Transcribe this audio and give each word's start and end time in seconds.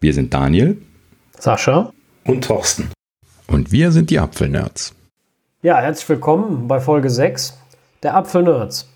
Wir 0.00 0.14
sind 0.14 0.32
Daniel, 0.32 0.80
Sascha 1.40 1.92
und 2.24 2.44
Thorsten. 2.44 2.92
Und 3.48 3.72
wir 3.72 3.90
sind 3.90 4.10
die 4.10 4.20
Apfelnerds. 4.20 4.94
Ja, 5.60 5.78
herzlich 5.78 6.08
willkommen 6.08 6.68
bei 6.68 6.78
Folge 6.78 7.10
6 7.10 7.58
der 8.04 8.14
Apfelnerds. 8.14 8.88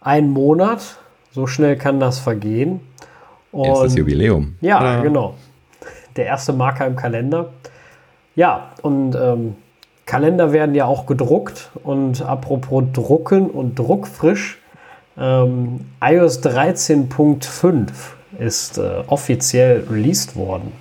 Ein 0.00 0.30
Monat, 0.30 0.98
so 1.32 1.48
schnell 1.48 1.76
kann 1.76 1.98
das 1.98 2.20
vergehen. 2.20 2.78
Und 3.50 3.72
ist 3.72 3.82
das 3.82 3.94
Jubiläum. 3.96 4.54
Ja, 4.60 4.80
Oder? 4.80 5.02
genau. 5.02 5.34
Der 6.14 6.26
erste 6.26 6.52
Marker 6.52 6.86
im 6.86 6.94
Kalender. 6.94 7.52
Ja, 8.36 8.70
und 8.82 9.16
ähm, 9.16 9.56
Kalender 10.06 10.52
werden 10.52 10.76
ja 10.76 10.84
auch 10.84 11.06
gedruckt. 11.06 11.72
Und 11.82 12.22
apropos 12.22 12.84
Drucken 12.92 13.50
und 13.50 13.76
druckfrisch, 13.80 14.58
ähm, 15.18 15.86
iOS 16.00 16.40
13.5 16.40 17.90
ist 18.38 18.78
äh, 18.78 19.02
offiziell 19.06 19.84
released 19.90 20.36
worden. 20.36 20.72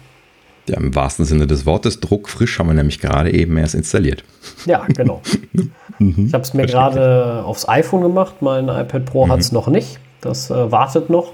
Ja, 0.67 0.77
im 0.77 0.95
wahrsten 0.95 1.25
Sinne 1.25 1.45
des 1.45 1.65
Wortes, 1.65 1.99
druckfrisch 1.99 2.57
haben 2.57 2.67
wir 2.67 2.73
nämlich 2.73 2.99
gerade 2.99 3.33
eben 3.33 3.57
erst 3.57 3.75
installiert. 3.75 4.23
Ja, 4.65 4.85
genau. 4.87 5.21
ich 5.99 6.33
habe 6.33 6.43
es 6.43 6.53
mir 6.53 6.65
gerade 6.65 7.43
aufs 7.43 7.67
iPhone 7.67 8.01
gemacht, 8.01 8.41
mein 8.41 8.69
iPad 8.69 9.05
Pro 9.05 9.25
mhm. 9.25 9.31
hat 9.31 9.39
es 9.41 9.51
noch 9.51 9.67
nicht. 9.67 9.99
Das 10.21 10.49
äh, 10.49 10.71
wartet 10.71 11.09
noch. 11.09 11.33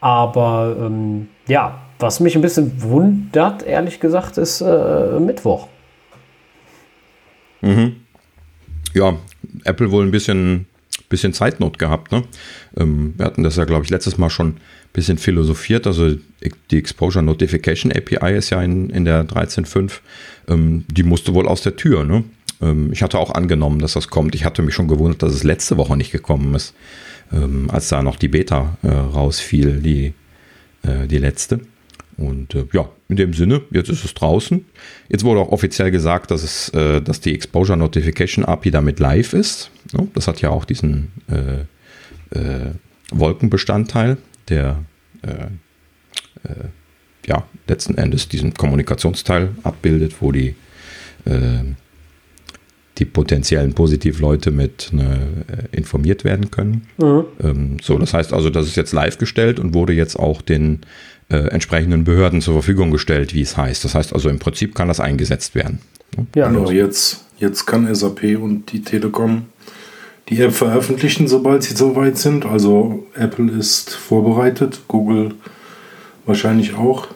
Aber 0.00 0.74
ähm, 0.78 1.28
ja, 1.48 1.80
was 1.98 2.20
mich 2.20 2.34
ein 2.34 2.42
bisschen 2.42 2.82
wundert, 2.82 3.62
ehrlich 3.62 4.00
gesagt, 4.00 4.38
ist 4.38 4.60
äh, 4.60 5.20
Mittwoch. 5.20 5.68
Mhm. 7.60 7.96
Ja, 8.94 9.16
Apple 9.64 9.90
wohl 9.90 10.04
ein 10.04 10.10
bisschen, 10.10 10.66
bisschen 11.08 11.32
Zeitnot 11.32 11.78
gehabt. 11.78 12.12
Ne? 12.12 12.24
Ähm, 12.76 13.14
wir 13.16 13.26
hatten 13.26 13.42
das 13.42 13.56
ja, 13.56 13.64
glaube 13.64 13.84
ich, 13.84 13.90
letztes 13.90 14.18
Mal 14.18 14.30
schon 14.30 14.48
ein 14.48 14.56
bisschen 14.92 15.18
philosophiert. 15.18 15.86
Also 15.86 16.16
die 16.70 16.78
Exposure 16.78 17.24
Notification 17.24 17.92
API 17.92 18.36
ist 18.36 18.50
ja 18.50 18.62
in, 18.62 18.90
in 18.90 19.04
der 19.04 19.26
13.5. 19.26 19.92
Ähm, 20.48 20.84
die 20.88 21.02
musste 21.02 21.34
wohl 21.34 21.48
aus 21.48 21.62
der 21.62 21.76
Tür. 21.76 22.04
Ne? 22.04 22.24
Ähm, 22.60 22.92
ich 22.92 23.02
hatte 23.02 23.18
auch 23.18 23.30
angenommen, 23.30 23.78
dass 23.78 23.94
das 23.94 24.08
kommt. 24.08 24.34
Ich 24.34 24.44
hatte 24.44 24.62
mich 24.62 24.74
schon 24.74 24.88
gewundert, 24.88 25.22
dass 25.22 25.34
es 25.34 25.44
letzte 25.44 25.76
Woche 25.76 25.96
nicht 25.96 26.12
gekommen 26.12 26.54
ist, 26.54 26.74
ähm, 27.32 27.70
als 27.70 27.88
da 27.88 28.02
noch 28.02 28.16
die 28.16 28.28
Beta 28.28 28.76
äh, 28.82 28.88
rausfiel, 28.88 29.80
die, 29.80 30.14
äh, 30.82 31.06
die 31.06 31.18
letzte. 31.18 31.60
Und 32.16 32.54
äh, 32.54 32.64
ja, 32.72 32.88
in 33.08 33.16
dem 33.16 33.34
Sinne, 33.34 33.62
jetzt 33.70 33.90
ist 33.90 34.04
es 34.04 34.14
draußen. 34.14 34.64
Jetzt 35.08 35.24
wurde 35.24 35.40
auch 35.40 35.52
offiziell 35.52 35.90
gesagt, 35.90 36.30
dass, 36.30 36.42
es, 36.42 36.70
äh, 36.70 37.02
dass 37.02 37.20
die 37.20 37.34
Exposure 37.34 37.76
Notification 37.76 38.44
API 38.44 38.70
damit 38.70 39.00
live 39.00 39.34
ist. 39.34 39.70
Das 40.14 40.28
hat 40.28 40.40
ja 40.40 40.50
auch 40.50 40.64
diesen 40.64 41.12
äh, 41.28 42.38
äh 42.38 42.70
Wolkenbestandteil, 43.12 44.16
der 44.48 44.84
äh, 45.22 45.28
äh, 46.48 46.68
ja, 47.24 47.44
letzten 47.68 47.96
Endes 47.98 48.28
diesen 48.28 48.54
Kommunikationsteil 48.54 49.50
abbildet, 49.64 50.16
wo 50.20 50.30
die, 50.30 50.54
die 52.98 53.04
potenziellen 53.04 53.74
Positivleute 53.74 54.52
mit 54.52 54.92
ne, 54.92 55.18
informiert 55.72 56.22
werden 56.22 56.52
können. 56.52 56.86
Mhm. 56.98 57.24
Ähm, 57.42 57.76
so, 57.82 57.98
das 57.98 58.14
heißt 58.14 58.32
also, 58.32 58.48
das 58.48 58.68
ist 58.68 58.76
jetzt 58.76 58.92
live 58.92 59.18
gestellt 59.18 59.58
und 59.58 59.74
wurde 59.74 59.92
jetzt 59.92 60.16
auch 60.16 60.40
den 60.40 60.82
äh, 61.28 61.48
entsprechenden 61.48 62.04
Behörden 62.04 62.40
zur 62.40 62.54
Verfügung 62.54 62.92
gestellt, 62.92 63.34
wie 63.34 63.42
es 63.42 63.56
heißt. 63.56 63.84
Das 63.84 63.94
heißt 63.94 64.12
also 64.12 64.28
im 64.28 64.38
Prinzip 64.38 64.74
kann 64.76 64.88
das 64.88 65.00
eingesetzt 65.00 65.56
werden. 65.56 65.80
Ja, 66.34 66.48
genau. 66.48 66.70
Jetzt, 66.70 67.24
jetzt 67.38 67.66
kann 67.66 67.92
SAP 67.92 68.38
und 68.40 68.70
die 68.72 68.82
Telekom 68.82 69.46
die 70.28 70.40
App 70.40 70.52
veröffentlichen, 70.52 71.28
sobald 71.28 71.62
sie 71.62 71.74
soweit 71.74 72.18
sind. 72.18 72.46
Also 72.46 73.06
Apple 73.14 73.50
ist 73.52 73.94
vorbereitet, 73.94 74.82
Google 74.88 75.34
wahrscheinlich 76.24 76.74
auch. 76.74 77.08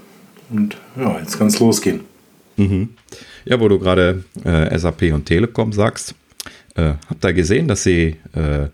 Und 0.50 0.76
ja, 0.96 1.18
jetzt 1.18 1.38
kann 1.38 1.48
es 1.48 1.58
losgehen. 1.58 2.00
Mhm. 2.56 2.90
Ja, 3.44 3.58
wo 3.60 3.68
du 3.68 3.78
gerade 3.78 4.24
äh, 4.44 4.78
SAP 4.78 5.12
und 5.12 5.26
Telekom 5.26 5.72
sagst, 5.72 6.14
äh, 6.76 6.94
habt 7.08 7.24
ihr 7.24 7.32
gesehen, 7.32 7.68
dass 7.68 7.82
sie 7.82 8.16
äh, 8.34 8.68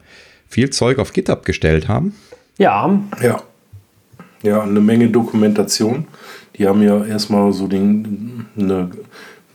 viel 0.48 0.70
Zeug 0.70 0.98
auf 0.98 1.12
GitHub 1.12 1.44
gestellt 1.44 1.88
haben? 1.88 2.14
Ja. 2.58 2.98
Ja. 3.22 3.42
Ja, 4.42 4.62
eine 4.62 4.80
Menge 4.80 5.08
Dokumentation. 5.08 6.06
Die 6.56 6.66
haben 6.66 6.82
ja 6.82 7.04
erstmal 7.04 7.52
so 7.52 7.66
den, 7.66 8.46
eine, 8.58 8.90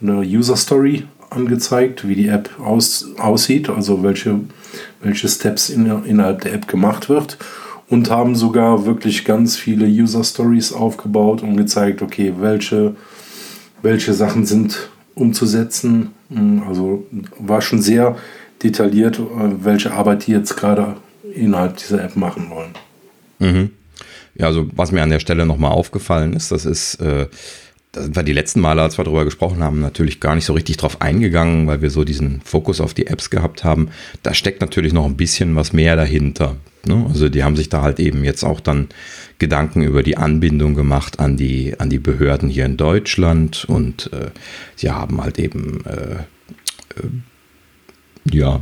eine 0.00 0.18
User 0.20 0.56
Story 0.56 1.04
angezeigt, 1.34 2.06
wie 2.06 2.14
die 2.14 2.28
App 2.28 2.50
aus, 2.60 3.06
aussieht, 3.18 3.68
also 3.68 4.02
welche, 4.02 4.40
welche 5.02 5.28
Steps 5.28 5.68
in, 5.68 5.86
innerhalb 6.04 6.42
der 6.42 6.54
App 6.54 6.68
gemacht 6.68 7.08
wird 7.08 7.38
und 7.88 8.10
haben 8.10 8.36
sogar 8.36 8.86
wirklich 8.86 9.24
ganz 9.24 9.56
viele 9.56 9.86
User 9.86 10.24
Stories 10.24 10.72
aufgebaut 10.72 11.42
und 11.42 11.56
gezeigt, 11.56 12.00
okay, 12.00 12.32
welche, 12.38 12.96
welche 13.82 14.14
Sachen 14.14 14.46
sind 14.46 14.90
umzusetzen. 15.14 16.12
Also 16.66 17.06
war 17.38 17.60
schon 17.60 17.82
sehr 17.82 18.16
detailliert, 18.62 19.18
äh, 19.18 19.64
welche 19.64 19.92
Arbeit 19.92 20.26
die 20.26 20.32
jetzt 20.32 20.56
gerade 20.56 20.96
innerhalb 21.34 21.76
dieser 21.76 22.02
App 22.02 22.16
machen 22.16 22.48
wollen. 22.50 22.72
Mhm. 23.38 23.70
Ja, 24.34 24.46
also 24.46 24.66
was 24.74 24.92
mir 24.92 25.02
an 25.02 25.10
der 25.10 25.20
Stelle 25.20 25.44
nochmal 25.44 25.72
aufgefallen 25.72 26.32
ist, 26.32 26.50
das 26.50 26.64
ist, 26.64 26.94
äh, 26.96 27.26
da 27.92 28.02
sind 28.02 28.16
wir 28.16 28.22
die 28.22 28.32
letzten 28.32 28.60
Male, 28.60 28.80
als 28.80 28.98
wir 28.98 29.04
darüber 29.04 29.26
gesprochen 29.26 29.62
haben, 29.62 29.80
natürlich 29.80 30.18
gar 30.18 30.34
nicht 30.34 30.46
so 30.46 30.54
richtig 30.54 30.78
drauf 30.78 31.02
eingegangen, 31.02 31.66
weil 31.66 31.82
wir 31.82 31.90
so 31.90 32.04
diesen 32.04 32.40
Fokus 32.40 32.80
auf 32.80 32.94
die 32.94 33.06
Apps 33.06 33.28
gehabt 33.28 33.64
haben. 33.64 33.90
Da 34.22 34.32
steckt 34.32 34.62
natürlich 34.62 34.94
noch 34.94 35.04
ein 35.04 35.16
bisschen 35.16 35.54
was 35.56 35.74
mehr 35.74 35.94
dahinter. 35.94 36.56
Ne? 36.86 37.04
Also 37.08 37.28
die 37.28 37.44
haben 37.44 37.54
sich 37.54 37.68
da 37.68 37.82
halt 37.82 38.00
eben 38.00 38.24
jetzt 38.24 38.44
auch 38.44 38.60
dann 38.60 38.88
Gedanken 39.38 39.82
über 39.82 40.02
die 40.02 40.16
Anbindung 40.16 40.74
gemacht 40.74 41.20
an 41.20 41.36
die, 41.36 41.78
an 41.78 41.90
die 41.90 41.98
Behörden 41.98 42.48
hier 42.48 42.64
in 42.64 42.78
Deutschland 42.78 43.66
und 43.66 44.10
äh, 44.12 44.30
sie 44.74 44.90
haben 44.90 45.22
halt 45.22 45.38
eben, 45.38 45.84
äh, 45.84 46.14
äh, 46.98 48.32
ja, 48.32 48.60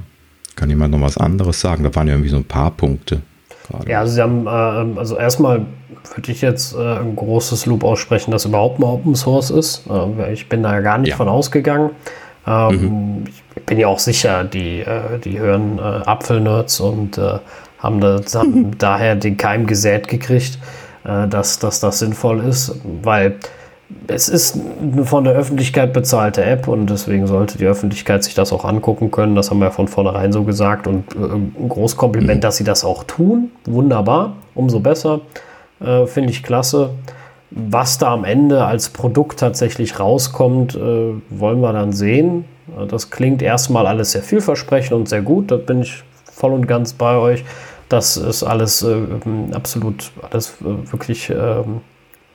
kann 0.56 0.70
jemand 0.70 0.92
noch 0.92 1.00
was 1.00 1.18
anderes 1.18 1.60
sagen? 1.60 1.84
Da 1.84 1.94
waren 1.94 2.08
ja 2.08 2.14
irgendwie 2.14 2.30
so 2.30 2.36
ein 2.36 2.44
paar 2.44 2.72
Punkte 2.72 3.22
gerade. 3.70 3.90
Ja, 3.90 4.00
also 4.00 4.14
sie 4.14 4.22
haben, 4.22 4.46
äh, 4.46 4.98
also 4.98 5.16
erstmal 5.16 5.66
würde 6.14 6.32
ich 6.32 6.40
jetzt 6.40 6.74
äh, 6.74 6.98
ein 6.98 7.16
großes 7.16 7.66
Lob 7.66 7.84
aussprechen, 7.84 8.30
dass 8.30 8.44
überhaupt 8.44 8.78
mal 8.78 8.88
Open 8.88 9.14
Source 9.14 9.50
ist. 9.50 9.84
Äh, 9.88 10.32
ich 10.32 10.48
bin 10.48 10.62
da 10.62 10.80
gar 10.80 10.98
nicht 10.98 11.10
ja. 11.10 11.16
von 11.16 11.28
ausgegangen. 11.28 11.90
Ähm, 12.46 13.20
mhm. 13.20 13.24
Ich 13.56 13.62
bin 13.64 13.78
ja 13.78 13.88
auch 13.88 13.98
sicher, 13.98 14.44
die, 14.44 14.80
äh, 14.80 15.18
die 15.22 15.38
hören 15.38 15.78
äh, 15.78 15.82
Apfelnerds 15.82 16.80
und 16.80 17.18
äh, 17.18 17.38
haben, 17.78 18.00
das, 18.00 18.34
haben 18.34 18.72
daher 18.78 19.16
den 19.16 19.36
Keim 19.36 19.66
gesät 19.66 20.08
gekriegt, 20.08 20.58
dass, 21.02 21.58
dass 21.58 21.80
das 21.80 22.00
sinnvoll 22.00 22.40
ist, 22.40 22.78
weil 23.02 23.38
es 24.06 24.28
ist 24.28 24.58
eine 24.80 25.04
von 25.04 25.24
der 25.24 25.34
Öffentlichkeit 25.34 25.92
bezahlte 25.92 26.44
App 26.44 26.68
und 26.68 26.88
deswegen 26.90 27.26
sollte 27.26 27.58
die 27.58 27.66
Öffentlichkeit 27.66 28.24
sich 28.24 28.34
das 28.34 28.52
auch 28.52 28.64
angucken 28.64 29.10
können. 29.10 29.34
Das 29.34 29.50
haben 29.50 29.60
wir 29.60 29.70
von 29.70 29.88
vornherein 29.88 30.32
so 30.32 30.44
gesagt 30.44 30.86
und 30.86 31.14
äh, 31.14 31.18
ein 31.18 31.68
großes 31.68 31.96
Kompliment, 31.96 32.36
mhm. 32.36 32.40
dass 32.40 32.56
sie 32.56 32.64
das 32.64 32.84
auch 32.84 33.04
tun. 33.04 33.50
Wunderbar, 33.64 34.36
umso 34.54 34.80
besser. 34.80 35.20
Äh, 35.80 36.06
Finde 36.06 36.30
ich 36.30 36.42
klasse. 36.42 36.90
Was 37.50 37.98
da 37.98 38.12
am 38.12 38.24
Ende 38.24 38.64
als 38.64 38.90
Produkt 38.90 39.40
tatsächlich 39.40 39.98
rauskommt, 39.98 40.76
äh, 40.76 41.14
wollen 41.30 41.60
wir 41.60 41.72
dann 41.72 41.92
sehen. 41.92 42.44
Äh, 42.78 42.86
das 42.86 43.10
klingt 43.10 43.42
erstmal 43.42 43.86
alles 43.86 44.12
sehr 44.12 44.22
vielversprechend 44.22 44.92
und 44.92 45.08
sehr 45.08 45.22
gut. 45.22 45.50
Da 45.50 45.56
bin 45.56 45.82
ich 45.82 46.02
voll 46.24 46.52
und 46.52 46.66
ganz 46.66 46.92
bei 46.92 47.16
euch. 47.16 47.44
Das 47.88 48.16
ist 48.16 48.44
alles 48.44 48.82
äh, 48.82 48.96
absolut, 49.52 50.12
alles 50.30 50.54
äh, 50.60 50.92
wirklich 50.92 51.30
ähm, 51.30 51.80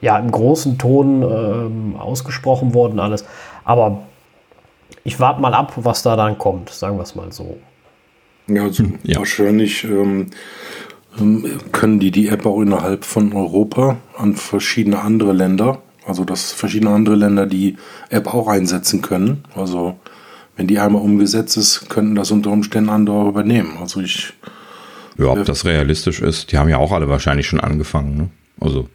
ja, 0.02 0.20
im 0.20 0.30
großen 0.30 0.78
Ton 0.78 1.24
ähm, 1.24 1.96
ausgesprochen 1.98 2.74
worden, 2.74 3.00
alles. 3.00 3.26
Aber 3.64 4.04
ich 5.04 5.20
warte 5.20 5.42
mal 5.42 5.54
ab, 5.54 5.74
was 5.78 6.04
da 6.04 6.16
dann 6.16 6.38
kommt, 6.38 6.70
sagen 6.70 6.98
wir 6.98 7.04
es 7.04 7.16
mal 7.16 7.32
so. 7.32 7.58
Ja, 8.48 8.64
also 8.64 8.84
hm, 8.84 9.00
ja. 9.04 9.20
wahrscheinlich 9.20 9.84
ähm, 9.86 9.92
ähm, 9.92 10.28
können 11.72 12.00
die 12.00 12.12
die 12.12 12.28
App 12.28 12.46
auch 12.46 12.62
innerhalb 12.62 13.06
von 13.06 13.34
Europa 13.34 13.98
an 14.18 14.36
verschiedene 14.36 15.00
andere 15.02 15.34
Länder, 15.34 15.82
also 16.06 16.26
dass 16.26 16.52
verschiedene 16.52 16.92
andere 16.92 17.16
Länder 17.16 17.46
die 17.46 17.78
App 18.10 18.34
auch 18.34 18.48
einsetzen 18.48 19.02
können. 19.02 19.44
Also 19.56 19.96
wenn 20.58 20.68
die 20.68 20.80
einmal 20.80 21.02
umgesetzt 21.02 21.58
ist, 21.58 21.90
könnten 21.90 22.16
das 22.16 22.32
unter 22.32 22.52
Umständen 22.52 22.90
andere 22.90 23.28
übernehmen. 23.28 23.78
Also 23.80 24.02
ich. 24.02 24.34
Ja, 25.18 25.28
ob 25.28 25.46
das 25.46 25.64
realistisch 25.64 26.22
ist, 26.22 26.52
die 26.52 26.58
haben 26.58 26.70
ja 26.70 26.78
auch 26.78 26.92
alle 26.92 27.08
wahrscheinlich 27.08 27.48
schon 27.48 27.62
angefangen. 27.62 28.18
Ne? 28.18 28.30
Also 28.60 28.90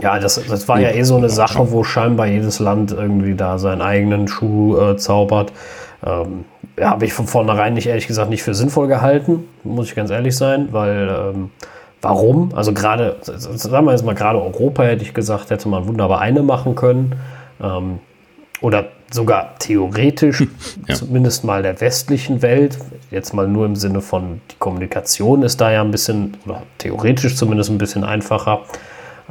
ja, 0.00 0.18
das, 0.20 0.40
das 0.48 0.68
war 0.68 0.80
ja 0.80 0.90
eh 0.90 1.02
so 1.02 1.16
eine 1.16 1.28
Sache, 1.28 1.72
wo 1.72 1.82
scheinbar 1.82 2.26
jedes 2.26 2.60
Land 2.60 2.92
irgendwie 2.92 3.34
da 3.34 3.58
seinen 3.58 3.82
eigenen 3.82 4.28
Schuh 4.28 4.78
äh, 4.78 4.96
zaubert. 4.96 5.52
Ähm, 6.04 6.44
ja, 6.78 6.90
habe 6.90 7.04
ich 7.04 7.12
von 7.12 7.26
vornherein 7.26 7.74
nicht 7.74 7.86
ehrlich 7.86 8.06
gesagt 8.06 8.30
nicht 8.30 8.42
für 8.42 8.54
sinnvoll 8.54 8.86
gehalten, 8.86 9.48
muss 9.64 9.88
ich 9.88 9.94
ganz 9.94 10.10
ehrlich 10.10 10.36
sein, 10.36 10.68
weil 10.70 11.08
ähm, 11.08 11.50
warum? 12.00 12.54
Also 12.54 12.72
gerade, 12.72 13.16
sagen 13.22 13.84
wir 13.84 13.92
jetzt 13.92 14.04
mal, 14.04 14.14
gerade 14.14 14.40
Europa 14.40 14.84
hätte 14.84 15.02
ich 15.02 15.14
gesagt, 15.14 15.50
hätte 15.50 15.68
man 15.68 15.86
wunderbar 15.86 16.20
eine 16.20 16.42
machen 16.42 16.74
können. 16.74 17.14
Ähm, 17.60 17.98
oder 18.60 18.88
sogar 19.10 19.58
theoretisch, 19.58 20.44
ja. 20.86 20.94
zumindest 20.94 21.44
mal 21.44 21.62
der 21.62 21.80
westlichen 21.80 22.42
Welt, 22.42 22.78
jetzt 23.10 23.32
mal 23.32 23.46
nur 23.48 23.66
im 23.66 23.76
Sinne 23.76 24.00
von 24.00 24.40
die 24.50 24.56
Kommunikation 24.58 25.42
ist 25.42 25.60
da 25.60 25.70
ja 25.70 25.80
ein 25.80 25.90
bisschen, 25.90 26.36
oder 26.44 26.62
theoretisch 26.78 27.36
zumindest 27.36 27.70
ein 27.70 27.78
bisschen 27.78 28.04
einfacher. 28.04 28.60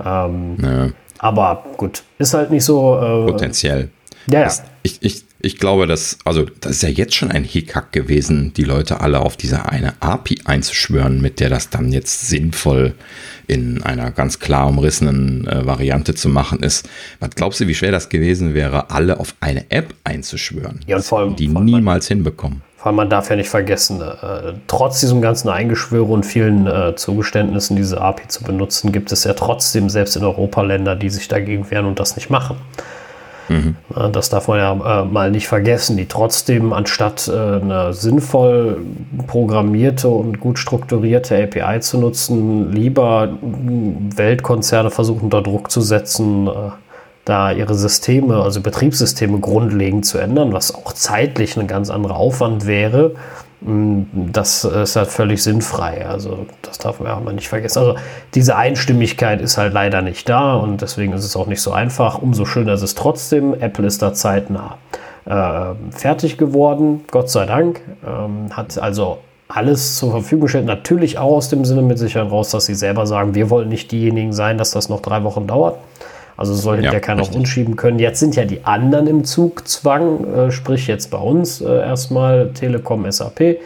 Ähm, 0.03 0.57
ja. 0.61 0.89
Aber 1.19 1.63
gut, 1.77 2.03
ist 2.17 2.33
halt 2.33 2.51
nicht 2.51 2.63
so. 2.63 2.97
Äh, 2.97 3.31
Potenziell. 3.31 3.89
Ja, 4.27 4.41
ja. 4.41 4.51
Ich, 4.83 5.01
ich, 5.01 5.25
ich 5.39 5.57
glaube, 5.57 5.85
dass, 5.85 6.17
also 6.25 6.45
das 6.61 6.71
ist 6.71 6.81
ja 6.83 6.89
jetzt 6.89 7.15
schon 7.15 7.31
ein 7.31 7.43
Hickhack 7.43 7.91
gewesen, 7.91 8.53
die 8.55 8.63
Leute 8.63 9.01
alle 9.01 9.19
auf 9.19 9.37
diese 9.37 9.69
eine 9.69 9.93
API 10.01 10.39
einzuschwören, 10.45 11.21
mit 11.21 11.39
der 11.39 11.49
das 11.49 11.69
dann 11.69 11.91
jetzt 11.91 12.27
sinnvoll 12.27 12.95
in 13.45 13.83
einer 13.83 14.11
ganz 14.11 14.39
klar 14.39 14.67
umrissenen 14.67 15.47
äh, 15.47 15.65
Variante 15.65 16.15
zu 16.15 16.29
machen 16.29 16.63
ist. 16.63 16.89
Was 17.19 17.29
glaubst 17.31 17.59
du, 17.59 17.67
wie 17.67 17.75
schwer 17.75 17.91
das 17.91 18.09
gewesen 18.09 18.53
wäre, 18.53 18.89
alle 18.89 19.19
auf 19.19 19.35
eine 19.39 19.69
App 19.69 19.93
einzuschwören? 20.03 20.79
Ja, 20.87 20.97
und 20.97 21.05
vor 21.05 21.19
allem, 21.19 21.35
die 21.35 21.47
vor 21.47 21.57
allem 21.57 21.65
niemals 21.65 22.07
hinbekommen. 22.07 22.63
Vor 22.77 22.87
allem, 22.87 22.95
man 22.95 23.09
darf 23.09 23.29
ja 23.29 23.35
nicht 23.35 23.49
vergessen, 23.49 24.01
äh, 24.01 24.53
trotz 24.67 24.99
diesem 25.01 25.21
ganzen 25.21 25.49
Eingeschwöre 25.49 26.05
und 26.05 26.25
vielen 26.25 26.67
äh, 26.67 26.95
Zugeständnissen, 26.95 27.75
diese 27.75 28.01
API 28.01 28.27
zu 28.27 28.43
benutzen, 28.43 28.91
gibt 28.91 29.11
es 29.11 29.23
ja 29.23 29.33
trotzdem 29.33 29.89
selbst 29.89 30.15
in 30.15 30.23
Europa 30.23 30.63
Länder, 30.63 30.95
die 30.95 31.09
sich 31.09 31.27
dagegen 31.27 31.69
wehren 31.69 31.85
und 31.85 31.99
das 31.99 32.15
nicht 32.15 32.29
machen. 32.29 32.57
Mhm. 33.49 33.75
Das 34.11 34.29
darf 34.29 34.47
man 34.47 34.59
ja 34.59 35.01
äh, 35.01 35.05
mal 35.05 35.31
nicht 35.31 35.47
vergessen, 35.47 35.97
die 35.97 36.07
trotzdem 36.07 36.73
anstatt 36.73 37.27
äh, 37.27 37.31
eine 37.31 37.93
sinnvoll 37.93 38.81
programmierte 39.27 40.07
und 40.09 40.39
gut 40.39 40.59
strukturierte 40.59 41.41
API 41.41 41.79
zu 41.79 41.99
nutzen, 41.99 42.71
lieber 42.71 43.29
Weltkonzerne 43.41 44.89
versuchen 44.89 45.25
unter 45.25 45.41
Druck 45.41 45.71
zu 45.71 45.81
setzen, 45.81 46.47
äh, 46.47 46.51
da 47.25 47.51
ihre 47.51 47.75
Systeme, 47.75 48.41
also 48.41 48.61
Betriebssysteme 48.61 49.39
grundlegend 49.39 50.05
zu 50.05 50.17
ändern, 50.17 50.53
was 50.53 50.73
auch 50.73 50.93
zeitlich 50.93 51.57
ein 51.57 51.67
ganz 51.67 51.89
anderer 51.89 52.15
Aufwand 52.15 52.65
wäre 52.65 53.15
das 53.59 54.63
ist 54.63 54.95
halt 54.95 55.07
völlig 55.07 55.41
sinnfrei. 55.41 56.05
Also 56.05 56.45
das 56.61 56.77
darf 56.77 56.99
man 56.99 57.25
ja 57.25 57.31
nicht 57.31 57.47
vergessen. 57.47 57.79
Also 57.79 57.95
diese 58.35 58.55
Einstimmigkeit 58.55 59.41
ist 59.41 59.57
halt 59.57 59.73
leider 59.73 60.01
nicht 60.01 60.29
da 60.29 60.55
und 60.55 60.81
deswegen 60.81 61.13
ist 61.13 61.23
es 61.23 61.35
auch 61.35 61.47
nicht 61.47 61.61
so 61.61 61.71
einfach. 61.71 62.21
Umso 62.21 62.45
schöner 62.45 62.73
ist 62.73 62.83
es 62.83 62.93
trotzdem. 62.93 63.55
Apple 63.55 63.87
ist 63.87 64.01
da 64.01 64.13
zeitnah 64.13 64.77
äh, 65.25 65.73
fertig 65.91 66.37
geworden, 66.37 67.03
Gott 67.09 67.29
sei 67.29 67.45
Dank. 67.45 67.81
Ähm, 68.05 68.55
hat 68.55 68.77
also 68.77 69.17
alles 69.47 69.97
zur 69.97 70.11
Verfügung 70.11 70.43
gestellt. 70.43 70.65
Natürlich 70.65 71.17
auch 71.17 71.37
aus 71.37 71.49
dem 71.49 71.65
Sinne 71.65 71.81
mit 71.81 71.97
Sicherheit 71.97 72.31
raus, 72.31 72.51
dass 72.51 72.65
sie 72.65 72.75
selber 72.75 73.07
sagen, 73.07 73.33
wir 73.33 73.49
wollen 73.49 73.69
nicht 73.69 73.91
diejenigen 73.91 74.33
sein, 74.33 74.57
dass 74.57 74.71
das 74.71 74.89
noch 74.89 75.01
drei 75.01 75.23
Wochen 75.23 75.47
dauert. 75.47 75.77
Also 76.37 76.53
soll 76.53 76.75
hinterher 76.75 76.99
ja, 76.99 77.05
keiner 77.05 77.23
auf 77.23 77.35
uns 77.35 77.49
schieben 77.49 77.75
können. 77.75 77.97
Jetzt 77.97 78.19
sind 78.19 78.35
ja 78.35 78.45
die 78.45 78.63
anderen 78.63 79.07
im 79.07 79.23
Zugzwang, 79.23 80.33
äh, 80.33 80.51
sprich 80.51 80.85
jetzt 80.85 81.09
bei 81.09 81.17
uns 81.17 81.61
äh, 81.61 81.65
erstmal 81.65 82.51
Telekom, 82.53 83.11
SAP, 83.11 83.41
äh, 83.41 83.57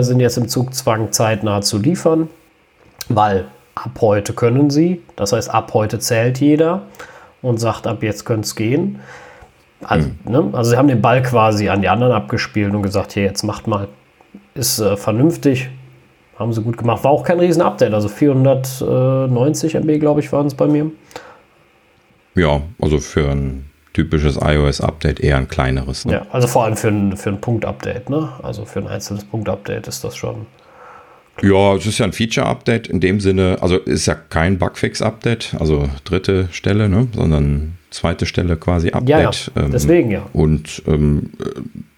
sind 0.00 0.20
jetzt 0.20 0.38
im 0.38 0.48
Zugzwang 0.48 1.10
zeitnah 1.10 1.60
zu 1.60 1.78
liefern, 1.78 2.28
weil 3.08 3.46
ab 3.74 3.98
heute 4.00 4.32
können 4.32 4.70
sie. 4.70 5.02
Das 5.16 5.32
heißt, 5.32 5.52
ab 5.52 5.74
heute 5.74 5.98
zählt 5.98 6.38
jeder 6.38 6.82
und 7.42 7.58
sagt, 7.58 7.88
ab 7.88 8.04
jetzt 8.04 8.24
könnte 8.24 8.46
es 8.46 8.54
gehen. 8.54 9.00
Also, 9.82 10.08
mhm. 10.08 10.32
ne? 10.32 10.50
also 10.52 10.70
sie 10.70 10.76
haben 10.76 10.88
den 10.88 11.02
Ball 11.02 11.20
quasi 11.20 11.68
an 11.68 11.82
die 11.82 11.88
anderen 11.88 12.12
abgespielt 12.12 12.72
und 12.72 12.82
gesagt, 12.82 13.12
hier, 13.12 13.24
jetzt 13.24 13.42
macht 13.42 13.66
mal. 13.66 13.88
Ist 14.54 14.78
äh, 14.78 14.96
vernünftig, 14.96 15.68
haben 16.38 16.52
sie 16.52 16.62
gut 16.62 16.78
gemacht. 16.78 17.02
War 17.02 17.10
auch 17.10 17.24
kein 17.24 17.40
Riesen-Update, 17.40 17.92
also 17.92 18.08
490 18.08 19.74
MB, 19.74 19.98
glaube 19.98 20.20
ich, 20.20 20.32
waren 20.32 20.46
es 20.46 20.54
bei 20.54 20.68
mir. 20.68 20.92
Ja, 22.34 22.62
also 22.80 22.98
für 22.98 23.30
ein 23.30 23.66
typisches 23.92 24.36
iOS-Update 24.36 25.20
eher 25.20 25.36
ein 25.36 25.48
kleineres. 25.48 26.04
Ne? 26.04 26.14
Ja, 26.14 26.26
also 26.30 26.48
vor 26.48 26.64
allem 26.64 26.76
für 26.76 26.88
ein, 26.88 27.16
für 27.16 27.30
ein 27.30 27.40
Punkt-Update, 27.40 28.10
ne? 28.10 28.32
Also 28.42 28.64
für 28.64 28.80
ein 28.80 28.88
einzelnes 28.88 29.24
Punkt-Update 29.24 29.86
ist 29.86 30.02
das 30.02 30.16
schon. 30.16 30.46
Ja, 31.42 31.74
es 31.74 31.86
ist 31.86 31.98
ja 31.98 32.06
ein 32.06 32.12
Feature-Update 32.12 32.86
in 32.86 33.00
dem 33.00 33.20
Sinne, 33.20 33.58
also 33.60 33.76
ist 33.76 34.06
ja 34.06 34.14
kein 34.14 34.58
Bugfix-Update, 34.58 35.56
also 35.58 35.88
dritte 36.04 36.48
Stelle, 36.52 36.88
ne? 36.88 37.08
sondern 37.12 37.78
zweite 37.90 38.26
Stelle 38.26 38.56
quasi 38.56 38.90
Update. 38.90 39.08
Ja, 39.08 39.20
ja. 39.20 39.32
Ähm, 39.56 39.70
deswegen 39.72 40.10
ja. 40.10 40.26
Und 40.32 40.82
ähm, 40.86 41.30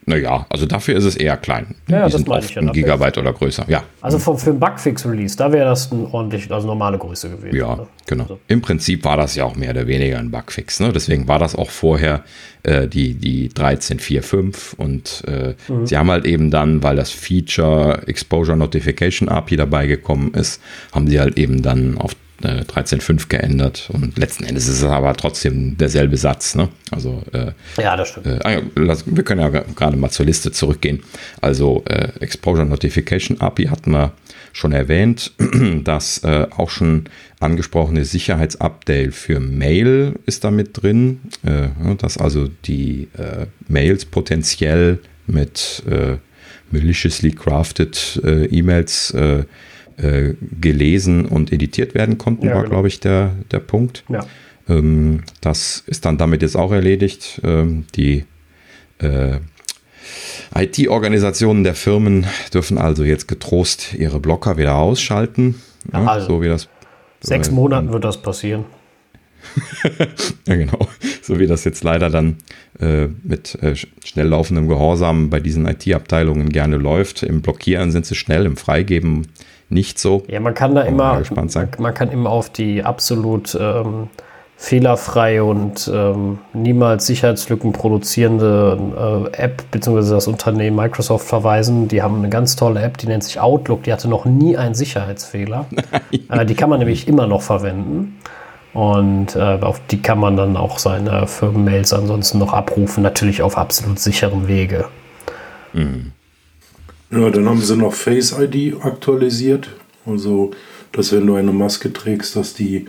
naja, 0.08 0.46
also 0.48 0.66
dafür 0.66 0.96
ist 0.96 1.04
es 1.04 1.16
eher 1.16 1.36
klein. 1.36 1.74
Ja, 1.88 2.06
Die 2.06 2.12
das 2.12 2.12
sind 2.12 2.28
oft 2.28 2.54
ja 2.54 2.62
ein 2.62 2.72
Gigabyte 2.72 3.18
oder 3.18 3.32
größer. 3.32 3.64
Ja. 3.66 3.82
Also 4.00 4.20
für, 4.20 4.38
für 4.38 4.50
ein 4.50 4.60
Bugfix-Release, 4.60 5.36
da 5.36 5.50
wäre 5.50 5.68
das 5.68 5.90
ein 5.90 6.06
ordentlich, 6.06 6.48
also 6.52 6.68
normale 6.68 6.96
Größe 6.96 7.28
gewesen. 7.28 7.56
Ja, 7.56 7.74
ne? 7.74 7.86
genau. 8.06 8.22
Also. 8.22 8.38
Im 8.46 8.62
Prinzip 8.62 9.04
war 9.04 9.16
das 9.16 9.34
ja 9.34 9.44
auch 9.44 9.56
mehr 9.56 9.70
oder 9.70 9.88
weniger 9.88 10.18
ein 10.18 10.30
Bugfix. 10.30 10.78
Ne? 10.78 10.92
Deswegen 10.92 11.26
war 11.26 11.40
das 11.40 11.56
auch 11.56 11.70
vorher 11.70 12.22
äh, 12.62 12.86
die, 12.86 13.14
die 13.14 13.50
13.4.5 13.50 14.76
und 14.76 15.24
äh, 15.26 15.54
mhm. 15.66 15.86
sie 15.86 15.96
haben 15.96 16.10
halt 16.10 16.24
eben 16.24 16.52
dann, 16.52 16.84
weil 16.84 16.94
das 16.94 17.10
Feature 17.10 18.02
Exposure 18.06 18.56
Notification 18.56 19.28
API 19.28 19.56
dabei 19.56 19.88
gekommen 19.88 20.34
ist, 20.34 20.62
haben 20.92 21.08
sie 21.08 21.18
halt 21.18 21.36
eben 21.36 21.62
dann 21.62 21.98
auf 21.98 22.14
13.5 22.42 23.24
äh, 23.24 23.26
geändert 23.28 23.88
und 23.92 24.18
letzten 24.18 24.44
Endes 24.44 24.68
ist 24.68 24.82
es 24.82 24.84
aber 24.84 25.14
trotzdem 25.14 25.78
derselbe 25.78 26.16
Satz. 26.16 26.54
Ne? 26.54 26.68
Also, 26.90 27.22
äh, 27.32 27.52
ja, 27.80 27.96
das 27.96 28.08
stimmt. 28.08 28.26
Äh, 28.26 28.62
wir 28.74 29.24
können 29.24 29.40
ja 29.40 29.48
gerade 29.48 29.96
mal 29.96 30.10
zur 30.10 30.26
Liste 30.26 30.52
zurückgehen. 30.52 31.02
Also 31.40 31.82
äh, 31.86 32.08
Exposure 32.20 32.66
Notification 32.66 33.40
API 33.40 33.66
hatten 33.66 33.92
wir 33.92 34.12
schon 34.52 34.72
erwähnt. 34.72 35.32
Das 35.84 36.22
äh, 36.24 36.46
auch 36.56 36.70
schon 36.70 37.04
angesprochene 37.40 38.04
Sicherheitsupdate 38.04 39.12
für 39.12 39.40
Mail 39.40 40.14
ist 40.26 40.44
da 40.44 40.50
mit 40.50 40.82
drin, 40.82 41.20
äh, 41.44 41.68
dass 41.96 42.18
also 42.18 42.48
die 42.64 43.08
Mails 43.68 44.04
potenziell 44.04 45.00
mit 45.26 45.82
maliciously 46.70 47.32
crafted 47.32 48.20
E-Mails 48.24 49.14
äh, 49.96 50.34
gelesen 50.60 51.26
und 51.26 51.52
editiert 51.52 51.94
werden 51.94 52.18
konnten, 52.18 52.46
ja, 52.46 52.54
war, 52.54 52.62
genau. 52.62 52.70
glaube 52.70 52.88
ich, 52.88 53.00
der, 53.00 53.32
der 53.50 53.60
Punkt. 53.60 54.04
Ja. 54.08 54.26
Ähm, 54.68 55.22
das 55.40 55.82
ist 55.86 56.04
dann 56.04 56.18
damit 56.18 56.42
jetzt 56.42 56.56
auch 56.56 56.72
erledigt. 56.72 57.40
Ähm, 57.44 57.86
die 57.94 58.24
äh, 58.98 59.38
IT-Organisationen 60.54 61.64
der 61.64 61.74
Firmen 61.74 62.26
dürfen 62.52 62.78
also 62.78 63.04
jetzt 63.04 63.28
getrost 63.28 63.94
ihre 63.94 64.20
Blocker 64.20 64.56
wieder 64.56 64.76
ausschalten. 64.76 65.60
Ja, 65.92 66.00
ne? 66.00 66.10
also 66.10 66.26
so 66.26 66.42
wie 66.42 66.48
das. 66.48 66.68
Sechs 67.20 67.48
äh, 67.48 67.52
Monaten 67.52 67.92
wird 67.92 68.04
das 68.04 68.20
passieren. 68.20 68.64
ja, 70.46 70.56
genau. 70.56 70.88
So 71.22 71.38
wie 71.38 71.46
das 71.46 71.64
jetzt 71.64 71.84
leider 71.84 72.10
dann 72.10 72.36
äh, 72.80 73.08
mit 73.22 73.54
äh, 73.62 73.74
schnell 73.76 74.28
laufendem 74.28 74.68
Gehorsam 74.68 75.30
bei 75.30 75.40
diesen 75.40 75.66
IT-Abteilungen 75.66 76.50
gerne 76.50 76.76
läuft. 76.76 77.22
Im 77.22 77.42
Blockieren 77.42 77.92
sind 77.92 78.06
sie 78.06 78.14
schnell, 78.14 78.46
im 78.46 78.56
Freigeben 78.56 79.28
nicht 79.68 79.98
so. 79.98 80.22
Ja, 80.28 80.40
man 80.40 80.54
kann 80.54 80.74
da 80.74 80.82
immer, 80.82 81.20
man, 81.34 81.50
man, 81.78 81.94
kann 81.94 82.10
immer 82.10 82.30
auf 82.30 82.50
die 82.50 82.84
absolut 82.84 83.56
ähm, 83.60 84.08
fehlerfreie 84.56 85.44
und 85.44 85.90
ähm, 85.92 86.38
niemals 86.54 87.06
Sicherheitslücken 87.06 87.72
produzierende 87.72 89.30
äh, 89.34 89.36
App 89.36 89.70
bzw. 89.70 90.10
das 90.10 90.28
Unternehmen 90.28 90.76
Microsoft 90.76 91.26
verweisen. 91.26 91.88
Die 91.88 92.02
haben 92.02 92.18
eine 92.18 92.30
ganz 92.30 92.56
tolle 92.56 92.80
App, 92.80 92.96
die 92.98 93.06
nennt 93.06 93.24
sich 93.24 93.38
Outlook. 93.38 93.82
Die 93.82 93.92
hatte 93.92 94.08
noch 94.08 94.24
nie 94.24 94.56
einen 94.56 94.74
Sicherheitsfehler. 94.74 95.66
Äh, 96.28 96.46
die 96.46 96.54
kann 96.54 96.70
man 96.70 96.78
nämlich 96.78 97.08
immer 97.08 97.26
noch 97.26 97.42
verwenden. 97.42 98.18
Und 98.72 99.36
äh, 99.36 99.58
auf 99.60 99.80
die 99.90 100.02
kann 100.02 100.18
man 100.18 100.36
dann 100.36 100.56
auch 100.56 100.78
seine 100.78 101.26
Firmenmails 101.26 101.92
ansonsten 101.92 102.38
noch 102.38 102.52
abrufen, 102.52 103.02
natürlich 103.02 103.42
auf 103.42 103.56
absolut 103.56 103.98
sicherem 103.98 104.48
Wege. 104.48 104.86
Mhm. 105.72 106.12
Ja, 107.10 107.30
dann 107.30 107.48
haben 107.48 107.60
sie 107.60 107.76
noch 107.76 107.94
Face 107.94 108.36
ID 108.38 108.76
aktualisiert. 108.82 109.70
Also, 110.04 110.52
dass 110.92 111.12
wenn 111.12 111.26
du 111.26 111.34
eine 111.34 111.52
Maske 111.52 111.92
trägst, 111.92 112.36
dass 112.36 112.54
die 112.54 112.86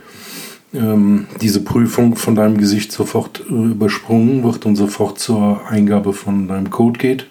ähm, 0.74 1.26
diese 1.40 1.62
Prüfung 1.62 2.16
von 2.16 2.34
deinem 2.34 2.58
Gesicht 2.58 2.92
sofort 2.92 3.42
äh, 3.48 3.52
übersprungen 3.52 4.42
wird 4.44 4.66
und 4.66 4.76
sofort 4.76 5.18
zur 5.18 5.66
Eingabe 5.68 6.12
von 6.12 6.48
deinem 6.48 6.70
Code 6.70 6.98
geht. 6.98 7.26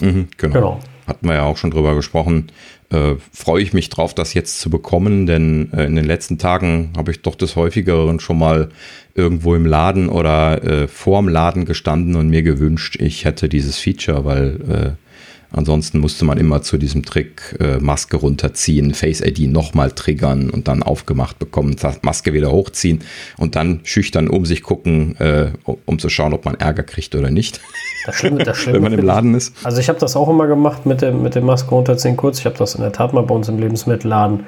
Mhm, 0.00 0.28
genau. 0.36 0.54
genau. 0.54 0.80
Hatten 1.06 1.26
wir 1.26 1.34
ja 1.34 1.44
auch 1.44 1.56
schon 1.56 1.70
drüber 1.70 1.94
gesprochen. 1.94 2.52
Äh, 2.90 3.14
freue 3.32 3.62
ich 3.62 3.72
mich 3.72 3.88
drauf, 3.88 4.14
das 4.14 4.34
jetzt 4.34 4.60
zu 4.60 4.68
bekommen, 4.68 5.26
denn 5.26 5.72
äh, 5.72 5.86
in 5.86 5.96
den 5.96 6.04
letzten 6.04 6.38
Tagen 6.38 6.90
habe 6.96 7.12
ich 7.12 7.22
doch 7.22 7.34
des 7.34 7.56
Häufigeren 7.56 8.20
schon 8.20 8.38
mal 8.38 8.68
irgendwo 9.14 9.54
im 9.54 9.64
Laden 9.64 10.08
oder 10.08 10.62
äh, 10.62 10.88
vorm 10.88 11.28
Laden 11.28 11.64
gestanden 11.64 12.16
und 12.16 12.28
mir 12.28 12.42
gewünscht, 12.42 12.96
ich 13.00 13.24
hätte 13.24 13.48
dieses 13.48 13.78
Feature, 13.78 14.24
weil 14.24 14.96
äh, 14.98 15.09
Ansonsten 15.52 15.98
musste 15.98 16.24
man 16.24 16.38
immer 16.38 16.62
zu 16.62 16.78
diesem 16.78 17.04
Trick 17.04 17.56
äh, 17.58 17.78
Maske 17.78 18.16
runterziehen, 18.16 18.94
Face 18.94 19.20
ID 19.20 19.50
nochmal 19.50 19.90
triggern 19.90 20.50
und 20.50 20.68
dann 20.68 20.82
aufgemacht 20.82 21.38
bekommen, 21.38 21.76
Maske 22.02 22.32
wieder 22.32 22.52
hochziehen 22.52 23.00
und 23.36 23.56
dann 23.56 23.80
schüchtern 23.82 24.28
um 24.28 24.46
sich 24.46 24.62
gucken, 24.62 25.16
äh, 25.18 25.50
um 25.86 25.98
zu 25.98 26.08
schauen, 26.08 26.32
ob 26.32 26.44
man 26.44 26.54
Ärger 26.54 26.84
kriegt 26.84 27.14
oder 27.14 27.30
nicht. 27.30 27.60
Das 28.06 28.14
Schlimme, 28.14 28.44
das 28.44 28.56
Schlimme 28.58 28.76
wenn 28.76 28.82
man 28.82 28.92
im 28.92 29.04
Laden 29.04 29.34
ist. 29.34 29.54
Also 29.64 29.80
ich 29.80 29.88
habe 29.88 29.98
das 29.98 30.16
auch 30.16 30.28
immer 30.28 30.46
gemacht 30.46 30.86
mit 30.86 31.02
dem, 31.02 31.22
mit 31.22 31.34
dem 31.34 31.46
Maske 31.46 31.70
runterziehen 31.70 32.16
kurz. 32.16 32.38
Ich 32.38 32.44
habe 32.46 32.56
das 32.56 32.74
in 32.74 32.82
der 32.82 32.92
Tat 32.92 33.12
mal 33.12 33.22
bei 33.22 33.34
uns 33.34 33.48
im 33.48 33.58
Lebensmittelladen 33.58 34.44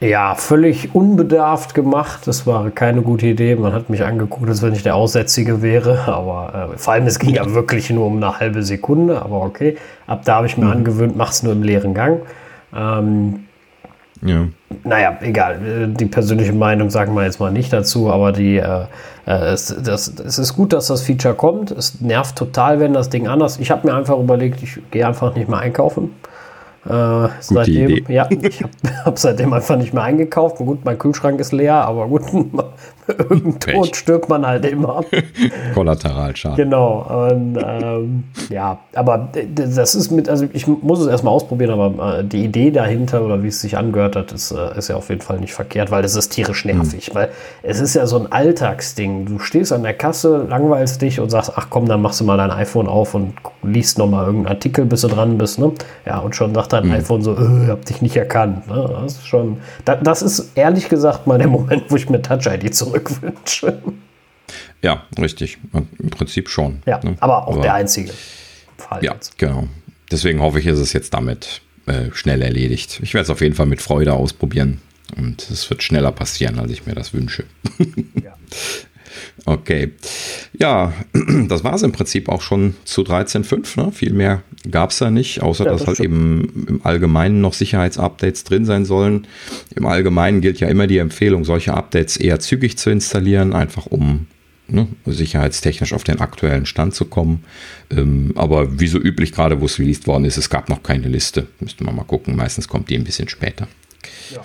ja, 0.00 0.36
völlig 0.36 0.94
unbedarft 0.94 1.74
gemacht. 1.74 2.26
Das 2.26 2.46
war 2.46 2.70
keine 2.70 3.02
gute 3.02 3.26
Idee. 3.26 3.56
Man 3.56 3.72
hat 3.72 3.90
mich 3.90 4.04
angeguckt, 4.04 4.48
als 4.48 4.62
wenn 4.62 4.72
ich 4.72 4.84
der 4.84 4.94
Aussätzige 4.94 5.60
wäre. 5.60 6.06
Aber 6.06 6.70
äh, 6.74 6.78
vor 6.78 6.92
allem, 6.92 7.06
es 7.06 7.18
ging 7.18 7.30
ja 7.30 7.52
wirklich 7.52 7.90
nur 7.90 8.06
um 8.06 8.16
eine 8.16 8.38
halbe 8.38 8.62
Sekunde. 8.62 9.20
Aber 9.20 9.42
okay, 9.42 9.76
ab 10.06 10.22
da 10.24 10.36
habe 10.36 10.46
ich 10.46 10.56
mir 10.56 10.66
mhm. 10.66 10.72
angewöhnt, 10.72 11.16
mach 11.16 11.32
es 11.32 11.42
nur 11.42 11.52
im 11.52 11.64
leeren 11.64 11.94
Gang. 11.94 12.20
Ähm, 12.74 13.44
ja. 14.22 14.46
Naja, 14.84 15.18
egal. 15.20 15.88
Die 15.96 16.06
persönliche 16.06 16.52
Meinung 16.52 16.90
sagen 16.90 17.14
wir 17.14 17.24
jetzt 17.24 17.40
mal 17.40 17.52
nicht 17.52 17.72
dazu, 17.72 18.10
aber 18.10 18.32
die, 18.32 18.56
äh, 18.56 18.84
äh, 19.26 19.30
es, 19.30 19.74
das, 19.82 20.08
es 20.08 20.38
ist 20.38 20.54
gut, 20.54 20.72
dass 20.72 20.88
das 20.88 21.02
Feature 21.02 21.34
kommt. 21.34 21.70
Es 21.70 22.00
nervt 22.00 22.36
total, 22.36 22.78
wenn 22.80 22.92
das 22.92 23.10
Ding 23.10 23.26
anders. 23.26 23.58
Ich 23.58 23.70
habe 23.70 23.86
mir 23.86 23.94
einfach 23.94 24.18
überlegt, 24.18 24.62
ich 24.62 24.78
gehe 24.90 25.06
einfach 25.06 25.34
nicht 25.34 25.48
mehr 25.48 25.58
einkaufen. 25.58 26.10
Äh, 26.88 27.28
seitdem, 27.40 27.90
Idee. 27.90 28.12
ja, 28.14 28.26
ich 28.30 28.62
habe 28.62 28.72
hab 29.04 29.18
seitdem 29.18 29.52
einfach 29.52 29.76
nicht 29.76 29.92
mehr 29.92 30.04
eingekauft. 30.04 30.56
Gut, 30.56 30.84
mein 30.84 30.98
Kühlschrank 30.98 31.38
ist 31.38 31.52
leer, 31.52 31.74
aber 31.74 32.06
gut, 32.06 32.22
irgendein 33.08 33.60
Tod 33.60 33.94
stirbt 33.96 34.28
man 34.28 34.46
halt 34.46 34.64
immer. 34.64 35.04
Kollateralschaden. 35.74 36.56
Genau. 36.56 37.28
Und, 37.28 37.58
ähm, 37.62 38.24
ja, 38.48 38.78
aber 38.94 39.28
das 39.54 39.94
ist 39.94 40.10
mit, 40.10 40.28
also 40.28 40.46
ich 40.52 40.66
muss 40.66 41.00
es 41.00 41.08
erstmal 41.08 41.34
ausprobieren, 41.34 41.78
aber 41.78 42.20
äh, 42.20 42.24
die 42.24 42.44
Idee 42.44 42.70
dahinter 42.70 43.22
oder 43.22 43.42
wie 43.42 43.48
es 43.48 43.60
sich 43.60 43.76
angehört 43.76 44.16
hat, 44.16 44.32
ist, 44.32 44.50
äh, 44.50 44.78
ist 44.78 44.88
ja 44.88 44.96
auf 44.96 45.10
jeden 45.10 45.20
Fall 45.20 45.40
nicht 45.40 45.52
verkehrt, 45.52 45.90
weil 45.90 46.00
das 46.00 46.16
ist 46.16 46.30
tierisch 46.30 46.64
nervig. 46.64 47.10
Mhm. 47.10 47.14
Weil 47.14 47.28
es 47.62 47.80
ist 47.80 47.94
ja 47.94 48.06
so 48.06 48.18
ein 48.18 48.32
Alltagsding. 48.32 49.26
Du 49.26 49.38
stehst 49.38 49.72
an 49.72 49.82
der 49.82 49.94
Kasse, 49.94 50.46
langweilst 50.48 51.02
dich 51.02 51.20
und 51.20 51.28
sagst, 51.28 51.52
ach 51.54 51.66
komm, 51.68 51.86
dann 51.86 52.00
machst 52.00 52.20
du 52.20 52.24
mal 52.24 52.38
dein 52.38 52.50
iPhone 52.50 52.88
auf 52.88 53.14
und 53.14 53.34
liest 53.62 53.98
nochmal 53.98 54.24
irgendeinen 54.26 54.54
Artikel, 54.54 54.86
bis 54.86 55.02
du 55.02 55.08
dran 55.08 55.36
bist. 55.36 55.58
Ne? 55.58 55.72
Ja, 56.06 56.18
und 56.18 56.34
schon 56.34 56.54
sagt 56.54 56.72
dein 56.80 56.90
mhm. 56.90 56.96
iPhone 56.96 57.22
so, 57.22 57.34
äh, 57.34 57.68
hab 57.68 57.84
dich 57.84 58.02
nicht 58.02 58.16
erkannt. 58.16 58.66
Ne? 58.68 58.88
Das 58.90 59.14
ist 59.14 59.26
schon, 59.26 59.58
das 59.84 60.22
ist 60.22 60.52
ehrlich 60.54 60.88
gesagt 60.88 61.26
mal 61.26 61.38
der 61.38 61.48
Moment, 61.48 61.84
wo 61.88 61.96
ich 61.96 62.08
mir 62.08 62.22
Touch-ID 62.22 62.74
zurückwünsche. 62.74 63.82
Ja, 64.82 65.02
richtig. 65.18 65.58
Im 65.72 66.10
Prinzip 66.10 66.48
schon. 66.48 66.82
Ja, 66.86 67.00
ne? 67.02 67.16
aber 67.20 67.48
auch 67.48 67.54
aber, 67.54 67.62
der 67.62 67.74
einzige 67.74 68.12
Fall. 68.76 69.04
Ja, 69.04 69.14
jetzt. 69.14 69.36
genau. 69.38 69.68
Deswegen 70.10 70.40
hoffe 70.40 70.60
ich, 70.60 70.66
ist 70.66 70.78
es 70.78 70.92
jetzt 70.92 71.12
damit 71.12 71.60
äh, 71.86 72.10
schnell 72.12 72.42
erledigt. 72.42 73.00
Ich 73.02 73.14
werde 73.14 73.24
es 73.24 73.30
auf 73.30 73.40
jeden 73.40 73.54
Fall 73.54 73.66
mit 73.66 73.82
Freude 73.82 74.14
ausprobieren. 74.14 74.80
Und 75.16 75.48
es 75.50 75.68
wird 75.70 75.82
schneller 75.82 76.12
passieren, 76.12 76.58
als 76.58 76.70
ich 76.70 76.86
mir 76.86 76.94
das 76.94 77.14
wünsche. 77.14 77.44
Ja. 78.22 78.34
Okay. 79.48 79.92
Ja, 80.58 80.92
das 81.48 81.64
war 81.64 81.72
es 81.72 81.82
im 81.82 81.92
Prinzip 81.92 82.28
auch 82.28 82.42
schon 82.42 82.74
zu 82.84 83.00
13.5. 83.00 83.82
Ne? 83.82 83.92
Viel 83.92 84.12
mehr 84.12 84.42
gab 84.70 84.90
es 84.90 84.98
da 84.98 85.10
nicht, 85.10 85.42
außer 85.42 85.64
ja, 85.64 85.70
das 85.70 85.80
dass 85.80 85.88
halt 85.88 86.00
eben 86.00 86.66
im 86.68 86.80
Allgemeinen 86.84 87.40
noch 87.40 87.54
Sicherheitsupdates 87.54 88.44
drin 88.44 88.66
sein 88.66 88.84
sollen. 88.84 89.26
Im 89.74 89.86
Allgemeinen 89.86 90.42
gilt 90.42 90.60
ja 90.60 90.68
immer 90.68 90.86
die 90.86 90.98
Empfehlung, 90.98 91.44
solche 91.44 91.72
Updates 91.72 92.18
eher 92.18 92.40
zügig 92.40 92.76
zu 92.76 92.90
installieren, 92.90 93.54
einfach 93.54 93.86
um 93.86 94.26
ne, 94.66 94.86
sicherheitstechnisch 95.06 95.94
auf 95.94 96.04
den 96.04 96.20
aktuellen 96.20 96.66
Stand 96.66 96.94
zu 96.94 97.06
kommen. 97.06 97.44
Ähm, 97.90 98.32
aber 98.34 98.78
wie 98.78 98.88
so 98.88 98.98
üblich, 98.98 99.32
gerade 99.32 99.62
wo 99.62 99.64
es 99.64 99.78
released 99.78 100.06
worden 100.06 100.26
ist, 100.26 100.36
es 100.36 100.50
gab 100.50 100.68
noch 100.68 100.82
keine 100.82 101.08
Liste. 101.08 101.46
Müsste 101.60 101.84
man 101.84 101.96
mal 101.96 102.04
gucken. 102.04 102.36
Meistens 102.36 102.68
kommt 102.68 102.90
die 102.90 102.96
ein 102.96 103.04
bisschen 103.04 103.30
später. 103.30 103.66
Ja, 104.30 104.42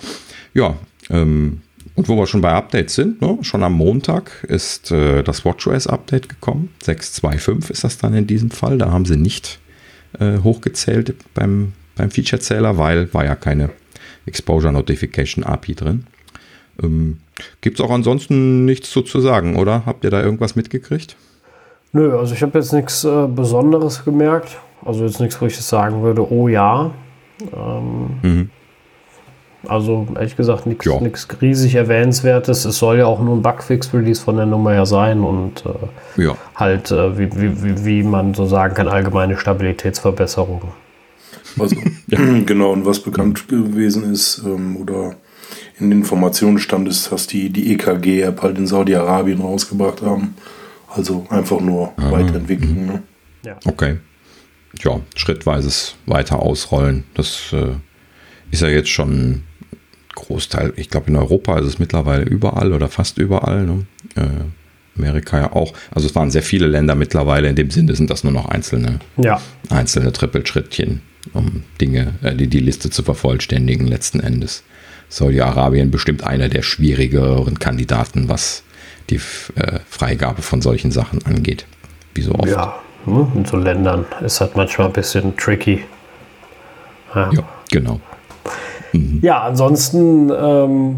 ja 0.54 0.78
ähm, 1.10 1.60
und 1.96 2.08
wo 2.08 2.16
wir 2.16 2.26
schon 2.26 2.40
bei 2.40 2.52
Updates 2.52 2.94
sind, 2.94 3.22
ne? 3.22 3.38
schon 3.42 3.62
am 3.62 3.74
Montag 3.74 4.44
ist 4.48 4.90
äh, 4.90 5.22
das 5.22 5.44
WatchOS 5.44 5.86
Update 5.86 6.28
gekommen. 6.28 6.70
6.2.5 6.82 7.70
ist 7.70 7.84
das 7.84 7.98
dann 7.98 8.14
in 8.14 8.26
diesem 8.26 8.50
Fall. 8.50 8.78
Da 8.78 8.90
haben 8.90 9.04
sie 9.04 9.16
nicht 9.16 9.60
äh, 10.18 10.38
hochgezählt 10.38 11.14
beim, 11.34 11.72
beim 11.96 12.10
Feature-Zähler, 12.10 12.78
weil 12.78 13.12
war 13.14 13.24
ja 13.24 13.36
keine 13.36 13.70
Exposure 14.26 14.72
Notification 14.72 15.44
API 15.44 15.74
drin. 15.74 16.06
Ähm, 16.82 17.18
Gibt 17.60 17.78
es 17.78 17.84
auch 17.84 17.90
ansonsten 17.90 18.64
nichts 18.64 18.90
so 18.90 19.02
zu 19.02 19.20
sagen, 19.20 19.56
oder? 19.56 19.86
Habt 19.86 20.04
ihr 20.04 20.10
da 20.10 20.22
irgendwas 20.22 20.56
mitgekriegt? 20.56 21.16
Nö, 21.92 22.18
also 22.18 22.34
ich 22.34 22.42
habe 22.42 22.58
jetzt 22.58 22.72
nichts 22.72 23.04
äh, 23.04 23.28
Besonderes 23.28 24.04
gemerkt. 24.04 24.58
Also 24.84 25.04
jetzt 25.04 25.20
nichts, 25.20 25.40
wo 25.40 25.46
ich 25.46 25.56
sagen 25.56 26.02
würde, 26.02 26.28
oh 26.30 26.48
ja. 26.48 26.90
Ähm, 27.52 28.18
mhm. 28.22 28.50
Also 29.68 30.06
ehrlich 30.14 30.36
gesagt 30.36 30.66
nichts 30.66 30.86
ja. 30.86 30.98
riesig 31.40 31.74
erwähnenswertes. 31.74 32.64
Es 32.64 32.78
soll 32.78 32.98
ja 32.98 33.06
auch 33.06 33.20
nur 33.20 33.36
ein 33.36 33.42
Bugfix-Release 33.42 34.22
von 34.22 34.36
der 34.36 34.46
Nummer 34.46 34.72
her 34.72 34.86
sein 34.86 35.22
und 35.22 35.64
äh, 35.66 36.22
ja. 36.22 36.36
halt, 36.54 36.90
äh, 36.90 37.18
wie, 37.18 37.30
wie, 37.62 37.84
wie 37.84 38.02
man 38.02 38.34
so 38.34 38.46
sagen 38.46 38.74
kann, 38.74 38.88
allgemeine 38.88 39.36
Stabilitätsverbesserung. 39.36 40.62
Also, 41.58 41.76
ja. 42.08 42.18
genau, 42.46 42.72
und 42.72 42.86
was 42.86 43.00
bekannt 43.00 43.48
gewesen 43.48 44.12
ist 44.12 44.42
ähm, 44.44 44.76
oder 44.76 45.16
in 45.78 45.90
den 45.90 46.00
Informationen 46.00 46.58
stand, 46.58 46.88
ist, 46.88 47.10
dass 47.10 47.26
die 47.26 47.50
die 47.50 47.72
EKG-App 47.72 48.42
halt 48.42 48.58
in 48.58 48.66
Saudi-Arabien 48.66 49.40
rausgebracht 49.40 50.02
haben. 50.02 50.34
Also 50.88 51.26
einfach 51.28 51.60
nur 51.60 51.92
ah, 51.96 52.12
weiterentwickeln. 52.12 52.86
Ne? 52.86 53.02
Ja. 53.44 53.56
Okay. 53.64 53.98
Ja, 54.78 55.00
schrittweises 55.16 55.96
weiter 56.06 56.40
ausrollen. 56.40 57.04
Das 57.14 57.52
äh, 57.52 57.74
ist 58.50 58.62
ja 58.62 58.68
jetzt 58.68 58.90
schon 58.90 59.42
Großteil, 60.14 60.72
ich 60.76 60.90
glaube 60.90 61.08
in 61.08 61.16
Europa 61.16 61.58
ist 61.58 61.66
es 61.66 61.78
mittlerweile 61.78 62.24
überall 62.24 62.72
oder 62.72 62.88
fast 62.88 63.18
überall. 63.18 63.64
Ne? 63.64 63.86
Äh, 64.14 64.44
Amerika 64.96 65.38
ja 65.38 65.52
auch. 65.52 65.72
Also 65.90 66.06
es 66.06 66.14
waren 66.14 66.30
sehr 66.30 66.42
viele 66.42 66.66
Länder 66.66 66.94
mittlerweile. 66.94 67.48
In 67.48 67.56
dem 67.56 67.70
Sinne 67.70 67.94
sind 67.94 68.10
das 68.10 68.24
nur 68.24 68.32
noch 68.32 68.46
einzelne, 68.46 69.00
ja. 69.16 69.40
einzelne 69.70 70.12
Trippelschrittchen, 70.12 71.02
um 71.32 71.64
Dinge, 71.80 72.14
äh, 72.22 72.34
die, 72.34 72.46
die 72.46 72.60
Liste 72.60 72.90
zu 72.90 73.02
vervollständigen 73.02 73.86
letzten 73.86 74.20
Endes. 74.20 74.62
Saudi-Arabien 75.08 75.90
bestimmt 75.90 76.24
einer 76.24 76.48
der 76.48 76.62
schwierigeren 76.62 77.58
Kandidaten, 77.58 78.28
was 78.28 78.62
die 79.10 79.20
äh, 79.56 79.80
Freigabe 79.88 80.42
von 80.42 80.62
solchen 80.62 80.90
Sachen 80.90 81.24
angeht. 81.26 81.66
Wie 82.14 82.22
so 82.22 82.32
oft. 82.32 82.48
Ja, 82.48 82.80
ne, 83.06 83.30
in 83.34 83.44
so 83.44 83.56
Ländern 83.56 84.06
ist 84.24 84.40
halt 84.40 84.56
manchmal 84.56 84.88
ein 84.88 84.92
bisschen 84.92 85.36
tricky. 85.36 85.84
Ja, 87.14 87.30
ja 87.32 87.48
genau. 87.70 88.00
Mhm. 88.94 89.18
Ja, 89.22 89.42
ansonsten 89.42 90.30
ähm, 90.30 90.96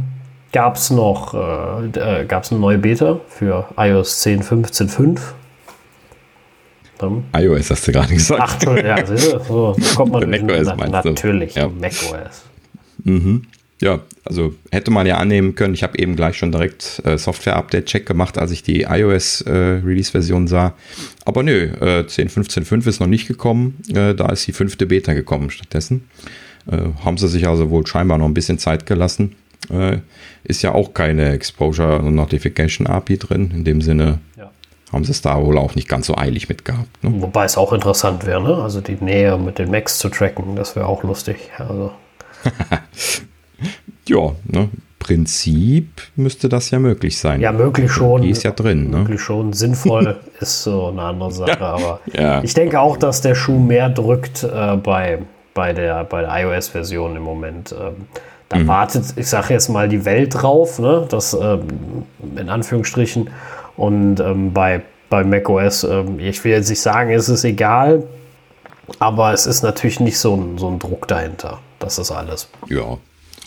gab 0.53 0.77
es 0.77 0.91
noch 0.91 1.35
äh, 1.35 2.21
äh, 2.21 2.25
gab's 2.27 2.53
eine 2.53 2.61
neue 2.61 2.79
Beta 2.79 3.21
für 3.29 3.69
iOS 3.77 4.21
10 4.21 4.43
15.5. 4.43 5.19
Um, 6.99 7.25
iOS 7.37 7.71
hast 7.71 7.87
du 7.87 7.93
gerade 7.93 8.15
gesagt. 8.15 8.67
Ach, 8.67 8.77
ja, 8.77 9.05
so, 9.05 9.39
so 9.39 9.77
kommt 9.97 10.13
man 10.13 10.31
macOS 10.31 10.67
na, 10.79 11.03
Natürlich, 11.03 11.55
ja. 11.55 11.69
macOS. 11.69 12.45
Mhm. 13.05 13.43
Ja, 13.83 14.01
also 14.25 14.55
hätte 14.73 14.91
man 14.91 15.07
ja 15.07 15.19
annehmen 15.19 15.55
können. 15.55 15.75
Ich 15.75 15.83
habe 15.83 15.99
eben 15.99 16.17
gleich 16.17 16.39
schon 16.39 16.51
direkt 16.51 17.03
äh, 17.05 17.19
Software-Update-Check 17.19 18.07
gemacht, 18.07 18.39
als 18.39 18.51
ich 18.51 18.63
die 18.63 18.83
iOS-Release-Version 18.89 20.47
äh, 20.47 20.49
sah. 20.49 20.75
Aber 21.27 21.43
nö, 21.43 21.65
äh, 21.81 22.05
10.15.5 22.07 22.89
ist 22.89 23.01
noch 23.01 23.07
nicht 23.07 23.29
gekommen. 23.29 23.77
Äh, 23.95 24.15
da 24.15 24.31
ist 24.31 24.47
die 24.47 24.53
fünfte 24.53 24.87
Beta 24.87 25.13
gekommen 25.13 25.51
stattdessen. 25.51 26.09
Äh, 26.71 27.05
haben 27.05 27.17
sie 27.17 27.29
sich 27.29 27.47
also 27.47 27.71
wohl 27.71 27.87
scheinbar 27.87 28.19
noch 28.19 28.27
ein 28.27 28.35
bisschen 28.35 28.59
Zeit 28.59 28.87
gelassen. 28.87 29.37
Äh, 29.71 29.99
ist 30.45 30.63
ja 30.63 30.73
auch 30.73 30.95
keine 30.95 31.33
Exposure 31.33 32.03
Notification 32.03 32.87
API 32.87 33.19
drin. 33.19 33.51
In 33.53 33.65
dem 33.65 33.81
Sinne 33.81 34.19
ja. 34.37 34.51
haben 34.93 35.05
sie 35.05 35.13
es 35.13 35.23
da 35.23 35.43
wohl 35.43 35.59
auch 35.59 35.75
nicht 35.75 35.89
ganz 35.89 36.07
so 36.07 36.17
eilig 36.17 36.49
mit 36.49 36.65
gehabt. 36.65 37.03
Ne? 37.03 37.13
Wobei 37.21 37.45
es 37.45 37.57
auch 37.57 37.73
interessant 37.73 38.27
wäre, 38.27 38.43
ne? 38.43 38.63
also 38.63 38.81
die 38.81 38.97
Nähe 39.01 39.39
mit 39.39 39.59
den 39.59 39.71
Macs 39.71 39.99
zu 39.99 40.09
tracken, 40.09 40.57
das 40.57 40.77
wäre 40.77 40.87
auch 40.87 41.03
lustig. 41.03 41.51
Also. 41.59 41.93
ja, 44.09 44.33
ne? 44.45 44.69
Prinzip 44.99 46.03
müsste 46.17 46.49
das 46.49 46.73
ja 46.73 46.81
möglich 46.81 47.17
sein. 47.17 47.41
Ja, 47.41 47.53
möglich 47.53 47.93
schon. 47.93 48.23
Die 48.23 48.31
ist 48.31 48.43
ja 48.43 48.51
drin. 48.51 48.91
Ne? 48.91 48.99
Möglich 48.99 49.21
schon. 49.21 49.53
Sinnvoll 49.53 50.17
ist 50.41 50.65
so 50.65 50.89
eine 50.89 51.03
andere 51.03 51.31
Sache. 51.31 51.47
Ja, 51.61 51.67
aber 51.67 52.01
ja. 52.13 52.43
ich 52.43 52.55
denke 52.55 52.81
auch, 52.81 52.97
dass 52.97 53.21
der 53.21 53.37
Schuh 53.37 53.61
mehr 53.61 53.89
drückt 53.89 54.43
äh, 54.43 54.77
bei 54.77 55.21
bei 55.57 55.73
der, 55.73 56.05
bei 56.05 56.21
der 56.21 56.31
iOS-Version 56.45 57.17
im 57.17 57.23
Moment. 57.23 57.73
Ähm, 57.73 58.07
da 58.49 58.59
mhm. 58.59 58.69
wartet, 58.69 59.05
ich 59.17 59.27
sage 59.27 59.55
jetzt 59.55 59.69
mal, 59.69 59.89
die 59.89 60.05
Welt 60.05 60.35
drauf, 60.35 60.79
ne? 60.79 61.05
das 61.11 61.35
ähm, 61.35 61.63
in 62.37 62.49
Anführungsstrichen. 62.49 63.31
Und 63.77 64.21
ähm, 64.21 64.53
bei, 64.53 64.83
bei 65.11 65.25
macOS, 65.25 65.83
ähm, 65.83 66.21
ich 66.21 66.45
will 66.45 66.53
jetzt 66.53 66.71
nicht 66.71 66.81
sagen, 66.81 67.11
es 67.11 67.29
ist 67.29 67.43
egal, 67.43 68.05
aber 69.01 69.33
es 69.33 69.47
ist 69.47 69.63
natürlich 69.63 69.99
nicht 69.99 70.19
so 70.19 70.37
ein, 70.37 70.59
so 70.59 70.69
ein 70.69 70.79
Druck 70.79 71.09
dahinter. 71.09 71.59
Das 71.81 71.99
ist 71.99 72.13
alles. 72.13 72.49
Ja, 72.69 72.99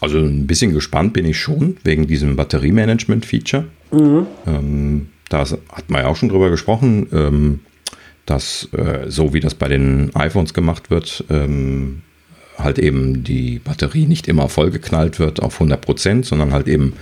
also 0.01 0.17
ein 0.17 0.47
bisschen 0.47 0.73
gespannt 0.73 1.13
bin 1.13 1.25
ich 1.25 1.39
schon 1.39 1.77
wegen 1.83 2.07
diesem 2.07 2.35
Batteriemanagement-Feature. 2.35 3.65
Mhm. 3.91 4.27
Ähm, 4.47 5.09
da 5.29 5.39
hat 5.41 5.89
man 5.89 6.01
ja 6.01 6.07
auch 6.07 6.15
schon 6.15 6.29
drüber 6.29 6.49
gesprochen. 6.49 7.61
Dass 8.29 8.69
äh, 8.74 9.09
so 9.09 9.33
wie 9.33 9.39
das 9.39 9.55
bei 9.55 9.67
den 9.67 10.15
iPhones 10.15 10.53
gemacht 10.53 10.91
wird, 10.91 11.24
ähm, 11.31 12.03
halt 12.59 12.77
eben 12.77 13.24
die 13.24 13.57
Batterie 13.57 14.05
nicht 14.05 14.27
immer 14.27 14.50
vollgeknallt 14.50 15.19
wird 15.19 15.41
auf 15.41 15.55
100 15.55 15.81
Prozent, 15.81 16.25
sondern 16.27 16.53
halt 16.53 16.67
eben 16.67 16.93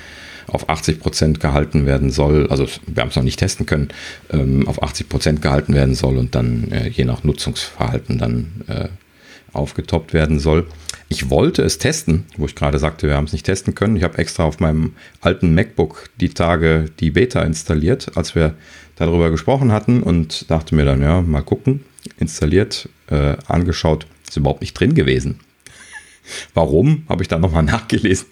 auf 0.48 0.70
80 0.70 1.02
Prozent 1.02 1.40
gehalten 1.42 1.86
werden 1.86 2.12
soll. 2.12 2.48
Also 2.48 2.66
wir 2.86 3.02
haben 3.02 3.10
es 3.10 3.18
noch 3.18 3.24
nicht 3.24 3.40
testen 3.40 3.66
können, 3.66 3.90
ähm, 4.32 4.68
auf 4.70 4.82
80 4.82 5.10
Prozent 5.10 5.42
gehalten 5.42 5.74
werden 5.74 5.96
soll 5.96 6.18
und 6.18 6.34
dann 6.34 6.72
äh, 6.72 6.88
je 6.88 7.04
nach 7.04 7.26
Nutzungsverhalten 7.26 8.18
dann 8.18 8.64
äh, 8.68 8.88
aufgetoppt 9.52 10.14
werden 10.14 10.40
soll. 10.40 10.66
Ich 11.10 11.30
wollte 11.30 11.64
es 11.64 11.78
testen, 11.78 12.26
wo 12.38 12.46
ich 12.46 12.56
gerade 12.56 12.80
sagte, 12.80 13.08
wir 13.08 13.16
haben 13.16 13.26
es 13.26 13.34
nicht 13.34 13.46
testen 13.46 13.76
können. 13.76 13.98
Ich 13.98 14.04
habe 14.04 14.18
extra 14.18 14.44
auf 14.44 14.62
meinem 14.62 14.94
alten 15.20 15.54
MacBook 15.54 16.10
die 16.22 16.30
Tage 16.30 16.86
die 17.00 17.12
Beta 17.12 17.42
installiert, 17.42 18.12
als 18.16 18.34
wir 18.36 18.54
darüber 18.98 19.32
gesprochen 19.32 19.72
hatten 19.72 20.04
und 20.04 20.50
dachte 20.52 20.76
mir 20.76 20.86
dann, 20.86 21.02
ja, 21.02 21.22
mal 21.22 21.42
gucken, 21.42 21.84
installiert, 22.18 22.90
äh, 23.10 23.38
angeschaut, 23.48 24.08
ist 24.28 24.38
überhaupt 24.38 24.62
nicht 24.62 24.74
drin 24.74 24.96
gewesen. 24.96 25.40
Warum, 26.54 27.04
habe 27.08 27.24
ich 27.24 27.30
dann 27.30 27.42
nochmal 27.42 27.64
nachgelesen. 27.64 28.28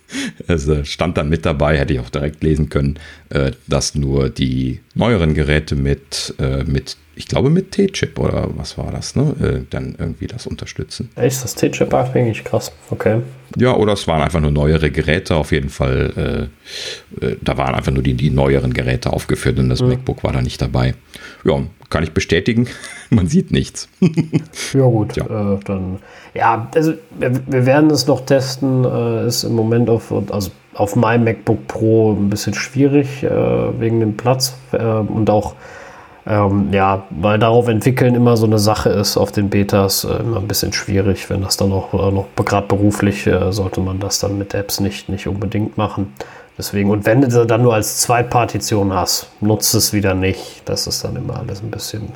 Es 0.47 0.67
äh, 0.67 0.83
stand 0.85 1.17
dann 1.17 1.29
mit 1.29 1.45
dabei, 1.45 1.77
hätte 1.77 1.93
ich 1.93 1.99
auch 1.99 2.09
direkt 2.09 2.43
lesen 2.43 2.69
können, 2.69 2.99
äh, 3.29 3.51
dass 3.67 3.95
nur 3.95 4.29
die 4.29 4.81
neueren 4.93 5.33
Geräte 5.33 5.75
mit, 5.75 6.33
äh, 6.39 6.63
mit 6.63 6.97
ich 7.15 7.27
glaube 7.27 7.49
mit 7.49 7.71
T-Chip 7.71 8.19
oder 8.19 8.49
was 8.55 8.77
war 8.77 8.91
das, 8.91 9.15
ne? 9.15 9.65
dann 9.69 9.95
irgendwie 9.97 10.27
das 10.27 10.47
unterstützen. 10.47 11.09
Echt, 11.15 11.43
das 11.43 11.55
T-Chip 11.55 11.93
abhängig, 11.93 12.43
krass, 12.43 12.71
okay. 12.89 13.21
Ja, 13.57 13.75
oder 13.75 13.93
es 13.93 14.07
waren 14.07 14.21
einfach 14.21 14.41
nur 14.41 14.51
neuere 14.51 14.91
Geräte, 14.91 15.35
auf 15.35 15.51
jeden 15.51 15.69
Fall, 15.69 16.49
äh, 17.21 17.25
äh, 17.25 17.37
da 17.41 17.57
waren 17.57 17.75
einfach 17.75 17.91
nur 17.91 18.03
die, 18.03 18.15
die 18.15 18.29
neueren 18.29 18.73
Geräte 18.73 19.13
aufgeführt 19.13 19.59
und 19.59 19.69
das 19.69 19.81
mhm. 19.81 19.89
MacBook 19.89 20.23
war 20.23 20.33
da 20.33 20.41
nicht 20.41 20.61
dabei. 20.61 20.95
Ja, 21.43 21.61
kann 21.89 22.03
ich 22.03 22.11
bestätigen, 22.11 22.67
man 23.09 23.27
sieht 23.27 23.51
nichts. 23.51 23.87
ja 24.73 24.81
gut, 24.81 25.15
ja. 25.15 25.53
Äh, 25.53 25.59
dann 25.65 25.99
ja, 26.35 26.67
also 26.75 26.93
wir, 27.17 27.31
wir, 27.47 27.65
werden 27.65 27.89
es 27.89 28.07
noch 28.07 28.25
testen. 28.25 28.83
Äh, 28.83 29.27
ist 29.27 29.45
im 29.45 29.53
Moment 29.53 29.89
auf, 29.89 30.13
also 30.29 30.51
auf 30.73 30.95
meinem 30.97 31.23
MacBook 31.23 31.65
Pro 31.67 32.11
ein 32.11 32.29
bisschen 32.29 32.53
schwierig 32.53 33.23
äh, 33.23 33.79
wegen 33.79 34.01
dem 34.01 34.17
Platz 34.17 34.57
äh, 34.73 34.83
und 34.83 35.29
auch 35.29 35.55
ähm, 36.27 36.69
ja, 36.71 37.03
weil 37.11 37.37
darauf 37.37 37.67
entwickeln 37.67 38.15
immer 38.15 38.35
so 38.35 38.45
eine 38.45 38.57
Sache 38.57 38.89
ist 38.89 39.15
auf 39.15 39.31
den 39.31 39.49
Betas 39.49 40.05
äh, 40.05 40.17
immer 40.17 40.37
ein 40.37 40.47
bisschen 40.47 40.73
schwierig, 40.73 41.29
wenn 41.29 41.41
das 41.41 41.57
dann 41.57 41.69
noch, 41.69 41.93
äh, 41.93 42.11
noch 42.11 42.27
gerade 42.35 42.67
beruflich 42.67 43.27
äh, 43.27 43.51
sollte 43.51 43.79
man 43.81 43.99
das 43.99 44.19
dann 44.19 44.37
mit 44.37 44.53
Apps 44.53 44.79
nicht, 44.79 45.07
nicht 45.07 45.27
unbedingt 45.27 45.77
machen. 45.77 46.13
Deswegen, 46.57 46.89
und 46.89 47.05
wenn 47.05 47.21
du 47.21 47.45
dann 47.45 47.61
nur 47.61 47.73
als 47.73 47.99
Zweitpartition 47.99 48.93
hast, 48.93 49.29
nutzt 49.41 49.75
es 49.75 49.93
wieder 49.93 50.15
nicht. 50.15 50.63
Das 50.65 50.87
ist 50.87 51.03
dann 51.03 51.15
immer 51.15 51.37
alles 51.39 51.61
ein 51.61 51.69
bisschen. 51.69 52.13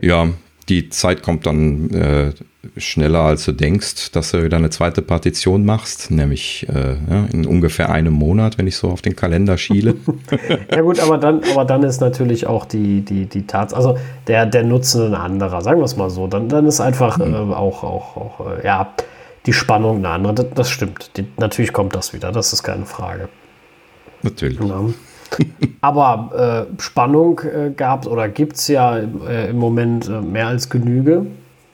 Ja, 0.00 0.28
die 0.68 0.88
Zeit 0.88 1.22
kommt 1.22 1.46
dann 1.46 1.90
äh, 1.90 2.32
schneller, 2.76 3.20
als 3.20 3.44
du 3.44 3.52
denkst, 3.52 4.12
dass 4.12 4.30
du 4.30 4.42
wieder 4.42 4.56
eine 4.56 4.70
zweite 4.70 5.02
Partition 5.02 5.64
machst, 5.64 6.10
nämlich 6.10 6.66
äh, 6.68 6.96
ja, 7.10 7.26
in 7.32 7.46
ungefähr 7.46 7.90
einem 7.90 8.14
Monat, 8.14 8.58
wenn 8.58 8.66
ich 8.66 8.76
so 8.76 8.88
auf 8.88 9.02
den 9.02 9.14
Kalender 9.16 9.58
schiele. 9.58 9.96
ja 10.70 10.80
gut, 10.80 11.00
aber 11.00 11.18
dann, 11.18 11.42
aber 11.52 11.64
dann 11.64 11.82
ist 11.82 12.00
natürlich 12.00 12.46
auch 12.46 12.64
die, 12.64 13.02
die, 13.02 13.26
die 13.26 13.46
Tat, 13.46 13.74
also 13.74 13.98
der, 14.26 14.46
der 14.46 14.64
Nutzen 14.64 15.08
ein 15.08 15.14
anderer, 15.14 15.60
sagen 15.60 15.80
wir 15.80 15.84
es 15.84 15.96
mal 15.96 16.10
so. 16.10 16.26
Dann, 16.26 16.48
dann 16.48 16.66
ist 16.66 16.80
einfach 16.80 17.18
mhm. 17.18 17.34
äh, 17.34 17.36
auch, 17.36 17.84
auch, 17.84 18.16
auch 18.16 18.46
äh, 18.58 18.64
ja, 18.64 18.94
die 19.46 19.52
Spannung 19.52 19.98
eine 19.98 20.08
andere. 20.08 20.34
Das, 20.34 20.46
das 20.54 20.70
stimmt. 20.70 21.10
Die, 21.16 21.26
natürlich 21.38 21.72
kommt 21.72 21.94
das 21.94 22.12
wieder, 22.12 22.32
das 22.32 22.52
ist 22.52 22.62
keine 22.62 22.86
Frage. 22.86 23.28
Natürlich. 24.22 24.58
Ja. 24.58 24.86
Aber 25.80 26.66
äh, 26.76 26.82
Spannung 26.82 27.40
äh, 27.40 27.70
gab 27.70 28.06
oder 28.06 28.28
gibt 28.28 28.56
es 28.56 28.68
ja 28.68 28.96
äh, 28.96 29.50
im 29.50 29.58
Moment 29.58 30.08
äh, 30.08 30.20
mehr 30.20 30.48
als 30.48 30.70
Genüge. 30.70 31.26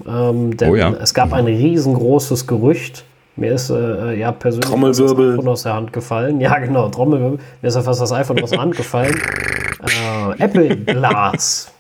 Ähm, 0.07 0.57
denn 0.57 0.71
oh 0.71 0.77
ja. 0.77 0.91
es 0.91 1.15
gab 1.15 1.33
ein 1.33 1.47
riesengroßes 1.47 2.47
Gerücht. 2.47 3.05
Mir 3.37 3.53
ist 3.53 3.71
äh, 3.71 4.19
ja 4.19 4.33
persönlich 4.33 4.69
Trommelwirbel. 4.69 5.37
das 5.37 5.47
aus 5.47 5.63
der 5.63 5.75
Hand 5.75 5.93
gefallen. 5.93 6.41
Ja, 6.41 6.59
genau, 6.59 6.89
Trommelwirbel. 6.89 7.39
Mir 7.63 7.69
ist 7.69 7.75
ja 7.75 7.83
fast 7.83 8.01
das 8.01 8.13
iPhone 8.13 8.43
aus 8.43 8.51
der 8.51 8.61
Hand 8.61 8.77
gefallen. 8.77 9.17
Äh, 9.81 10.43
Apple 10.43 10.77
Glas. 10.77 11.73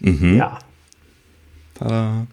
Mhm. 0.00 0.36
Ja. 0.36 0.58
Tada. 1.74 2.26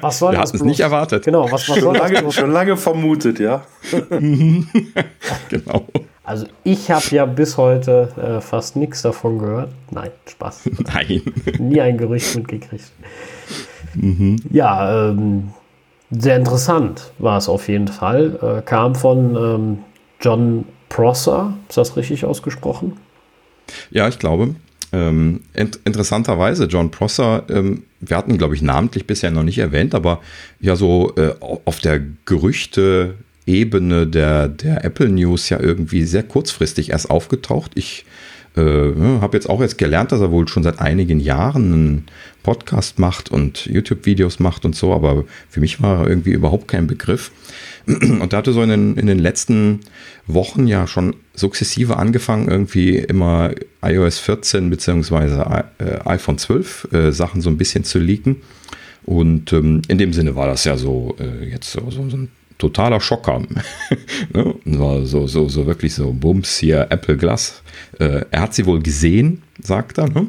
Was 0.00 0.18
soll 0.18 0.32
Wir 0.32 0.40
das? 0.40 0.52
Wir 0.52 0.60
es 0.60 0.64
nicht 0.64 0.80
erwartet. 0.80 1.24
Genau, 1.24 1.50
was, 1.50 1.68
was 1.68 1.78
schon, 1.78 1.94
lange, 1.94 2.32
schon 2.32 2.50
lange 2.52 2.76
vermutet, 2.76 3.38
ja. 3.40 3.62
genau. 5.48 5.86
Also 6.24 6.46
ich 6.64 6.90
habe 6.90 7.04
ja 7.10 7.26
bis 7.26 7.58
heute 7.58 8.08
äh, 8.16 8.40
fast 8.40 8.76
nichts 8.76 9.02
davon 9.02 9.38
gehört. 9.38 9.70
Nein, 9.90 10.10
Spaß. 10.26 10.70
Nein. 10.94 11.22
Nie 11.58 11.82
ein 11.82 11.98
Gerücht 11.98 12.34
mitgekriegt. 12.34 12.90
Mhm. 13.94 14.36
Ja, 14.50 15.10
ähm, 15.10 15.50
sehr 16.10 16.36
interessant 16.36 17.12
war 17.18 17.36
es 17.36 17.48
auf 17.48 17.68
jeden 17.68 17.88
Fall. 17.88 18.38
Äh, 18.42 18.62
kam 18.62 18.94
von 18.94 19.36
ähm, 19.36 19.78
John 20.20 20.64
Prosser. 20.88 21.54
Ist 21.68 21.76
das 21.76 21.96
richtig 21.96 22.24
ausgesprochen? 22.24 22.96
Ja, 23.90 24.08
ich 24.08 24.18
glaube. 24.18 24.54
Ähm, 24.92 25.40
int 25.52 25.80
interessanterweise, 25.84 26.66
John 26.66 26.90
Prosser, 26.92 27.42
ähm, 27.50 27.82
wir 28.00 28.16
hatten, 28.16 28.38
glaube 28.38 28.54
ich, 28.54 28.62
namentlich 28.62 29.08
bisher 29.08 29.32
noch 29.32 29.42
nicht 29.42 29.58
erwähnt, 29.58 29.92
aber 29.94 30.20
ja, 30.60 30.76
so 30.76 31.12
äh, 31.16 31.34
auf 31.40 31.80
der 31.80 32.00
Gerüchte 32.24 33.16
Ebene 33.46 34.06
der, 34.06 34.48
der 34.48 34.84
Apple 34.84 35.08
News 35.08 35.48
ja 35.48 35.60
irgendwie 35.60 36.04
sehr 36.04 36.22
kurzfristig 36.22 36.90
erst 36.90 37.10
aufgetaucht. 37.10 37.72
Ich 37.74 38.04
äh, 38.56 38.60
habe 39.20 39.36
jetzt 39.36 39.48
auch 39.48 39.60
jetzt 39.60 39.78
gelernt, 39.78 40.12
dass 40.12 40.20
er 40.20 40.30
wohl 40.30 40.46
schon 40.48 40.62
seit 40.62 40.78
einigen 40.78 41.18
Jahren 41.20 41.72
einen 41.72 42.06
Podcast 42.42 42.98
macht 42.98 43.30
und 43.30 43.66
YouTube-Videos 43.66 44.38
macht 44.38 44.64
und 44.64 44.76
so, 44.76 44.94
aber 44.94 45.24
für 45.48 45.60
mich 45.60 45.82
war 45.82 46.02
er 46.02 46.08
irgendwie 46.08 46.30
überhaupt 46.30 46.68
kein 46.68 46.86
Begriff. 46.86 47.32
Und 47.86 48.32
da 48.32 48.38
hatte 48.38 48.52
so 48.52 48.62
in 48.62 48.70
den, 48.70 48.96
in 48.96 49.06
den 49.06 49.18
letzten 49.18 49.80
Wochen 50.26 50.66
ja 50.66 50.86
schon 50.86 51.16
sukzessive 51.34 51.96
angefangen, 51.96 52.48
irgendwie 52.48 52.96
immer 52.96 53.50
iOS 53.82 54.18
14 54.20 54.70
bzw. 54.70 55.62
Äh, 55.78 56.08
iPhone 56.08 56.38
12 56.38 56.88
äh, 56.92 57.12
Sachen 57.12 57.40
so 57.40 57.50
ein 57.50 57.58
bisschen 57.58 57.84
zu 57.84 57.98
leaken. 57.98 58.36
Und 59.04 59.52
ähm, 59.52 59.82
in 59.88 59.98
dem 59.98 60.12
Sinne 60.14 60.34
war 60.34 60.46
das 60.46 60.64
ja 60.64 60.76
so 60.76 61.16
äh, 61.18 61.50
jetzt 61.50 61.72
so, 61.72 61.90
so, 61.90 62.08
so 62.08 62.16
ein 62.16 62.28
totaler 62.58 63.00
Schocker. 63.00 63.40
ne? 64.32 64.54
War 64.64 65.04
so, 65.06 65.26
so, 65.26 65.48
so 65.48 65.66
wirklich 65.66 65.94
so, 65.94 66.12
Bums, 66.12 66.58
hier 66.58 66.86
Apple 66.90 67.16
Glass. 67.16 67.62
Äh, 67.98 68.24
er 68.30 68.42
hat 68.42 68.54
sie 68.54 68.66
wohl 68.66 68.80
gesehen, 68.80 69.42
sagt 69.60 69.98
er. 69.98 70.08
Ne? 70.08 70.26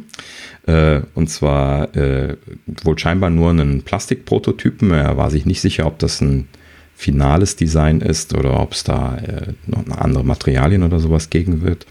Äh, 0.68 1.02
und 1.14 1.30
zwar 1.30 1.96
äh, 1.96 2.38
wohl 2.84 2.98
scheinbar 2.98 3.30
nur 3.30 3.52
einen 3.52 3.84
Plastikprototypen. 3.84 4.92
Er 4.92 5.18
war 5.18 5.30
sich 5.30 5.46
nicht 5.46 5.62
sicher, 5.62 5.86
ob 5.86 6.00
das 6.00 6.22
ein 6.22 6.48
finales 6.96 7.56
Design 7.56 8.02
ist 8.02 8.34
oder 8.34 8.60
ob 8.60 8.72
es 8.72 8.84
da 8.84 9.18
äh, 9.18 9.54
noch 9.68 9.86
andere 9.98 10.24
Materialien 10.24 10.84
oder 10.84 11.00
sowas 11.00 11.30
gegen 11.30 11.62
wird. 11.62 11.86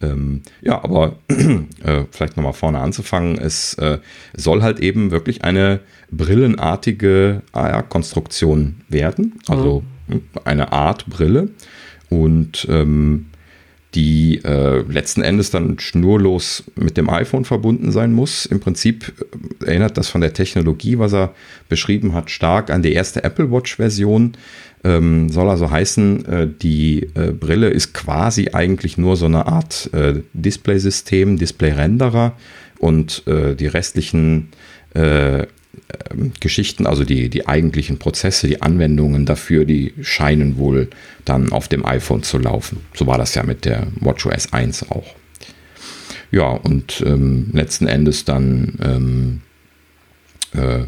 Ähm, 0.00 0.42
ja, 0.60 0.82
aber 0.82 1.16
äh, 1.28 2.04
vielleicht 2.10 2.36
nochmal 2.36 2.52
vorne 2.52 2.78
anzufangen, 2.78 3.38
es 3.38 3.74
äh, 3.74 3.98
soll 4.36 4.62
halt 4.62 4.80
eben 4.80 5.10
wirklich 5.10 5.44
eine 5.44 5.80
brillenartige 6.10 7.42
AR-Konstruktion 7.52 8.82
werden, 8.88 9.40
also 9.48 9.82
mhm. 10.06 10.22
eine 10.44 10.72
Art 10.72 11.06
Brille. 11.06 11.50
Und 12.10 12.66
ähm, 12.70 13.26
die 13.94 14.40
äh, 14.44 14.82
letzten 14.82 15.22
Endes 15.22 15.50
dann 15.50 15.78
schnurlos 15.78 16.64
mit 16.76 16.96
dem 16.96 17.08
iPhone 17.08 17.44
verbunden 17.44 17.90
sein 17.90 18.12
muss. 18.12 18.44
Im 18.44 18.60
Prinzip 18.60 19.12
äh, 19.62 19.66
erinnert 19.66 19.96
das 19.96 20.08
von 20.08 20.20
der 20.20 20.34
Technologie, 20.34 20.98
was 20.98 21.14
er 21.14 21.34
beschrieben 21.68 22.12
hat, 22.12 22.30
stark 22.30 22.70
an 22.70 22.82
die 22.82 22.92
erste 22.92 23.24
Apple 23.24 23.50
Watch-Version. 23.50 24.32
Ähm, 24.84 25.30
soll 25.30 25.48
also 25.48 25.70
heißen, 25.70 26.26
äh, 26.26 26.48
die 26.60 27.08
äh, 27.14 27.32
Brille 27.32 27.70
ist 27.70 27.94
quasi 27.94 28.50
eigentlich 28.52 28.98
nur 28.98 29.16
so 29.16 29.26
eine 29.26 29.46
Art 29.46 29.90
äh, 29.92 30.20
Display-System, 30.34 31.38
Display-Renderer 31.38 32.34
und 32.78 33.26
äh, 33.26 33.56
die 33.56 33.66
restlichen 33.66 34.50
äh, 34.94 35.46
Geschichten, 36.40 36.86
also 36.86 37.04
die, 37.04 37.28
die 37.28 37.46
eigentlichen 37.46 37.98
Prozesse, 37.98 38.46
die 38.46 38.62
Anwendungen 38.62 39.26
dafür, 39.26 39.64
die 39.64 39.94
scheinen 40.02 40.56
wohl 40.58 40.88
dann 41.24 41.52
auf 41.52 41.68
dem 41.68 41.84
iPhone 41.84 42.22
zu 42.22 42.38
laufen. 42.38 42.80
So 42.94 43.06
war 43.06 43.18
das 43.18 43.34
ja 43.34 43.42
mit 43.42 43.64
der 43.64 43.86
WatchOS 44.00 44.52
1 44.52 44.90
auch. 44.90 45.14
Ja, 46.30 46.48
und 46.48 47.02
ähm, 47.06 47.50
letzten 47.52 47.86
Endes 47.86 48.24
dann, 48.24 48.78
ähm, 48.82 49.40
äh, 50.54 50.84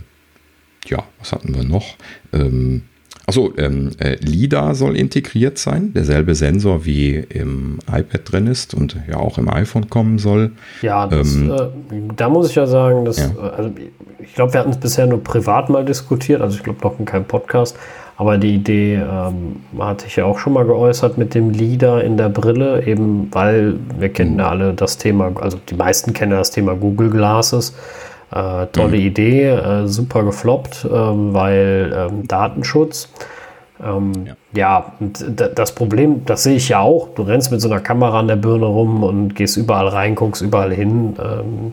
ja, 0.87 1.07
was 1.19 1.33
hatten 1.33 1.55
wir 1.55 1.65
noch? 1.65 1.97
Ähm, 2.33 2.83
Achso, 3.31 3.53
ähm, 3.59 3.91
äh, 4.01 4.17
LIDAR 4.17 4.75
soll 4.75 4.97
integriert 4.97 5.57
sein, 5.57 5.93
derselbe 5.95 6.35
Sensor 6.35 6.85
wie 6.85 7.15
im 7.15 7.79
iPad 7.87 8.21
drin 8.25 8.47
ist 8.49 8.75
und 8.75 8.97
ja 9.09 9.19
auch 9.19 9.39
im 9.39 9.49
iPhone 9.49 9.89
kommen 9.89 10.19
soll. 10.19 10.51
Ja, 10.83 11.07
das, 11.07 11.37
ähm, 11.37 11.53
äh, 11.53 12.13
da 12.17 12.29
muss 12.29 12.51
ich 12.51 12.57
ja 12.57 12.67
sagen, 12.67 13.05
dass, 13.05 13.19
ja. 13.19 13.27
Äh, 13.27 13.51
also 13.57 13.71
ich 14.19 14.35
glaube, 14.35 14.53
wir 14.53 14.59
hatten 14.59 14.73
es 14.73 14.79
bisher 14.79 15.07
nur 15.07 15.23
privat 15.23 15.71
mal 15.71 15.85
diskutiert, 15.85 16.41
also 16.41 16.57
ich 16.57 16.65
glaube 16.65 16.81
noch 16.83 16.99
in 16.99 17.05
keinem 17.05 17.25
Podcast, 17.25 17.77
aber 18.17 18.37
die 18.37 18.57
Idee 18.57 18.97
ähm, 18.97 19.61
hatte 19.79 20.07
ich 20.09 20.17
ja 20.17 20.25
auch 20.25 20.41
schon 20.41 20.55
mal 20.55 20.65
geäußert 20.65 21.17
mit 21.17 21.33
dem 21.33 21.51
LIDAR 21.51 22.03
in 22.03 22.17
der 22.17 22.31
Brille, 22.31 22.85
eben 22.85 23.29
weil 23.31 23.77
wir 23.97 24.09
kennen 24.09 24.33
mhm. 24.33 24.39
ja 24.41 24.51
alle 24.51 24.75
das 24.75 24.99
Thema, 24.99 25.31
also 25.41 25.57
die 25.69 25.77
meisten 25.77 26.15
kennen 26.15 26.33
das 26.33 26.51
Thema 26.51 26.75
Google 26.75 27.11
Glasses. 27.11 27.75
Äh, 28.31 28.67
tolle 28.69 28.97
mhm. 28.97 29.07
Idee, 29.07 29.49
äh, 29.49 29.87
super 29.89 30.23
gefloppt, 30.23 30.87
ähm, 30.91 31.35
weil 31.35 31.93
ähm, 31.95 32.29
Datenschutz. 32.29 33.09
Ähm, 33.83 34.13
ja. 34.27 34.35
ja, 34.55 34.93
und 35.01 35.25
das 35.57 35.75
Problem, 35.75 36.25
das 36.27 36.45
sehe 36.45 36.57
ich 36.57 36.69
ja 36.69 36.81
auch. 36.81 37.09
Du 37.15 37.23
rennst 37.23 37.51
mit 37.51 37.61
so 37.61 37.69
einer 37.69 37.81
Kamera 37.81 38.21
an 38.21 38.29
der 38.29 38.37
Birne 38.37 38.67
rum 38.67 39.03
und 39.03 39.35
gehst 39.35 39.57
überall 39.57 39.89
rein, 39.89 40.15
guckst 40.15 40.43
überall 40.43 40.73
hin. 40.73 41.17
Ähm, 41.19 41.73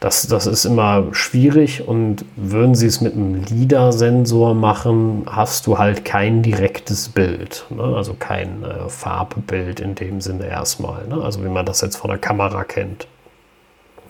das, 0.00 0.26
das 0.26 0.46
ist 0.46 0.64
immer 0.64 1.04
schwierig 1.12 1.86
und 1.86 2.24
würden 2.34 2.74
sie 2.74 2.88
es 2.88 3.00
mit 3.00 3.14
einem 3.14 3.44
LIDAR-Sensor 3.44 4.52
machen, 4.52 5.22
hast 5.26 5.68
du 5.68 5.78
halt 5.78 6.04
kein 6.04 6.42
direktes 6.42 7.08
Bild. 7.08 7.64
Ne? 7.70 7.82
Also 7.82 8.14
kein 8.18 8.64
äh, 8.64 8.88
Farbbild 8.88 9.78
in 9.78 9.94
dem 9.94 10.20
Sinne 10.20 10.48
erstmal. 10.48 11.06
Ne? 11.06 11.22
Also 11.22 11.44
wie 11.44 11.48
man 11.48 11.64
das 11.64 11.80
jetzt 11.82 11.96
von 11.96 12.10
der 12.10 12.18
Kamera 12.18 12.64
kennt. 12.64 13.06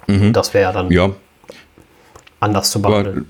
Mhm. 0.06 0.32
Das 0.32 0.54
wäre 0.54 0.72
dann 0.72 0.90
ja 0.90 1.10
anders 2.42 2.70
zu 2.70 2.82
behandeln. 2.82 3.26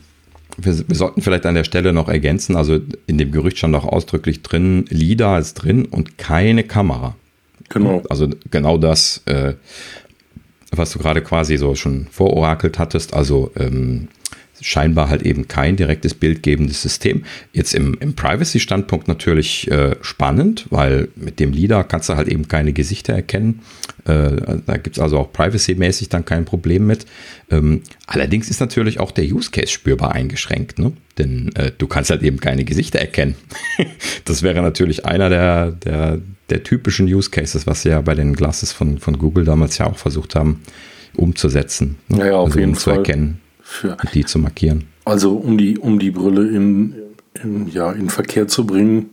wir, 0.57 0.89
wir, 0.89 0.97
sollten 0.97 1.23
vielleicht 1.23 1.47
an 1.47 1.55
der 1.55 1.65
Stelle 1.65 1.93
noch 1.93 2.09
ergänzen, 2.09 2.57
also 2.57 2.81
in 3.07 3.19
dem 3.19 3.33
Gerücht 3.33 3.59
stand 3.59 3.75
auch 3.75 3.85
ausdrücklich 3.85 4.43
drin, 4.43 4.87
LIDAR 4.89 5.39
ist 5.39 5.55
drin 5.55 5.85
und 5.85 6.19
keine 6.19 6.65
Kamera. 6.65 7.15
Genau. 7.69 8.03
Also 8.11 8.29
genau 8.51 8.77
das, 8.79 9.23
äh, 9.27 9.55
was 10.71 10.93
du 10.93 10.99
gerade 10.99 11.23
quasi 11.23 11.57
so 11.57 11.75
schon 11.75 12.07
vororakelt 12.11 12.79
hattest, 12.79 13.15
also 13.15 13.51
ähm, 13.57 14.09
scheinbar 14.63 15.09
halt 15.09 15.23
eben 15.23 15.49
kein 15.49 15.77
direktes 15.77 16.15
bildgebendes 16.15 16.81
System. 16.81 17.25
Jetzt 17.53 17.75
im, 17.75 17.97
im 18.01 18.15
Privacy-Standpunkt 18.15 19.09
natürlich 19.09 19.71
äh, 19.71 19.97
spannend, 20.01 20.67
weil 20.71 21.09
mit 21.17 21.41
dem 21.41 21.53
LIDAR 21.53 21.85
kannst 21.85 22.09
du 22.09 22.15
halt 22.15 22.29
eben 22.29 22.49
keine 22.49 22.73
Gesichter 22.73 23.13
erkennen. 23.13 23.61
Äh, 24.05 24.61
da 24.65 24.77
gibt 24.77 24.97
es 24.97 25.03
also 25.03 25.19
auch 25.19 25.33
privacy-mäßig 25.33 26.09
dann 26.09 26.25
kein 26.25 26.45
Problem 26.45 26.87
mit. 26.87 27.07
Ähm, 27.51 27.83
allerdings 28.07 28.49
ist 28.49 28.61
natürlich 28.61 29.01
auch 29.01 29.11
der 29.11 29.25
Use 29.25 29.51
Case 29.51 29.69
spürbar 29.69 30.13
eingeschränkt, 30.13 30.79
ne? 30.79 30.93
denn 31.19 31.51
äh, 31.57 31.73
du 31.77 31.89
kannst 31.89 32.11
halt 32.11 32.23
eben 32.23 32.39
keine 32.39 32.65
Gesichter 32.65 33.01
erkennen. 33.01 33.35
das 34.25 34.43
wäre 34.43 34.63
natürlich 34.63 35.05
einer 35.05 35.29
der, 35.29 35.73
der, 35.73 36.21
der 36.51 36.63
typischen 36.63 37.07
Use 37.07 37.31
Cases, 37.31 37.67
was 37.67 37.83
sie 37.83 37.91
ja 37.91 38.01
bei 38.01 38.15
den 38.15 38.35
Glasses 38.35 38.73
von, 38.73 38.99
von 38.99 39.19
Google 39.19 39.45
damals 39.45 39.77
ja 39.79 39.87
auch 39.87 39.99
versucht 39.99 40.37
haben 40.37 40.61
umzusetzen. 41.15 41.97
Ne? 42.09 42.29
Ja, 42.29 42.37
auf 42.37 42.47
also, 42.47 42.59
jeden 42.61 42.71
um 42.71 42.77
Fall. 42.77 42.95
zu 42.95 42.99
erkennen 42.99 43.43
für 43.73 43.97
die 44.15 44.25
zu 44.25 44.39
markieren. 44.39 44.85
Also 45.05 45.35
um 45.35 45.59
die, 45.59 45.79
um 45.79 45.99
die 45.99 46.11
Brille 46.11 46.49
in, 46.49 46.95
in, 47.43 47.69
ja, 47.69 47.91
in 47.93 48.11
Verkehr 48.11 48.47
zu 48.47 48.67
bringen, 48.67 49.11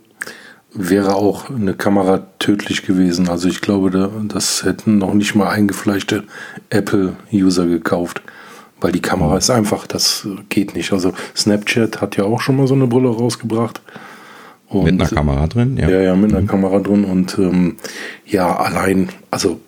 wäre 0.73 1.15
auch 1.15 1.49
eine 1.49 1.73
Kamera 1.73 2.27
tödlich 2.37 2.85
gewesen. 2.85 3.27
Also 3.27 3.47
ich 3.47 3.61
glaube, 3.61 3.89
da, 3.89 4.11
das 4.27 4.63
hätten 4.63 4.99
noch 4.99 5.13
nicht 5.13 5.33
mal 5.33 5.49
eingefleischte 5.49 6.25
Apple-User 6.69 7.65
gekauft. 7.65 8.21
Weil 8.81 8.91
die 8.93 9.01
Kamera 9.01 9.37
ist 9.37 9.49
einfach, 9.49 9.87
das 9.87 10.27
geht 10.47 10.75
nicht. 10.75 10.93
Also 10.93 11.13
Snapchat 11.35 11.99
hat 11.99 12.15
ja 12.15 12.23
auch 12.23 12.39
schon 12.39 12.55
mal 12.55 12.67
so 12.67 12.75
eine 12.75 12.87
Brille 12.87 13.09
rausgebracht. 13.09 13.81
Und, 14.67 14.85
mit 14.85 15.01
einer 15.01 15.09
Kamera 15.09 15.47
drin, 15.47 15.77
ja. 15.77 15.89
Ja, 15.89 15.99
ja, 15.99 16.15
mit 16.15 16.31
einer 16.31 16.41
mhm. 16.41 16.47
Kamera 16.47 16.79
drin. 16.79 17.03
Und 17.03 17.37
ähm, 17.39 17.77
ja, 18.25 18.55
allein, 18.55 19.09
also 19.31 19.59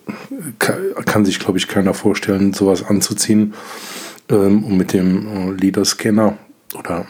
kann, 0.60 0.76
kann 1.04 1.24
sich, 1.24 1.40
glaube 1.40 1.58
ich, 1.58 1.66
keiner 1.66 1.92
vorstellen, 1.92 2.52
sowas 2.54 2.84
anzuziehen 2.84 3.52
ähm, 4.32 4.64
und 4.64 4.76
mit 4.76 4.92
dem 4.92 5.26
äh, 5.26 5.50
LIDAR-Scanner 5.52 6.36
oder 6.78 7.06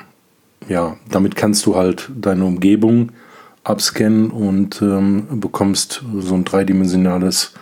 ja, 0.69 0.97
damit 1.11 1.37
kannst 1.37 1.67
du 1.67 1.77
halt 1.77 2.11
deine 2.15 2.45
Umgebung 2.45 3.11
abscannen 3.65 4.31
und 4.31 4.81
ähm, 4.83 5.41
bekommst 5.41 6.05
so 6.19 6.35
ein 6.35 6.45
dreidimensionales 6.45 7.53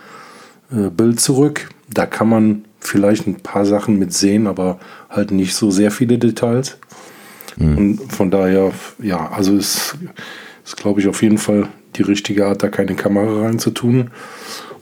äh, 0.71 0.89
Bild 0.89 1.19
zurück. 1.19 1.69
Da 1.89 2.05
kann 2.05 2.29
man 2.29 2.65
vielleicht 2.79 3.27
ein 3.27 3.35
paar 3.35 3.65
Sachen 3.65 3.99
mit 3.99 4.13
sehen, 4.13 4.47
aber 4.47 4.79
halt 5.09 5.31
nicht 5.31 5.55
so 5.55 5.71
sehr 5.71 5.91
viele 5.91 6.17
Details. 6.17 6.77
Mhm. 7.57 7.77
Und 7.77 8.13
von 8.13 8.31
daher, 8.31 8.71
ja, 8.99 9.29
also 9.31 9.55
ist, 9.55 9.97
ist 10.65 10.77
glaube 10.77 11.01
ich, 11.01 11.07
auf 11.07 11.21
jeden 11.21 11.37
Fall 11.37 11.67
die 11.95 12.03
richtige 12.03 12.47
Art, 12.47 12.63
da 12.63 12.69
keine 12.69 12.95
Kamera 12.95 13.43
reinzutun. 13.45 14.11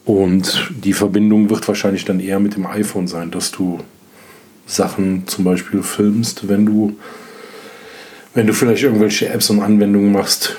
Und 0.05 0.71
die 0.83 0.93
Verbindung 0.93 1.49
wird 1.49 1.67
wahrscheinlich 1.67 2.05
dann 2.05 2.19
eher 2.19 2.39
mit 2.39 2.55
dem 2.55 2.65
iPhone 2.65 3.07
sein, 3.07 3.31
dass 3.31 3.51
du 3.51 3.79
Sachen 4.69 5.27
zum 5.27 5.43
Beispiel 5.43 5.81
filmst, 5.81 6.47
wenn 6.47 6.65
du, 6.65 6.95
wenn 8.35 8.47
du 8.47 8.53
vielleicht 8.53 8.83
irgendwelche 8.83 9.27
Apps 9.29 9.49
und 9.49 9.61
Anwendungen 9.61 10.11
machst, 10.11 10.57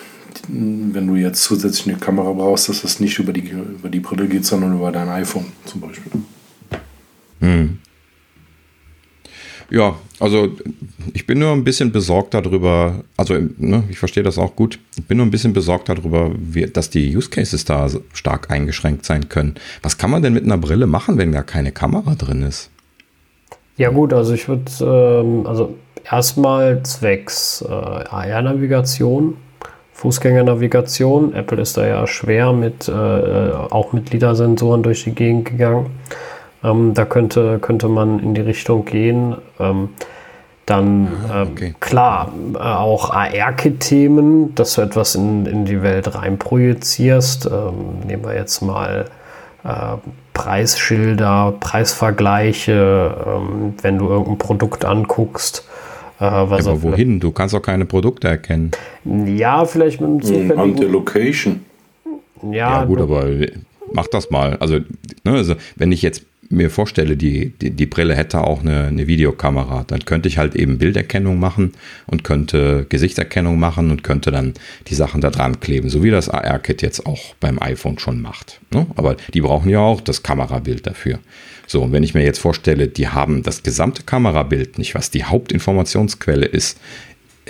wenn 0.48 1.06
du 1.06 1.14
jetzt 1.14 1.42
zusätzlich 1.42 1.88
eine 1.88 1.98
Kamera 1.98 2.32
brauchst, 2.32 2.68
dass 2.68 2.82
das 2.82 2.98
nicht 2.98 3.18
über 3.18 3.32
die, 3.32 3.48
über 3.48 3.88
die 3.88 4.00
Brille 4.00 4.26
geht, 4.26 4.44
sondern 4.44 4.74
über 4.74 4.90
dein 4.90 5.08
iPhone 5.08 5.46
zum 5.64 5.80
Beispiel. 5.80 6.10
Hm. 7.40 7.78
Ja, 9.70 9.96
also 10.18 10.56
ich 11.14 11.26
bin 11.26 11.38
nur 11.38 11.52
ein 11.52 11.62
bisschen 11.62 11.92
besorgt 11.92 12.34
darüber, 12.34 13.04
also 13.16 13.38
ne, 13.58 13.84
ich 13.88 13.98
verstehe 14.00 14.24
das 14.24 14.36
auch 14.36 14.56
gut, 14.56 14.80
ich 14.98 15.04
bin 15.04 15.18
nur 15.18 15.26
ein 15.26 15.30
bisschen 15.30 15.52
besorgt 15.52 15.88
darüber, 15.88 16.32
wie, 16.36 16.66
dass 16.66 16.90
die 16.90 17.16
Use 17.16 17.30
Cases 17.30 17.64
da 17.64 17.88
stark 18.12 18.50
eingeschränkt 18.50 19.06
sein 19.06 19.28
können. 19.28 19.54
Was 19.82 19.96
kann 19.96 20.10
man 20.10 20.22
denn 20.22 20.32
mit 20.32 20.42
einer 20.42 20.58
Brille 20.58 20.88
machen, 20.88 21.18
wenn 21.18 21.30
da 21.30 21.44
keine 21.44 21.70
Kamera 21.70 22.16
drin 22.16 22.42
ist? 22.42 22.70
Ja 23.80 23.88
gut, 23.88 24.12
also 24.12 24.34
ich 24.34 24.46
würde, 24.46 24.70
ähm, 24.82 25.46
also 25.46 25.74
erstmal 26.04 26.82
zwecks 26.82 27.64
äh, 27.66 27.72
AR-Navigation, 27.72 29.38
Fußgängernavigation. 29.94 31.34
Apple 31.34 31.62
ist 31.62 31.78
da 31.78 31.86
ja 31.86 32.06
schwer 32.06 32.52
mit, 32.52 32.88
äh, 32.88 32.92
äh, 32.92 33.52
auch 33.70 33.94
mit 33.94 34.12
LIDAR-Sensoren 34.12 34.82
durch 34.82 35.04
die 35.04 35.14
Gegend 35.14 35.46
gegangen. 35.46 35.86
Ähm, 36.62 36.92
da 36.92 37.06
könnte, 37.06 37.58
könnte 37.58 37.88
man 37.88 38.20
in 38.20 38.34
die 38.34 38.42
Richtung 38.42 38.84
gehen. 38.84 39.36
Ähm, 39.58 39.88
dann, 40.66 41.08
äh, 41.32 41.50
okay. 41.50 41.74
klar, 41.80 42.32
äh, 42.56 42.58
auch 42.58 43.08
AR-Kit-Themen, 43.08 44.54
dass 44.56 44.74
du 44.74 44.82
etwas 44.82 45.14
in, 45.14 45.46
in 45.46 45.64
die 45.64 45.80
Welt 45.80 46.14
reinprojizierst. 46.14 47.46
Ähm, 47.46 48.00
nehmen 48.06 48.24
wir 48.26 48.34
jetzt 48.34 48.60
mal 48.60 49.06
äh, 49.64 49.96
Preisschilder, 50.40 51.54
Preisvergleiche, 51.60 53.14
ähm, 53.26 53.74
wenn 53.82 53.98
du 53.98 54.08
irgendein 54.08 54.38
Produkt 54.38 54.86
anguckst. 54.86 55.66
Äh, 56.18 56.24
was 56.24 56.66
Aber 56.66 56.82
wohin? 56.82 57.20
Du 57.20 57.30
kannst 57.30 57.54
auch 57.54 57.60
keine 57.60 57.84
Produkte 57.84 58.28
erkennen. 58.28 58.70
Ja, 59.04 59.66
vielleicht 59.66 60.00
mit 60.00 60.08
einem 60.08 60.22
zufälligen... 60.22 60.58
An 60.58 60.76
der 60.76 60.88
Location. 60.88 61.64
Ja, 62.42 62.50
ja 62.50 62.84
gut, 62.84 63.00
aber 63.00 63.26
mach 63.92 64.06
das 64.06 64.30
mal. 64.30 64.56
Also, 64.60 64.78
ne, 65.24 65.32
also 65.32 65.56
wenn 65.76 65.92
ich 65.92 66.00
jetzt 66.00 66.24
mir 66.50 66.68
vorstelle, 66.68 67.16
die, 67.16 67.50
die, 67.50 67.70
die 67.70 67.86
Brille 67.86 68.14
hätte 68.16 68.42
auch 68.42 68.60
eine, 68.60 68.88
eine, 68.88 69.06
Videokamera, 69.06 69.84
dann 69.86 70.04
könnte 70.04 70.28
ich 70.28 70.36
halt 70.36 70.56
eben 70.56 70.78
Bilderkennung 70.78 71.38
machen 71.38 71.72
und 72.06 72.24
könnte 72.24 72.86
Gesichtserkennung 72.88 73.58
machen 73.58 73.90
und 73.90 74.02
könnte 74.02 74.32
dann 74.32 74.54
die 74.88 74.96
Sachen 74.96 75.20
da 75.20 75.30
dran 75.30 75.60
kleben, 75.60 75.88
so 75.88 76.02
wie 76.02 76.10
das 76.10 76.28
AR-Kit 76.28 76.82
jetzt 76.82 77.06
auch 77.06 77.34
beim 77.38 77.62
iPhone 77.62 78.00
schon 78.00 78.20
macht. 78.20 78.60
Ne? 78.72 78.86
Aber 78.96 79.16
die 79.32 79.40
brauchen 79.40 79.70
ja 79.70 79.78
auch 79.78 80.00
das 80.00 80.24
Kamerabild 80.24 80.86
dafür. 80.86 81.20
So, 81.68 81.82
und 81.82 81.92
wenn 81.92 82.02
ich 82.02 82.14
mir 82.14 82.24
jetzt 82.24 82.40
vorstelle, 82.40 82.88
die 82.88 83.06
haben 83.06 83.44
das 83.44 83.62
gesamte 83.62 84.02
Kamerabild 84.02 84.76
nicht, 84.76 84.96
was 84.96 85.12
die 85.12 85.22
Hauptinformationsquelle 85.22 86.46
ist, 86.46 86.80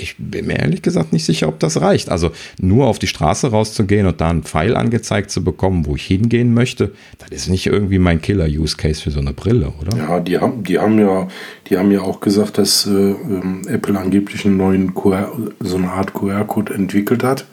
ich 0.01 0.17
bin 0.19 0.47
mir 0.47 0.59
ehrlich 0.59 0.83
gesagt 0.83 1.13
nicht 1.13 1.25
sicher, 1.25 1.49
ob 1.49 1.59
das 1.61 1.81
reicht. 1.81 2.09
Also 2.09 2.31
nur 2.61 2.87
auf 2.87 2.99
die 2.99 3.07
Straße 3.07 3.51
rauszugehen 3.51 4.07
und 4.07 4.21
da 4.21 4.31
einen 4.31 4.43
Pfeil 4.43 4.77
angezeigt 4.77 5.31
zu 5.31 5.45
bekommen, 5.45 5.87
wo 5.87 5.97
ich 5.97 6.05
hingehen 6.05 6.55
möchte, 6.55 6.93
das 7.19 7.31
ist 7.31 7.49
nicht 7.49 7.67
irgendwie 7.67 7.99
mein 7.99 8.21
Killer-Use-Case 8.21 9.03
für 9.03 9.11
so 9.11 9.21
eine 9.21 9.33
Brille, 9.33 9.73
oder? 9.81 9.97
Ja, 9.97 10.21
die 10.21 10.39
haben, 10.39 10.65
die 10.65 10.79
haben 10.79 10.99
ja, 10.99 11.29
die 11.69 11.79
haben 11.79 11.91
ja 11.91 12.03
auch 12.03 12.21
gesagt, 12.21 12.59
dass 12.59 12.87
äh, 12.87 12.91
ähm, 12.91 13.63
Apple 13.67 13.99
angeblich 13.99 14.45
einen 14.45 14.57
neuen 14.57 14.95
QR, 14.95 15.33
so 15.61 15.77
eine 15.77 15.91
Art 15.91 16.15
QR-Code 16.15 16.75
entwickelt 16.75 17.23
hat. 17.23 17.47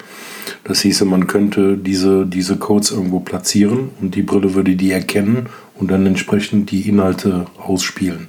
Das 0.63 0.81
hieße, 0.81 1.05
man 1.05 1.27
könnte 1.27 1.77
diese, 1.77 2.25
diese 2.25 2.57
Codes 2.57 2.91
irgendwo 2.91 3.19
platzieren 3.19 3.89
und 4.01 4.15
die 4.15 4.21
Brille 4.21 4.53
würde 4.53 4.75
die 4.75 4.91
erkennen 4.91 5.47
und 5.75 5.91
dann 5.91 6.05
entsprechend 6.05 6.71
die 6.71 6.87
Inhalte 6.87 7.45
ausspielen. 7.57 8.27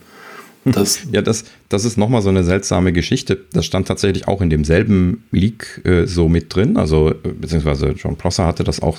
Das 0.73 1.01
ja, 1.13 1.23
das, 1.23 1.45
das 1.69 1.85
ist 1.85 1.97
nochmal 1.97 2.21
so 2.21 2.29
eine 2.29 2.45
seltsame 2.45 2.93
Geschichte. 2.93 3.39
Das 3.53 3.65
stand 3.65 3.89
tatsächlich 3.89 4.29
auch 4.29 4.43
in 4.43 4.51
demselben 4.51 5.25
Leak 5.31 5.81
äh, 5.85 6.07
so 6.07 6.29
mit 6.29 6.55
drin. 6.55 6.77
Also, 6.77 7.15
beziehungsweise 7.23 7.95
John 7.97 8.17
Prosser 8.17 8.47
hatte 8.47 8.65
das 8.65 8.81
auch 8.81 8.99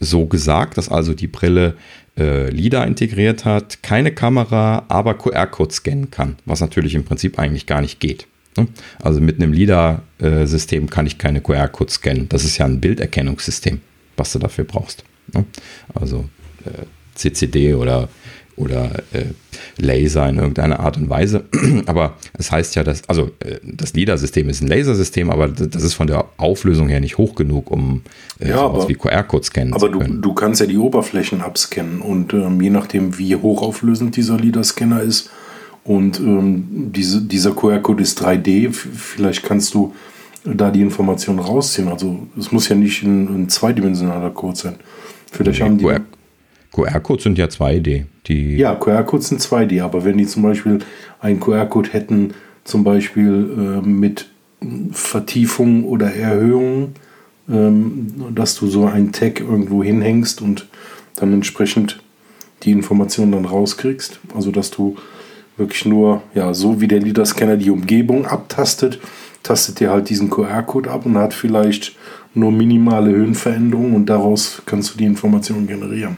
so 0.00 0.26
gesagt, 0.26 0.76
dass 0.76 0.88
also 0.88 1.14
die 1.14 1.28
Brille 1.28 1.74
äh, 2.18 2.50
LIDAR 2.50 2.86
integriert 2.86 3.44
hat, 3.44 3.82
keine 3.82 4.12
Kamera, 4.12 4.84
aber 4.88 5.14
QR-Code 5.14 5.72
scannen 5.72 6.10
kann, 6.10 6.36
was 6.44 6.60
natürlich 6.60 6.94
im 6.94 7.04
Prinzip 7.04 7.38
eigentlich 7.38 7.66
gar 7.66 7.80
nicht 7.80 8.00
geht. 8.00 8.26
Ne? 8.56 8.68
Also 9.02 9.20
mit 9.20 9.40
einem 9.40 9.52
LIDAR-System 9.52 10.90
kann 10.90 11.06
ich 11.06 11.18
keine 11.18 11.40
QR-Code 11.40 11.90
scannen. 11.90 12.28
Das 12.28 12.44
ist 12.44 12.58
ja 12.58 12.66
ein 12.66 12.80
Bilderkennungssystem, 12.80 13.80
was 14.16 14.32
du 14.32 14.38
dafür 14.38 14.64
brauchst. 14.64 15.04
Ne? 15.32 15.44
Also 15.94 16.28
äh, 16.64 16.84
CCD 17.14 17.74
oder 17.74 18.08
oder 18.56 19.02
äh, 19.12 19.24
Laser 19.78 20.28
in 20.28 20.36
irgendeiner 20.36 20.80
Art 20.80 20.96
und 20.96 21.08
Weise. 21.08 21.44
aber 21.86 22.14
es 22.38 22.50
heißt 22.50 22.74
ja, 22.76 22.84
dass, 22.84 23.08
also 23.08 23.30
äh, 23.40 23.58
das 23.62 23.94
LIDAR-System 23.94 24.48
ist 24.48 24.62
ein 24.62 24.68
Lasersystem, 24.68 25.30
aber 25.30 25.48
das 25.48 25.82
ist 25.82 25.94
von 25.94 26.06
der 26.06 26.26
Auflösung 26.36 26.88
her 26.88 27.00
nicht 27.00 27.18
hoch 27.18 27.34
genug, 27.34 27.70
um 27.70 28.02
äh, 28.40 28.50
ja, 28.50 28.60
aber, 28.60 28.88
wie 28.88 28.94
QR-Code 28.94 29.44
scannen 29.44 29.74
aber 29.74 29.86
zu 29.86 29.98
können. 29.98 30.02
Aber 30.02 30.14
du, 30.14 30.28
du 30.28 30.34
kannst 30.34 30.60
ja 30.60 30.66
die 30.66 30.78
Oberflächen 30.78 31.40
abscannen 31.40 32.00
und 32.00 32.32
ähm, 32.34 32.60
je 32.60 32.70
nachdem, 32.70 33.18
wie 33.18 33.36
hochauflösend 33.36 34.16
dieser 34.16 34.38
LIDAR-Scanner 34.38 35.02
ist 35.02 35.30
und 35.84 36.18
ähm, 36.20 36.90
diese, 36.92 37.22
dieser 37.22 37.52
QR-Code 37.52 38.02
ist 38.02 38.22
3D, 38.22 38.72
vielleicht 38.72 39.42
kannst 39.42 39.74
du 39.74 39.94
da 40.44 40.70
die 40.70 40.82
Information 40.82 41.38
rausziehen. 41.38 41.88
Also 41.88 42.26
es 42.38 42.52
muss 42.52 42.68
ja 42.68 42.76
nicht 42.76 43.02
ein, 43.02 43.44
ein 43.44 43.48
zweidimensionaler 43.48 44.30
Code 44.30 44.56
sein. 44.56 44.74
Vielleicht 45.30 45.60
nee, 45.60 45.64
haben 45.64 45.78
die. 45.78 45.84
QR-Codes 46.74 47.22
sind 47.22 47.38
ja 47.38 47.46
2D. 47.46 48.04
Die 48.26 48.56
ja, 48.56 48.74
QR-Codes 48.74 49.28
sind 49.28 49.40
2D, 49.40 49.82
aber 49.82 50.04
wenn 50.04 50.18
die 50.18 50.26
zum 50.26 50.42
Beispiel 50.42 50.80
einen 51.20 51.40
QR-Code 51.40 51.90
hätten, 51.92 52.34
zum 52.64 52.82
Beispiel 52.82 53.82
äh, 53.82 53.86
mit 53.86 54.28
Vertiefung 54.90 55.84
oder 55.84 56.12
Erhöhung, 56.12 56.94
ähm, 57.48 58.14
dass 58.34 58.56
du 58.56 58.66
so 58.66 58.86
einen 58.86 59.12
Tag 59.12 59.40
irgendwo 59.40 59.84
hinhängst 59.84 60.42
und 60.42 60.66
dann 61.16 61.32
entsprechend 61.32 62.00
die 62.62 62.72
Informationen 62.72 63.32
dann 63.32 63.44
rauskriegst. 63.44 64.18
Also 64.34 64.50
dass 64.50 64.70
du 64.70 64.96
wirklich 65.56 65.84
nur, 65.84 66.22
ja, 66.34 66.54
so 66.54 66.80
wie 66.80 66.88
der 66.88 67.00
LIDAR-Scanner 67.00 67.56
die 67.56 67.70
Umgebung 67.70 68.26
abtastet, 68.26 68.98
tastet 69.42 69.80
er 69.80 69.90
halt 69.90 70.08
diesen 70.08 70.30
QR-Code 70.30 70.90
ab 70.90 71.06
und 71.06 71.16
hat 71.18 71.34
vielleicht 71.34 71.94
nur 72.32 72.50
minimale 72.50 73.10
Höhenveränderungen 73.10 73.94
und 73.94 74.06
daraus 74.06 74.62
kannst 74.66 74.94
du 74.94 74.98
die 74.98 75.04
Informationen 75.04 75.68
generieren. 75.68 76.16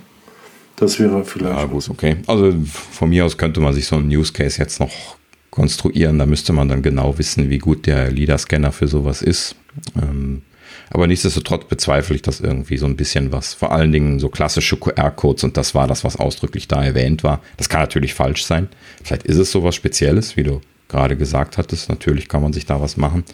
Das 0.76 1.00
wäre 1.00 1.24
vielleicht. 1.24 1.56
Ja, 1.56 1.64
gut, 1.64 1.88
okay. 1.88 2.16
Also 2.26 2.54
von 2.66 3.08
mir 3.08 3.24
aus 3.24 3.38
könnte 3.38 3.60
man 3.60 3.72
sich 3.72 3.86
so 3.86 3.96
einen 3.96 4.08
Use 4.08 4.32
Case 4.32 4.58
jetzt 4.60 4.78
noch 4.78 5.16
konstruieren. 5.50 6.18
Da 6.18 6.26
müsste 6.26 6.52
man 6.52 6.68
dann 6.68 6.82
genau 6.82 7.18
wissen, 7.18 7.48
wie 7.48 7.58
gut 7.58 7.86
der 7.86 8.10
LIDAR-Scanner 8.10 8.72
für 8.72 8.86
sowas 8.86 9.22
ist. 9.22 9.56
Ähm, 10.00 10.42
aber 10.90 11.06
nichtsdestotrotz 11.06 11.66
bezweifle 11.66 12.14
ich 12.14 12.22
das 12.22 12.40
irgendwie 12.40 12.76
so 12.76 12.86
ein 12.86 12.96
bisschen 12.96 13.32
was. 13.32 13.54
Vor 13.54 13.72
allen 13.72 13.90
Dingen 13.90 14.18
so 14.18 14.28
klassische 14.28 14.76
QR-Codes 14.76 15.44
und 15.44 15.56
das 15.56 15.74
war 15.74 15.86
das, 15.86 16.04
was 16.04 16.16
ausdrücklich 16.16 16.68
da 16.68 16.84
erwähnt 16.84 17.24
war. 17.24 17.40
Das 17.56 17.68
kann 17.68 17.80
natürlich 17.80 18.14
falsch 18.14 18.44
sein. 18.44 18.68
Vielleicht 19.02 19.24
ist 19.24 19.38
es 19.38 19.50
sowas 19.50 19.74
Spezielles, 19.74 20.36
wie 20.36 20.44
du 20.44 20.60
gerade 20.88 21.16
gesagt 21.16 21.58
hattest. 21.58 21.88
Natürlich 21.88 22.28
kann 22.28 22.42
man 22.42 22.52
sich 22.52 22.66
da 22.66 22.80
was 22.80 22.96
machen. 22.96 23.24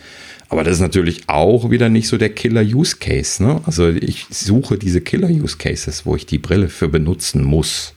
Aber 0.49 0.65
das 0.65 0.75
ist 0.75 0.81
natürlich 0.81 1.29
auch 1.29 1.71
wieder 1.71 1.89
nicht 1.89 2.09
so 2.09 2.19
der 2.19 2.29
Killer-Use-Case. 2.29 3.43
Ne? 3.43 3.61
Also 3.65 3.89
ich 3.89 4.27
suche 4.31 4.79
diese 4.79 5.01
Killer-Use-Cases, 5.01 6.05
wo 6.05 6.15
ich 6.17 6.27
die 6.27 6.39
Brille 6.39 6.69
für 6.69 6.89
benutzen 6.89 7.43
muss. 7.43 7.95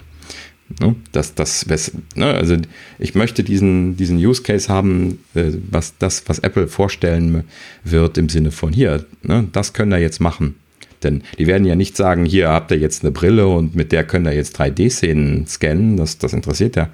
Ne? 0.80 0.96
Das, 1.12 1.36
das, 1.36 1.66
ne? 2.16 2.26
Also 2.26 2.58
ich 2.98 3.14
möchte 3.14 3.44
diesen, 3.44 3.98
diesen 3.98 4.18
Use 4.18 4.42
Case 4.42 4.68
haben, 4.68 5.20
äh, 5.36 5.52
was 5.70 5.98
das, 6.00 6.24
was 6.28 6.40
Apple 6.40 6.68
vorstellen 6.68 7.44
wird 7.84 8.18
im 8.18 8.30
Sinne 8.30 8.52
von 8.52 8.74
hier, 8.74 9.06
ne? 9.22 9.48
das 9.52 9.74
können 9.74 9.92
wir 9.92 10.00
jetzt 10.00 10.20
machen. 10.20 10.56
Denn 11.04 11.22
die 11.38 11.46
werden 11.46 11.66
ja 11.66 11.76
nicht 11.76 11.96
sagen, 11.96 12.26
hier 12.26 12.50
habt 12.50 12.72
ihr 12.72 12.78
jetzt 12.78 13.04
eine 13.04 13.12
Brille 13.12 13.48
und 13.48 13.76
mit 13.76 13.92
der 13.92 14.04
können 14.06 14.26
ihr 14.26 14.34
jetzt 14.34 14.60
3D-Szenen 14.60 15.46
scannen. 15.46 15.98
Das, 15.98 16.18
das 16.18 16.34
interessiert 16.34 16.76
ja 16.76 16.90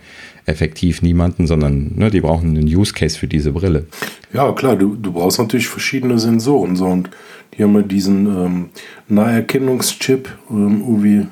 effektiv 0.46 1.02
niemanden, 1.02 1.48
sondern 1.48 1.92
ne, 1.96 2.10
die 2.10 2.22
brauchen 2.22 2.58
einen 2.58 2.68
Use 2.68 2.94
Case 2.94 3.18
für 3.18 3.28
diese 3.28 3.52
Brille. 3.52 3.86
Ja, 4.34 4.52
klar, 4.54 4.76
du, 4.76 4.96
du 4.96 5.12
brauchst 5.12 5.40
natürlich 5.40 5.68
verschiedene 5.68 6.20
Sensoren. 6.20 6.76
So, 6.76 6.88
und 6.88 7.10
die 7.54 7.64
haben 7.64 7.76
ja 7.76 7.82
diesen 7.82 8.26
ähm, 8.26 8.70
Naherkennungschip, 9.08 10.30
ähm, 10.50 11.04
wie, 11.04 11.28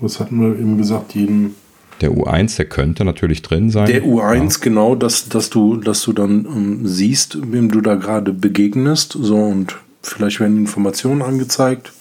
was 0.00 0.20
hatten 0.20 0.40
wir 0.40 0.58
eben 0.58 0.78
gesagt, 0.78 1.14
jeden 1.14 1.54
der 2.00 2.10
U1, 2.10 2.56
der 2.56 2.66
könnte 2.66 3.04
natürlich 3.04 3.42
drin 3.42 3.70
sein. 3.70 3.86
Der 3.86 4.04
U1, 4.04 4.52
ja. 4.52 4.58
genau, 4.60 4.94
dass, 4.94 5.28
dass, 5.28 5.48
du, 5.48 5.76
dass 5.76 6.02
du 6.02 6.12
dann 6.12 6.44
ähm, 6.44 6.86
siehst, 6.86 7.38
wem 7.52 7.70
du 7.70 7.80
da 7.80 7.94
gerade 7.94 8.32
begegnest. 8.32 9.16
So 9.18 9.36
und 9.36 9.76
vielleicht 10.02 10.40
werden 10.40 10.58
Informationen 10.58 11.22
angezeigt. 11.22 11.92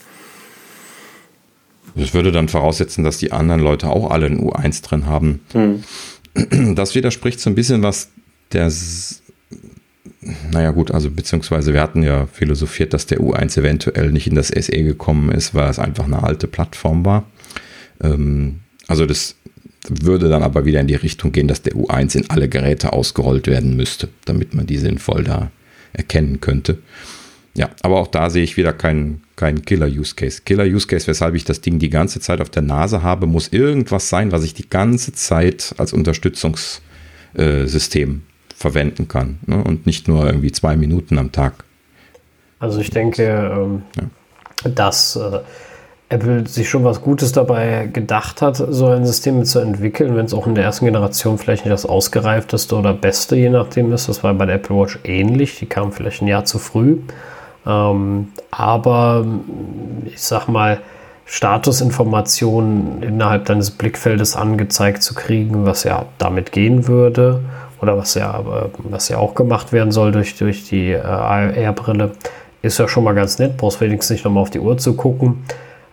Das 1.96 2.13
würde 2.13 2.34
dann 2.34 2.50
voraussetzen, 2.50 3.06
dass 3.06 3.20
die 3.20 3.32
anderen 3.32 3.62
Leute 3.62 3.89
auch 3.89 4.12
alle 4.12 4.26
ein 4.26 4.41
U1 4.41 4.84
drin 4.84 5.06
haben. 5.06 5.39
Hm. 5.54 5.84
Das 6.76 6.95
widerspricht 6.95 7.39
so 7.39 7.50
ein 7.50 7.56
bisschen, 7.56 7.82
was 7.82 8.10
der. 8.52 8.71
Naja, 10.52 10.71
gut, 10.71 10.91
also 10.91 11.10
beziehungsweise 11.12 11.74
wir 11.74 11.82
hatten 11.82 12.04
ja 12.04 12.26
philosophiert, 12.26 12.93
dass 12.93 13.06
der 13.06 13.19
U1 13.19 13.60
eventuell 13.60 14.12
nicht 14.12 14.28
in 14.28 14.36
das 14.36 14.48
SE 14.48 14.84
gekommen 14.84 15.32
ist, 15.32 15.54
weil 15.54 15.69
es 15.69 15.80
einfach 15.80 16.06
eine 16.06 16.24
alte 16.24 16.48
Plattform 16.48 17.06
war. 17.06 17.26
Ähm, 18.02 18.62
also 18.88 19.06
das 19.06 19.36
würde 19.88 20.30
dann 20.30 20.43
aber 20.43 20.65
wieder 20.65 20.80
in 20.80 20.88
die 20.88 20.95
Richtung 20.95 21.32
gehen, 21.32 21.48
dass 21.48 21.62
der 21.62 21.74
U1 21.74 22.17
in 22.17 22.30
alle 22.30 22.50
Geräte 22.50 22.93
ausgerollt 22.93 23.48
werden 23.48 23.76
müsste, 23.76 24.10
damit 24.26 24.54
man 24.54 24.65
die 24.65 24.78
sinnvoll 24.78 25.24
da 25.24 25.52
erkennen 25.93 26.41
könnte. 26.41 26.80
Ja, 27.56 27.70
aber 27.82 28.00
auch 28.00 28.08
da 28.08 28.30
sehe 28.30 28.44
ich 28.44 28.58
wieder 28.58 28.74
keinen 28.74 29.24
kein 29.36 29.63
Killer-Use-Case. 29.63 30.41
Killer-Use-Case, 30.46 31.08
weshalb 31.08 31.36
ich 31.36 31.46
das 31.46 31.62
Ding 31.62 31.80
die 31.80 31.89
ganze 31.89 32.20
Zeit 32.20 32.41
auf 32.41 32.50
der 32.50 32.62
Nase 32.62 33.02
habe, 33.04 33.28
muss 33.28 33.48
irgendwas 33.50 34.10
sein, 34.10 34.32
was 34.32 34.44
ich 34.44 34.54
die 34.54 34.70
ganze 34.70 35.13
Zeit 35.13 35.74
als 35.78 35.94
Unterstützungssystem 35.94 38.24
verwenden 38.56 39.08
kann. 39.08 39.39
Ne? 39.46 39.63
Und 39.63 39.86
nicht 39.86 40.08
nur 40.08 40.26
irgendwie 40.26 40.52
zwei 40.52 40.76
Minuten 40.76 41.18
am 41.18 41.32
Tag. 41.32 41.63
Also 42.60 42.80
ich 42.80 42.89
denke, 42.89 43.24
ähm, 43.24 43.84
ja. 43.98 44.70
dass 44.70 45.15
äh, 45.15 45.39
Apple 46.10 46.48
sich 46.48 46.70
schon 46.70 46.84
was 46.84 47.02
Gutes 47.02 47.32
dabei 47.32 47.89
gedacht 47.91 48.41
hat, 48.41 48.58
so 48.58 48.88
ein 48.88 49.06
System 49.06 49.44
zu 49.44 49.60
entwickeln, 49.60 50.15
wenn 50.15 50.26
es 50.26 50.34
auch 50.34 50.48
in 50.48 50.56
der 50.56 50.63
ersten 50.63 50.86
Generation 50.86 51.38
vielleicht 51.38 51.65
nicht 51.65 51.74
das 51.74 51.86
ausgereifteste 51.86 52.76
oder 52.76 52.94
beste, 52.94 53.36
je 53.36 53.50
nachdem 53.50 53.91
ist. 53.91 54.08
Das 54.08 54.24
war 54.24 54.34
bei 54.34 54.46
der 54.46 54.56
Apple 54.56 54.78
Watch 54.78 55.00
ähnlich. 55.04 55.60
Die 55.60 55.65
kam 55.65 55.91
vielleicht 55.91 56.22
ein 56.22 56.28
Jahr 56.28 56.46
zu 56.46 56.60
früh. 56.60 57.00
Ähm, 57.65 58.32
aber 58.51 59.25
ich 60.06 60.21
sag 60.21 60.47
mal, 60.47 60.82
Statusinformationen 61.25 63.01
innerhalb 63.01 63.45
deines 63.45 63.71
Blickfeldes 63.71 64.36
angezeigt 64.36 65.01
zu 65.01 65.15
kriegen, 65.15 65.65
was 65.65 65.84
ja 65.84 66.06
damit 66.19 66.51
gehen 66.51 66.88
würde 66.88 67.41
oder 67.82 67.97
was 67.97 68.13
ja, 68.13 68.39
äh, 68.39 68.69
was 68.84 69.10
ja 69.10 69.17
auch 69.17 69.34
gemacht 69.34 69.73
werden 69.73 69.91
soll 69.91 70.12
durch, 70.12 70.38
durch 70.38 70.65
die 70.65 70.91
äh, 70.91 71.01
AR-Brille, 71.01 72.12
ist 72.62 72.78
ja 72.78 72.88
schon 72.88 73.04
mal 73.04 73.15
ganz 73.15 73.39
nett. 73.39 73.58
Brauchst 73.58 73.82
wenigstens 73.82 74.12
nicht 74.12 74.25
nochmal 74.25 74.43
auf 74.43 74.49
die 74.49 74.60
Uhr 74.60 74.78
zu 74.78 74.95
gucken. 74.95 75.43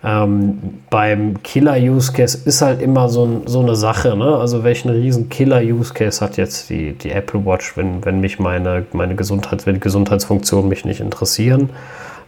Ähm, 0.05 0.59
beim 0.91 1.43
Killer-Use-Case 1.45 2.39
ist 2.45 2.61
halt 2.61 2.83
immer 2.83 3.09
so, 3.09 3.43
so 3.47 3.61
eine 3.61 3.77
Sache. 3.77 4.17
Ne? 4.17 4.37
Also 4.37 4.65
welchen 4.65 4.91
riesen 4.91 5.29
Killer-Use-Case 5.29 6.21
hat 6.21 6.37
jetzt 6.37 6.71
die, 6.71 6.93
die 6.93 7.13
Apple 7.13 7.45
Watch, 7.47 7.77
wenn, 7.77 8.05
wenn 8.05 8.21
mich 8.21 8.41
meine, 8.41 8.85
meine 8.93 9.15
Gesundheit, 9.15 9.65
wenn 9.65 9.75
die 9.75 9.81
Gesundheitsfunktionen 9.81 10.69
mich 10.69 10.85
nicht 10.85 11.01
interessieren? 11.01 11.71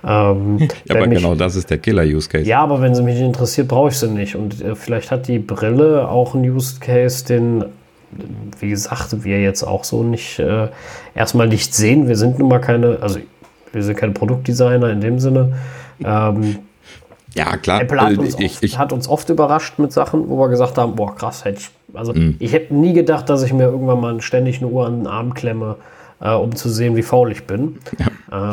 Ähm, 0.06 0.58
ja, 0.84 0.96
aber 0.96 1.06
mich, 1.08 1.18
genau 1.18 1.34
das 1.34 1.56
ist 1.56 1.68
der 1.68 1.78
Killer-Use-Case. 1.78 2.44
Ja, 2.44 2.62
aber 2.62 2.80
wenn 2.80 2.94
sie 2.94 3.02
mich 3.02 3.14
nicht 3.14 3.26
interessiert, 3.26 3.66
brauche 3.66 3.88
ich 3.88 3.98
sie 3.98 4.08
nicht. 4.08 4.36
Und 4.36 4.62
äh, 4.62 4.76
vielleicht 4.76 5.10
hat 5.10 5.26
die 5.26 5.40
Brille 5.40 6.08
auch 6.08 6.34
einen 6.34 6.48
Use-Case, 6.48 7.24
den, 7.24 7.64
wie 8.60 8.70
gesagt, 8.70 9.24
wir 9.24 9.42
jetzt 9.42 9.64
auch 9.64 9.82
so 9.82 10.04
nicht 10.04 10.38
äh, 10.38 10.68
erstmal 11.16 11.48
nicht 11.48 11.74
sehen. 11.74 12.06
Wir 12.06 12.16
sind 12.16 12.38
nun 12.38 12.50
mal 12.50 12.60
keine, 12.60 12.98
also 13.00 13.18
wir 13.72 13.82
sind 13.82 13.96
keine 13.96 14.12
Produktdesigner 14.12 14.90
in 14.90 15.00
dem 15.00 15.18
Sinne. 15.18 15.54
Ähm, 16.04 16.58
ja, 17.34 17.56
klar. 17.56 17.82
Apple 17.82 18.00
hat 18.00 18.18
uns, 18.18 18.38
ich, 18.38 18.54
oft, 18.54 18.64
ich, 18.64 18.78
hat 18.78 18.92
uns, 18.92 19.08
oft, 19.08 19.28
überrascht 19.28 19.78
mit 19.78 19.92
Sachen, 19.92 20.28
wo 20.28 20.38
wir 20.38 20.48
gesagt 20.48 20.78
haben, 20.78 20.94
boah, 20.94 21.14
krass, 21.14 21.44
hätte 21.44 21.60
ich, 21.60 21.70
also 21.92 22.12
mm. 22.12 22.36
ich 22.38 22.52
hätte 22.52 22.74
nie 22.74 22.92
gedacht, 22.92 23.28
dass 23.28 23.42
ich 23.42 23.52
mir 23.52 23.64
irgendwann 23.64 24.00
mal 24.00 24.20
ständig 24.20 24.58
eine 24.58 24.68
Uhr 24.68 24.86
an 24.86 25.00
den 25.00 25.06
Arm 25.06 25.34
klemme, 25.34 25.76
äh, 26.20 26.32
um 26.32 26.54
zu 26.54 26.68
sehen, 26.68 26.96
wie 26.96 27.02
faul 27.02 27.32
ich 27.32 27.44
bin. 27.44 27.78
Ja, 27.98 28.06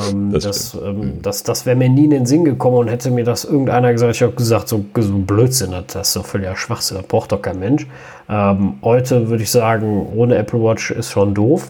ähm, 0.09 0.31
das 0.31 0.43
das, 0.43 0.73
ähm, 0.75 0.97
mhm. 0.97 1.21
das, 1.21 1.43
das 1.43 1.65
wäre 1.65 1.75
mir 1.75 1.89
nie 1.89 2.05
in 2.05 2.11
den 2.11 2.25
Sinn 2.25 2.45
gekommen 2.45 2.77
und 2.77 2.87
hätte 2.87 3.11
mir 3.11 3.23
das 3.23 3.45
irgendeiner 3.45 3.91
gesagt, 3.91 4.15
ich 4.15 4.21
habe 4.21 4.33
gesagt, 4.33 4.67
so, 4.67 4.85
so 4.95 5.17
Blödsinn, 5.17 5.73
das 5.87 6.09
ist 6.09 6.15
doch 6.15 6.25
völliger 6.25 6.55
Schwachsinn, 6.55 6.97
das 6.97 7.07
braucht 7.07 7.31
doch 7.31 7.41
kein 7.41 7.59
Mensch. 7.59 7.87
Ähm, 8.29 8.75
heute 8.81 9.29
würde 9.29 9.43
ich 9.43 9.51
sagen, 9.51 10.07
ohne 10.15 10.35
Apple 10.35 10.61
Watch 10.61 10.91
ist 10.91 11.11
schon 11.11 11.33
doof. 11.33 11.69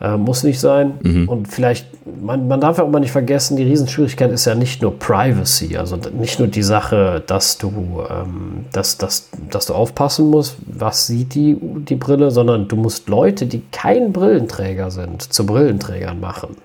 Äh, 0.00 0.16
muss 0.16 0.44
nicht 0.44 0.60
sein. 0.60 0.94
Mhm. 1.02 1.28
Und 1.28 1.48
vielleicht, 1.48 1.88
man, 2.22 2.46
man 2.46 2.60
darf 2.60 2.78
ja 2.78 2.84
auch 2.84 2.88
mal 2.88 3.00
nicht 3.00 3.10
vergessen, 3.10 3.56
die 3.56 3.64
Riesenschwierigkeit 3.64 4.30
ist 4.30 4.44
ja 4.44 4.54
nicht 4.54 4.80
nur 4.80 4.96
Privacy, 4.96 5.76
also 5.76 5.96
nicht 5.96 6.38
nur 6.38 6.46
die 6.46 6.62
Sache, 6.62 7.20
dass 7.26 7.58
du, 7.58 8.04
ähm, 8.08 8.66
dass, 8.72 8.96
dass, 8.96 9.28
dass 9.50 9.66
du 9.66 9.74
aufpassen 9.74 10.30
musst, 10.30 10.56
was 10.66 11.08
sieht 11.08 11.34
die, 11.34 11.56
die 11.60 11.96
Brille, 11.96 12.30
sondern 12.30 12.68
du 12.68 12.76
musst 12.76 13.08
Leute, 13.08 13.46
die 13.46 13.62
kein 13.72 14.12
Brillenträger 14.12 14.92
sind, 14.92 15.32
zu 15.32 15.44
Brillenträgern 15.44 16.20
machen. 16.20 16.56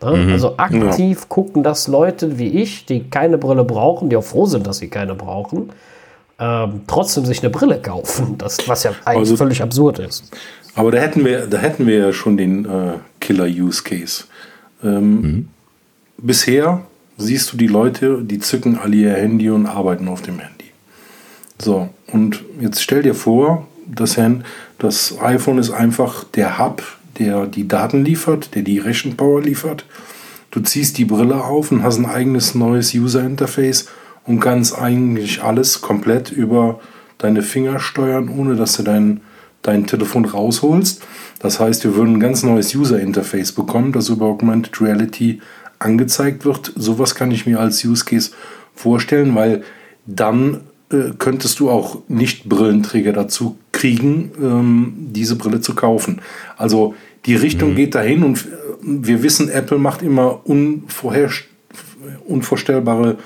Ne? 0.00 0.16
Mhm. 0.16 0.32
Also 0.32 0.56
aktiv 0.56 1.18
ja. 1.20 1.26
gucken, 1.28 1.64
dass 1.64 1.88
Leute 1.88 2.38
wie 2.38 2.48
ich, 2.48 2.86
die 2.86 3.10
keine 3.10 3.38
Brille 3.38 3.64
brauchen, 3.64 4.08
die 4.08 4.16
auch 4.16 4.24
froh 4.24 4.46
sind, 4.46 4.68
dass 4.68 4.78
sie 4.78 4.88
keine 4.88 5.16
brauchen, 5.16 5.70
ähm, 6.38 6.82
trotzdem 6.86 7.24
sich 7.24 7.40
eine 7.40 7.50
Brille 7.50 7.80
kaufen. 7.80 8.36
Das, 8.38 8.68
was 8.68 8.84
ja 8.84 8.92
eigentlich 9.04 9.30
also, 9.30 9.36
völlig 9.36 9.62
absurd 9.62 9.98
ist. 9.98 10.30
Aber 10.74 10.90
da 10.90 10.98
hätten 10.98 11.24
wir, 11.24 11.46
da 11.46 11.58
hätten 11.58 11.86
wir 11.86 11.98
ja 11.98 12.12
schon 12.12 12.36
den 12.36 12.64
äh, 12.64 12.94
Killer-Use-Case. 13.20 14.24
Ähm, 14.82 15.20
mhm. 15.20 15.48
Bisher 16.18 16.82
siehst 17.18 17.52
du 17.52 17.56
die 17.56 17.66
Leute, 17.66 18.22
die 18.22 18.38
zücken 18.38 18.78
alle 18.78 18.96
ihr 18.96 19.12
Handy 19.12 19.50
und 19.50 19.66
arbeiten 19.66 20.08
auf 20.08 20.22
dem 20.22 20.38
Handy. 20.38 20.66
So, 21.60 21.90
und 22.06 22.42
jetzt 22.60 22.82
stell 22.82 23.02
dir 23.02 23.14
vor, 23.14 23.66
das, 23.86 24.16
Hand, 24.16 24.44
das 24.78 25.18
iPhone 25.20 25.58
ist 25.58 25.70
einfach 25.70 26.24
der 26.24 26.58
Hub, 26.58 26.82
der 27.18 27.46
die 27.46 27.68
Daten 27.68 28.04
liefert, 28.04 28.54
der 28.54 28.62
die 28.62 28.78
Rechenpower 28.78 29.42
liefert. 29.42 29.84
Du 30.50 30.60
ziehst 30.60 30.98
die 30.98 31.04
Brille 31.04 31.44
auf 31.44 31.70
und 31.70 31.82
hast 31.82 31.98
ein 31.98 32.06
eigenes 32.06 32.54
neues 32.54 32.94
User-Interface 32.94 33.88
und 34.24 34.40
kannst 34.40 34.78
eigentlich 34.78 35.42
alles 35.42 35.80
komplett 35.80 36.30
über 36.30 36.80
deine 37.18 37.42
Finger 37.42 37.78
steuern, 37.78 38.28
ohne 38.28 38.56
dass 38.56 38.76
du 38.76 38.82
deinen 38.82 39.20
dein 39.62 39.86
Telefon 39.86 40.24
rausholst. 40.24 41.02
Das 41.38 41.60
heißt, 41.60 41.84
wir 41.84 41.94
würden 41.94 42.14
ein 42.16 42.20
ganz 42.20 42.42
neues 42.42 42.74
User-Interface 42.74 43.52
bekommen, 43.52 43.92
das 43.92 44.08
über 44.08 44.26
Augmented 44.26 44.80
Reality 44.80 45.40
angezeigt 45.78 46.44
wird. 46.44 46.72
Sowas 46.76 47.14
kann 47.14 47.30
ich 47.30 47.46
mir 47.46 47.60
als 47.60 47.84
Use 47.84 48.04
Case 48.04 48.30
vorstellen, 48.74 49.34
weil 49.34 49.62
dann 50.06 50.60
äh, 50.90 51.12
könntest 51.18 51.60
du 51.60 51.70
auch 51.70 51.98
nicht 52.08 52.48
Brillenträger 52.48 53.12
dazu 53.12 53.56
kriegen, 53.72 54.32
ähm, 54.40 54.94
diese 55.12 55.36
Brille 55.36 55.60
zu 55.60 55.74
kaufen. 55.74 56.20
Also 56.56 56.94
die 57.26 57.34
Richtung 57.34 57.70
mhm. 57.70 57.76
geht 57.76 57.94
dahin 57.94 58.22
und 58.22 58.38
äh, 58.38 58.48
wir 58.82 59.22
wissen, 59.22 59.48
Apple 59.48 59.78
macht 59.78 60.02
immer 60.02 60.42
unvorstellbare 62.26 63.18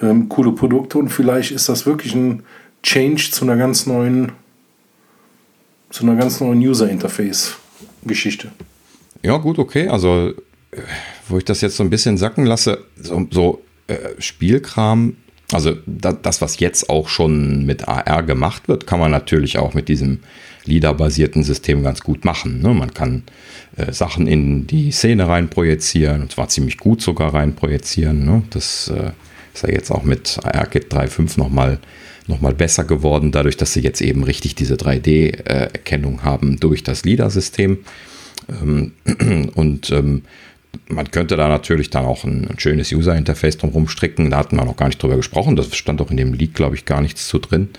ähm, 0.00 0.28
coole 0.28 0.52
Produkte 0.52 0.98
und 0.98 1.08
vielleicht 1.08 1.50
ist 1.50 1.68
das 1.68 1.86
wirklich 1.86 2.14
ein 2.14 2.42
Change 2.82 3.30
zu 3.32 3.44
einer 3.44 3.56
ganz 3.56 3.86
neuen 3.86 4.32
zu 5.90 6.04
einer 6.04 6.16
ganz 6.16 6.40
neuen 6.40 6.60
User-Interface-Geschichte. 6.60 8.52
Ja, 9.22 9.36
gut, 9.38 9.58
okay. 9.58 9.88
Also, 9.88 10.32
äh, 10.70 10.80
wo 11.28 11.38
ich 11.38 11.44
das 11.44 11.60
jetzt 11.60 11.76
so 11.76 11.82
ein 11.82 11.90
bisschen 11.90 12.16
sacken 12.16 12.46
lasse, 12.46 12.84
so, 12.96 13.26
so 13.30 13.62
äh, 13.86 13.96
Spielkram, 14.18 15.16
also 15.52 15.76
da, 15.86 16.12
das, 16.12 16.42
was 16.42 16.60
jetzt 16.60 16.90
auch 16.90 17.08
schon 17.08 17.64
mit 17.64 17.88
AR 17.88 18.22
gemacht 18.22 18.68
wird, 18.68 18.86
kann 18.86 19.00
man 19.00 19.10
natürlich 19.10 19.58
auch 19.58 19.74
mit 19.74 19.88
diesem 19.88 20.20
LIDAR-basierten 20.66 21.42
System 21.42 21.82
ganz 21.82 22.02
gut 22.02 22.24
machen. 22.24 22.60
Ne? 22.60 22.74
Man 22.74 22.92
kann 22.92 23.22
äh, 23.76 23.92
Sachen 23.92 24.26
in 24.26 24.66
die 24.66 24.90
Szene 24.90 25.26
rein 25.26 25.48
projizieren 25.48 26.22
und 26.22 26.32
zwar 26.32 26.48
ziemlich 26.48 26.76
gut 26.76 27.00
sogar 27.00 27.32
rein 27.32 27.56
projizieren. 27.56 28.26
Ne? 28.26 28.42
Das 28.50 28.88
äh, 28.88 29.12
ist 29.54 29.62
ja 29.62 29.70
jetzt 29.70 29.90
auch 29.90 30.02
mit 30.02 30.38
ARKit 30.44 30.92
3.5 30.92 31.38
nochmal 31.38 31.72
noch 31.72 31.78
mal 32.28 32.54
besser 32.54 32.84
geworden, 32.84 33.32
dadurch, 33.32 33.56
dass 33.56 33.72
sie 33.72 33.80
jetzt 33.80 34.00
eben 34.00 34.22
richtig 34.22 34.54
diese 34.54 34.74
3D-Erkennung 34.74 36.22
haben 36.22 36.60
durch 36.60 36.82
das 36.82 37.04
LIDAR-System. 37.04 37.78
Ähm, 38.48 38.92
und 39.54 39.90
ähm, 39.90 40.22
man 40.88 41.10
könnte 41.10 41.36
da 41.36 41.48
natürlich 41.48 41.90
dann 41.90 42.04
auch 42.04 42.24
ein, 42.24 42.48
ein 42.48 42.58
schönes 42.58 42.92
User-Interface 42.92 43.58
drumherum 43.58 43.88
stricken. 43.88 44.30
Da 44.30 44.38
hatten 44.38 44.56
wir 44.56 44.64
noch 44.64 44.76
gar 44.76 44.86
nicht 44.86 45.02
drüber 45.02 45.16
gesprochen. 45.16 45.56
Das 45.56 45.74
stand 45.74 46.00
auch 46.00 46.10
in 46.10 46.16
dem 46.16 46.34
Leak, 46.34 46.54
glaube 46.54 46.76
ich, 46.76 46.84
gar 46.84 47.00
nichts 47.00 47.28
zu 47.28 47.38
drin, 47.38 47.70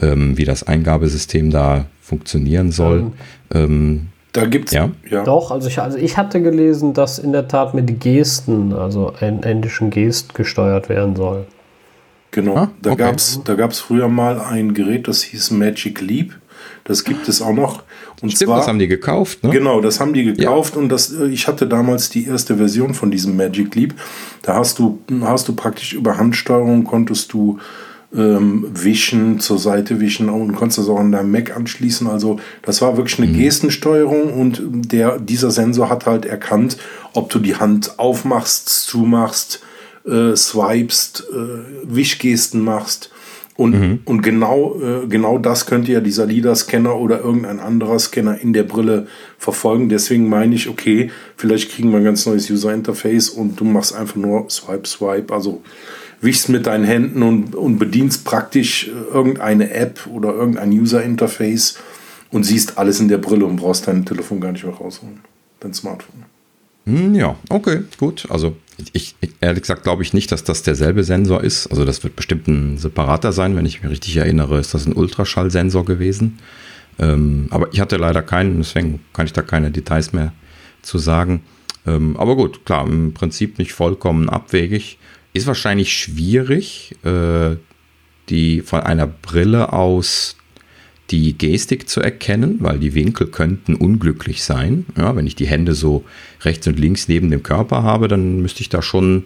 ähm, 0.00 0.38
wie 0.38 0.44
das 0.44 0.62
Eingabesystem 0.62 1.50
da 1.50 1.86
funktionieren 2.00 2.72
soll. 2.72 3.12
Ähm, 3.52 4.08
da 4.32 4.44
gibt 4.44 4.68
es 4.68 4.74
ja. 4.74 4.90
ja. 5.10 5.24
Doch, 5.24 5.50
also 5.50 5.68
ich, 5.68 5.78
also 5.78 5.96
ich 5.96 6.16
hatte 6.16 6.42
gelesen, 6.42 6.92
dass 6.92 7.18
in 7.18 7.32
der 7.32 7.48
Tat 7.48 7.74
mit 7.74 8.00
Gesten, 8.00 8.72
also 8.72 9.14
ein 9.18 9.42
endischen 9.42 9.90
Gest 9.90 10.34
gesteuert 10.34 10.88
werden 10.88 11.16
soll. 11.16 11.46
Genau. 12.36 12.54
Ah, 12.54 12.70
da 12.82 12.90
okay. 12.92 13.16
gab 13.56 13.70
es 13.70 13.78
früher 13.78 14.08
mal 14.08 14.38
ein 14.38 14.74
Gerät, 14.74 15.08
das 15.08 15.22
hieß 15.22 15.52
Magic 15.52 16.02
Leap. 16.02 16.34
Das 16.84 17.02
gibt 17.02 17.28
es 17.28 17.40
auch 17.40 17.54
noch. 17.54 17.82
Und 18.20 18.30
Stimmt, 18.32 18.50
zwar, 18.50 18.58
das 18.58 18.68
haben 18.68 18.78
die 18.78 18.88
gekauft, 18.88 19.42
ne? 19.42 19.48
Genau, 19.48 19.80
das 19.80 20.00
haben 20.00 20.12
die 20.12 20.22
gekauft 20.22 20.74
ja. 20.74 20.82
und 20.82 20.90
das, 20.90 21.10
äh, 21.12 21.28
ich 21.28 21.48
hatte 21.48 21.66
damals 21.66 22.10
die 22.10 22.26
erste 22.26 22.58
Version 22.58 22.92
von 22.92 23.10
diesem 23.10 23.38
Magic 23.38 23.74
Leap. 23.74 23.94
Da 24.42 24.56
hast 24.56 24.78
du, 24.78 24.98
hast 25.22 25.48
du 25.48 25.54
praktisch 25.54 25.94
über 25.94 26.18
Handsteuerung 26.18 26.84
konntest 26.84 27.32
du 27.32 27.58
ähm, 28.14 28.66
wischen, 28.70 29.40
zur 29.40 29.58
Seite 29.58 29.98
wischen 29.98 30.28
und 30.28 30.54
konntest 30.56 30.80
das 30.80 30.88
auch 30.88 31.00
an 31.00 31.12
deinem 31.12 31.30
Mac 31.30 31.56
anschließen. 31.56 32.06
Also 32.06 32.38
das 32.60 32.82
war 32.82 32.98
wirklich 32.98 33.18
eine 33.18 33.28
mhm. 33.28 33.38
Gestensteuerung 33.38 34.34
und 34.34 34.62
der, 34.92 35.18
dieser 35.18 35.50
Sensor 35.50 35.88
hat 35.88 36.04
halt 36.04 36.26
erkannt, 36.26 36.76
ob 37.14 37.30
du 37.30 37.38
die 37.38 37.56
Hand 37.56 37.98
aufmachst, 37.98 38.68
zumachst, 38.68 39.62
äh, 40.06 40.36
swipest, 40.36 41.24
äh, 41.32 41.94
Wischgesten 41.94 42.60
machst. 42.60 43.10
Und, 43.56 43.74
mhm. 43.74 43.98
und 44.04 44.22
genau, 44.22 44.78
äh, 44.80 45.06
genau 45.06 45.38
das 45.38 45.64
könnte 45.64 45.90
ja 45.92 46.00
dieser 46.00 46.26
LIDAR-Scanner 46.26 46.94
oder 46.94 47.20
irgendein 47.20 47.58
anderer 47.58 47.98
Scanner 47.98 48.38
in 48.38 48.52
der 48.52 48.64
Brille 48.64 49.06
verfolgen. 49.38 49.88
Deswegen 49.88 50.28
meine 50.28 50.54
ich, 50.54 50.68
okay, 50.68 51.10
vielleicht 51.36 51.70
kriegen 51.72 51.90
wir 51.90 51.98
ein 51.98 52.04
ganz 52.04 52.26
neues 52.26 52.50
User-Interface 52.50 53.30
und 53.30 53.58
du 53.58 53.64
machst 53.64 53.94
einfach 53.94 54.16
nur 54.16 54.50
Swipe, 54.50 54.86
Swipe. 54.86 55.32
Also 55.32 55.62
wischst 56.20 56.50
mit 56.50 56.66
deinen 56.66 56.84
Händen 56.84 57.22
und, 57.22 57.54
und 57.54 57.78
bedienst 57.78 58.24
praktisch 58.24 58.88
äh, 58.88 59.14
irgendeine 59.14 59.70
App 59.70 60.06
oder 60.12 60.34
irgendein 60.34 60.72
User-Interface 60.72 61.78
und 62.30 62.44
siehst 62.44 62.76
alles 62.76 63.00
in 63.00 63.08
der 63.08 63.18
Brille 63.18 63.46
und 63.46 63.56
brauchst 63.56 63.88
dein 63.88 64.04
Telefon 64.04 64.40
gar 64.40 64.52
nicht 64.52 64.64
mehr 64.64 64.74
rausholen. 64.74 65.20
Dein 65.60 65.72
Smartphone. 65.72 66.24
Hm, 66.84 67.14
ja, 67.14 67.36
okay, 67.48 67.80
gut. 67.98 68.26
Also 68.28 68.54
ich, 68.92 69.14
ich 69.20 69.30
ehrlich 69.40 69.62
gesagt 69.62 69.82
glaube 69.82 70.02
ich 70.02 70.12
nicht, 70.12 70.30
dass 70.32 70.44
das 70.44 70.62
derselbe 70.62 71.04
Sensor 71.04 71.42
ist. 71.42 71.66
Also 71.68 71.84
das 71.84 72.02
wird 72.04 72.16
bestimmt 72.16 72.48
ein 72.48 72.78
separater 72.78 73.32
sein. 73.32 73.56
Wenn 73.56 73.66
ich 73.66 73.82
mich 73.82 73.90
richtig 73.90 74.16
erinnere, 74.16 74.58
ist 74.58 74.74
das 74.74 74.86
ein 74.86 74.92
Ultraschallsensor 74.92 75.84
gewesen. 75.84 76.38
Ähm, 76.98 77.48
aber 77.50 77.72
ich 77.72 77.80
hatte 77.80 77.96
leider 77.96 78.22
keinen, 78.22 78.58
deswegen 78.58 79.00
kann 79.12 79.26
ich 79.26 79.32
da 79.32 79.42
keine 79.42 79.70
Details 79.70 80.12
mehr 80.12 80.32
zu 80.82 80.98
sagen. 80.98 81.42
Ähm, 81.86 82.16
aber 82.16 82.36
gut, 82.36 82.64
klar, 82.64 82.86
im 82.86 83.14
Prinzip 83.14 83.58
nicht 83.58 83.72
vollkommen 83.72 84.28
abwegig. 84.28 84.98
Ist 85.32 85.46
wahrscheinlich 85.46 85.92
schwierig, 85.92 86.96
äh, 87.04 87.56
die 88.28 88.62
von 88.62 88.80
einer 88.80 89.06
Brille 89.06 89.72
aus 89.72 90.36
die 91.10 91.38
Gestik 91.38 91.88
zu 91.88 92.00
erkennen, 92.00 92.56
weil 92.60 92.78
die 92.78 92.94
Winkel 92.94 93.28
könnten 93.28 93.74
unglücklich 93.74 94.42
sein. 94.42 94.86
Ja, 94.96 95.14
wenn 95.14 95.26
ich 95.26 95.36
die 95.36 95.46
Hände 95.46 95.74
so 95.74 96.04
rechts 96.42 96.66
und 96.66 96.78
links 96.78 97.08
neben 97.08 97.30
dem 97.30 97.42
Körper 97.42 97.82
habe, 97.82 98.08
dann 98.08 98.40
müsste 98.42 98.60
ich 98.60 98.68
da 98.68 98.82
schon. 98.82 99.24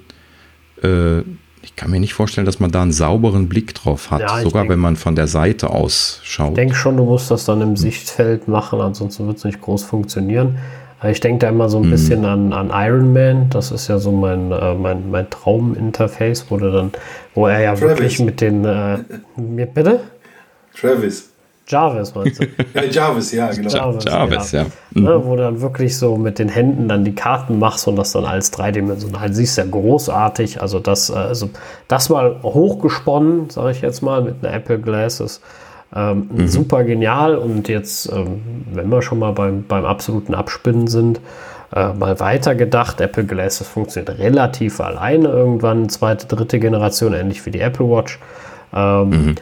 Äh, 0.83 1.21
ich 1.63 1.77
kann 1.77 1.91
mir 1.91 2.01
nicht 2.01 2.15
vorstellen, 2.15 2.47
dass 2.47 2.59
man 2.59 2.71
da 2.71 2.81
einen 2.81 2.93
sauberen 2.93 3.49
Blick 3.49 3.75
drauf 3.75 4.11
hat, 4.11 4.23
ja, 4.23 4.41
sogar 4.41 4.63
denk, 4.63 4.73
wenn 4.73 4.79
man 4.79 4.97
von 4.97 5.15
der 5.15 5.27
Seite 5.27 5.69
aus 5.69 6.21
schaut. 6.23 6.51
Ich 6.51 6.55
denke 6.55 6.75
schon, 6.75 6.97
du 6.97 7.05
musst 7.05 7.31
das 7.31 7.45
dann 7.45 7.61
im 7.61 7.77
Sichtfeld 7.77 8.49
machen, 8.49 8.81
ansonsten 8.81 9.27
wird 9.27 9.37
es 9.37 9.45
nicht 9.45 9.61
groß 9.61 9.83
funktionieren. 9.83 10.57
Ich 11.03 11.21
denke 11.21 11.39
da 11.39 11.49
immer 11.49 11.69
so 11.69 11.79
ein 11.79 11.87
mhm. 11.87 11.91
bisschen 11.91 12.25
an, 12.25 12.53
an 12.53 12.71
Iron 12.73 13.13
Man. 13.13 13.49
Das 13.49 13.71
ist 13.71 13.89
ja 13.89 13.99
so 13.99 14.13
mein, 14.13 14.53
äh, 14.53 14.75
mein, 14.75 15.11
mein 15.11 15.29
Trauminterface, 15.31 16.47
wo, 16.51 16.59
dann, 16.59 16.93
wo 17.35 17.47
er 17.47 17.61
ja 17.61 17.75
Travis. 17.75 17.89
wirklich 17.89 18.21
mit 18.21 18.41
den. 18.41 18.65
Äh, 18.65 18.99
bitte? 19.37 20.01
Travis. 20.79 21.30
Jarvis 21.71 22.15
meinst 22.15 22.43
du? 22.43 22.47
ja, 22.75 22.85
Jarvis, 22.85 23.33
ja, 23.33 23.51
genau. 23.51 23.69
Jarvis, 23.71 24.05
Jarvis 24.05 24.53
ja. 24.53 24.63
ja. 24.63 24.67
Mhm. 24.93 25.03
Ne, 25.03 25.25
wo 25.25 25.37
du 25.37 25.43
dann 25.43 25.61
wirklich 25.61 25.97
so 25.97 26.17
mit 26.17 26.39
den 26.39 26.49
Händen 26.49 26.89
dann 26.89 27.05
die 27.05 27.15
Karten 27.15 27.59
machst 27.59 27.87
und 27.87 27.97
das 27.97 28.13
dann 28.13 28.25
als 28.25 28.51
dreidimensional 28.51 29.33
siehst, 29.33 29.59
ja 29.59 29.65
großartig. 29.65 30.61
Also 30.61 30.81
das, 30.81 31.11
äh, 31.11 31.15
also 31.15 31.51
das 31.89 32.09
mal 32.09 32.37
hochgesponnen, 32.43 33.51
sage 33.51 33.71
ich 33.71 33.81
jetzt 33.81 34.03
mal, 34.03 34.23
mit 34.23 34.37
einer 34.43 34.55
Apple 34.55 34.79
Glasses. 34.79 35.41
Ähm, 35.95 36.31
mhm. 36.33 36.49
Super 36.49 36.85
genial 36.85 37.37
und 37.37 37.69
jetzt, 37.69 38.11
ähm, 38.13 38.65
wenn 38.73 38.89
wir 38.89 39.03
schon 39.03 39.19
mal 39.19 39.33
beim, 39.33 39.65
beim 39.65 39.85
absoluten 39.85 40.35
Abspinnen 40.35 40.87
sind, 40.87 41.21
äh, 41.75 41.93
mal 41.93 42.19
weiter 42.21 42.55
gedacht, 42.55 43.01
Apple 43.01 43.25
Glasses 43.25 43.67
funktioniert 43.67 44.19
relativ 44.19 44.81
alleine 44.81 45.29
irgendwann, 45.29 45.89
zweite, 45.89 46.27
dritte 46.27 46.59
Generation, 46.59 47.13
ähnlich 47.13 47.45
wie 47.47 47.51
die 47.51 47.61
Apple 47.61 47.89
Watch. 47.89 48.19
Ähm, 48.73 49.11
mhm. 49.11 49.35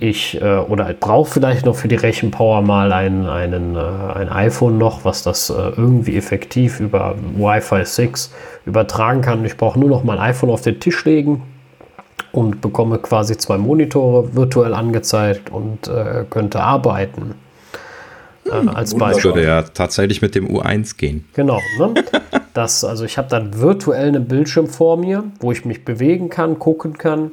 Ich 0.00 0.40
äh, 0.40 0.56
oder 0.56 0.92
brauche 0.94 1.30
vielleicht 1.30 1.66
noch 1.66 1.76
für 1.76 1.88
die 1.88 1.96
Rechenpower 1.96 2.62
mal 2.62 2.92
ein, 2.92 3.26
einen, 3.26 3.76
äh, 3.76 3.78
ein 3.78 4.30
iPhone 4.30 4.78
noch, 4.78 5.04
was 5.04 5.22
das 5.22 5.50
äh, 5.50 5.52
irgendwie 5.52 6.16
effektiv 6.16 6.80
über 6.80 7.14
Wi-Fi 7.36 7.84
6 7.84 8.32
übertragen 8.64 9.20
kann. 9.20 9.44
Ich 9.44 9.56
brauche 9.56 9.78
nur 9.78 9.90
noch 9.90 10.02
mein 10.02 10.18
iPhone 10.18 10.50
auf 10.50 10.62
den 10.62 10.80
Tisch 10.80 11.04
legen, 11.04 11.42
und 12.36 12.60
bekomme 12.60 12.98
quasi 12.98 13.36
zwei 13.38 13.56
Monitore 13.56 14.34
virtuell 14.34 14.74
angezeigt 14.74 15.50
und 15.50 15.88
äh, 15.88 16.24
könnte 16.28 16.60
arbeiten. 16.60 17.34
Äh, 18.44 18.50
als 18.50 18.94
Beispiel. 18.94 19.14
Das 19.14 19.24
würde 19.24 19.44
ja 19.44 19.62
tatsächlich 19.62 20.22
mit 20.22 20.34
dem 20.34 20.46
U1 20.46 20.96
gehen. 20.96 21.26
Genau. 21.34 21.60
Ne? 21.78 21.94
Das, 22.54 22.84
also 22.84 23.04
ich 23.04 23.18
habe 23.18 23.28
dann 23.28 23.60
virtuell 23.60 24.08
einen 24.08 24.28
Bildschirm 24.28 24.66
vor 24.66 24.96
mir, 24.96 25.24
wo 25.40 25.52
ich 25.52 25.66
mich 25.66 25.84
bewegen 25.84 26.30
kann, 26.30 26.58
gucken 26.58 26.96
kann 26.96 27.32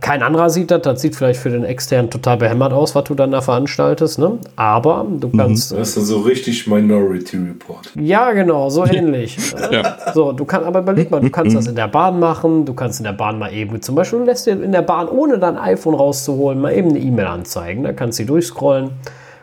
kein 0.00 0.22
anderer 0.22 0.50
sieht 0.50 0.70
das, 0.70 0.82
das 0.82 1.00
sieht 1.00 1.14
vielleicht 1.14 1.40
für 1.40 1.50
den 1.50 1.64
externen 1.64 2.10
total 2.10 2.36
behämmert 2.38 2.72
aus, 2.72 2.94
was 2.94 3.04
du 3.04 3.14
dann 3.14 3.30
da 3.30 3.40
veranstaltest, 3.40 4.18
ne? 4.18 4.38
Aber 4.56 5.06
du 5.08 5.28
mhm. 5.28 5.36
kannst. 5.36 5.72
Mhm. 5.72 5.78
Das 5.78 5.96
ist 5.96 6.06
so 6.06 6.20
richtig 6.20 6.66
Minority 6.66 7.36
Report. 7.36 7.92
Ja, 7.94 8.32
genau, 8.32 8.68
so 8.70 8.84
ähnlich. 8.84 9.36
ja. 9.70 9.96
So, 10.14 10.32
du 10.32 10.44
kannst, 10.44 10.66
aber 10.66 10.80
überleg 10.80 11.10
mal, 11.10 11.20
du 11.20 11.30
kannst 11.30 11.56
das 11.56 11.66
in 11.66 11.76
der 11.76 11.88
Bahn 11.88 12.18
machen, 12.18 12.64
du 12.64 12.74
kannst 12.74 13.00
in 13.00 13.04
der 13.04 13.12
Bahn 13.12 13.38
mal 13.38 13.52
eben, 13.52 13.80
zum 13.82 13.94
Beispiel, 13.94 14.20
du 14.20 14.24
lässt 14.24 14.46
dir 14.46 14.52
in 14.52 14.72
der 14.72 14.82
Bahn, 14.82 15.08
ohne 15.08 15.38
dein 15.38 15.56
iPhone 15.56 15.94
rauszuholen, 15.94 16.60
mal 16.60 16.72
eben 16.72 16.90
eine 16.90 16.98
E-Mail 16.98 17.26
anzeigen. 17.26 17.84
Da 17.84 17.92
kannst 17.92 18.18
du 18.18 18.24
durchscrollen, 18.24 18.90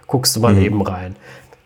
guckst 0.07 0.35
du 0.35 0.39
mal 0.39 0.53
mhm. 0.53 0.61
eben 0.61 0.81
rein. 0.81 1.15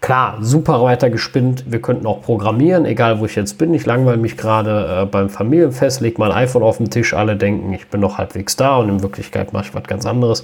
Klar, 0.01 0.39
super 0.41 0.81
weiter 0.81 1.11
gespinnt. 1.11 1.65
Wir 1.71 1.79
könnten 1.79 2.07
auch 2.07 2.23
programmieren, 2.23 2.85
egal 2.85 3.19
wo 3.19 3.25
ich 3.25 3.35
jetzt 3.35 3.59
bin. 3.59 3.71
Ich 3.75 3.85
langweile 3.85 4.17
mich 4.17 4.35
gerade 4.35 5.03
äh, 5.03 5.05
beim 5.05 5.29
Familienfest, 5.29 6.01
leg 6.01 6.17
mein 6.17 6.31
iPhone 6.31 6.63
auf 6.63 6.77
den 6.77 6.89
Tisch, 6.89 7.13
alle 7.13 7.35
denken, 7.35 7.71
ich 7.71 7.87
bin 7.87 8.01
noch 8.01 8.17
halbwegs 8.17 8.55
da 8.55 8.77
und 8.77 8.89
in 8.89 9.03
Wirklichkeit 9.03 9.53
mache 9.53 9.65
ich 9.65 9.75
was 9.75 9.83
ganz 9.83 10.07
anderes. 10.07 10.43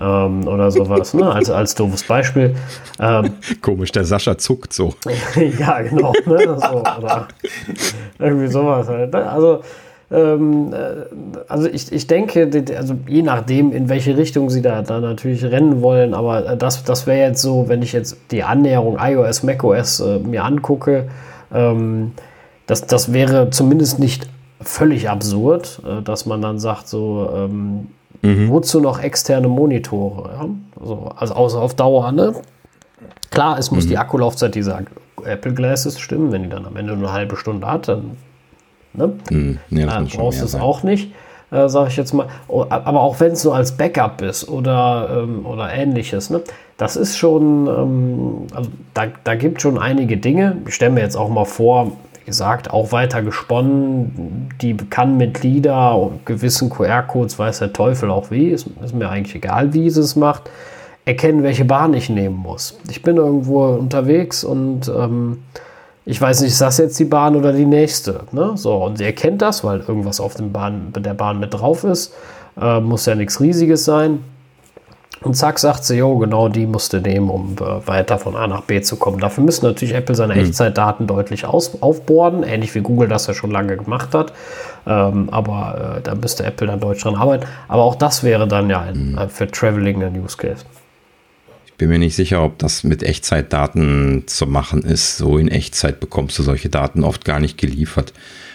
Ähm, 0.00 0.46
oder 0.46 0.70
sowas, 0.70 1.12
ne? 1.12 1.28
als, 1.28 1.50
als 1.50 1.74
doofes 1.74 2.04
Beispiel. 2.04 2.54
Ähm, 3.00 3.32
Komisch, 3.62 3.90
der 3.90 4.04
Sascha 4.04 4.38
zuckt 4.38 4.72
so. 4.72 4.94
ja, 5.58 5.82
genau. 5.82 6.12
Ne? 6.24 6.56
So, 6.56 6.78
oder 6.78 7.26
irgendwie 8.20 8.46
sowas 8.46 8.88
halt. 8.88 9.12
Ne? 9.12 9.28
Also, 9.28 9.62
also 10.10 11.68
ich, 11.68 11.90
ich 11.92 12.06
denke, 12.06 12.50
also 12.76 12.94
je 13.08 13.22
nachdem, 13.22 13.72
in 13.72 13.88
welche 13.88 14.16
Richtung 14.16 14.50
sie 14.50 14.62
da, 14.62 14.82
da 14.82 15.00
natürlich 15.00 15.44
rennen 15.44 15.82
wollen, 15.82 16.14
aber 16.14 16.46
äh, 16.46 16.56
das, 16.56 16.84
das 16.84 17.06
wäre 17.06 17.28
jetzt 17.28 17.40
so, 17.40 17.68
wenn 17.68 17.82
ich 17.82 17.92
jetzt 17.92 18.16
die 18.30 18.42
Annäherung 18.42 18.98
iOS, 19.00 19.42
macOS 19.42 20.00
äh, 20.00 20.18
mir 20.18 20.44
angucke, 20.44 21.08
ähm, 21.52 22.12
das, 22.66 22.86
das 22.86 23.12
wäre 23.12 23.50
zumindest 23.50 23.98
nicht 23.98 24.28
völlig 24.60 25.08
absurd, 25.08 25.80
äh, 25.86 26.02
dass 26.02 26.26
man 26.26 26.42
dann 26.42 26.58
sagt, 26.58 26.88
so, 26.88 27.30
ähm, 27.34 27.88
mhm. 28.22 28.50
wozu 28.50 28.80
noch 28.80 29.02
externe 29.02 29.48
Monitore? 29.48 30.30
Ja? 30.30 30.48
Also, 30.80 31.10
also 31.16 31.34
außer 31.34 31.60
auf 31.60 31.74
Dauer, 31.74 32.12
ne? 32.12 32.34
Klar, 33.30 33.58
es 33.58 33.70
muss 33.70 33.84
mhm. 33.84 33.88
die 33.88 33.98
Akkulaufzeit 33.98 34.54
dieser 34.54 34.82
Apple 35.24 35.54
Glasses 35.54 35.98
stimmen, 35.98 36.30
wenn 36.30 36.44
die 36.44 36.48
dann 36.48 36.66
am 36.66 36.76
Ende 36.76 36.94
nur 36.94 37.08
eine 37.08 37.16
halbe 37.16 37.36
Stunde 37.36 37.66
hat, 37.66 37.88
dann 37.88 38.16
Ne? 38.94 39.12
Mm, 39.30 39.58
ja, 39.70 40.00
äh, 40.00 40.04
brauchst 40.04 40.40
du 40.40 40.44
es 40.44 40.54
auch 40.54 40.82
nicht. 40.82 41.12
äh, 41.50 41.68
sage 41.68 41.88
ich 41.88 41.96
jetzt 41.96 42.12
mal. 42.12 42.26
Aber 42.48 43.00
auch 43.00 43.20
wenn 43.20 43.32
es 43.32 43.44
nur 43.44 43.54
als 43.54 43.72
Backup 43.72 44.22
ist 44.22 44.48
oder, 44.48 45.24
ähm, 45.24 45.46
oder 45.46 45.72
ähnliches, 45.72 46.30
ne? 46.30 46.42
das 46.76 46.96
ist 46.96 47.16
schon, 47.16 47.66
ähm, 47.66 48.46
also 48.54 48.70
da, 48.94 49.06
da 49.22 49.34
gibt 49.34 49.62
schon 49.62 49.78
einige 49.78 50.16
Dinge. 50.16 50.56
Ich 50.66 50.74
stelle 50.74 50.92
mir 50.92 51.00
jetzt 51.00 51.16
auch 51.16 51.28
mal 51.28 51.44
vor, 51.44 51.92
wie 52.18 52.26
gesagt, 52.26 52.70
auch 52.70 52.92
weiter 52.92 53.22
gesponnen. 53.22 54.48
Die 54.60 54.76
kann 54.76 55.16
mit 55.16 55.42
LIDA 55.42 55.92
und 55.92 56.26
gewissen 56.26 56.70
QR-Codes, 56.70 57.38
weiß 57.38 57.60
der 57.60 57.72
Teufel 57.72 58.10
auch 58.10 58.30
wie, 58.30 58.48
ist, 58.48 58.66
ist 58.82 58.94
mir 58.94 59.08
eigentlich 59.08 59.36
egal, 59.36 59.72
wie 59.74 59.86
es 59.86 59.96
es 59.96 60.16
macht, 60.16 60.50
erkennen, 61.04 61.42
welche 61.42 61.64
Bahn 61.64 61.94
ich 61.94 62.08
nehmen 62.08 62.36
muss. 62.36 62.78
Ich 62.90 63.02
bin 63.02 63.16
irgendwo 63.16 63.66
unterwegs 63.66 64.42
und 64.42 64.88
ähm, 64.88 65.42
ich 66.06 66.20
weiß 66.20 66.42
nicht, 66.42 66.52
ist 66.52 66.60
das 66.60 66.78
jetzt 66.78 66.98
die 66.98 67.04
Bahn 67.04 67.34
oder 67.34 67.52
die 67.52 67.64
nächste? 67.64 68.20
Ne? 68.32 68.52
So, 68.56 68.74
und 68.76 68.98
sie 68.98 69.04
erkennt 69.04 69.40
das, 69.40 69.64
weil 69.64 69.80
irgendwas 69.80 70.20
auf 70.20 70.34
dem 70.34 70.52
Bahn, 70.52 70.92
der 70.96 71.14
Bahn 71.14 71.40
mit 71.40 71.54
drauf 71.54 71.84
ist. 71.84 72.12
Äh, 72.60 72.80
muss 72.80 73.06
ja 73.06 73.14
nichts 73.14 73.40
Riesiges 73.40 73.84
sein. 73.84 74.22
Und 75.22 75.34
zack, 75.34 75.58
sagt 75.58 75.84
sie, 75.84 75.96
jo, 75.96 76.18
genau 76.18 76.48
die 76.48 76.66
musste 76.66 77.00
nehmen, 77.00 77.30
um 77.30 77.56
äh, 77.58 77.86
weiter 77.88 78.18
von 78.18 78.36
A 78.36 78.46
nach 78.46 78.62
B 78.62 78.82
zu 78.82 78.96
kommen. 78.96 79.18
Dafür 79.18 79.42
müssen 79.42 79.64
natürlich 79.64 79.94
Apple 79.94 80.14
seine 80.14 80.34
mhm. 80.34 80.40
Echtzeitdaten 80.40 81.06
deutlich 81.06 81.46
aus, 81.46 81.80
aufbohren, 81.80 82.42
ähnlich 82.42 82.74
wie 82.74 82.80
Google 82.80 83.08
das 83.08 83.26
ja 83.26 83.32
schon 83.32 83.50
lange 83.50 83.78
gemacht 83.78 84.14
hat. 84.14 84.34
Ähm, 84.86 85.30
aber 85.30 85.96
äh, 85.96 86.02
da 86.02 86.14
müsste 86.14 86.44
Apple 86.44 86.66
dann 86.66 86.80
deutlich 86.80 87.02
dran 87.02 87.14
arbeiten. 87.14 87.46
Aber 87.68 87.84
auch 87.84 87.94
das 87.94 88.22
wäre 88.22 88.46
dann 88.46 88.68
ja 88.68 88.80
ein, 88.80 89.12
mhm. 89.12 89.28
für 89.30 89.50
Traveling 89.50 90.02
ein 90.02 90.22
Use 90.22 90.36
Case. 90.36 90.66
Bin 91.76 91.88
mir 91.88 91.98
nicht 91.98 92.14
sicher, 92.14 92.42
ob 92.42 92.58
das 92.58 92.84
mit 92.84 93.02
Echtzeitdaten 93.02 94.24
zu 94.26 94.46
machen 94.46 94.82
ist. 94.82 95.16
So 95.16 95.38
in 95.38 95.48
Echtzeit 95.48 96.00
bekommst 96.00 96.38
du 96.38 96.42
solche 96.42 96.68
Daten 96.68 97.02
oft 97.04 97.24
gar 97.24 97.40
nicht 97.40 97.58
geliefert 97.58 98.12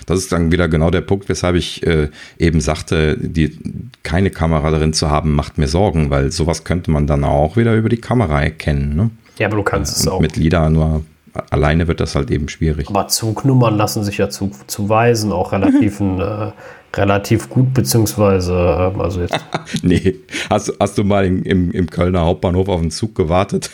das 0.09 0.19
ist 0.19 0.31
dann 0.31 0.51
wieder 0.51 0.67
genau 0.67 0.89
der 0.89 1.01
Punkt, 1.01 1.29
weshalb 1.29 1.55
ich 1.55 1.85
äh, 1.85 2.09
eben 2.39 2.61
sagte, 2.61 3.15
die, 3.19 3.57
keine 4.01 4.31
Kamera 4.31 4.71
darin 4.71 4.91
zu 4.91 5.09
haben, 5.11 5.35
macht 5.35 5.59
mir 5.59 5.67
Sorgen, 5.67 6.09
weil 6.09 6.31
sowas 6.31 6.63
könnte 6.63 6.89
man 6.89 7.05
dann 7.05 7.23
auch 7.23 7.57
wieder 7.57 7.75
über 7.75 7.89
die 7.89 8.01
Kamera 8.01 8.41
erkennen. 8.41 8.95
Ne? 8.95 9.11
Ja, 9.37 9.47
aber 9.47 9.57
du 9.57 9.63
kannst 9.63 9.97
es 9.97 10.07
auch. 10.07 10.19
Mit 10.19 10.35
LIDA 10.35 10.69
nur 10.71 11.03
alleine 11.51 11.87
wird 11.87 11.99
das 11.99 12.15
halt 12.15 12.31
eben 12.31 12.49
schwierig. 12.49 12.89
Aber 12.89 13.07
Zugnummern 13.07 13.77
lassen 13.77 14.03
sich 14.03 14.17
ja 14.17 14.29
zu, 14.29 14.49
zuweisen, 14.65 15.31
auch 15.31 15.51
relativ, 15.51 15.99
äh, 16.01 16.51
relativ 16.95 17.49
gut, 17.49 17.73
beziehungsweise, 17.73 18.53
äh, 18.53 18.99
also 18.99 19.21
jetzt. 19.21 19.39
nee, 19.81 20.15
hast, 20.49 20.73
hast 20.79 20.97
du 20.97 21.03
mal 21.03 21.25
im, 21.25 21.43
im, 21.43 21.71
im 21.71 21.89
Kölner 21.89 22.21
Hauptbahnhof 22.21 22.67
auf 22.69 22.81
den 22.81 22.91
Zug 22.91 23.15
gewartet? 23.15 23.69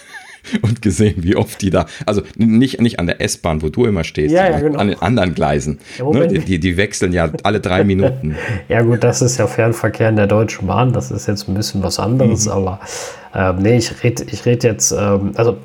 und 0.62 0.82
gesehen, 0.82 1.16
wie 1.18 1.36
oft 1.36 1.62
die 1.62 1.70
da, 1.70 1.86
also 2.06 2.22
nicht, 2.38 2.82
nicht 2.82 3.00
an 3.00 3.08
der 3.08 3.22
S-Bahn, 3.22 3.62
wo 3.62 3.70
du 3.70 3.86
immer 3.86 4.04
stehst, 4.04 4.34
ja, 4.34 4.50
ja, 4.50 4.60
genau. 4.60 4.80
an 4.80 4.88
den 4.88 5.02
anderen 5.02 5.34
Gleisen. 5.34 5.80
Ja, 5.98 6.10
ne? 6.10 6.28
die, 6.28 6.40
die, 6.40 6.60
die, 6.60 6.78
wechseln 6.78 7.14
ja 7.14 7.32
alle 7.44 7.60
drei 7.60 7.84
Minuten. 7.86 8.36
ja 8.68 8.82
gut, 8.82 9.04
das 9.04 9.22
ist 9.22 9.38
ja 9.38 9.48
Fernverkehr 9.48 10.10
in 10.10 10.16
der 10.16 10.28
Deutschen 10.28 10.68
Bahn, 10.68 10.94
das 10.94 11.12
ist 11.12 11.28
jetzt 11.28 11.48
ein 11.48 11.56
bisschen 11.56 11.84
was 11.84 12.00
anderes, 12.00 12.46
mhm. 12.46 12.52
aber 12.52 12.80
ähm, 13.34 13.58
nee, 13.60 13.78
ich 13.78 14.04
rede 14.04 14.24
ich 14.32 14.46
red 14.46 14.64
jetzt, 14.64 14.92
ähm, 14.92 15.32
also 15.36 15.58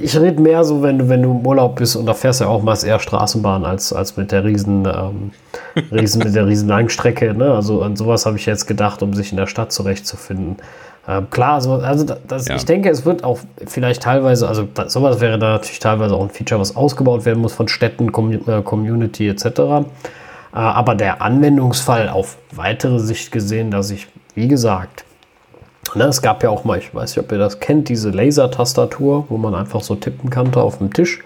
ich 0.00 0.18
rede 0.18 0.40
mehr 0.40 0.64
so, 0.64 0.82
wenn 0.82 0.98
du, 0.98 1.08
wenn 1.08 1.22
du 1.22 1.30
im 1.30 1.46
Urlaub 1.46 1.76
bist 1.76 1.96
und 1.96 2.06
da 2.06 2.14
fährst 2.14 2.40
du 2.40 2.44
ja 2.44 2.50
auch 2.50 2.62
meist 2.62 2.84
eher 2.84 2.98
Straßenbahn 2.98 3.64
als, 3.64 3.92
als 3.92 4.16
mit 4.16 4.32
der 4.32 4.44
riesen, 4.44 4.86
ähm, 4.86 5.32
riesen 5.92 6.22
mit 6.22 6.34
der 6.34 6.46
riesen 6.46 6.68
Langstrecke. 6.68 7.34
Ne? 7.34 7.52
Also 7.52 7.82
an 7.82 7.96
sowas 7.96 8.26
habe 8.26 8.36
ich 8.36 8.46
jetzt 8.46 8.66
gedacht, 8.66 9.02
um 9.02 9.14
sich 9.14 9.30
in 9.30 9.36
der 9.36 9.46
Stadt 9.46 9.72
zurechtzufinden. 9.72 10.56
Ähm, 11.08 11.28
klar, 11.30 11.60
so, 11.60 11.74
also 11.74 12.06
das, 12.28 12.46
ja. 12.46 12.54
ich 12.54 12.64
denke, 12.64 12.88
es 12.88 13.04
wird 13.04 13.24
auch 13.24 13.40
vielleicht 13.66 14.02
teilweise, 14.02 14.46
also 14.46 14.68
das, 14.72 14.92
sowas 14.92 15.20
wäre 15.20 15.38
da 15.38 15.54
natürlich 15.54 15.80
teilweise 15.80 16.14
auch 16.14 16.22
ein 16.22 16.30
Feature, 16.30 16.60
was 16.60 16.76
ausgebaut 16.76 17.24
werden 17.24 17.40
muss 17.40 17.52
von 17.52 17.66
Städten, 17.66 18.12
Com 18.12 18.32
äh, 18.32 18.62
Community 18.62 19.28
etc. 19.28 19.46
Äh, 19.46 19.82
aber 20.52 20.94
der 20.94 21.20
Anwendungsfall 21.20 22.08
auf 22.08 22.36
weitere 22.52 23.00
Sicht 23.00 23.32
gesehen, 23.32 23.72
dass 23.72 23.90
ich, 23.90 24.06
wie 24.36 24.46
gesagt, 24.46 25.04
ne, 25.94 26.04
es 26.04 26.22
gab 26.22 26.42
ja 26.42 26.50
auch 26.50 26.64
mal, 26.64 26.78
ich 26.78 26.94
weiß 26.94 27.16
nicht, 27.16 27.24
ob 27.24 27.32
ihr 27.32 27.38
das 27.38 27.60
kennt, 27.60 27.88
diese 27.88 28.10
Laser-Tastatur, 28.10 29.26
wo 29.28 29.36
man 29.36 29.54
einfach 29.54 29.82
so 29.82 29.94
tippen 29.94 30.30
kann 30.30 30.54
auf 30.54 30.78
dem 30.78 30.92
Tisch. 30.92 31.22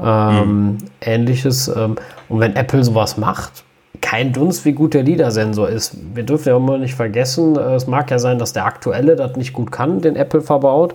Ähm, 0.00 0.66
mhm. 0.66 0.78
Ähnliches. 1.00 1.68
Ähm, 1.68 1.96
und 2.28 2.40
wenn 2.40 2.56
Apple 2.56 2.84
sowas 2.84 3.16
macht, 3.16 3.64
kein 4.00 4.32
Dunst, 4.32 4.64
wie 4.64 4.72
gut 4.72 4.94
der 4.94 5.02
LIDAR-Sensor 5.02 5.68
ist. 5.68 5.96
Wir 6.14 6.22
dürfen 6.22 6.48
ja 6.48 6.56
immer 6.56 6.78
nicht 6.78 6.94
vergessen, 6.94 7.56
äh, 7.56 7.74
es 7.74 7.86
mag 7.86 8.10
ja 8.10 8.18
sein, 8.18 8.38
dass 8.38 8.52
der 8.52 8.64
aktuelle 8.64 9.16
das 9.16 9.36
nicht 9.36 9.52
gut 9.52 9.72
kann, 9.72 10.00
den 10.00 10.16
Apple 10.16 10.40
verbaut. 10.40 10.94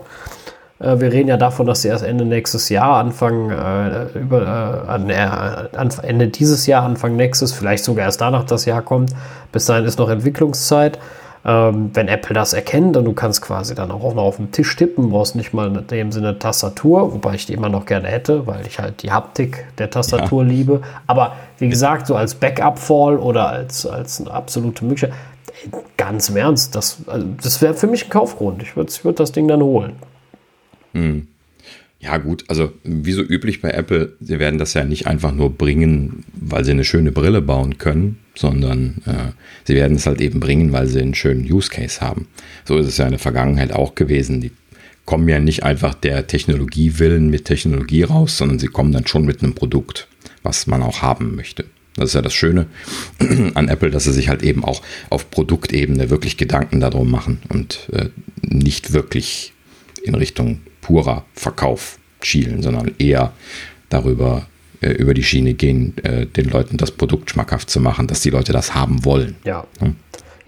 Äh, 0.79 0.99
wir 0.99 1.11
reden 1.11 1.29
ja 1.29 1.37
davon, 1.37 1.65
dass 1.65 1.81
sie 1.81 1.89
erst 1.89 2.03
Ende 2.03 2.25
nächstes 2.25 2.69
Jahr, 2.69 2.97
Anfang 2.97 3.49
äh, 3.49 4.05
über, 4.17 4.87
äh, 4.87 6.07
Ende 6.07 6.27
dieses 6.27 6.65
Jahr, 6.65 6.83
Anfang 6.83 7.15
nächstes, 7.15 7.51
vielleicht 7.53 7.83
sogar 7.83 8.05
erst 8.05 8.21
danach 8.21 8.45
das 8.45 8.65
Jahr 8.65 8.81
kommt. 8.81 9.11
Bis 9.51 9.65
dahin 9.65 9.85
ist 9.85 9.99
noch 9.99 10.09
Entwicklungszeit. 10.09 10.99
Ähm, 11.45 11.91
wenn 11.93 12.07
Apple 12.07 12.33
das 12.33 12.53
erkennt 12.53 12.95
und 12.95 13.03
du 13.03 13.11
kannst 13.11 13.41
quasi 13.41 13.75
dann 13.75 13.91
auch 13.91 14.13
noch 14.13 14.23
auf 14.23 14.37
dem 14.37 14.51
Tisch 14.51 14.73
tippen, 14.77 15.09
brauchst 15.09 15.35
nicht 15.35 15.53
mal 15.53 15.75
in 15.75 15.87
dem 15.87 16.11
Sinne 16.13 16.39
Tastatur, 16.39 17.13
wobei 17.13 17.35
ich 17.35 17.45
die 17.45 17.53
immer 17.53 17.67
noch 17.67 17.85
gerne 17.85 18.07
hätte, 18.07 18.47
weil 18.47 18.65
ich 18.65 18.79
halt 18.79 19.03
die 19.03 19.11
Haptik 19.11 19.65
der 19.77 19.89
Tastatur 19.89 20.43
ja. 20.43 20.49
liebe. 20.49 20.81
Aber 21.05 21.33
wie 21.57 21.67
gesagt, 21.67 22.07
so 22.07 22.15
als 22.15 22.35
Backup-Fall 22.35 23.17
oder 23.17 23.49
als, 23.49 23.85
als 23.85 24.21
eine 24.21 24.31
absolute 24.31 24.85
Möglichkeit, 24.85 25.13
ganz 25.97 26.29
im 26.29 26.37
Ernst, 26.37 26.75
das, 26.75 26.99
also 27.07 27.27
das 27.41 27.61
wäre 27.61 27.73
für 27.73 27.87
mich 27.87 28.05
ein 28.05 28.09
Kaufgrund. 28.09 28.63
Ich 28.63 28.77
würde 28.77 28.91
ich 28.91 29.03
würd 29.03 29.19
das 29.19 29.33
Ding 29.33 29.47
dann 29.49 29.61
holen. 29.61 29.97
Hm. 30.93 31.27
Ja, 32.03 32.17
gut, 32.17 32.43
also 32.49 32.73
wie 32.83 33.13
so 33.13 33.21
üblich 33.21 33.61
bei 33.61 33.69
Apple, 33.69 34.17
sie 34.19 34.37
werden 34.37 34.59
das 34.59 34.73
ja 34.73 34.83
nicht 34.83 35.07
einfach 35.07 35.31
nur 35.31 35.51
bringen, 35.51 36.25
weil 36.33 36.65
sie 36.65 36.71
eine 36.71 36.83
schöne 36.83 37.13
Brille 37.13 37.41
bauen 37.41 37.77
können, 37.77 38.19
sondern 38.35 39.01
äh, 39.05 39.31
sie 39.63 39.75
werden 39.75 39.95
es 39.95 40.05
halt 40.05 40.19
eben 40.19 40.41
bringen, 40.41 40.73
weil 40.73 40.87
sie 40.87 40.99
einen 40.99 41.15
schönen 41.15 41.49
Use 41.49 41.69
Case 41.69 42.01
haben. 42.01 42.27
So 42.65 42.77
ist 42.77 42.87
es 42.87 42.97
ja 42.97 43.05
in 43.05 43.11
der 43.11 43.19
Vergangenheit 43.19 43.71
auch 43.71 43.95
gewesen. 43.95 44.41
Die 44.41 44.51
kommen 45.05 45.29
ja 45.29 45.39
nicht 45.39 45.63
einfach 45.63 45.93
der 45.93 46.27
Technologie 46.27 46.99
willen 46.99 47.29
mit 47.29 47.45
Technologie 47.45 48.03
raus, 48.03 48.37
sondern 48.37 48.59
sie 48.59 48.67
kommen 48.67 48.91
dann 48.91 49.07
schon 49.07 49.23
mit 49.23 49.41
einem 49.41 49.55
Produkt, 49.55 50.09
was 50.41 50.67
man 50.67 50.83
auch 50.83 51.01
haben 51.01 51.37
möchte. 51.37 51.63
Das 51.95 52.09
ist 52.09 52.15
ja 52.15 52.21
das 52.21 52.33
Schöne 52.33 52.65
an 53.53 53.69
Apple, 53.69 53.91
dass 53.91 54.03
sie 54.03 54.13
sich 54.13 54.27
halt 54.27 54.43
eben 54.43 54.65
auch 54.65 54.81
auf 55.09 55.31
Produktebene 55.31 56.09
wirklich 56.09 56.35
Gedanken 56.35 56.81
darum 56.81 57.09
machen 57.09 57.39
und 57.47 57.87
äh, 57.93 58.09
nicht 58.41 58.91
wirklich 58.91 59.53
in 60.03 60.15
Richtung 60.15 60.59
purer 60.83 61.25
Verkauf 61.33 61.97
schielen, 62.21 62.61
sondern 62.61 62.91
eher 62.99 63.31
darüber 63.89 64.45
äh, 64.83 64.91
über 64.91 65.13
die 65.13 65.23
Schiene 65.23 65.53
gehen, 65.53 65.95
äh, 66.03 66.25
den 66.25 66.49
Leuten 66.49 66.77
das 66.77 66.91
Produkt 66.91 67.31
schmackhaft 67.31 67.69
zu 67.69 67.79
machen, 67.79 68.07
dass 68.07 68.21
die 68.21 68.29
Leute 68.29 68.51
das 68.51 68.75
haben 68.75 69.05
wollen. 69.05 69.35
Ja. 69.43 69.65
Hm? 69.79 69.95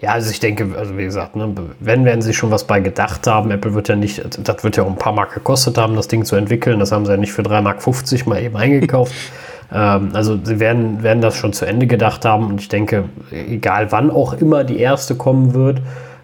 Ja, 0.00 0.10
also 0.10 0.30
ich 0.30 0.40
denke, 0.40 0.76
also 0.76 0.98
wie 0.98 1.04
gesagt, 1.04 1.36
ne, 1.36 1.54
wenn 1.80 2.04
werden 2.04 2.20
sie 2.20 2.34
schon 2.34 2.50
was 2.50 2.66
bei 2.66 2.80
gedacht 2.80 3.26
haben. 3.26 3.50
Apple 3.50 3.72
wird 3.72 3.88
ja 3.88 3.96
nicht, 3.96 4.22
das 4.46 4.62
wird 4.62 4.76
ja 4.76 4.82
auch 4.82 4.90
ein 4.90 4.96
paar 4.96 5.14
Mark 5.14 5.32
gekostet 5.32 5.78
haben, 5.78 5.96
das 5.96 6.06
Ding 6.06 6.26
zu 6.26 6.36
entwickeln. 6.36 6.80
Das 6.80 6.92
haben 6.92 7.06
sie 7.06 7.12
ja 7.12 7.16
nicht 7.16 7.32
für 7.32 7.40
3,50 7.40 7.62
Mark 7.62 8.26
mal 8.26 8.42
eben 8.42 8.56
eingekauft. 8.56 9.14
ähm, 9.72 10.10
also 10.12 10.38
sie 10.42 10.60
werden, 10.60 11.02
werden 11.02 11.22
das 11.22 11.36
schon 11.36 11.54
zu 11.54 11.64
Ende 11.64 11.86
gedacht 11.86 12.26
haben 12.26 12.48
und 12.48 12.60
ich 12.60 12.68
denke, 12.68 13.04
egal 13.30 13.90
wann 13.90 14.10
auch 14.10 14.34
immer 14.34 14.64
die 14.64 14.78
erste 14.78 15.14
kommen 15.14 15.54
wird, 15.54 15.80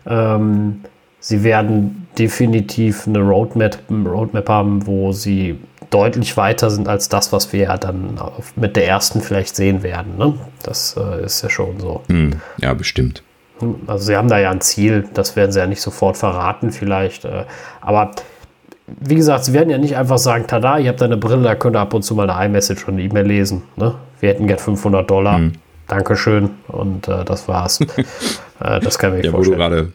ähm, 0.07 0.83
sie 1.23 1.45
werden 1.45 2.09
definitiv 2.19 3.07
eine 3.07 3.21
Roadmap, 3.21 3.79
Roadmap 3.91 4.49
haben, 4.49 4.87
wo 4.87 5.13
sie 5.13 5.59
deutlich 5.89 6.37
weiter 6.37 6.71
sind 6.71 6.89
als 6.89 7.09
das, 7.09 7.33
was 7.33 7.53
wir 7.53 7.61
ja 7.61 7.79
dann 7.79 8.19
mit 8.57 8.77
der 8.77 8.87
ersten 8.87 9.21
vielleicht 9.21 9.57
sehen 9.57 9.83
werden. 9.83 10.19
Ne? 10.19 10.35
Das 10.63 10.97
äh, 10.99 11.25
ist 11.25 11.43
ja 11.43 11.49
schon 11.49 11.79
so. 11.79 12.03
Hm, 12.09 12.41
ja, 12.59 12.75
bestimmt. 12.75 13.23
Also 13.87 14.07
sie 14.07 14.17
haben 14.17 14.29
da 14.29 14.39
ja 14.39 14.51
ein 14.51 14.61
Ziel, 14.61 15.09
das 15.15 15.37
werden 15.37 15.53
sie 15.53 15.61
ja 15.61 15.67
nicht 15.67 15.81
sofort 15.81 16.17
verraten 16.17 16.73
vielleicht. 16.73 17.25
Äh, 17.25 17.45
aber 17.81 18.11
wie 18.87 19.15
gesagt, 19.15 19.45
sie 19.45 19.53
werden 19.53 19.71
ja 19.71 19.79
nicht 19.79 19.97
einfach 19.97 20.19
sagen, 20.19 20.47
tada, 20.49 20.79
ihr 20.79 20.89
habt 20.89 21.03
eine 21.03 21.17
Brille, 21.17 21.43
da 21.43 21.55
könnt 21.55 21.77
ihr 21.77 21.81
ab 21.81 21.95
und 21.95 22.03
zu 22.03 22.15
mal 22.15 22.29
eine 22.29 22.47
iMessage 22.47 22.89
und 22.89 22.95
eine 22.95 23.03
E-Mail 23.03 23.27
lesen. 23.27 23.63
Ne? 23.77 23.95
Wir 24.19 24.31
hätten 24.31 24.47
gern 24.47 24.59
500 24.59 25.09
Dollar. 25.09 25.37
Hm. 25.37 25.53
Dankeschön. 25.87 26.51
Und 26.69 27.07
äh, 27.07 27.25
das 27.25 27.47
war's. 27.49 27.81
äh, 28.61 28.81
das 28.81 28.99
kann 28.99 29.17
ich 29.19 29.27
ja, 29.27 29.31
vorstellen. 29.31 29.59
Wo 29.59 29.65
du 29.65 29.71
gerade 29.71 29.93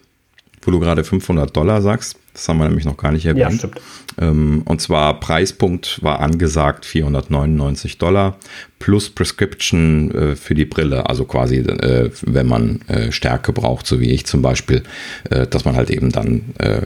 wo 0.68 0.72
du 0.72 0.80
gerade 0.82 1.06
500 1.06 1.56
Dollar 1.56 1.82
sagst. 1.82 2.18
Das 2.34 2.48
haben 2.50 2.58
wir 2.60 2.68
nämlich 2.68 2.86
noch 2.86 2.98
gar 2.98 3.14
nicht 3.14 3.26
erwähnt. 3.26 3.52
Ja, 3.52 3.58
stimmt. 3.58 3.82
Ähm, 4.20 4.62
und 4.66 4.82
zwar 4.82 5.20
Preispunkt 5.20 6.04
war 6.04 6.20
angesagt 6.20 6.86
499 6.86 7.98
Dollar 7.98 8.38
plus 8.80 9.10
Prescription 9.10 10.12
äh, 10.12 10.36
für 10.36 10.54
die 10.54 10.66
Brille. 10.66 11.10
Also 11.10 11.24
quasi, 11.24 11.60
äh, 11.60 12.12
wenn 12.22 12.48
man 12.48 12.82
äh, 12.88 13.12
Stärke 13.14 13.54
braucht, 13.54 13.88
so 13.88 14.02
wie 14.02 14.12
ich 14.12 14.26
zum 14.26 14.42
Beispiel, 14.42 14.84
äh, 15.30 15.48
dass 15.48 15.64
man 15.64 15.78
halt 15.78 15.90
eben 15.90 16.12
dann 16.12 16.54
äh, 16.60 16.82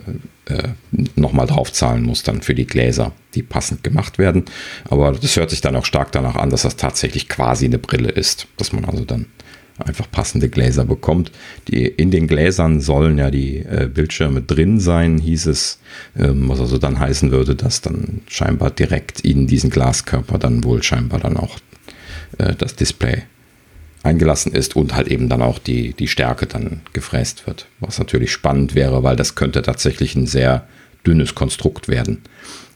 äh, 0.46 0.70
nochmal 1.16 1.48
drauf 1.48 1.74
zahlen 1.74 2.04
muss, 2.04 2.22
dann 2.22 2.44
für 2.44 2.54
die 2.54 2.68
Gläser, 2.68 3.14
die 3.34 3.42
passend 3.42 3.84
gemacht 3.84 4.20
werden. 4.20 4.46
Aber 4.90 5.12
das 5.12 5.36
hört 5.36 5.50
sich 5.50 5.62
dann 5.62 5.76
auch 5.76 5.86
stark 5.86 6.12
danach 6.12 6.36
an, 6.36 6.52
dass 6.52 6.62
das 6.62 6.76
tatsächlich 6.76 7.28
quasi 7.28 7.66
eine 7.66 7.80
Brille 7.80 8.10
ist, 8.10 8.48
dass 8.58 8.74
man 8.74 8.86
also 8.86 9.06
dann 9.06 9.26
einfach 9.88 10.10
passende 10.12 10.50
Gläser 10.50 10.86
bekommt. 10.86 11.32
Die, 11.68 11.86
in 11.86 12.12
den 12.12 12.28
Gläsern 12.28 12.82
sollen 12.82 13.18
ja 13.18 13.32
die 13.32 13.58
äh, 13.58 13.90
Bildschirme 13.94 14.42
drin 14.42 14.80
sein, 14.80 15.18
hieß 15.18 15.48
es, 15.48 15.80
ähm, 16.18 16.50
was 16.50 16.60
also 16.60 16.78
dann 16.78 17.00
heißen 17.00 17.32
würde, 17.32 17.56
dass 17.56 17.82
dann 17.82 18.22
scheinbar 18.28 18.72
direkt 18.72 19.22
in 19.22 19.48
diesen 19.48 19.70
Glaskörper 19.70 20.38
dann 20.38 20.64
wohl 20.64 20.84
scheinbar 20.84 21.20
dann 21.20 21.38
auch 21.38 21.58
äh, 22.38 22.56
das 22.56 22.76
Display 22.76 23.24
eingelassen 24.04 24.54
ist 24.54 24.76
und 24.76 24.96
halt 24.96 25.08
eben 25.08 25.30
dann 25.30 25.42
auch 25.42 25.60
die, 25.60 25.94
die 25.94 26.08
Stärke 26.08 26.48
dann 26.48 26.82
gefräst 26.94 27.46
wird. 27.48 27.68
Was 27.80 28.00
natürlich 28.00 28.32
spannend 28.32 28.74
wäre, 28.76 29.04
weil 29.04 29.16
das 29.16 29.36
könnte 29.36 29.62
tatsächlich 29.62 30.16
ein 30.16 30.28
sehr 30.28 30.68
dünnes 31.06 31.36
Konstrukt 31.36 31.88
werden. 31.88 32.22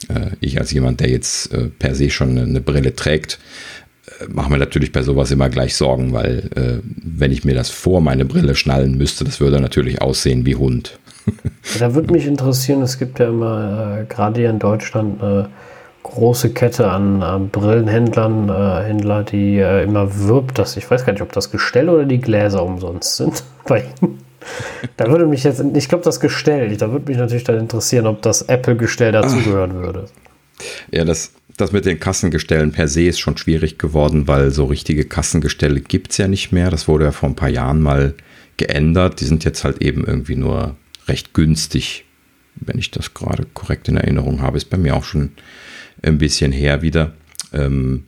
Äh, 0.08 0.30
ich 0.40 0.58
als 0.60 0.72
jemand, 0.72 1.00
der 1.00 1.10
jetzt 1.10 1.52
äh, 1.52 1.68
per 1.78 1.94
se 1.94 2.10
schon 2.10 2.38
eine 2.38 2.60
Brille 2.60 2.94
trägt, 2.94 3.38
mache 4.28 4.50
mir 4.50 4.58
natürlich 4.58 4.92
bei 4.92 5.02
sowas 5.02 5.30
immer 5.30 5.48
gleich 5.48 5.76
Sorgen, 5.76 6.12
weil 6.12 6.50
äh, 6.54 6.80
wenn 6.84 7.32
ich 7.32 7.44
mir 7.44 7.54
das 7.54 7.70
vor 7.70 8.00
meine 8.00 8.24
Brille 8.24 8.54
schnallen 8.54 8.96
müsste, 8.96 9.24
das 9.24 9.40
würde 9.40 9.60
natürlich 9.60 10.00
aussehen 10.02 10.46
wie 10.46 10.56
Hund. 10.56 10.98
da 11.78 11.94
würde 11.94 12.12
mich 12.12 12.26
interessieren, 12.26 12.82
es 12.82 12.98
gibt 12.98 13.18
ja 13.18 13.28
immer, 13.28 14.00
äh, 14.00 14.04
gerade 14.04 14.40
hier 14.40 14.50
in 14.50 14.58
Deutschland, 14.58 15.22
eine 15.22 15.48
große 16.04 16.50
Kette 16.50 16.88
an, 16.88 17.22
an 17.22 17.48
Brillenhändlern, 17.48 18.48
äh, 18.48 18.84
Händler, 18.84 19.24
die 19.24 19.58
äh, 19.58 19.82
immer 19.82 20.20
wirbt, 20.20 20.58
dass 20.58 20.76
ich 20.76 20.88
weiß 20.88 21.04
gar 21.04 21.12
nicht, 21.12 21.22
ob 21.22 21.32
das 21.32 21.50
Gestell 21.50 21.88
oder 21.88 22.04
die 22.04 22.20
Gläser 22.20 22.62
umsonst 22.62 23.16
sind 23.16 23.42
bei 23.66 23.80
ihnen. 23.80 24.18
Da 24.96 25.08
würde 25.08 25.26
mich 25.26 25.42
jetzt, 25.42 25.60
ich 25.74 25.88
glaube, 25.88 26.04
das 26.04 26.20
Gestell, 26.20 26.76
da 26.76 26.92
würde 26.92 27.10
mich 27.10 27.18
natürlich 27.18 27.42
dann 27.42 27.58
interessieren, 27.58 28.06
ob 28.06 28.22
das 28.22 28.42
Apple-Gestell 28.42 29.10
dazugehören 29.10 29.74
würde. 29.74 30.04
Ja, 30.92 31.04
das, 31.04 31.32
das 31.56 31.72
mit 31.72 31.86
den 31.86 32.00
Kassengestellen 32.00 32.72
per 32.72 32.88
se 32.88 33.04
ist 33.04 33.18
schon 33.18 33.36
schwierig 33.36 33.78
geworden, 33.78 34.28
weil 34.28 34.50
so 34.50 34.66
richtige 34.66 35.04
Kassengestelle 35.04 35.80
gibt 35.80 36.12
es 36.12 36.18
ja 36.18 36.28
nicht 36.28 36.52
mehr. 36.52 36.70
Das 36.70 36.88
wurde 36.88 37.04
ja 37.04 37.12
vor 37.12 37.28
ein 37.28 37.36
paar 37.36 37.48
Jahren 37.48 37.80
mal 37.80 38.14
geändert. 38.56 39.20
Die 39.20 39.24
sind 39.24 39.44
jetzt 39.44 39.64
halt 39.64 39.82
eben 39.82 40.04
irgendwie 40.04 40.36
nur 40.36 40.76
recht 41.08 41.34
günstig, 41.34 42.04
wenn 42.56 42.78
ich 42.78 42.90
das 42.90 43.14
gerade 43.14 43.46
korrekt 43.54 43.88
in 43.88 43.96
Erinnerung 43.96 44.42
habe. 44.42 44.56
Ist 44.56 44.70
bei 44.70 44.76
mir 44.76 44.96
auch 44.96 45.04
schon 45.04 45.32
ein 46.02 46.18
bisschen 46.18 46.52
her 46.52 46.82
wieder. 46.82 47.14
Ähm, 47.52 48.04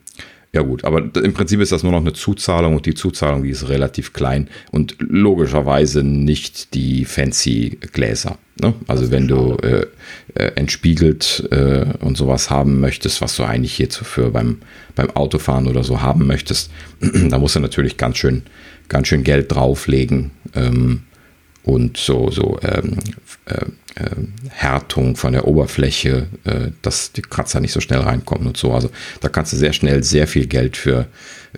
ja 0.58 0.64
gut, 0.64 0.84
aber 0.84 0.98
im 0.98 1.34
Prinzip 1.34 1.60
ist 1.60 1.70
das 1.70 1.84
nur 1.84 1.92
noch 1.92 2.00
eine 2.00 2.12
Zuzahlung 2.12 2.74
und 2.74 2.84
die 2.84 2.94
Zuzahlung, 2.94 3.44
die 3.44 3.50
ist 3.50 3.68
relativ 3.68 4.12
klein 4.12 4.48
und 4.72 4.96
logischerweise 4.98 6.02
nicht 6.02 6.74
die 6.74 7.04
fancy 7.04 7.78
Gläser. 7.92 8.38
Ne? 8.60 8.74
Also 8.88 9.12
wenn 9.12 9.28
du 9.28 9.56
äh, 9.62 9.86
äh, 10.34 10.46
entspiegelt 10.56 11.46
äh, 11.52 11.86
und 12.00 12.16
sowas 12.16 12.50
haben 12.50 12.80
möchtest, 12.80 13.20
was 13.20 13.36
du 13.36 13.44
eigentlich 13.44 13.72
hierzu 13.72 14.02
für 14.02 14.32
beim, 14.32 14.58
beim 14.96 15.10
Autofahren 15.10 15.68
oder 15.68 15.84
so 15.84 16.02
haben 16.02 16.26
möchtest, 16.26 16.72
da 17.30 17.38
musst 17.38 17.54
du 17.54 17.60
natürlich 17.60 17.96
ganz 17.96 18.16
schön, 18.16 18.42
ganz 18.88 19.06
schön 19.06 19.22
Geld 19.22 19.52
drauflegen. 19.52 20.32
Ähm, 20.56 21.04
und 21.68 21.98
so, 21.98 22.30
so 22.30 22.58
ähm, 22.62 22.96
äh, 23.44 23.56
äh, 24.02 24.06
Härtung 24.50 25.16
von 25.16 25.34
der 25.34 25.46
Oberfläche, 25.46 26.28
äh, 26.44 26.70
dass 26.80 27.12
die 27.12 27.20
Kratzer 27.20 27.60
nicht 27.60 27.72
so 27.72 27.80
schnell 27.80 28.00
reinkommen 28.00 28.46
und 28.46 28.56
so. 28.56 28.72
Also 28.72 28.88
da 29.20 29.28
kannst 29.28 29.52
du 29.52 29.56
sehr 29.58 29.74
schnell 29.74 30.02
sehr 30.02 30.26
viel 30.26 30.46
Geld 30.46 30.78
für, 30.78 31.06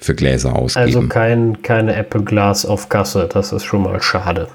für 0.01 0.17
Gläser 0.17 0.57
ausgeben. 0.57 0.87
Also 0.87 1.09
kein, 1.09 1.63
keine 1.63 1.95
Apple 1.95 2.25
Glas 2.25 2.67
auf 2.67 2.89
Gasse, 2.89 3.29
das 3.33 3.53
ist 3.53 3.65
schon 3.65 3.85
mal 3.85 4.03
schade. 4.03 4.49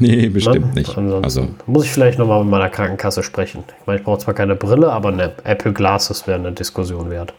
Nee, 0.00 0.28
bestimmt 0.28 0.74
ne? 0.74 0.80
nicht. 0.80 0.98
also 0.98 1.48
muss 1.66 1.84
ich 1.84 1.92
vielleicht 1.92 2.18
nochmal 2.18 2.42
mit 2.42 2.50
meiner 2.50 2.70
Krankenkasse 2.70 3.22
sprechen. 3.22 3.62
Ich 3.80 3.86
meine, 3.86 4.00
ich 4.00 4.04
brauche 4.04 4.18
zwar 4.18 4.34
keine 4.34 4.56
Brille, 4.56 4.90
aber 4.90 5.10
eine 5.10 5.32
Apple 5.44 5.72
Glas, 5.72 6.08
das 6.08 6.26
wäre 6.26 6.38
eine 6.38 6.52
Diskussion 6.52 7.10
wert. 7.10 7.32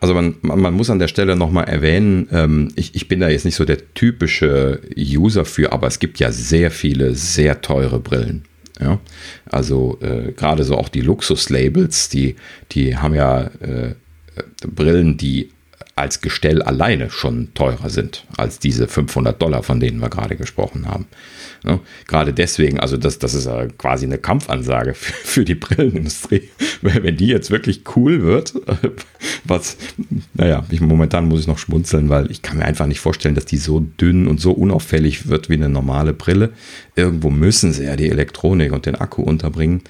Also 0.00 0.14
man, 0.14 0.36
man 0.42 0.74
muss 0.74 0.90
an 0.90 0.98
der 0.98 1.08
Stelle 1.08 1.36
nochmal 1.36 1.64
erwähnen, 1.64 2.28
ähm, 2.30 2.72
ich, 2.76 2.94
ich 2.94 3.08
bin 3.08 3.20
da 3.20 3.28
jetzt 3.28 3.44
nicht 3.44 3.54
so 3.54 3.64
der 3.64 3.94
typische 3.94 4.80
User 4.96 5.44
für, 5.44 5.72
aber 5.72 5.86
es 5.86 5.98
gibt 5.98 6.18
ja 6.18 6.32
sehr 6.32 6.70
viele 6.70 7.14
sehr 7.14 7.62
teure 7.62 7.98
Brillen. 7.98 8.44
Ja, 8.78 9.00
also 9.46 9.98
äh, 10.02 10.32
gerade 10.32 10.62
so 10.64 10.76
auch 10.76 10.90
die 10.90 11.00
Luxuslabels, 11.00 12.10
die, 12.10 12.36
die 12.72 12.96
haben 12.96 13.14
ja 13.14 13.44
äh, 13.60 13.94
Brillen, 14.66 15.16
die 15.16 15.48
als 15.96 16.20
Gestell 16.20 16.60
alleine 16.60 17.08
schon 17.08 17.54
teurer 17.54 17.88
sind 17.88 18.26
als 18.36 18.58
diese 18.58 18.86
500 18.86 19.40
Dollar, 19.40 19.62
von 19.62 19.80
denen 19.80 19.98
wir 19.98 20.10
gerade 20.10 20.36
gesprochen 20.36 20.86
haben. 20.86 21.06
Ja, 21.64 21.80
gerade 22.06 22.34
deswegen, 22.34 22.78
also 22.78 22.98
das, 22.98 23.18
das 23.18 23.32
ist 23.32 23.48
quasi 23.78 24.04
eine 24.04 24.18
Kampfansage 24.18 24.92
für, 24.92 25.12
für 25.24 25.44
die 25.46 25.54
Brillenindustrie. 25.54 26.50
Wenn 26.82 27.16
die 27.16 27.28
jetzt 27.28 27.50
wirklich 27.50 27.82
cool 27.96 28.22
wird, 28.22 28.52
was, 29.44 29.78
naja, 30.34 30.66
ich, 30.70 30.82
momentan 30.82 31.28
muss 31.28 31.40
ich 31.40 31.46
noch 31.46 31.58
schmunzeln, 31.58 32.10
weil 32.10 32.30
ich 32.30 32.42
kann 32.42 32.58
mir 32.58 32.66
einfach 32.66 32.86
nicht 32.86 33.00
vorstellen, 33.00 33.34
dass 33.34 33.46
die 33.46 33.56
so 33.56 33.80
dünn 33.80 34.28
und 34.28 34.38
so 34.38 34.52
unauffällig 34.52 35.28
wird 35.28 35.48
wie 35.48 35.54
eine 35.54 35.70
normale 35.70 36.12
Brille. 36.12 36.52
Irgendwo 36.94 37.30
müssen 37.30 37.72
sie 37.72 37.84
ja 37.84 37.96
die 37.96 38.10
Elektronik 38.10 38.72
und 38.72 38.84
den 38.84 38.96
Akku 38.96 39.22
unterbringen. 39.22 39.80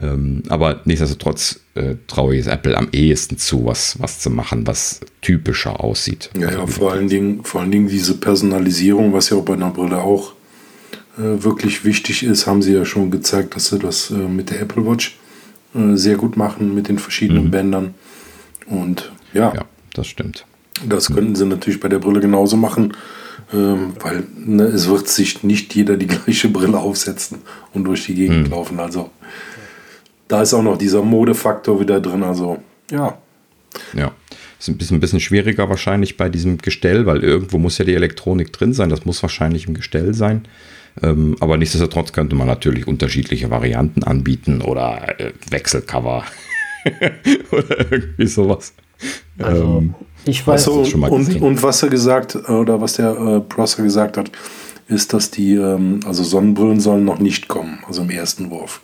Ähm, 0.00 0.42
aber 0.48 0.80
nichtsdestotrotz 0.84 1.60
äh, 1.74 1.96
traue 2.06 2.34
ich 2.34 2.42
es 2.42 2.46
Apple 2.46 2.76
am 2.76 2.88
ehesten 2.92 3.38
zu, 3.38 3.64
was, 3.66 4.00
was 4.00 4.20
zu 4.20 4.30
machen, 4.30 4.66
was 4.66 5.00
typischer 5.22 5.82
aussieht. 5.82 6.30
Ja, 6.38 6.50
ja 6.50 6.66
vor, 6.66 6.92
allen 6.92 7.08
Dingen, 7.08 7.44
vor 7.44 7.62
allen 7.62 7.70
Dingen 7.70 7.88
diese 7.88 8.16
Personalisierung, 8.16 9.12
was 9.12 9.30
ja 9.30 9.36
auch 9.36 9.44
bei 9.44 9.54
einer 9.54 9.70
Brille 9.70 9.98
auch 9.98 10.34
äh, 11.18 11.42
wirklich 11.42 11.84
wichtig 11.84 12.22
ist, 12.22 12.46
haben 12.46 12.62
sie 12.62 12.74
ja 12.74 12.84
schon 12.84 13.10
gezeigt, 13.10 13.56
dass 13.56 13.68
sie 13.68 13.78
das 13.78 14.10
äh, 14.10 14.14
mit 14.14 14.50
der 14.50 14.60
Apple 14.60 14.86
Watch 14.86 15.18
äh, 15.74 15.96
sehr 15.96 16.16
gut 16.16 16.36
machen, 16.36 16.74
mit 16.74 16.88
den 16.88 16.98
verschiedenen 16.98 17.46
mhm. 17.46 17.50
Bändern. 17.50 17.94
Und 18.66 19.10
ja, 19.32 19.52
ja, 19.54 19.64
das 19.94 20.06
stimmt. 20.06 20.44
Das 20.86 21.12
könnten 21.12 21.34
sie 21.34 21.44
natürlich 21.44 21.80
bei 21.80 21.88
der 21.88 21.98
Brille 21.98 22.20
genauso 22.20 22.56
machen, 22.56 22.96
ähm, 23.52 23.94
weil 24.00 24.22
ne, 24.36 24.64
es 24.64 24.88
wird 24.88 25.08
sich 25.08 25.42
nicht 25.42 25.74
jeder 25.74 25.96
die 25.96 26.06
gleiche 26.06 26.48
Brille 26.50 26.78
aufsetzen 26.78 27.38
und 27.74 27.82
durch 27.84 28.06
die 28.06 28.14
Gegend 28.14 28.46
mhm. 28.46 28.50
laufen. 28.52 28.78
Also 28.78 29.10
da 30.28 30.42
ist 30.42 30.54
auch 30.54 30.62
noch 30.62 30.78
dieser 30.78 31.02
Modefaktor 31.02 31.80
wieder 31.80 32.00
drin. 32.00 32.22
Also 32.22 32.58
ja. 32.90 33.18
Ja. 33.94 34.12
Ist 34.58 34.68
ein 34.68 34.76
bisschen, 34.76 34.96
ein 34.96 35.00
bisschen 35.00 35.20
schwieriger 35.20 35.68
wahrscheinlich 35.68 36.16
bei 36.16 36.28
diesem 36.28 36.58
Gestell, 36.58 37.06
weil 37.06 37.22
irgendwo 37.22 37.58
muss 37.58 37.78
ja 37.78 37.84
die 37.84 37.94
Elektronik 37.94 38.52
drin 38.52 38.72
sein. 38.72 38.88
Das 38.88 39.04
muss 39.04 39.22
wahrscheinlich 39.22 39.66
im 39.66 39.74
Gestell 39.74 40.14
sein. 40.14 40.46
Ähm, 41.02 41.36
aber 41.40 41.56
nichtsdestotrotz 41.56 42.12
könnte 42.12 42.34
man 42.34 42.46
natürlich 42.48 42.88
unterschiedliche 42.88 43.50
Varianten 43.50 44.02
anbieten 44.02 44.60
oder 44.60 45.20
äh, 45.20 45.32
Wechselcover 45.50 46.24
oder 47.52 47.92
irgendwie 47.92 48.26
sowas. 48.26 48.72
Also, 49.38 49.62
ähm, 49.62 49.94
ich 50.24 50.44
weiß 50.44 50.64
so, 50.64 50.84
schon 50.84 51.00
mal 51.00 51.10
und, 51.10 51.40
und 51.40 51.62
was 51.62 51.82
er 51.84 51.88
gesagt 51.88 52.34
oder 52.48 52.80
was 52.80 52.94
der 52.94 53.10
äh, 53.10 53.40
Prosser 53.40 53.84
gesagt 53.84 54.16
hat, 54.16 54.32
ist, 54.88 55.12
dass 55.12 55.30
die 55.30 55.54
ähm, 55.54 56.00
also 56.04 56.24
Sonnenbrillen 56.24 56.80
sollen 56.80 57.04
noch 57.04 57.20
nicht 57.20 57.46
kommen, 57.46 57.78
also 57.86 58.02
im 58.02 58.10
ersten 58.10 58.50
Wurf. 58.50 58.80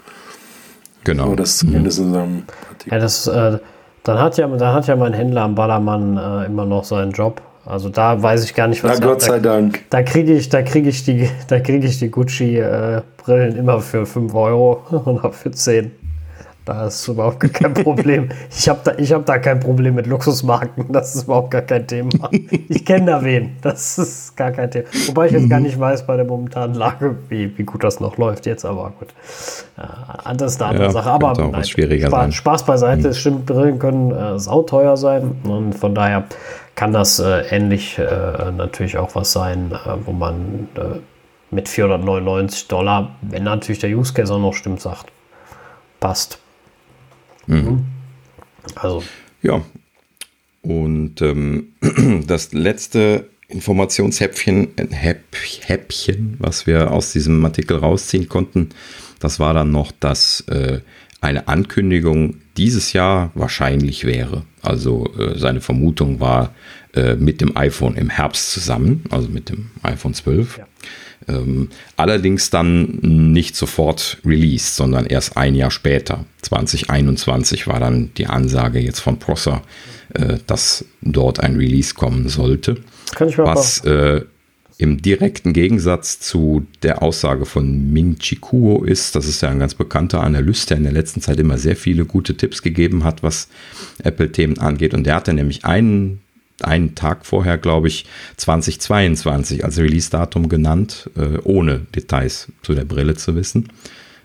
Genau. 1.04 1.24
Aber 1.26 1.36
das 1.36 1.58
zumindest 1.58 2.00
mhm. 2.00 2.06
in 2.06 2.12
seinem 2.12 2.42
Artikel. 2.70 2.92
Ja, 2.92 2.98
das, 2.98 3.26
äh, 3.26 3.58
dann, 4.02 4.18
hat 4.18 4.36
ja, 4.36 4.46
dann 4.48 4.74
hat 4.74 4.86
ja 4.86 4.96
mein 4.96 5.12
Händler 5.12 5.42
am 5.42 5.54
Ballermann 5.54 6.16
äh, 6.16 6.46
immer 6.46 6.64
noch 6.64 6.84
seinen 6.84 7.12
Job. 7.12 7.40
Also 7.66 7.88
da 7.88 8.22
weiß 8.22 8.44
ich 8.44 8.54
gar 8.54 8.66
nicht, 8.66 8.84
was. 8.84 9.00
Na, 9.00 9.06
Gott 9.06 9.22
sei 9.22 9.38
da, 9.38 9.54
Dank. 9.54 9.84
Da 9.90 10.02
kriege 10.02 10.34
ich, 10.34 10.48
da 10.48 10.62
kriege 10.62 10.88
ich 10.88 11.04
die, 11.04 11.28
da 11.48 11.60
kriege 11.60 11.86
ich 11.86 11.98
die 11.98 12.10
Gucci-Brillen 12.10 13.54
äh, 13.54 13.58
immer 13.58 13.80
für 13.80 14.04
5 14.04 14.34
Euro 14.34 14.82
und 15.04 15.24
auch 15.24 15.34
für 15.34 15.50
10. 15.50 15.90
Da 16.64 16.86
ist 16.86 17.06
überhaupt 17.08 17.40
kein 17.52 17.74
Problem. 17.74 18.30
Ich 18.50 18.68
habe 18.70 18.80
da, 18.84 18.92
hab 18.92 19.26
da 19.26 19.38
kein 19.38 19.60
Problem 19.60 19.96
mit 19.96 20.06
Luxusmarken. 20.06 20.90
Das 20.92 21.14
ist 21.14 21.24
überhaupt 21.24 21.50
gar 21.50 21.60
kein 21.60 21.86
Thema. 21.86 22.30
Ich 22.30 22.84
kenne 22.86 23.06
da 23.06 23.24
wen. 23.24 23.56
Das 23.60 23.98
ist 23.98 24.34
gar 24.34 24.50
kein 24.50 24.70
Thema. 24.70 24.86
Wobei 25.08 25.26
ich 25.26 25.32
jetzt 25.32 25.50
gar 25.50 25.60
nicht 25.60 25.78
weiß 25.78 26.06
bei 26.06 26.16
der 26.16 26.24
momentanen 26.24 26.74
Lage, 26.74 27.16
wie, 27.28 27.56
wie 27.58 27.64
gut 27.64 27.84
das 27.84 28.00
noch 28.00 28.16
läuft 28.16 28.46
jetzt. 28.46 28.64
Aber 28.64 28.92
gut. 28.98 29.08
Äh, 29.76 30.36
das 30.36 30.54
ist 30.54 30.62
eine 30.62 30.70
andere 30.70 30.86
ja, 30.86 30.92
Sache. 30.92 31.10
Aber 31.10 31.34
nein, 31.50 31.64
schwieriger 31.64 32.06
Spaß, 32.06 32.20
sein. 32.22 32.32
Spaß 32.32 32.64
beiseite. 32.64 33.08
Mhm. 33.08 33.14
Stimmt, 33.14 33.46
Brillen 33.46 33.78
können 33.78 34.10
äh, 34.10 34.38
sauteuer 34.38 34.96
sein. 34.96 35.36
Und 35.44 35.74
von 35.74 35.94
daher 35.94 36.24
kann 36.76 36.94
das 36.94 37.18
äh, 37.18 37.42
ähnlich 37.50 37.98
äh, 37.98 38.50
natürlich 38.56 38.96
auch 38.96 39.14
was 39.14 39.32
sein, 39.32 39.72
äh, 39.72 39.90
wo 40.06 40.12
man 40.12 40.68
äh, 40.76 40.98
mit 41.50 41.68
499 41.68 42.68
Dollar, 42.68 43.16
wenn 43.20 43.44
natürlich 43.44 43.80
der 43.80 43.90
Use 43.90 44.14
Case 44.14 44.32
auch 44.32 44.40
noch 44.40 44.54
stimmt, 44.54 44.80
sagt, 44.80 45.12
passt. 46.00 46.38
Mhm. 47.46 47.84
Also. 48.74 49.02
Ja. 49.42 49.62
Und 50.62 51.20
ähm, 51.20 51.72
das 52.26 52.52
letzte 52.52 53.28
Informationshäppchen, 53.48 54.68
Häppchen, 54.90 56.36
was 56.38 56.66
wir 56.66 56.90
aus 56.90 57.12
diesem 57.12 57.44
Artikel 57.44 57.76
rausziehen 57.76 58.28
konnten, 58.28 58.70
das 59.20 59.38
war 59.38 59.54
dann 59.54 59.70
noch, 59.70 59.92
dass 59.92 60.40
äh, 60.48 60.80
eine 61.24 61.48
Ankündigung 61.48 62.36
dieses 62.56 62.92
Jahr 62.92 63.30
wahrscheinlich 63.34 64.04
wäre. 64.04 64.42
Also 64.62 65.12
äh, 65.18 65.38
seine 65.38 65.60
Vermutung 65.60 66.20
war 66.20 66.54
äh, 66.94 67.14
mit 67.16 67.40
dem 67.40 67.56
iPhone 67.56 67.96
im 67.96 68.10
Herbst 68.10 68.52
zusammen, 68.52 69.04
also 69.10 69.28
mit 69.28 69.48
dem 69.48 69.70
iPhone 69.82 70.14
12. 70.14 70.58
Ja. 70.58 70.66
Ähm, 71.26 71.70
allerdings 71.96 72.50
dann 72.50 72.98
nicht 73.32 73.56
sofort 73.56 74.18
released, 74.24 74.76
sondern 74.76 75.06
erst 75.06 75.36
ein 75.36 75.54
Jahr 75.54 75.70
später. 75.70 76.26
2021 76.42 77.66
war 77.66 77.80
dann 77.80 78.10
die 78.16 78.26
Ansage 78.26 78.78
jetzt 78.78 79.00
von 79.00 79.18
Prosser, 79.18 79.62
äh, 80.12 80.36
dass 80.46 80.84
dort 81.00 81.40
ein 81.40 81.56
Release 81.56 81.94
kommen 81.94 82.28
sollte. 82.28 82.76
Kann 83.14 83.28
ich 83.28 83.38
mal 83.38 83.46
was 83.46 83.84
äh, 83.84 84.22
im 84.76 85.00
direkten 85.00 85.52
Gegensatz 85.52 86.18
zu 86.18 86.66
der 86.82 87.02
Aussage 87.02 87.46
von 87.46 87.92
Ming 87.92 88.18
Chi 88.18 88.36
Kuo 88.36 88.82
ist, 88.82 89.14
das 89.14 89.26
ist 89.26 89.40
ja 89.40 89.48
ein 89.48 89.60
ganz 89.60 89.74
bekannter 89.74 90.22
Analyst, 90.22 90.70
der 90.70 90.78
in 90.78 90.84
der 90.84 90.92
letzten 90.92 91.20
Zeit 91.20 91.38
immer 91.38 91.58
sehr 91.58 91.76
viele 91.76 92.04
gute 92.04 92.36
Tipps 92.36 92.60
gegeben 92.62 93.04
hat, 93.04 93.22
was 93.22 93.48
Apple-Themen 94.02 94.58
angeht. 94.58 94.94
Und 94.94 95.04
der 95.04 95.14
hatte 95.14 95.32
nämlich 95.32 95.64
einen 95.64 96.20
einen 96.62 96.94
Tag 96.94 97.26
vorher, 97.26 97.58
glaube 97.58 97.88
ich, 97.88 98.06
2022 98.36 99.64
als 99.64 99.78
Release-Datum 99.78 100.48
genannt, 100.48 101.10
äh, 101.16 101.38
ohne 101.42 101.80
Details 101.94 102.52
zu 102.62 102.74
der 102.74 102.84
Brille 102.84 103.16
zu 103.16 103.34
wissen. 103.34 103.70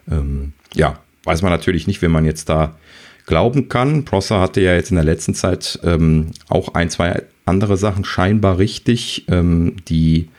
Ähm, 0.10 0.54
ja, 0.76 1.00
weiß 1.24 1.41
man 1.41 1.52
natürlich 1.52 1.88
nicht, 1.88 2.02
wenn 2.02 2.12
man 2.12 2.26
jetzt 2.26 2.47
da 2.47 2.78
glauben 3.26 3.68
kann. 3.68 4.06
Prosser 4.06 4.39
hatte 4.39 4.62
ja 4.62 4.74
jetzt 4.74 4.91
in 4.91 4.95
der 4.95 5.06
letzten 5.06 5.34
Zeit 5.34 5.80
ähm, 5.84 6.28
auch 6.50 6.76
ein, 6.76 6.89
zwei 6.89 7.24
andere 7.45 7.78
Sachen 7.78 8.06
scheinbar 8.06 8.58
richtig, 8.60 9.26
ähm, 9.28 9.78
die 9.88 10.30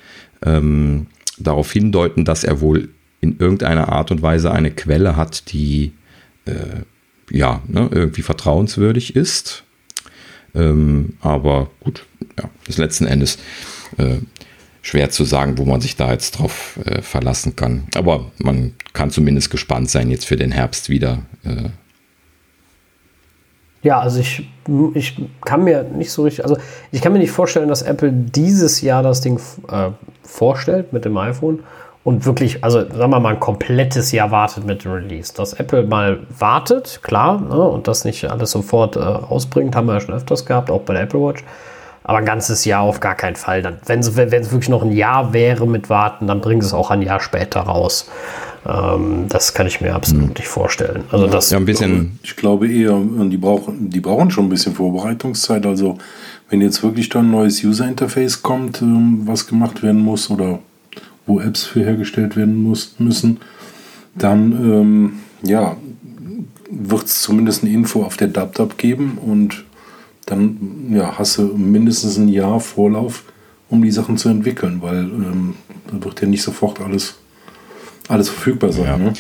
ähm, 0.45 1.07
darauf 1.39 1.73
hindeuten, 1.73 2.25
dass 2.25 2.45
er 2.45 2.61
wohl 2.61 2.89
in 3.21 3.39
irgendeiner 3.39 3.91
Art 3.91 4.11
und 4.11 4.23
Weise 4.23 4.53
eine 4.53 4.71
Quelle 4.71 5.17
hat, 5.17 5.53
die 5.53 5.93
äh, 6.47 6.83
ja 7.31 7.63
ne, 7.67 7.89
irgendwie 7.93 8.23
vertrauenswürdig 8.23 9.17
ist. 9.17 9.65
Ähm, 10.55 11.15
aber 11.21 11.71
gut, 11.81 12.07
ja, 12.39 12.51
das 12.67 12.79
letzten 12.79 13.07
Endes 13.07 13.39
äh, 13.99 14.19
schwer 14.83 15.11
zu 15.11 15.25
sagen, 15.25 15.59
wo 15.59 15.65
man 15.65 15.81
sich 15.81 15.97
da 15.97 16.11
jetzt 16.11 16.39
drauf 16.39 16.79
äh, 16.85 17.03
verlassen 17.03 17.57
kann. 17.57 17.85
Aber 17.95 18.31
man 18.39 18.75
kann 18.93 19.11
zumindest 19.11 19.51
gespannt 19.51 19.91
sein 19.91 20.11
jetzt 20.11 20.27
für 20.27 20.37
den 20.37 20.53
Herbst 20.53 20.89
wieder. 20.89 21.19
Äh. 21.45 21.69
ja, 23.83 24.01
also 24.01 24.21
ich, 24.21 24.49
ich 24.95 25.17
kann 25.45 25.65
mir 25.65 25.85
nicht 25.85 26.11
so 26.11 26.25
richtig, 26.25 26.45
also 26.45 26.57
ich 26.91 27.01
kann 27.01 27.13
mir 27.13 27.19
nicht 27.19 27.31
vorstellen, 27.31 27.69
dass 27.69 27.83
Apple 27.83 28.11
dieses 28.13 28.81
Jahr 28.81 29.03
das 29.03 29.21
Ding 29.21 29.39
äh, 29.69 29.91
vorstellt 30.31 30.93
mit 30.93 31.05
dem 31.05 31.17
iPhone 31.17 31.61
und 32.03 32.25
wirklich, 32.25 32.65
also 32.65 32.81
sagen 32.81 33.11
wir 33.11 33.21
mal, 33.21 33.35
ein 33.35 33.41
komplettes 33.41 34.11
Jahr 34.13 34.31
wartet 34.31 34.65
mit 34.65 34.85
dem 34.85 34.93
Release. 34.93 35.35
Dass 35.35 35.53
Apple 35.53 35.83
mal 35.83 36.21
wartet, 36.39 37.01
klar, 37.03 37.41
ne, 37.41 37.61
und 37.61 37.89
das 37.89 38.05
nicht 38.05 38.31
alles 38.31 38.53
sofort 38.53 38.97
äh, 38.97 39.01
ausbringt, 39.01 39.77
haben 39.77 39.87
wir 39.87 39.95
ja 39.95 40.01
schon 40.01 40.15
öfters 40.15 40.47
gehabt, 40.47 40.71
auch 40.71 40.81
bei 40.83 40.95
der 40.95 41.03
Apple 41.03 41.21
Watch. 41.21 41.45
Aber 42.03 42.19
ein 42.19 42.25
ganzes 42.25 42.65
Jahr 42.65 42.81
auf 42.81 43.01
gar 43.01 43.15
keinen 43.15 43.37
Fall. 43.37 43.61
Dann, 43.61 43.77
wenn 43.85 44.01
es 44.01 44.17
wenn, 44.17 44.33
wirklich 44.33 44.71
noch 44.71 44.83
ein 44.83 44.93
Jahr 44.93 45.35
wäre 45.35 45.67
mit 45.67 45.91
Warten, 45.91 46.27
dann 46.27 46.41
bringen 46.41 46.63
sie 46.63 46.69
es 46.69 46.75
auch 46.75 46.91
ein 46.91 47.03
Jahr 47.03 47.21
später 47.21 47.61
raus. 47.61 48.11
Ähm, 48.67 49.27
das 49.29 49.53
kann 49.53 49.67
ich 49.67 49.83
mir 49.83 49.95
absolut 49.95 50.29
hm. 50.29 50.35
nicht 50.39 50.49
vorstellen. 50.49 51.05
Also 51.11 51.27
das 51.27 51.51
ja, 51.51 51.59
ein 51.59 51.67
bisschen. 51.67 52.19
Ich 52.23 52.37
glaube 52.37 52.69
eher, 52.69 52.99
die 52.99 53.37
brauchen, 53.37 53.91
die 53.91 54.01
brauchen 54.01 54.31
schon 54.31 54.47
ein 54.47 54.49
bisschen 54.49 54.75
Vorbereitungszeit. 54.75 55.67
Also 55.67 55.99
wenn 56.51 56.61
jetzt 56.61 56.83
wirklich 56.83 57.09
dann 57.09 57.27
ein 57.27 57.31
neues 57.31 57.65
User 57.65 57.87
Interface 57.89 58.43
kommt, 58.43 58.83
ähm, 58.83 59.23
was 59.25 59.47
gemacht 59.47 59.83
werden 59.83 60.01
muss 60.01 60.31
oder 60.31 60.59
wo 61.27 61.41
Apps 61.41 61.65
für 61.65 61.85
hergestellt 61.85 62.37
werden 62.37 62.63
muss, 62.63 62.97
müssen, 62.99 63.39
dann 64.17 64.53
ähm, 64.53 65.13
ja, 65.43 65.77
wird 66.71 67.05
es 67.05 67.23
zumindest 67.23 67.63
eine 67.63 67.73
Info 67.73 68.03
auf 68.03 68.17
der 68.17 68.29
DubDub 68.29 68.77
geben 68.77 69.19
und 69.25 69.65
dann 70.27 70.89
ja, 70.91 71.19
hast 71.19 71.39
du 71.39 71.43
mindestens 71.57 72.19
ein 72.19 72.29
Jahr 72.29 72.61
Vorlauf, 72.61 73.25
um 73.69 73.83
die 73.83 73.91
Sachen 73.91 74.17
zu 74.17 74.29
entwickeln, 74.29 74.83
weil 74.83 74.99
ähm, 74.99 75.55
da 75.91 76.05
wird 76.05 76.21
ja 76.21 76.29
nicht 76.29 76.43
sofort 76.43 76.81
alles, 76.81 77.17
alles 78.09 78.29
verfügbar 78.29 78.73
sein. 78.73 78.85
Ja. 78.85 78.97
Ne? 78.97 79.13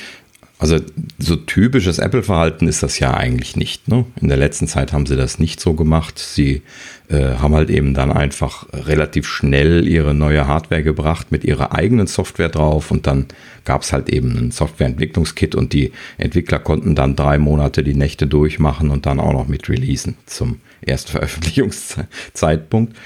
Also 0.60 0.78
so 1.18 1.34
typisches 1.36 1.98
Apple-Verhalten 1.98 2.68
ist 2.68 2.82
das 2.82 2.98
ja 2.98 3.14
eigentlich 3.14 3.56
nicht. 3.56 3.88
Ne? 3.88 4.04
In 4.20 4.28
der 4.28 4.36
letzten 4.36 4.68
Zeit 4.68 4.92
haben 4.92 5.06
sie 5.06 5.16
das 5.16 5.38
nicht 5.38 5.58
so 5.58 5.72
gemacht. 5.72 6.18
Sie 6.18 6.60
äh, 7.08 7.36
haben 7.36 7.54
halt 7.54 7.70
eben 7.70 7.94
dann 7.94 8.12
einfach 8.12 8.66
relativ 8.74 9.26
schnell 9.26 9.88
ihre 9.88 10.12
neue 10.12 10.46
Hardware 10.46 10.82
gebracht 10.82 11.32
mit 11.32 11.44
ihrer 11.44 11.74
eigenen 11.74 12.06
Software 12.06 12.50
drauf 12.50 12.90
und 12.90 13.06
dann 13.06 13.24
gab 13.64 13.80
es 13.80 13.94
halt 13.94 14.10
eben 14.10 14.36
ein 14.36 14.50
Softwareentwicklungskit 14.50 15.54
und 15.54 15.72
die 15.72 15.92
Entwickler 16.18 16.58
konnten 16.58 16.94
dann 16.94 17.16
drei 17.16 17.38
Monate 17.38 17.82
die 17.82 17.94
Nächte 17.94 18.26
durchmachen 18.26 18.90
und 18.90 19.06
dann 19.06 19.18
auch 19.18 19.32
noch 19.32 19.48
mit 19.48 19.70
releasen 19.70 20.18
zum 20.26 20.60
Erstveröffentlichungszeitpunkt. 20.82 22.94
Ähm, 22.96 22.98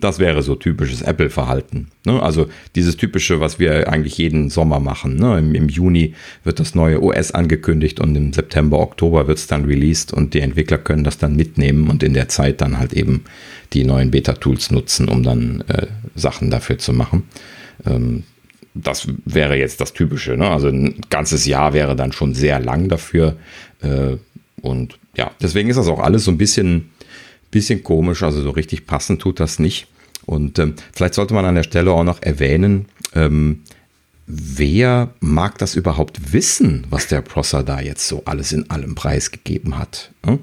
das 0.00 0.18
wäre 0.18 0.42
so 0.42 0.56
typisches 0.56 1.00
Apple-Verhalten. 1.00 1.88
Ne? 2.04 2.20
Also 2.20 2.48
dieses 2.74 2.96
typische, 2.96 3.38
was 3.38 3.60
wir 3.60 3.88
eigentlich 3.88 4.18
jeden 4.18 4.50
Sommer 4.50 4.80
machen. 4.80 5.14
Ne? 5.14 5.38
Im, 5.38 5.54
Im, 5.54 5.68
Juni 5.68 6.14
wird 6.42 6.58
das 6.58 6.74
neue 6.74 7.00
OS 7.00 7.30
angekündigt 7.30 8.00
und 8.00 8.16
im 8.16 8.32
September, 8.32 8.80
Oktober 8.80 9.28
wird 9.28 9.38
es 9.38 9.46
dann 9.46 9.66
released 9.66 10.12
und 10.12 10.34
die 10.34 10.40
Entwickler 10.40 10.78
können 10.78 11.04
das 11.04 11.18
dann 11.18 11.36
mitnehmen 11.36 11.88
und 11.88 12.02
in 12.02 12.14
der 12.14 12.28
Zeit 12.28 12.60
dann 12.60 12.78
halt 12.78 12.92
eben 12.94 13.24
die 13.72 13.84
neuen 13.84 14.10
Beta-Tools 14.10 14.72
nutzen, 14.72 15.08
um 15.08 15.22
dann 15.22 15.62
äh, 15.68 15.86
Sachen 16.16 16.50
dafür 16.50 16.78
zu 16.78 16.92
machen. 16.92 17.28
Ähm, 17.86 18.24
das 18.74 19.06
wäre 19.24 19.56
jetzt 19.56 19.80
das 19.80 19.92
Typische. 19.92 20.36
Ne? 20.36 20.48
Also 20.48 20.68
ein 20.68 20.96
ganzes 21.10 21.46
Jahr 21.46 21.74
wäre 21.74 21.94
dann 21.94 22.10
schon 22.10 22.34
sehr 22.34 22.58
lang 22.58 22.88
dafür. 22.88 23.36
Äh, 23.82 24.16
und 24.62 24.98
ja, 25.16 25.30
deswegen 25.40 25.70
ist 25.70 25.76
das 25.76 25.88
auch 25.88 26.00
alles 26.00 26.24
so 26.24 26.32
ein 26.32 26.38
bisschen 26.38 26.90
bisschen 27.50 27.82
komisch, 27.82 28.22
also 28.22 28.42
so 28.42 28.50
richtig 28.50 28.86
passend 28.86 29.20
tut 29.20 29.40
das 29.40 29.58
nicht. 29.58 29.86
Und 30.26 30.58
ähm, 30.58 30.74
vielleicht 30.92 31.14
sollte 31.14 31.34
man 31.34 31.44
an 31.44 31.54
der 31.54 31.62
Stelle 31.62 31.90
auch 31.92 32.04
noch 32.04 32.22
erwähnen, 32.22 32.86
ähm, 33.14 33.62
wer 34.32 35.12
mag 35.20 35.58
das 35.58 35.74
überhaupt 35.74 36.32
wissen, 36.32 36.86
was 36.88 37.08
der 37.08 37.20
Prosser 37.20 37.62
da 37.64 37.80
jetzt 37.80 38.06
so 38.06 38.22
alles 38.26 38.52
in 38.52 38.70
allem 38.70 38.94
preisgegeben 38.94 39.76
hat? 39.76 40.12
Ne? 40.24 40.38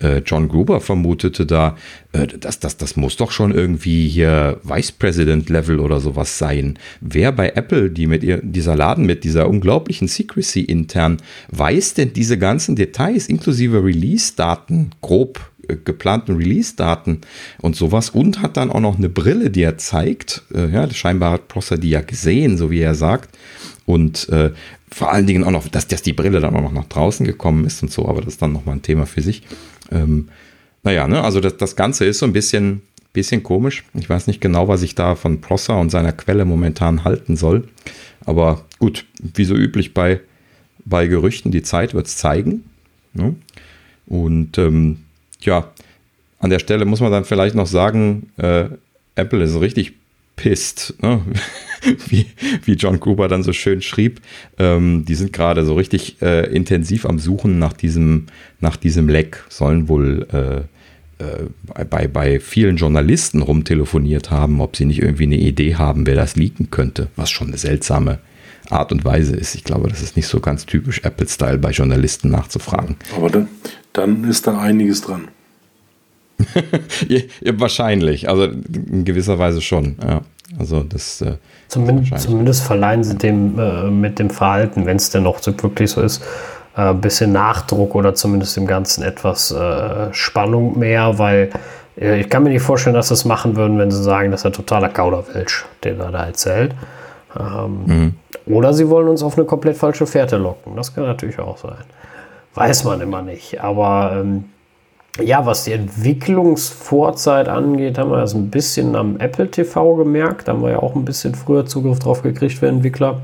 Äh, 0.00 0.18
John 0.26 0.48
Gruber 0.48 0.80
vermutete 0.80 1.46
da, 1.46 1.76
äh, 2.12 2.26
das, 2.26 2.60
das, 2.60 2.76
das 2.76 2.96
muss 2.96 3.16
doch 3.16 3.30
schon 3.30 3.54
irgendwie 3.54 4.08
hier 4.08 4.60
Vice 4.62 4.92
President 4.92 5.48
Level 5.48 5.80
oder 5.80 6.00
sowas 6.00 6.36
sein. 6.36 6.78
Wer 7.00 7.32
bei 7.32 7.50
Apple, 7.50 7.90
die 7.90 8.06
mit 8.06 8.22
ihr, 8.22 8.40
dieser 8.42 8.76
Laden 8.76 9.06
mit 9.06 9.24
dieser 9.24 9.48
unglaublichen 9.48 10.08
Secrecy 10.08 10.60
intern, 10.60 11.16
weiß 11.48 11.94
denn 11.94 12.12
diese 12.12 12.36
ganzen 12.36 12.76
Details 12.76 13.26
inklusive 13.26 13.82
Release-Daten 13.82 14.90
grob 15.00 15.49
geplanten 15.76 16.36
Release-Daten 16.36 17.20
und 17.60 17.76
sowas 17.76 18.10
und 18.10 18.42
hat 18.42 18.56
dann 18.56 18.70
auch 18.70 18.80
noch 18.80 18.98
eine 18.98 19.08
Brille, 19.08 19.50
die 19.50 19.62
er 19.62 19.78
zeigt. 19.78 20.42
Äh, 20.54 20.68
ja, 20.70 20.90
scheinbar 20.90 21.32
hat 21.32 21.48
Prosser 21.48 21.78
die 21.78 21.90
ja 21.90 22.00
gesehen, 22.00 22.56
so 22.56 22.70
wie 22.70 22.80
er 22.80 22.94
sagt. 22.94 23.36
Und 23.86 24.28
äh, 24.28 24.52
vor 24.90 25.12
allen 25.12 25.26
Dingen 25.26 25.44
auch 25.44 25.50
noch, 25.50 25.66
dass, 25.68 25.86
dass 25.88 26.02
die 26.02 26.12
Brille 26.12 26.40
dann 26.40 26.54
auch 26.54 26.62
noch 26.62 26.72
nach 26.72 26.86
draußen 26.86 27.26
gekommen 27.26 27.64
ist 27.64 27.82
und 27.82 27.92
so, 27.92 28.08
aber 28.08 28.20
das 28.20 28.34
ist 28.34 28.42
dann 28.42 28.52
nochmal 28.52 28.76
ein 28.76 28.82
Thema 28.82 29.06
für 29.06 29.22
sich. 29.22 29.42
Ähm, 29.90 30.28
naja, 30.82 31.06
ne, 31.06 31.22
also 31.22 31.40
das, 31.40 31.56
das 31.56 31.76
Ganze 31.76 32.04
ist 32.04 32.18
so 32.18 32.26
ein 32.26 32.32
bisschen, 32.32 32.82
bisschen 33.12 33.42
komisch. 33.42 33.84
Ich 33.94 34.08
weiß 34.08 34.26
nicht 34.26 34.40
genau, 34.40 34.68
was 34.68 34.82
ich 34.82 34.94
da 34.94 35.14
von 35.14 35.40
Prosser 35.40 35.78
und 35.78 35.90
seiner 35.90 36.12
Quelle 36.12 36.44
momentan 36.44 37.04
halten 37.04 37.36
soll. 37.36 37.68
Aber 38.24 38.64
gut, 38.78 39.06
wie 39.20 39.44
so 39.44 39.54
üblich 39.54 39.94
bei, 39.94 40.20
bei 40.84 41.06
Gerüchten, 41.06 41.50
die 41.50 41.62
Zeit 41.62 41.94
wird 41.94 42.06
es 42.06 42.16
zeigen. 42.16 42.64
Ne? 43.12 43.34
Und 44.06 44.58
ähm, 44.58 44.98
ja, 45.46 45.70
an 46.38 46.50
der 46.50 46.58
Stelle 46.58 46.84
muss 46.84 47.00
man 47.00 47.12
dann 47.12 47.24
vielleicht 47.24 47.54
noch 47.54 47.66
sagen, 47.66 48.30
äh, 48.36 48.64
Apple 49.14 49.42
ist 49.42 49.60
richtig 49.60 49.92
pisst, 50.36 50.94
ne? 51.02 51.20
wie, 52.08 52.26
wie 52.64 52.74
John 52.74 53.00
Gruber 53.00 53.28
dann 53.28 53.42
so 53.42 53.52
schön 53.52 53.82
schrieb. 53.82 54.20
Ähm, 54.58 55.04
die 55.06 55.14
sind 55.14 55.32
gerade 55.32 55.64
so 55.64 55.74
richtig 55.74 56.20
äh, 56.22 56.46
intensiv 56.54 57.06
am 57.06 57.18
Suchen 57.18 57.58
nach 57.58 57.72
diesem, 57.72 58.26
nach 58.60 58.76
diesem 58.76 59.08
Leck, 59.08 59.44
sollen 59.48 59.88
wohl 59.88 60.26
äh, 60.32 61.22
äh, 61.22 61.84
bei, 61.84 62.08
bei 62.08 62.40
vielen 62.40 62.76
Journalisten 62.76 63.42
rumtelefoniert 63.42 64.30
haben, 64.30 64.60
ob 64.60 64.76
sie 64.76 64.86
nicht 64.86 65.02
irgendwie 65.02 65.24
eine 65.24 65.38
Idee 65.38 65.74
haben, 65.74 66.06
wer 66.06 66.16
das 66.16 66.36
leaken 66.36 66.70
könnte, 66.70 67.08
was 67.16 67.30
schon 67.30 67.48
eine 67.48 67.58
seltsame 67.58 68.18
Art 68.70 68.92
und 68.92 69.04
Weise 69.04 69.36
ist. 69.36 69.54
Ich 69.54 69.64
glaube, 69.64 69.88
das 69.88 70.02
ist 70.02 70.16
nicht 70.16 70.26
so 70.26 70.40
ganz 70.40 70.66
typisch 70.66 71.02
Apple-Style 71.04 71.58
bei 71.58 71.70
Journalisten 71.70 72.30
nachzufragen. 72.30 72.96
Aber 73.16 73.30
dann, 73.30 73.48
dann 73.92 74.24
ist 74.24 74.46
da 74.46 74.58
einiges 74.58 75.02
dran. 75.02 75.28
ja, 77.08 77.20
wahrscheinlich, 77.54 78.28
also 78.28 78.44
in 78.44 79.04
gewisser 79.04 79.38
Weise 79.38 79.60
schon. 79.60 79.96
Ja. 80.02 80.22
Also 80.58 80.82
das 80.82 81.20
äh, 81.20 81.34
zumindest, 81.68 82.18
zumindest, 82.18 82.62
verleihen 82.62 83.04
sie 83.04 83.16
dem 83.16 83.58
äh, 83.58 83.90
mit 83.90 84.18
dem 84.18 84.30
Verhalten, 84.30 84.84
wenn 84.84 84.96
es 84.96 85.10
denn 85.10 85.22
noch 85.22 85.40
so 85.40 85.52
wirklich 85.62 85.90
so 85.90 86.00
ist, 86.00 86.22
ein 86.74 86.96
äh, 86.96 86.98
bisschen 86.98 87.32
Nachdruck 87.32 87.94
oder 87.94 88.14
zumindest 88.14 88.56
dem 88.56 88.66
Ganzen 88.66 89.04
etwas 89.04 89.52
äh, 89.52 90.12
Spannung 90.12 90.78
mehr, 90.78 91.18
weil 91.18 91.50
äh, 92.00 92.20
ich 92.20 92.28
kann 92.28 92.42
mir 92.42 92.50
nicht 92.50 92.62
vorstellen, 92.62 92.94
dass 92.94 93.08
sie 93.08 93.14
es 93.14 93.24
machen 93.24 93.56
würden, 93.56 93.78
wenn 93.78 93.90
sie 93.90 94.02
sagen, 94.02 94.32
das 94.32 94.40
ist 94.40 94.46
ein 94.46 94.52
totaler 94.52 94.88
Kauderwelsch, 94.88 95.64
den 95.84 96.00
er 96.00 96.10
da 96.10 96.26
erzählt. 96.26 96.74
Ähm, 97.38 97.84
mhm. 97.86 98.14
Oder 98.46 98.72
sie 98.72 98.88
wollen 98.88 99.08
uns 99.08 99.22
auf 99.22 99.36
eine 99.36 99.46
komplett 99.46 99.76
falsche 99.76 100.06
Fährte 100.06 100.36
locken. 100.36 100.74
Das 100.76 100.94
kann 100.94 101.04
natürlich 101.04 101.38
auch 101.38 101.58
sein. 101.58 101.84
Weiß 102.54 102.84
man 102.84 103.00
immer 103.00 103.22
nicht. 103.22 103.60
Aber 103.62 104.12
ähm, 104.20 104.44
ja, 105.20 105.44
was 105.46 105.64
die 105.64 105.72
Entwicklungsvorzeit 105.72 107.48
angeht, 107.48 107.98
haben 107.98 108.10
wir 108.10 108.18
das 108.18 108.34
ein 108.34 108.50
bisschen 108.50 108.96
am 108.96 109.18
Apple 109.18 109.50
TV 109.50 109.96
gemerkt. 109.96 110.48
Da 110.48 110.52
haben 110.52 110.62
wir 110.62 110.70
ja 110.70 110.78
auch 110.78 110.94
ein 110.94 111.04
bisschen 111.04 111.34
früher 111.34 111.66
Zugriff 111.66 111.98
drauf 111.98 112.22
gekriegt 112.22 112.54
für 112.54 112.68
Entwickler. 112.68 113.20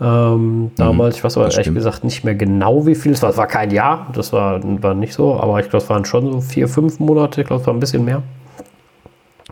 Ähm, 0.00 0.72
damals, 0.76 1.14
mhm, 1.14 1.18
ich 1.18 1.24
weiß 1.24 1.36
aber 1.38 1.46
ehrlich 1.46 1.60
stimmt. 1.60 1.76
gesagt 1.76 2.04
nicht 2.04 2.22
mehr 2.22 2.34
genau, 2.34 2.86
wie 2.86 2.94
viel 2.94 3.12
es 3.12 3.22
war. 3.22 3.30
Es 3.30 3.38
war 3.38 3.46
kein 3.46 3.70
Jahr, 3.70 4.08
das 4.12 4.32
war, 4.32 4.60
war 4.82 4.94
nicht 4.94 5.14
so, 5.14 5.40
aber 5.40 5.58
ich 5.60 5.70
glaube, 5.70 5.84
es 5.84 5.88
waren 5.88 6.04
schon 6.04 6.32
so 6.32 6.40
vier, 6.42 6.68
fünf 6.68 6.98
Monate. 7.00 7.40
Ich 7.40 7.46
glaube, 7.46 7.62
es 7.62 7.66
war 7.66 7.72
ein 7.72 7.80
bisschen 7.80 8.04
mehr. 8.04 8.22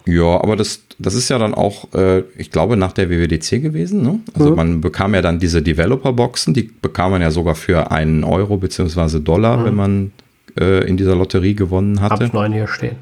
Ja, 0.06 0.42
aber 0.42 0.56
das, 0.56 0.82
das 0.98 1.14
ist 1.14 1.30
ja 1.30 1.38
dann 1.38 1.54
auch, 1.54 1.92
äh, 1.94 2.24
ich 2.36 2.50
glaube, 2.50 2.76
nach 2.76 2.92
der 2.92 3.08
WWDC 3.08 3.62
gewesen. 3.62 4.02
Ne? 4.02 4.20
Also 4.34 4.50
mhm. 4.50 4.56
man 4.56 4.80
bekam 4.80 5.14
ja 5.14 5.22
dann 5.22 5.38
diese 5.38 5.62
Developer-Boxen, 5.62 6.52
die 6.52 6.70
bekam 6.82 7.12
man 7.12 7.22
ja 7.22 7.30
sogar 7.30 7.54
für 7.54 7.90
einen 7.90 8.22
Euro 8.22 8.58
bzw. 8.58 9.20
Dollar, 9.20 9.58
mhm. 9.58 9.64
wenn 9.64 9.74
man 9.74 10.12
äh, 10.60 10.86
in 10.86 10.96
dieser 10.96 11.16
Lotterie 11.16 11.54
gewonnen 11.54 12.00
hatte. 12.00 12.26
Hab 12.26 12.34
neun 12.34 12.52
hier 12.52 12.68
stehen. 12.68 12.96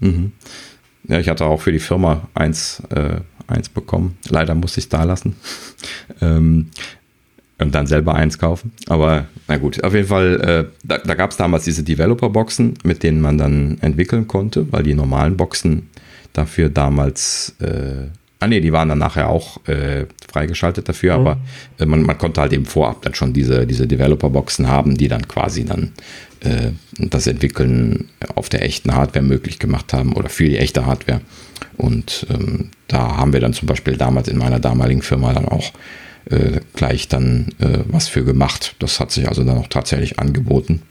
Mhm. 0.00 0.32
Ja, 1.08 1.18
ich 1.18 1.28
hatte 1.28 1.46
auch 1.46 1.60
für 1.60 1.72
die 1.72 1.78
Firma 1.78 2.28
eins, 2.34 2.82
äh, 2.90 3.20
eins 3.46 3.70
bekommen. 3.70 4.18
Leider 4.28 4.54
musste 4.54 4.80
ich 4.80 4.86
es 4.86 4.88
da 4.90 5.04
lassen. 5.04 5.36
ähm, 6.20 6.68
und 7.58 7.74
dann 7.74 7.86
selber 7.86 8.14
eins 8.14 8.38
kaufen. 8.38 8.72
Aber 8.88 9.26
na 9.48 9.56
gut, 9.56 9.82
auf 9.84 9.94
jeden 9.94 10.08
Fall, 10.08 10.40
äh, 10.40 10.64
da, 10.82 10.98
da 10.98 11.14
gab 11.14 11.30
es 11.30 11.36
damals 11.36 11.64
diese 11.64 11.82
Developer-Boxen, 11.82 12.74
mit 12.82 13.02
denen 13.02 13.20
man 13.20 13.38
dann 13.38 13.78
entwickeln 13.80 14.26
konnte, 14.26 14.70
weil 14.72 14.82
die 14.82 14.94
normalen 14.94 15.36
Boxen 15.36 15.88
dafür 16.34 16.68
damals, 16.68 17.54
äh, 17.60 18.08
ah 18.40 18.46
nee, 18.46 18.60
die 18.60 18.72
waren 18.72 18.90
dann 18.90 18.98
nachher 18.98 19.30
auch 19.30 19.66
äh, 19.66 20.04
freigeschaltet 20.30 20.86
dafür, 20.86 21.14
mhm. 21.14 21.26
aber 21.26 21.40
äh, 21.78 21.86
man, 21.86 22.02
man 22.02 22.18
konnte 22.18 22.42
halt 22.42 22.52
eben 22.52 22.66
vorab 22.66 23.00
dann 23.02 23.14
schon 23.14 23.32
diese, 23.32 23.66
diese 23.66 23.86
Developer-Boxen 23.86 24.68
haben, 24.68 24.98
die 24.98 25.08
dann 25.08 25.26
quasi 25.26 25.64
dann 25.64 25.92
äh, 26.40 26.72
das 26.98 27.26
Entwickeln 27.26 28.10
auf 28.34 28.50
der 28.50 28.62
echten 28.62 28.94
Hardware 28.94 29.24
möglich 29.24 29.58
gemacht 29.58 29.94
haben 29.94 30.12
oder 30.12 30.28
für 30.28 30.48
die 30.48 30.58
echte 30.58 30.84
Hardware. 30.84 31.22
Und 31.76 32.26
ähm, 32.30 32.70
da 32.88 33.16
haben 33.16 33.32
wir 33.32 33.40
dann 33.40 33.54
zum 33.54 33.66
Beispiel 33.66 33.96
damals 33.96 34.28
in 34.28 34.36
meiner 34.36 34.60
damaligen 34.60 35.02
Firma 35.02 35.32
dann 35.32 35.48
auch 35.48 35.72
äh, 36.30 36.60
gleich 36.74 37.08
dann 37.08 37.48
äh, 37.58 37.78
was 37.86 38.08
für 38.08 38.24
gemacht. 38.24 38.76
Das 38.78 39.00
hat 39.00 39.10
sich 39.10 39.28
also 39.28 39.44
dann 39.44 39.58
auch 39.58 39.68
tatsächlich 39.68 40.18
angeboten. 40.18 40.82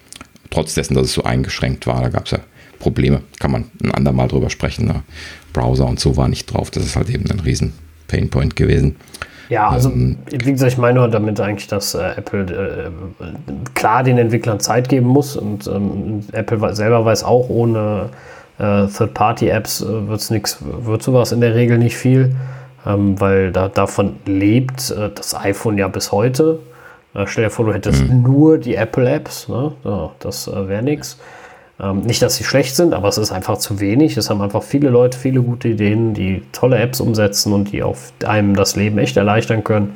Trotz 0.50 0.74
dessen, 0.74 0.94
dass 0.94 1.06
es 1.06 1.14
so 1.14 1.24
eingeschränkt 1.24 1.88
war, 1.88 2.02
da 2.02 2.10
gab 2.10 2.26
es 2.26 2.32
ja 2.32 2.40
Probleme. 2.84 3.22
Kann 3.40 3.52
man 3.52 3.66
ein 3.84 3.92
andermal 3.92 4.28
drüber 4.28 4.50
sprechen. 4.50 4.86
Ne? 4.86 5.04
Browser 5.54 5.88
und 5.88 6.00
so 6.00 6.18
war 6.18 6.28
nicht 6.28 6.46
drauf. 6.54 6.70
Das 6.72 6.86
ist 6.86 6.96
halt 6.96 7.10
eben 7.10 7.30
ein 7.32 7.40
riesen 7.40 7.74
Painpoint 8.08 8.56
gewesen. 8.56 8.96
Ja, 9.50 9.70
also 9.70 9.90
ähm, 9.90 10.20
wie 10.30 10.52
gesagt, 10.52 10.72
ich 10.72 10.78
meine 10.78 11.00
nur 11.00 11.10
damit 11.10 11.40
eigentlich, 11.40 11.68
dass 11.68 11.96
äh, 11.96 12.14
Apple 12.18 12.92
äh, 13.22 13.24
klar 13.74 14.04
den 14.04 14.18
Entwicklern 14.18 14.60
Zeit 14.60 14.88
geben 14.90 15.08
muss 15.08 15.36
und 15.36 15.68
ähm, 15.68 16.22
Apple 16.32 16.74
selber 16.76 17.04
weiß 17.04 17.24
auch, 17.24 17.50
ohne 17.50 18.10
äh, 18.58 18.88
Third-Party-Apps 18.88 19.82
äh, 19.82 20.08
wird 20.08 20.32
nichts, 20.32 20.58
wird 20.62 21.04
sowas 21.04 21.34
in 21.34 21.42
der 21.42 21.56
Regel 21.56 21.78
nicht 21.78 21.98
viel 21.98 22.34
ähm, 22.86 23.20
weil 23.20 23.52
da, 23.52 23.70
davon 23.70 24.18
lebt 24.26 24.92
äh, 24.92 25.10
das 25.14 25.36
iPhone 25.36 25.78
ja 25.78 25.88
bis 25.88 26.12
heute. 26.12 26.60
Äh, 27.14 27.28
stell 27.28 27.46
dir 27.46 27.50
vor, 27.50 27.66
du 27.66 27.74
hättest 27.74 28.08
mhm. 28.08 28.24
nur 28.24 28.58
die 28.58 28.76
Apple-Apps, 28.76 29.48
ne? 29.48 29.74
ja, 29.84 30.12
das 30.20 30.48
wäre 30.48 30.84
nichts. 30.84 31.18
Ähm, 31.80 32.02
nicht, 32.02 32.22
dass 32.22 32.36
sie 32.36 32.44
schlecht 32.44 32.76
sind, 32.76 32.94
aber 32.94 33.08
es 33.08 33.18
ist 33.18 33.32
einfach 33.32 33.58
zu 33.58 33.80
wenig. 33.80 34.16
Es 34.18 34.30
haben 34.30 34.42
einfach 34.42 34.64
viele 34.64 34.90
Leute 34.90 35.18
viele 35.18 35.42
gute 35.42 35.70
Ideen, 35.70 36.14
die 36.14 36.44
tolle 36.52 36.78
Apps 36.78 37.02
umsetzen 37.02 37.52
und 37.52 37.72
die 37.72 37.82
auf 37.82 38.14
einem 38.26 38.56
das 38.56 38.76
Leben 38.76 38.98
echt 39.00 39.18
erleichtern 39.18 39.64
können. 39.64 39.94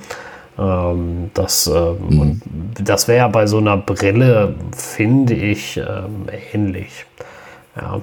Ähm, 0.57 1.29
das 1.33 1.67
ähm, 1.67 1.97
mhm. 2.09 2.41
das 2.83 3.07
wäre 3.07 3.19
ja 3.19 3.27
bei 3.27 3.45
so 3.45 3.57
einer 3.57 3.77
Brille, 3.77 4.55
finde 4.75 5.35
ich, 5.35 5.77
ähm, 5.77 6.27
ähnlich. 6.53 7.05
Ja. 7.75 8.01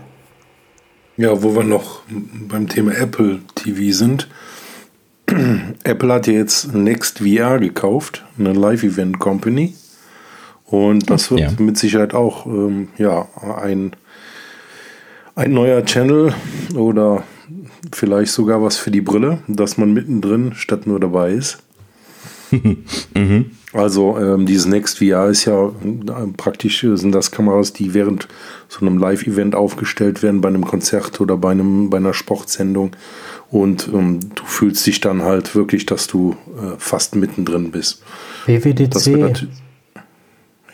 ja, 1.17 1.43
wo 1.43 1.57
wir 1.57 1.65
noch 1.65 2.03
beim 2.49 2.69
Thema 2.69 2.97
Apple 2.97 3.41
TV 3.57 3.93
sind. 3.93 4.29
Apple 5.85 6.13
hat 6.13 6.29
ja 6.29 6.35
jetzt 6.35 6.73
Next 6.75 7.19
VR 7.19 7.59
gekauft, 7.59 8.25
eine 8.39 8.53
Live-Event 8.53 9.19
Company. 9.19 9.75
Und 10.75 11.09
das 11.09 11.31
wird 11.31 11.41
ja. 11.41 11.51
mit 11.59 11.79
Sicherheit 11.79 12.15
auch 12.15 12.47
ähm, 12.47 12.89
ja, 12.99 13.29
ein, 13.63 13.93
ein 15.37 15.53
neuer 15.53 15.85
Channel 15.85 16.35
oder 16.75 17.23
vielleicht 17.93 18.33
sogar 18.33 18.61
was 18.61 18.77
für 18.77 18.91
die 18.91 19.01
Brille, 19.01 19.39
dass 19.47 19.79
man 19.79 19.93
mittendrin 19.93 20.53
statt 20.57 20.89
nur 20.89 20.99
dabei 20.99 21.31
ist. 21.31 21.59
mhm. 22.51 23.53
Also 23.73 24.19
ähm, 24.19 24.47
dieses 24.47 24.67
Next 24.67 24.99
VR 24.99 25.29
ist 25.29 25.45
ja 25.45 25.69
äh, 25.69 25.73
praktisch 26.37 26.81
sind 26.81 27.13
das 27.13 27.31
Kameras, 27.31 27.73
die 27.73 27.95
während 27.95 28.27
so 28.69 28.81
einem 28.85 28.99
Live-Event 28.99 29.55
aufgestellt 29.55 30.25
werden, 30.25 30.41
bei 30.41 30.49
einem 30.49 30.65
Konzert 30.65 31.21
oder 31.21 31.37
bei, 31.37 31.53
einem, 31.53 31.89
bei 31.89 31.99
einer 31.99 32.15
Sportsendung 32.15 32.97
und 33.51 33.89
ähm, 33.93 34.19
du 34.35 34.45
fühlst 34.45 34.85
dich 34.87 35.01
dann 35.01 35.23
halt 35.23 35.55
wirklich, 35.55 35.87
dass 35.87 36.09
du 36.09 36.37
äh, 36.57 36.77
fast 36.79 37.15
mittendrin 37.15 37.71
bist. 37.71 38.03
WWDC. 38.47 39.47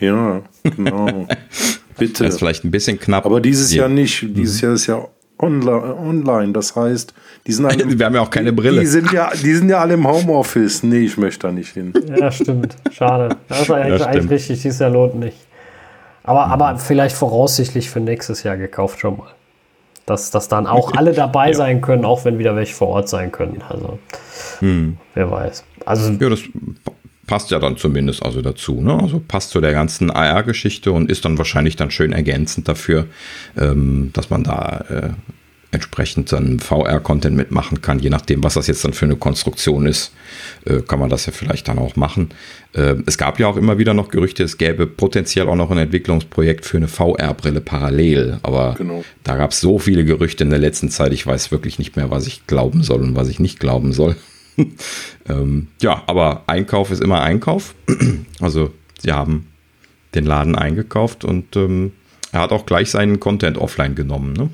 Ja, 0.01 0.41
genau. 0.63 1.27
Bitte. 1.97 2.23
Das 2.23 2.33
ist 2.33 2.39
vielleicht 2.39 2.63
ein 2.65 2.71
bisschen 2.71 2.99
knapp. 2.99 3.25
Aber 3.25 3.39
dieses 3.39 3.73
Jahr 3.73 3.87
nicht. 3.87 4.25
Dieses 4.35 4.61
mhm. 4.61 4.65
Jahr 4.65 4.73
ist 4.73 4.87
ja 4.87 5.07
online. 5.39 6.51
Das 6.51 6.75
heißt, 6.75 7.13
die 7.47 7.51
sind 7.51 7.65
alle, 7.67 7.97
Wir 7.97 8.05
haben 8.05 8.15
ja 8.15 8.21
auch 8.21 8.29
keine 8.29 8.51
Brille. 8.51 8.81
Die 8.81 8.87
sind 8.87 9.11
ja, 9.11 9.31
die 9.31 9.53
sind 9.53 9.69
ja 9.69 9.79
alle 9.79 9.93
im 9.93 10.07
Homeoffice. 10.07 10.83
Nee, 10.83 11.05
ich 11.05 11.17
möchte 11.17 11.47
da 11.47 11.53
nicht 11.53 11.73
hin. 11.73 11.93
Ja, 12.17 12.31
stimmt. 12.31 12.75
Schade. 12.91 13.37
Das 13.47 13.61
ist 13.61 13.71
eigentlich, 13.71 14.05
eigentlich 14.05 14.31
richtig. 14.31 14.61
Dieses 14.63 14.79
Jahr 14.79 14.89
lohnt 14.89 15.15
nicht. 15.15 15.37
Aber, 16.23 16.47
aber 16.47 16.77
vielleicht 16.77 17.15
voraussichtlich 17.15 17.89
für 17.89 17.99
nächstes 17.99 18.43
Jahr 18.43 18.57
gekauft 18.57 18.99
schon 18.99 19.17
mal. 19.17 19.31
Dass, 20.05 20.31
dass 20.31 20.47
dann 20.47 20.65
auch 20.67 20.93
alle 20.93 21.13
dabei 21.13 21.49
ja. 21.49 21.53
sein 21.53 21.81
können, 21.81 22.05
auch 22.05 22.25
wenn 22.25 22.39
wieder 22.39 22.55
welche 22.55 22.73
vor 22.73 22.87
Ort 22.89 23.09
sein 23.09 23.31
können. 23.31 23.63
Also, 23.67 23.99
hm. 24.59 24.97
wer 25.13 25.29
weiß. 25.29 25.63
Also, 25.85 26.11
ja, 26.11 26.29
das 26.29 26.41
passt 27.31 27.49
ja 27.49 27.59
dann 27.59 27.77
zumindest 27.77 28.23
also 28.23 28.41
dazu. 28.41 28.81
Ne? 28.81 28.93
Also 28.93 29.21
passt 29.25 29.51
zu 29.51 29.61
der 29.61 29.71
ganzen 29.71 30.11
AR-Geschichte 30.11 30.91
und 30.91 31.09
ist 31.09 31.23
dann 31.23 31.37
wahrscheinlich 31.37 31.77
dann 31.77 31.89
schön 31.89 32.11
ergänzend 32.11 32.67
dafür, 32.67 33.07
ähm, 33.57 34.09
dass 34.11 34.29
man 34.29 34.43
da 34.43 34.83
äh, 34.89 35.09
entsprechend 35.71 36.33
dann 36.33 36.59
VR-Content 36.59 37.37
mitmachen 37.37 37.79
kann, 37.81 37.99
je 37.99 38.09
nachdem, 38.09 38.43
was 38.43 38.55
das 38.55 38.67
jetzt 38.67 38.83
dann 38.83 38.91
für 38.91 39.05
eine 39.05 39.15
Konstruktion 39.15 39.85
ist, 39.85 40.11
äh, 40.65 40.81
kann 40.81 40.99
man 40.99 41.09
das 41.09 41.25
ja 41.25 41.31
vielleicht 41.31 41.69
dann 41.69 41.79
auch 41.79 41.95
machen. 41.95 42.31
Äh, 42.73 42.95
es 43.05 43.17
gab 43.17 43.39
ja 43.39 43.47
auch 43.47 43.55
immer 43.55 43.77
wieder 43.77 43.93
noch 43.93 44.09
Gerüchte, 44.09 44.43
es 44.43 44.57
gäbe 44.57 44.85
potenziell 44.85 45.47
auch 45.47 45.55
noch 45.55 45.71
ein 45.71 45.77
Entwicklungsprojekt 45.77 46.65
für 46.65 46.75
eine 46.75 46.89
VR-Brille 46.89 47.61
parallel, 47.61 48.39
aber 48.43 48.75
genau. 48.77 49.05
da 49.23 49.37
gab 49.37 49.51
es 49.51 49.61
so 49.61 49.79
viele 49.79 50.03
Gerüchte 50.03 50.43
in 50.43 50.49
der 50.49 50.59
letzten 50.59 50.89
Zeit, 50.89 51.13
ich 51.13 51.25
weiß 51.25 51.49
wirklich 51.49 51.79
nicht 51.79 51.95
mehr, 51.95 52.11
was 52.11 52.27
ich 52.27 52.45
glauben 52.45 52.83
soll 52.83 52.99
und 52.99 53.15
was 53.15 53.29
ich 53.29 53.39
nicht 53.39 53.61
glauben 53.61 53.93
soll. 53.93 54.17
ähm, 55.29 55.67
ja, 55.81 56.03
aber 56.07 56.43
Einkauf 56.47 56.91
ist 56.91 57.01
immer 57.01 57.21
Einkauf. 57.21 57.75
also 58.41 58.71
sie 58.99 59.11
haben 59.11 59.47
den 60.15 60.25
Laden 60.25 60.55
eingekauft 60.55 61.23
und 61.23 61.55
ähm, 61.55 61.93
er 62.31 62.41
hat 62.41 62.51
auch 62.51 62.65
gleich 62.65 62.91
seinen 62.91 63.19
Content 63.19 63.57
offline 63.57 63.95
genommen. 63.95 64.33
Ne? 64.33 64.49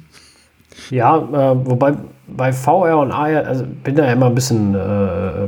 Ja, 0.90 1.18
äh, 1.18 1.66
wobei 1.66 1.96
bei 2.28 2.52
VR 2.52 2.98
und 3.00 3.12
AR, 3.12 3.46
also 3.46 3.66
bin 3.84 3.96
da 3.96 4.06
ja 4.06 4.14
immer 4.14 4.26
ein 4.26 4.36
bisschen 4.36 4.76
äh, 4.76 5.48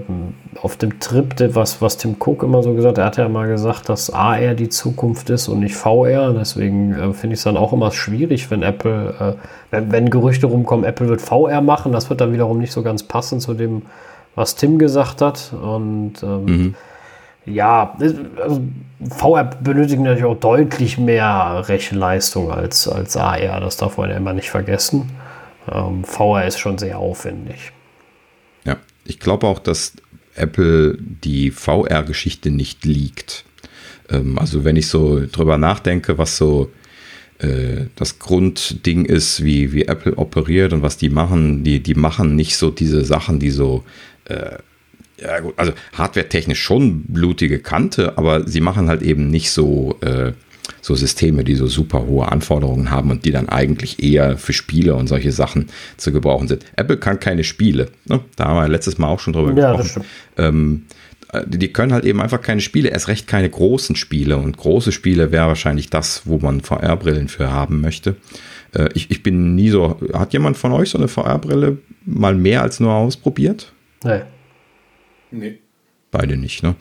auf 0.61 0.77
dem 0.77 0.99
Trip, 0.99 1.35
was, 1.53 1.81
was 1.81 1.97
Tim 1.97 2.15
Cook 2.19 2.41
immer 2.41 2.63
so 2.63 2.73
gesagt 2.73 2.97
hat. 2.97 3.03
Er 3.03 3.05
hat 3.05 3.17
ja 3.17 3.27
mal 3.27 3.47
gesagt, 3.47 3.89
dass 3.89 4.09
AR 4.09 4.55
die 4.55 4.69
Zukunft 4.69 5.29
ist 5.29 5.49
und 5.49 5.59
nicht 5.59 5.75
VR. 5.75 6.33
Deswegen 6.33 6.93
äh, 6.93 7.13
finde 7.13 7.33
ich 7.33 7.39
es 7.39 7.43
dann 7.43 7.57
auch 7.57 7.73
immer 7.73 7.91
schwierig, 7.91 8.49
wenn 8.49 8.63
Apple, 8.63 9.13
äh, 9.19 9.45
wenn, 9.71 9.91
wenn 9.91 10.09
Gerüchte 10.09 10.47
rumkommen, 10.47 10.85
Apple 10.85 11.09
wird 11.09 11.21
VR 11.21 11.61
machen. 11.61 11.91
Das 11.91 12.09
wird 12.09 12.21
dann 12.21 12.31
wiederum 12.31 12.59
nicht 12.59 12.71
so 12.71 12.81
ganz 12.81 13.03
passen 13.03 13.41
zu 13.41 13.53
dem, 13.53 13.81
was 14.39 14.55
Tim 14.55 14.79
gesagt 14.79 15.21
hat. 15.21 15.51
Und 15.53 16.23
ähm, 16.23 16.45
mhm. 16.45 16.75
ja, 17.45 17.95
also 18.41 18.61
VR 19.09 19.43
benötigt 19.43 19.99
natürlich 19.99 20.23
auch 20.23 20.39
deutlich 20.39 20.97
mehr 20.97 21.65
Rechenleistung 21.67 22.49
als, 22.49 22.87
als 22.87 23.17
AR. 23.17 23.59
Das 23.59 23.77
darf 23.77 23.97
man 23.97 24.09
ja 24.09 24.15
immer 24.15 24.33
nicht 24.33 24.49
vergessen. 24.49 25.11
Ähm, 25.69 26.05
VR 26.05 26.47
ist 26.47 26.57
schon 26.57 26.77
sehr 26.77 26.97
aufwendig. 26.97 27.73
Ja, 28.63 28.77
ich 29.03 29.19
glaube 29.19 29.45
auch, 29.45 29.59
dass 29.59 29.93
Apple 30.35 30.97
die 30.99 31.51
VR-Geschichte 31.51 32.49
nicht 32.49 32.85
liegt. 32.85 33.43
Ähm, 34.09 34.39
also 34.39 34.63
wenn 34.63 34.77
ich 34.77 34.87
so 34.87 35.21
drüber 35.29 35.57
nachdenke, 35.57 36.17
was 36.17 36.37
so 36.37 36.71
äh, 37.39 37.85
das 37.95 38.19
Grundding 38.19 39.05
ist, 39.05 39.43
wie, 39.43 39.71
wie 39.71 39.85
Apple 39.85 40.17
operiert 40.17 40.73
und 40.73 40.81
was 40.81 40.97
die 40.97 41.09
machen, 41.09 41.63
die, 41.63 41.81
die 41.81 41.95
machen 41.95 42.35
nicht 42.35 42.57
so 42.57 42.69
diese 42.69 43.05
Sachen, 43.05 43.39
die 43.39 43.49
so 43.49 43.83
äh, 44.29 44.57
ja 45.21 45.39
gut, 45.39 45.53
also 45.57 45.73
hardware-technisch 45.97 46.61
schon 46.61 47.03
blutige 47.03 47.59
Kante, 47.59 48.17
aber 48.17 48.47
sie 48.47 48.61
machen 48.61 48.87
halt 48.87 49.01
eben 49.01 49.29
nicht 49.29 49.51
so, 49.51 49.97
äh, 50.01 50.31
so 50.81 50.95
Systeme, 50.95 51.43
die 51.43 51.55
so 51.55 51.67
super 51.67 52.05
hohe 52.05 52.31
Anforderungen 52.31 52.89
haben 52.89 53.11
und 53.11 53.25
die 53.25 53.31
dann 53.31 53.49
eigentlich 53.49 54.01
eher 54.01 54.37
für 54.37 54.53
Spiele 54.53 54.95
und 54.95 55.07
solche 55.07 55.31
Sachen 55.31 55.67
zu 55.97 56.11
gebrauchen 56.11 56.47
sind. 56.47 56.65
Apple 56.75 56.97
kann 56.97 57.19
keine 57.19 57.43
Spiele. 57.43 57.89
Ne? 58.07 58.21
Da 58.35 58.45
haben 58.45 58.55
wir 58.55 58.67
letztes 58.67 58.97
Mal 58.97 59.07
auch 59.07 59.19
schon 59.19 59.33
drüber 59.33 59.59
ja, 59.59 59.75
gesprochen. 59.75 60.05
Ähm, 60.37 60.85
die 61.45 61.71
können 61.71 61.93
halt 61.93 62.05
eben 62.05 62.21
einfach 62.21 62.41
keine 62.41 62.61
Spiele, 62.61 62.89
erst 62.89 63.07
recht 63.07 63.27
keine 63.27 63.49
großen 63.49 63.95
Spiele. 63.95 64.37
Und 64.37 64.57
große 64.57 64.91
Spiele 64.91 65.31
wäre 65.31 65.47
wahrscheinlich 65.47 65.89
das, 65.89 66.23
wo 66.25 66.39
man 66.39 66.61
VR-Brillen 66.61 67.27
für 67.27 67.51
haben 67.51 67.81
möchte. 67.81 68.15
Äh, 68.73 68.89
ich, 68.95 69.11
ich 69.11 69.21
bin 69.21 69.55
nie 69.55 69.69
so. 69.69 69.99
Hat 70.13 70.33
jemand 70.33 70.57
von 70.57 70.71
euch 70.71 70.89
so 70.89 70.97
eine 70.97 71.07
VR-Brille 71.07 71.77
mal 72.05 72.33
mehr 72.33 72.63
als 72.63 72.79
nur 72.79 72.93
ausprobiert? 72.93 73.73
Nee. 74.03 74.21
Nee. 75.31 75.59
Beide 76.11 76.37
nicht, 76.37 76.63
ne? 76.63 76.73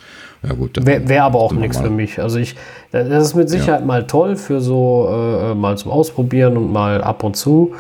Ja, 0.42 0.54
gut. 0.54 0.84
Wäre 0.86 1.06
wär 1.06 1.24
aber 1.24 1.38
auch 1.38 1.52
nichts 1.52 1.78
für 1.78 1.90
mich. 1.90 2.18
Also 2.18 2.38
ich, 2.38 2.54
das 2.92 3.26
ist 3.26 3.34
mit 3.34 3.50
Sicherheit 3.50 3.80
ja. 3.80 3.86
mal 3.86 4.06
toll 4.06 4.36
für 4.36 4.60
so 4.62 5.06
äh, 5.10 5.54
mal 5.54 5.76
zum 5.76 5.92
Ausprobieren 5.92 6.56
und 6.56 6.72
mal 6.72 7.02
ab 7.04 7.24
und 7.24 7.36
zu. 7.36 7.74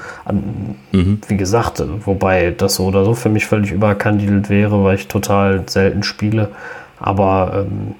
Mhm. 0.92 1.20
Wie 1.26 1.36
gesagt, 1.38 1.82
wobei 2.04 2.50
das 2.50 2.74
so 2.74 2.84
oder 2.84 3.04
so 3.06 3.14
für 3.14 3.30
mich 3.30 3.46
völlig 3.46 3.72
überkandidelt 3.72 4.50
wäre, 4.50 4.84
weil 4.84 4.96
ich 4.96 5.08
total 5.08 5.64
selten 5.70 6.02
spiele. 6.02 6.50
Aber 7.00 7.64
ähm, 7.66 7.94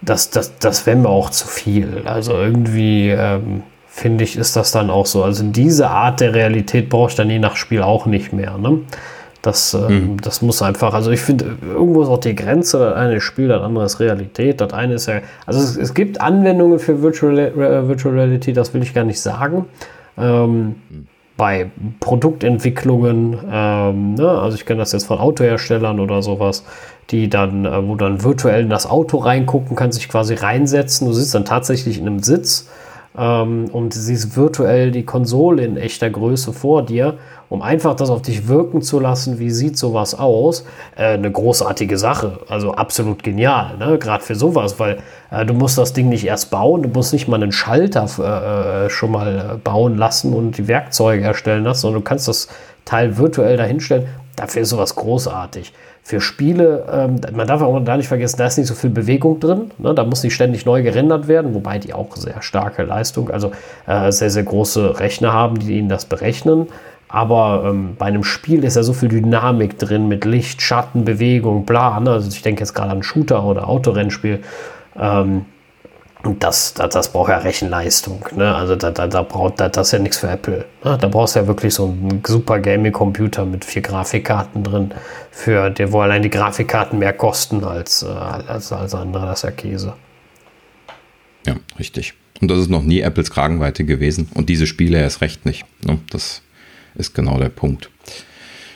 das, 0.00 0.30
das, 0.30 0.58
das 0.58 0.86
wäre 0.86 0.96
mir 0.96 1.08
auch 1.08 1.30
zu 1.30 1.48
viel. 1.48 2.02
Also 2.04 2.34
irgendwie 2.34 3.08
ähm, 3.08 3.64
finde 3.88 4.22
ich, 4.22 4.36
ist 4.36 4.54
das 4.54 4.70
dann 4.70 4.90
auch 4.90 5.06
so. 5.06 5.24
Also 5.24 5.42
diese 5.44 5.88
Art 5.90 6.20
der 6.20 6.34
Realität 6.34 6.88
brauche 6.88 7.10
ich 7.10 7.16
dann 7.16 7.30
je 7.30 7.40
nach 7.40 7.56
Spiel 7.56 7.82
auch 7.82 8.06
nicht 8.06 8.32
mehr. 8.32 8.58
Ne? 8.58 8.80
Das, 9.42 9.74
äh, 9.74 9.78
mhm. 9.78 10.20
das 10.20 10.40
muss 10.40 10.62
einfach, 10.62 10.94
also 10.94 11.10
ich 11.10 11.20
finde, 11.20 11.56
irgendwo 11.74 12.02
ist 12.02 12.08
auch 12.08 12.18
die 12.18 12.36
Grenze, 12.36 12.78
das 12.78 12.94
eine 12.94 13.16
ist 13.16 13.24
Spiel, 13.24 13.48
das 13.48 13.60
andere 13.60 13.84
ist 13.84 13.98
Realität. 13.98 14.60
Das 14.60 14.72
eine 14.72 14.94
ist 14.94 15.06
ja, 15.06 15.20
also 15.46 15.58
es, 15.58 15.76
es 15.76 15.94
gibt 15.94 16.20
Anwendungen 16.20 16.78
für 16.78 17.02
Virtual, 17.02 17.36
äh, 17.38 17.88
Virtual 17.88 18.14
Reality, 18.14 18.52
das 18.52 18.72
will 18.72 18.82
ich 18.82 18.94
gar 18.94 19.02
nicht 19.02 19.20
sagen. 19.20 19.66
Ähm, 20.16 20.76
mhm. 20.88 21.06
Bei 21.36 21.70
Produktentwicklungen, 21.98 23.36
ähm, 23.50 24.14
ne? 24.14 24.28
also 24.28 24.54
ich 24.54 24.64
kenne 24.64 24.78
das 24.78 24.92
jetzt 24.92 25.06
von 25.06 25.18
Autoherstellern 25.18 25.98
oder 25.98 26.22
sowas, 26.22 26.64
die 27.10 27.28
dann, 27.28 27.64
äh, 27.64 27.88
wo 27.88 27.96
dann 27.96 28.22
virtuell 28.22 28.62
in 28.62 28.70
das 28.70 28.88
Auto 28.88 29.18
reingucken, 29.18 29.74
kann 29.74 29.90
sich 29.90 30.08
quasi 30.08 30.34
reinsetzen. 30.34 31.08
Du 31.08 31.12
sitzt 31.12 31.34
dann 31.34 31.44
tatsächlich 31.44 31.98
in 31.98 32.06
einem 32.06 32.22
Sitz 32.22 32.68
ähm, 33.16 33.66
und 33.72 33.94
siehst 33.94 34.36
virtuell 34.36 34.90
die 34.90 35.04
Konsole 35.04 35.64
in 35.64 35.76
echter 35.76 36.10
Größe 36.10 36.52
vor 36.52 36.82
dir, 36.82 37.18
um 37.48 37.60
einfach 37.60 37.94
das 37.94 38.08
auf 38.08 38.22
dich 38.22 38.48
wirken 38.48 38.80
zu 38.80 38.98
lassen, 38.98 39.38
wie 39.38 39.50
sieht 39.50 39.76
sowas 39.76 40.18
aus, 40.18 40.64
äh, 40.96 41.14
eine 41.14 41.30
großartige 41.30 41.98
Sache. 41.98 42.40
Also 42.48 42.72
absolut 42.72 43.22
genial, 43.22 43.76
ne? 43.78 43.98
gerade 43.98 44.24
für 44.24 44.34
sowas, 44.34 44.80
weil 44.80 44.98
äh, 45.30 45.44
du 45.44 45.52
musst 45.52 45.76
das 45.76 45.92
Ding 45.92 46.08
nicht 46.08 46.24
erst 46.24 46.50
bauen, 46.50 46.82
du 46.82 46.88
musst 46.88 47.12
nicht 47.12 47.28
mal 47.28 47.42
einen 47.42 47.52
Schalter 47.52 48.06
äh, 48.18 48.86
äh 48.86 48.90
schon 48.90 49.10
mal 49.10 49.52
äh, 49.54 49.56
bauen 49.58 49.98
lassen 49.98 50.32
und 50.32 50.56
die 50.56 50.68
Werkzeuge 50.68 51.24
erstellen 51.24 51.64
lassen, 51.64 51.82
sondern 51.82 52.00
du 52.00 52.04
kannst 52.04 52.28
das 52.28 52.48
Teil 52.84 53.18
virtuell 53.18 53.56
dahinstellen. 53.56 54.06
Dafür 54.36 54.62
ist 54.62 54.70
sowas 54.70 54.96
großartig 54.96 55.72
für 56.04 56.20
Spiele, 56.20 56.84
ähm, 56.92 57.20
man 57.32 57.46
darf 57.46 57.62
auch 57.62 57.78
da 57.80 57.96
nicht 57.96 58.08
vergessen, 58.08 58.36
da 58.36 58.46
ist 58.46 58.58
nicht 58.58 58.66
so 58.66 58.74
viel 58.74 58.90
Bewegung 58.90 59.38
drin. 59.38 59.70
Ne? 59.78 59.94
Da 59.94 60.04
muss 60.04 60.24
nicht 60.24 60.34
ständig 60.34 60.66
neu 60.66 60.82
gerendert 60.82 61.28
werden, 61.28 61.54
wobei 61.54 61.78
die 61.78 61.94
auch 61.94 62.16
sehr 62.16 62.42
starke 62.42 62.82
Leistung, 62.82 63.30
also 63.30 63.52
äh, 63.86 64.10
sehr, 64.10 64.30
sehr 64.30 64.42
große 64.42 64.98
Rechner 64.98 65.32
haben, 65.32 65.60
die 65.60 65.78
ihnen 65.78 65.88
das 65.88 66.04
berechnen. 66.04 66.66
Aber 67.08 67.64
ähm, 67.66 67.94
bei 67.98 68.06
einem 68.06 68.24
Spiel 68.24 68.64
ist 68.64 68.74
ja 68.74 68.82
so 68.82 68.94
viel 68.94 69.10
Dynamik 69.10 69.78
drin 69.78 70.08
mit 70.08 70.24
Licht, 70.24 70.60
Schatten, 70.60 71.04
Bewegung, 71.04 71.66
bla. 71.66 72.00
Ne? 72.00 72.10
Also 72.10 72.28
ich 72.28 72.42
denke 72.42 72.60
jetzt 72.60 72.74
gerade 72.74 72.90
an 72.90 73.02
Shooter 73.02 73.44
oder 73.44 73.68
Autorennspiel. 73.68 74.40
Ähm, 74.98 75.44
das, 76.24 76.74
das, 76.74 76.90
das 76.90 77.12
braucht 77.12 77.30
ja 77.30 77.38
Rechenleistung. 77.38 78.24
Ne? 78.36 78.54
Also 78.54 78.76
da, 78.76 78.90
da, 78.90 79.06
da 79.06 79.22
braucht 79.22 79.60
da, 79.60 79.68
das 79.68 79.88
ist 79.88 79.92
ja 79.92 79.98
nichts 79.98 80.18
für 80.18 80.28
Apple. 80.28 80.66
Ne? 80.84 80.98
Da 80.98 81.08
brauchst 81.08 81.34
du 81.34 81.40
ja 81.40 81.46
wirklich 81.46 81.74
so 81.74 81.86
einen 81.86 82.22
super 82.24 82.60
Gaming-Computer 82.60 83.44
mit 83.44 83.64
vier 83.64 83.82
Grafikkarten 83.82 84.62
drin, 84.62 84.94
für 85.30 85.70
der, 85.70 85.92
wo 85.92 86.00
allein 86.00 86.22
die 86.22 86.30
Grafikkarten 86.30 86.98
mehr 86.98 87.12
kosten 87.12 87.64
als, 87.64 88.02
äh, 88.02 88.06
als, 88.06 88.72
als 88.72 88.94
andere. 88.94 89.26
Das 89.26 89.40
ist 89.40 89.44
ja 89.44 89.50
Käse. 89.50 89.94
Ja, 91.46 91.56
richtig. 91.78 92.14
Und 92.40 92.50
das 92.50 92.58
ist 92.58 92.70
noch 92.70 92.82
nie 92.82 93.00
Apples 93.00 93.30
Kragenweite 93.30 93.84
gewesen. 93.84 94.28
Und 94.34 94.48
diese 94.48 94.66
Spiele 94.66 94.98
erst 94.98 95.20
recht 95.20 95.44
nicht. 95.46 95.64
Ne? 95.84 95.98
Das 96.10 96.42
ist 96.94 97.14
genau 97.14 97.38
der 97.38 97.48
Punkt. 97.48 97.90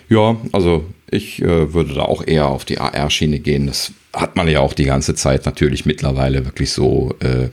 Ja, 0.08 0.36
also 0.52 0.84
ich 1.10 1.42
äh, 1.42 1.72
würde 1.72 1.94
da 1.94 2.02
auch 2.02 2.26
eher 2.26 2.46
auf 2.46 2.64
die 2.64 2.78
AR-Schiene 2.78 3.38
gehen. 3.38 3.66
Das 3.66 3.92
hat 4.12 4.36
man 4.36 4.48
ja 4.48 4.60
auch 4.60 4.72
die 4.72 4.84
ganze 4.84 5.14
Zeit 5.14 5.46
natürlich 5.46 5.86
mittlerweile 5.86 6.44
wirklich 6.44 6.72
so 6.72 7.14
äh, 7.20 7.48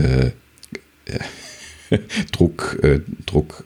äh, 0.00 0.30
Druck, 2.32 2.78
äh, 2.82 3.00
Druck. 3.26 3.64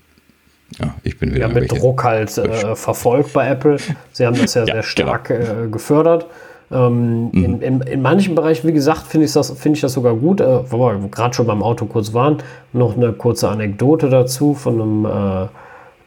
Ja, 0.79 0.95
ich 1.03 1.19
bin 1.19 1.35
wieder. 1.35 1.49
Ja, 1.49 1.55
mit 1.55 1.71
Druck 1.71 2.05
halt 2.05 2.37
äh, 2.37 2.77
verfolgt 2.77 3.33
bei 3.33 3.49
Apple. 3.49 3.79
Sie 4.13 4.27
haben 4.27 4.39
das 4.39 4.55
ja, 4.55 4.65
ja 4.67 4.75
sehr 4.75 4.83
stark 4.83 5.29
genau. 5.29 5.71
Gefördert. 5.71 6.27
Ähm, 6.71 7.31
mhm. 7.31 7.45
in, 7.45 7.63
in, 7.63 7.81
in, 7.81 8.03
manchen 8.03 8.35
Bereichen, 8.35 8.69
wie 8.69 8.75
gesagt, 8.75 9.07
finde 9.07 9.25
ich, 9.25 9.33
das, 9.33 9.51
find 9.59 9.77
ich 9.77 9.81
das 9.81 9.95
sogar 9.95 10.15
gut. 10.15 10.41
Äh, 10.41 10.71
wo 10.71 10.79
wir 10.79 11.09
gerade 11.09 11.35
schon 11.35 11.47
beim 11.47 11.63
Auto 11.63 11.87
kurz 11.87 12.13
waren, 12.13 12.43
noch 12.73 12.97
eine 12.97 13.13
kurze 13.13 13.49
Anekdote 13.49 14.11
dazu 14.11 14.55
von 14.55 14.81
einem 14.81 15.49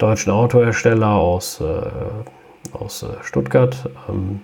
deutschen 0.02 0.32
Autohersteller 0.32 1.10
aus, 1.10 1.62
äh, 1.62 2.76
aus 2.78 3.06
Stuttgart. 3.22 3.90
Ähm, 4.10 4.42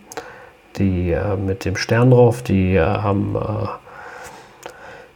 die 0.78 1.12
äh, 1.12 1.36
mit 1.36 1.66
dem 1.66 1.76
Stern 1.76 2.12
drauf, 2.12 2.44
die 2.44 2.76
äh, 2.76 2.82
haben 2.82 3.36
äh, 3.36 3.68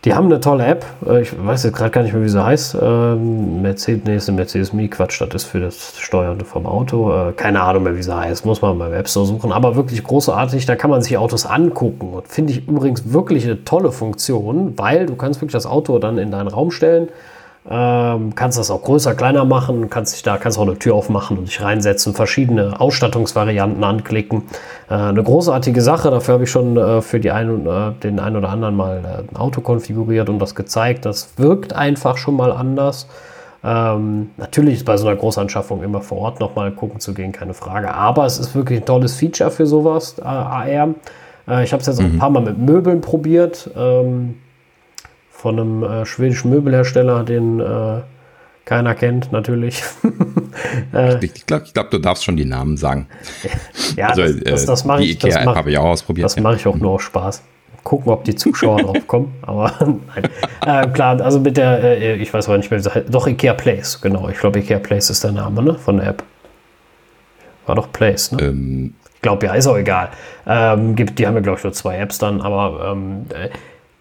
die 0.04 0.16
haben 0.16 0.26
eine 0.26 0.40
tolle 0.40 0.66
App. 0.66 0.84
Äh, 1.06 1.22
ich 1.22 1.46
weiß 1.46 1.64
jetzt 1.64 1.76
gerade 1.76 1.92
gar 1.92 2.02
nicht 2.02 2.14
mehr, 2.14 2.24
wie 2.24 2.30
sie 2.30 2.44
heißt. 2.44 2.76
Ähm, 2.82 3.62
Mercedes, 3.62 4.04
nee, 4.06 4.16
ist 4.16 4.30
eine 4.30 4.38
Mercedes 4.38 4.74
Me, 4.74 4.88
Quatsch, 4.88 5.22
das 5.22 5.30
ist 5.34 5.44
für 5.44 5.60
das 5.60 6.00
Steuern 6.00 6.42
vom 6.42 6.66
Auto. 6.66 7.12
Äh, 7.12 7.34
keine 7.34 7.62
Ahnung 7.62 7.84
mehr, 7.84 7.96
wie 7.96 8.02
sie 8.02 8.16
heißt. 8.16 8.44
Muss 8.46 8.64
man 8.64 8.80
beim 8.80 8.94
App 8.94 9.08
Store 9.08 9.28
suchen. 9.28 9.52
Aber 9.52 9.76
wirklich 9.76 10.04
großartig. 10.04 10.66
Da 10.66 10.76
kann 10.76 10.90
man 10.90 11.04
sich 11.04 11.18
Autos 11.18 11.46
angucken. 11.46 12.14
Und 12.14 12.28
finde 12.28 12.54
ich 12.54 12.68
übrigens 12.68 13.14
wirklich 13.14 13.46
eine 13.46 13.64
tolle 13.64 13.92
Funktion, 13.92 14.74
weil 14.78 15.06
du 15.06 15.16
kannst 15.16 15.40
wirklich 15.40 15.54
das 15.54 15.68
Auto 15.68 16.00
dann 16.00 16.18
in 16.18 16.32
deinen 16.32 16.48
Raum 16.48 16.72
stellen 16.72 17.10
ähm, 17.70 18.34
kannst 18.34 18.58
das 18.58 18.72
auch 18.72 18.82
größer, 18.82 19.14
kleiner 19.14 19.46
machen, 19.46 19.90
kannst 19.90 20.16
dich 20.16 20.24
da 20.24 20.38
kannst 20.38 20.58
auch 20.58 20.64
eine 20.64 20.80
Tür 20.80 20.96
aufmachen 20.96 21.38
und 21.38 21.48
dich 21.48 21.62
reinsetzen, 21.62 22.16
verschiedene 22.16 22.80
Ausstattungsvarianten 22.80 23.84
anklicken. 23.84 24.44
Äh, 24.90 24.96
eine 24.96 25.22
großartige 25.22 25.82
Sache, 25.82 26.10
dafür 26.10 26.36
habe 26.36 26.46
ich 26.46 26.52
schon 26.52 26.76
äh, 26.76 27.02
für 27.02 27.20
die 27.20 27.30
ein, 27.30 27.68
äh, 27.68 27.92
den 28.02 28.20
einen 28.20 28.38
oder 28.38 28.50
anderen 28.50 28.76
mal 28.76 28.98
äh, 29.04 29.32
ein 29.32 29.38
Auto 29.38 29.62
konfiguriert 29.62 30.28
und 30.28 30.40
das 30.40 30.56
gezeigt. 30.56 31.06
Das 31.06 31.38
wirkt 31.38 31.74
einfach 31.74 32.18
schon 32.18 32.36
mal 32.36 32.52
anders. 32.52 33.08
Ähm, 33.64 34.32
natürlich 34.38 34.78
ist 34.78 34.86
bei 34.86 34.98
so 34.98 35.08
einer 35.08 35.16
Großanschaffung 35.16 35.84
immer 35.84 36.02
vor 36.02 36.18
Ort 36.18 36.40
nochmal 36.40 36.72
gucken 36.72 37.00
zu 37.00 37.14
gehen, 37.14 37.32
keine 37.32 37.54
Frage. 37.54 37.94
Aber 37.94 38.26
es 38.26 38.40
ist 38.40 38.56
wirklich 38.56 38.80
ein 38.80 38.86
tolles 38.86 39.16
Feature 39.16 39.52
für 39.52 39.68
sowas, 39.68 40.16
äh, 40.18 40.24
AR. 40.24 40.96
Äh, 41.48 41.64
ich 41.64 41.74
habe 41.74 41.82
es 41.82 41.88
jetzt 41.88 42.00
auch 42.00 42.04
mhm. 42.04 42.14
ein 42.16 42.20
paar 42.20 42.32
Mal 42.32 42.42
mit 42.42 42.58
Möbeln 42.58 43.02
probiert. 43.02 43.70
Ähm, 43.78 44.40
von 45.42 45.60
einem 45.60 45.84
äh, 45.84 46.06
schwedischen 46.06 46.52
Möbelhersteller, 46.52 47.24
den 47.24 47.60
äh, 47.60 48.02
keiner 48.64 48.94
kennt, 48.94 49.32
natürlich. 49.32 49.84
äh, 50.94 51.26
ich 51.26 51.48
glaube, 51.48 51.66
glaub, 51.74 51.90
du 51.90 51.98
darfst 51.98 52.24
schon 52.24 52.38
die 52.38 52.46
Namen 52.46 52.78
sagen. 52.78 53.08
ja, 53.98 54.10
also, 54.10 54.22
das, 54.22 54.44
das, 54.44 54.66
das 54.68 54.86
mache 54.86 55.04
ich. 55.04 55.18
Die 55.18 55.28
IKEA 55.28 55.56
habe 55.56 55.72
ich 55.72 55.78
auch 55.80 55.86
ausprobiert. 55.86 56.26
Das 56.26 56.36
ja. 56.36 56.44
mache 56.44 56.58
ich 56.58 56.68
auch 56.68 56.76
nur 56.76 56.92
aus 56.92 57.02
Spaß. 57.02 57.42
Gucken, 57.84 58.12
ob 58.12 58.24
die 58.24 58.36
Zuschauer 58.36 58.82
drauf 58.84 59.08
kommen. 59.08 59.34
Aber 59.42 59.74
nein. 59.80 60.30
Äh, 60.64 60.88
klar, 60.90 61.20
also 61.20 61.40
mit 61.40 61.58
der, 61.58 61.82
äh, 61.84 62.16
ich 62.18 62.32
weiß 62.32 62.48
aber 62.48 62.60
nicht 62.60 62.70
mehr, 62.70 62.80
doch 62.80 63.26
IKEA 63.26 63.56
Place, 63.56 64.00
genau. 64.00 64.30
Ich 64.30 64.38
glaube, 64.38 64.60
IKEA 64.60 64.78
Place 64.78 65.10
ist 65.10 65.24
der 65.24 65.32
Name 65.32 65.64
ne, 65.64 65.74
von 65.74 65.98
der 65.98 66.08
App. 66.08 66.24
War 67.66 67.74
doch 67.74 67.92
Place, 67.92 68.32
ne? 68.34 68.44
Ähm, 68.44 68.94
ich 69.16 69.22
glaube, 69.22 69.48
ja, 69.48 69.54
ist 69.54 69.66
auch 69.66 69.78
egal. 69.78 70.10
Ähm, 70.46 70.96
gibt, 70.96 71.18
die 71.18 71.26
haben 71.26 71.34
ja, 71.34 71.42
glaube 71.42 71.58
ich, 71.58 71.64
nur 71.64 71.74
zwei 71.74 71.98
Apps 71.98 72.20
dann, 72.20 72.42
aber 72.42 72.92
ähm, 72.92 73.26
äh, 73.30 73.50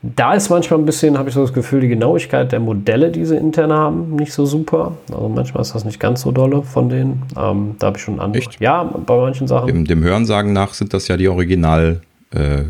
da 0.03 0.33
ist 0.33 0.49
manchmal 0.49 0.81
ein 0.81 0.87
bisschen, 0.87 1.19
habe 1.19 1.29
ich 1.29 1.35
so 1.35 1.43
das 1.43 1.53
Gefühl, 1.53 1.81
die 1.81 1.89
Genauigkeit 1.89 2.53
der 2.53 2.61
Modelle, 2.61 3.11
die 3.11 3.27
sie 3.27 3.37
intern 3.37 3.71
haben, 3.71 4.17
nicht 4.17 4.33
so 4.33 4.47
super. 4.47 4.97
Also 5.13 5.29
manchmal 5.29 5.61
ist 5.61 5.75
das 5.75 5.85
nicht 5.85 6.01
ganz 6.01 6.23
so 6.23 6.33
dolle 6.33 6.63
von 6.63 6.89
denen. 6.89 7.23
Ähm, 7.37 7.75
da 7.79 7.89
habe 7.89 7.99
ich 7.99 8.03
schon 8.03 8.19
andere. 8.19 8.43
Echt? 8.43 8.61
Ja, 8.61 8.83
bei 8.83 9.17
manchen 9.17 9.47
Sachen. 9.47 9.67
Dem, 9.67 9.85
dem 9.85 10.03
Hörensagen 10.03 10.55
nach 10.55 10.73
sind 10.73 10.95
das 10.95 11.07
ja 11.09 11.19
die 11.19 11.29
Original 11.29 12.01
äh, 12.31 12.63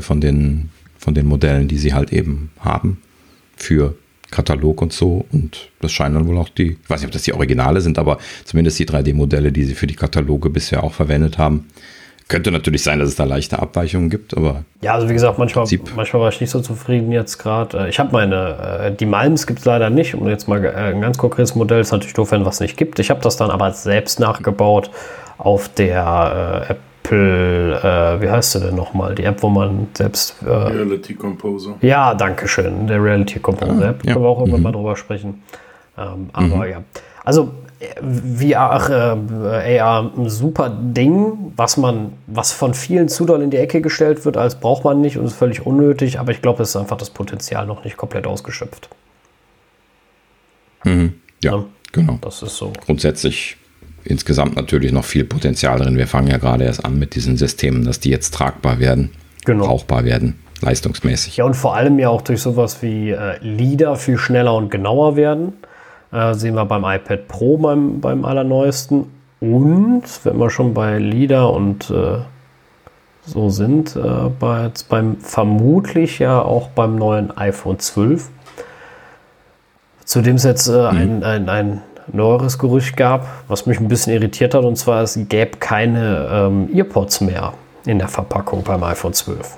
von 0.00 0.20
den, 0.20 0.70
von 0.98 1.14
den 1.14 1.26
Modellen, 1.26 1.68
die 1.68 1.78
sie 1.78 1.92
halt 1.92 2.12
eben 2.12 2.50
haben 2.60 3.02
für 3.56 3.94
Katalog 4.30 4.80
und 4.80 4.94
so. 4.94 5.26
Und 5.32 5.68
das 5.80 5.92
scheinen 5.92 6.14
dann 6.14 6.26
wohl 6.26 6.38
auch 6.38 6.48
die, 6.48 6.78
ich 6.82 6.90
weiß 6.90 7.00
nicht, 7.00 7.08
ob 7.08 7.12
das 7.12 7.22
die 7.22 7.34
Originale 7.34 7.82
sind, 7.82 7.98
aber 7.98 8.18
zumindest 8.44 8.78
die 8.78 8.86
3D-Modelle, 8.86 9.52
die 9.52 9.64
sie 9.64 9.74
für 9.74 9.86
die 9.86 9.96
Kataloge 9.96 10.48
bisher 10.48 10.84
auch 10.84 10.94
verwendet 10.94 11.36
haben. 11.36 11.66
Könnte 12.30 12.52
natürlich 12.52 12.84
sein, 12.84 13.00
dass 13.00 13.08
es 13.08 13.16
da 13.16 13.24
leichte 13.24 13.58
Abweichungen 13.58 14.08
gibt, 14.08 14.36
aber. 14.36 14.62
Ja, 14.82 14.94
also 14.94 15.08
wie 15.08 15.12
gesagt, 15.12 15.36
manchmal, 15.40 15.66
manchmal 15.96 16.22
war 16.22 16.28
ich 16.28 16.40
nicht 16.40 16.50
so 16.50 16.60
zufrieden 16.60 17.10
jetzt 17.10 17.38
gerade. 17.38 17.76
Äh, 17.76 17.88
ich 17.88 17.98
habe 17.98 18.12
meine, 18.12 18.84
äh, 18.84 18.92
die 18.94 19.04
Malms 19.04 19.48
gibt 19.48 19.58
es 19.58 19.64
leider 19.64 19.90
nicht. 19.90 20.14
Und 20.14 20.28
jetzt 20.28 20.46
mal 20.46 20.64
äh, 20.64 20.68
ein 20.68 21.00
ganz 21.00 21.18
konkretes 21.18 21.56
Modell 21.56 21.80
ist 21.80 21.90
natürlich 21.90 22.14
doof, 22.14 22.30
wenn 22.30 22.44
was 22.44 22.60
nicht 22.60 22.76
gibt. 22.76 23.00
Ich 23.00 23.10
habe 23.10 23.20
das 23.20 23.36
dann 23.36 23.50
aber 23.50 23.72
selbst 23.72 24.20
nachgebaut 24.20 24.92
auf 25.38 25.68
der 25.70 26.68
äh, 26.68 26.72
Apple, 26.72 27.80
äh, 27.82 28.22
wie 28.22 28.30
heißt 28.30 28.52
sie 28.52 28.60
denn 28.60 28.76
nochmal? 28.76 29.16
Die 29.16 29.24
App, 29.24 29.42
wo 29.42 29.48
man 29.48 29.88
selbst. 29.94 30.36
Äh, 30.46 30.50
Reality 30.50 31.14
Composer. 31.14 31.74
Ja, 31.80 32.14
danke 32.14 32.46
schön. 32.46 32.86
Der 32.86 33.02
Reality 33.02 33.40
Composer 33.40 33.88
App. 33.88 34.02
Ah, 34.02 34.06
ja. 34.06 34.12
Können 34.12 34.24
wir 34.24 34.28
auch 34.28 34.38
irgendwann 34.38 34.60
mhm. 34.60 34.64
mal 34.64 34.72
drüber 34.72 34.94
sprechen. 34.94 35.42
Ähm, 35.98 36.30
aber 36.32 36.46
mhm. 36.46 36.70
ja. 36.70 36.82
Also 37.24 37.50
VR, 37.80 39.16
äh, 39.64 39.78
AR 39.78 40.12
ein 40.14 40.28
super 40.28 40.68
Ding, 40.68 41.52
was 41.56 41.78
man, 41.78 42.12
was 42.26 42.52
von 42.52 42.74
vielen 42.74 43.08
zu 43.08 43.24
doll 43.24 43.40
in 43.40 43.50
die 43.50 43.56
Ecke 43.56 43.80
gestellt 43.80 44.24
wird, 44.26 44.36
als 44.36 44.60
braucht 44.60 44.84
man 44.84 45.00
nicht 45.00 45.16
und 45.16 45.24
ist 45.24 45.34
völlig 45.34 45.64
unnötig, 45.64 46.20
aber 46.20 46.32
ich 46.32 46.42
glaube, 46.42 46.62
es 46.62 46.70
ist 46.70 46.76
einfach 46.76 46.98
das 46.98 47.08
Potenzial 47.08 47.66
noch 47.66 47.84
nicht 47.84 47.96
komplett 47.96 48.26
ausgeschöpft. 48.26 48.90
Mhm. 50.84 51.14
Ja, 51.42 51.52
ja, 51.56 51.64
genau. 51.92 52.18
Das 52.20 52.42
ist 52.42 52.56
so. 52.56 52.72
Grundsätzlich 52.84 53.56
insgesamt 54.04 54.56
natürlich 54.56 54.92
noch 54.92 55.04
viel 55.04 55.24
Potenzial 55.24 55.78
drin. 55.78 55.96
Wir 55.96 56.06
fangen 56.06 56.28
ja 56.28 56.36
gerade 56.36 56.64
erst 56.64 56.84
an 56.84 56.98
mit 56.98 57.14
diesen 57.14 57.36
Systemen, 57.36 57.84
dass 57.84 58.00
die 58.00 58.10
jetzt 58.10 58.34
tragbar 58.34 58.78
werden, 58.78 59.10
genau. 59.46 59.66
brauchbar 59.66 60.04
werden, 60.04 60.38
leistungsmäßig. 60.60 61.38
Ja, 61.38 61.44
und 61.44 61.54
vor 61.54 61.74
allem 61.76 61.98
ja 61.98 62.10
auch 62.10 62.22
durch 62.22 62.42
sowas 62.42 62.82
wie 62.82 63.10
äh, 63.10 63.38
LIDAR 63.40 63.96
viel 63.96 64.18
schneller 64.18 64.54
und 64.54 64.70
genauer 64.70 65.16
werden. 65.16 65.54
Äh, 66.12 66.34
sehen 66.34 66.54
wir 66.54 66.64
beim 66.64 66.84
iPad 66.84 67.28
Pro 67.28 67.56
beim, 67.56 68.00
beim 68.00 68.24
allerneuesten. 68.24 69.06
Und 69.40 70.02
wenn 70.24 70.38
wir 70.38 70.50
schon 70.50 70.74
bei 70.74 70.98
LIDAR 70.98 71.52
und 71.52 71.90
äh, 71.90 72.18
so 73.24 73.48
sind, 73.48 73.96
äh, 73.96 74.28
bei, 74.38 74.64
jetzt 74.66 74.88
beim 74.88 75.16
vermutlich 75.18 76.18
ja 76.18 76.42
auch 76.42 76.68
beim 76.68 76.96
neuen 76.96 77.36
iPhone 77.36 77.78
12 77.78 78.28
Zudem 80.10 80.24
dem 80.24 80.36
es 80.38 80.42
jetzt 80.42 80.66
äh, 80.66 80.72
mhm. 80.72 81.22
ein, 81.22 81.22
ein, 81.22 81.48
ein 81.48 81.82
neueres 82.12 82.58
Gerücht 82.58 82.96
gab, 82.96 83.28
was 83.46 83.66
mich 83.66 83.78
ein 83.78 83.86
bisschen 83.86 84.12
irritiert 84.12 84.54
hat, 84.54 84.64
und 84.64 84.74
zwar 84.74 85.04
es 85.04 85.16
gäbe 85.28 85.58
keine 85.58 86.28
ähm, 86.32 86.68
Earpods 86.74 87.20
mehr 87.20 87.52
in 87.86 88.00
der 88.00 88.08
Verpackung 88.08 88.64
beim 88.64 88.82
iPhone 88.82 89.12
12. 89.12 89.56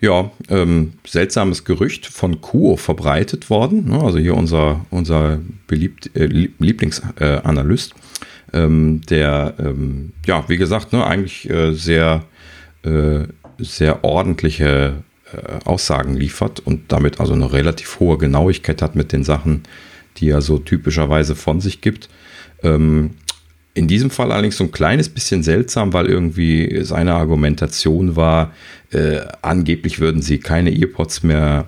Ja, 0.00 0.30
ähm, 0.50 0.92
seltsames 1.06 1.64
Gerücht 1.64 2.06
von 2.06 2.40
Kuo 2.40 2.76
verbreitet 2.76 3.48
worden. 3.48 3.88
Ne? 3.88 4.00
Also 4.00 4.18
hier 4.18 4.34
unser, 4.34 4.84
unser 4.90 5.40
beliebt, 5.66 6.10
äh, 6.14 6.26
Lieblingsanalyst, 6.26 7.94
äh, 8.52 8.58
ähm, 8.58 9.00
der, 9.08 9.54
ähm, 9.58 10.12
ja, 10.26 10.44
wie 10.48 10.58
gesagt, 10.58 10.92
ne, 10.92 11.04
eigentlich 11.04 11.48
äh, 11.48 11.72
sehr, 11.72 12.24
äh, 12.84 13.20
sehr 13.58 14.04
ordentliche 14.04 15.02
äh, 15.32 15.64
Aussagen 15.64 16.14
liefert 16.14 16.60
und 16.60 16.92
damit 16.92 17.18
also 17.18 17.32
eine 17.32 17.52
relativ 17.52 17.98
hohe 17.98 18.18
Genauigkeit 18.18 18.82
hat 18.82 18.96
mit 18.96 19.12
den 19.12 19.24
Sachen, 19.24 19.62
die 20.18 20.28
er 20.28 20.42
so 20.42 20.58
typischerweise 20.58 21.34
von 21.34 21.60
sich 21.60 21.80
gibt. 21.80 22.08
Ähm, 22.62 23.12
in 23.76 23.88
diesem 23.88 24.08
Fall 24.10 24.32
allerdings 24.32 24.56
so 24.56 24.64
ein 24.64 24.72
kleines 24.72 25.10
bisschen 25.10 25.42
seltsam, 25.42 25.92
weil 25.92 26.06
irgendwie 26.06 26.82
seine 26.82 27.12
Argumentation 27.12 28.16
war, 28.16 28.52
äh, 28.90 29.18
angeblich 29.42 30.00
würden 30.00 30.22
sie 30.22 30.38
keine 30.38 30.70
EarPods 30.70 31.22
mehr 31.22 31.66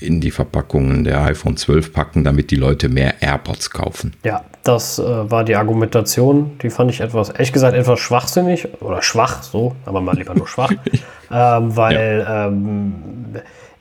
in 0.00 0.20
die 0.20 0.30
Verpackungen 0.30 1.02
der 1.02 1.20
iPhone 1.24 1.56
12 1.56 1.92
packen, 1.92 2.22
damit 2.22 2.52
die 2.52 2.56
Leute 2.56 2.88
mehr 2.88 3.20
AirPods 3.20 3.70
kaufen. 3.70 4.12
Ja, 4.22 4.44
das 4.62 5.00
äh, 5.00 5.02
war 5.02 5.42
die 5.42 5.56
Argumentation. 5.56 6.52
Die 6.62 6.70
fand 6.70 6.92
ich 6.92 7.00
etwas, 7.00 7.30
ehrlich 7.30 7.52
gesagt, 7.52 7.76
etwas 7.76 7.98
schwachsinnig 7.98 8.68
oder 8.80 9.02
schwach, 9.02 9.42
so, 9.42 9.74
aber 9.84 10.00
mal 10.00 10.14
lieber 10.14 10.36
nur 10.36 10.46
schwach, 10.46 10.70
ähm, 11.32 11.76
weil 11.76 12.24
ja. 12.24 12.46
ähm, 12.46 12.94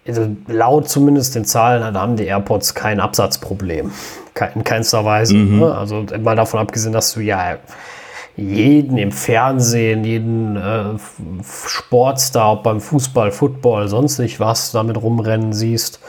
also 0.07 0.27
laut 0.47 0.89
zumindest 0.89 1.35
den 1.35 1.45
Zahlen 1.45 1.97
haben 1.97 2.15
die 2.15 2.25
AirPods 2.25 2.73
kein 2.73 2.99
Absatzproblem. 2.99 3.91
In 4.55 4.63
keinster 4.63 5.03
Weise. 5.03 5.35
Mhm. 5.35 5.59
Ne? 5.59 5.75
Also 5.75 6.05
mal 6.21 6.35
davon 6.35 6.59
abgesehen, 6.59 6.93
dass 6.93 7.13
du 7.13 7.21
ja 7.21 7.57
jeden 8.37 8.97
im 8.97 9.11
Fernsehen, 9.11 10.03
jeden 10.03 10.55
äh, 10.55 10.99
Sportstar, 11.43 12.53
ob 12.53 12.63
beim 12.63 12.79
Fußball, 12.79 13.31
Football, 13.31 13.87
sonst 13.87 14.19
nicht 14.19 14.39
was, 14.39 14.71
damit 14.71 15.01
rumrennen 15.01 15.53
siehst. 15.53 15.99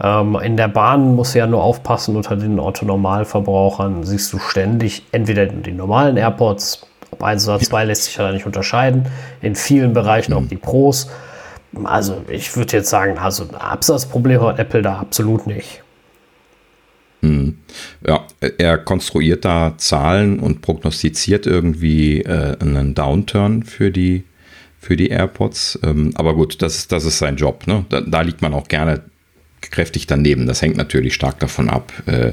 Ähm, 0.00 0.38
in 0.42 0.58
der 0.58 0.68
Bahn 0.68 1.16
musst 1.16 1.34
du 1.34 1.38
ja 1.38 1.46
nur 1.46 1.62
aufpassen, 1.62 2.14
unter 2.14 2.36
den 2.36 2.60
Autonormalverbrauchern 2.60 4.04
siehst 4.04 4.32
du 4.34 4.38
ständig 4.38 5.02
entweder 5.12 5.46
die 5.46 5.72
normalen 5.72 6.18
AirPods, 6.18 6.86
ob 7.10 7.22
eins 7.22 7.48
oder 7.48 7.58
zwei 7.58 7.84
lässt 7.84 8.04
sich 8.04 8.16
ja 8.16 8.30
nicht 8.32 8.44
unterscheiden, 8.44 9.06
in 9.40 9.54
vielen 9.54 9.94
Bereichen 9.94 10.32
mhm. 10.32 10.38
auch 10.38 10.48
die 10.48 10.56
Pros. 10.56 11.08
Also 11.84 12.24
ich 12.28 12.56
würde 12.56 12.78
jetzt 12.78 12.90
sagen, 12.90 13.18
also 13.18 13.44
ein 13.44 13.54
Absatzproblem 13.54 14.40
hat 14.40 14.58
Apple 14.58 14.82
da 14.82 14.98
absolut 14.98 15.46
nicht. 15.46 15.82
Hm. 17.22 17.58
Ja, 18.06 18.26
er 18.58 18.78
konstruiert 18.78 19.44
da 19.44 19.74
Zahlen 19.76 20.38
und 20.38 20.62
prognostiziert 20.62 21.46
irgendwie 21.46 22.22
äh, 22.22 22.56
einen 22.60 22.94
Downturn 22.94 23.64
für 23.64 23.90
die, 23.90 24.24
für 24.80 24.96
die 24.96 25.08
AirPods. 25.08 25.80
Ähm, 25.82 26.12
aber 26.14 26.34
gut, 26.34 26.62
das, 26.62 26.86
das 26.86 27.04
ist 27.04 27.18
sein 27.18 27.36
Job. 27.36 27.66
Ne? 27.66 27.84
Da, 27.88 28.00
da, 28.02 28.20
liegt 28.20 28.40
man 28.40 28.54
auch 28.54 28.68
gerne 28.68 29.02
kräftig 29.60 30.06
daneben. 30.06 30.46
Das 30.46 30.62
hängt 30.62 30.76
natürlich 30.76 31.14
stark 31.14 31.40
davon 31.40 31.68
ab, 31.68 31.92
äh, 32.06 32.32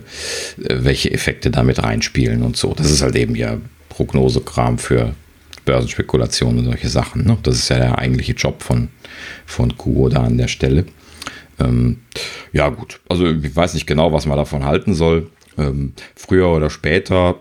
welche 0.58 1.12
Effekte 1.12 1.50
damit 1.50 1.82
reinspielen 1.82 2.44
und 2.44 2.56
so. 2.56 2.74
Das 2.76 2.92
ist 2.92 3.02
halt 3.02 3.16
eben 3.16 3.36
ja 3.36 3.58
Prognosekram 3.90 4.78
für 4.78 5.16
Börsenspekulationen 5.66 6.60
und 6.60 6.66
solche 6.66 6.90
Sachen. 6.90 7.26
Ne? 7.26 7.38
Das 7.44 7.56
ist 7.56 7.70
ja 7.70 7.78
der 7.78 7.98
eigentliche 7.98 8.34
Job 8.34 8.62
von, 8.62 8.90
von 9.46 9.78
Kuo 9.78 10.10
da 10.10 10.24
an 10.24 10.38
der 10.38 10.48
Stelle. 10.48 10.86
Ähm, 11.60 12.02
ja, 12.54 12.70
gut. 12.70 13.00
Also 13.10 13.28
ich 13.28 13.56
weiß 13.56 13.74
nicht 13.74 13.88
genau, 13.88 14.14
was 14.14 14.26
man 14.26 14.38
davon 14.38 14.66
halten 14.66 14.94
soll. 14.94 15.30
Ähm, 15.58 15.94
früher 16.16 16.50
oder 16.50 16.70
später 16.70 17.36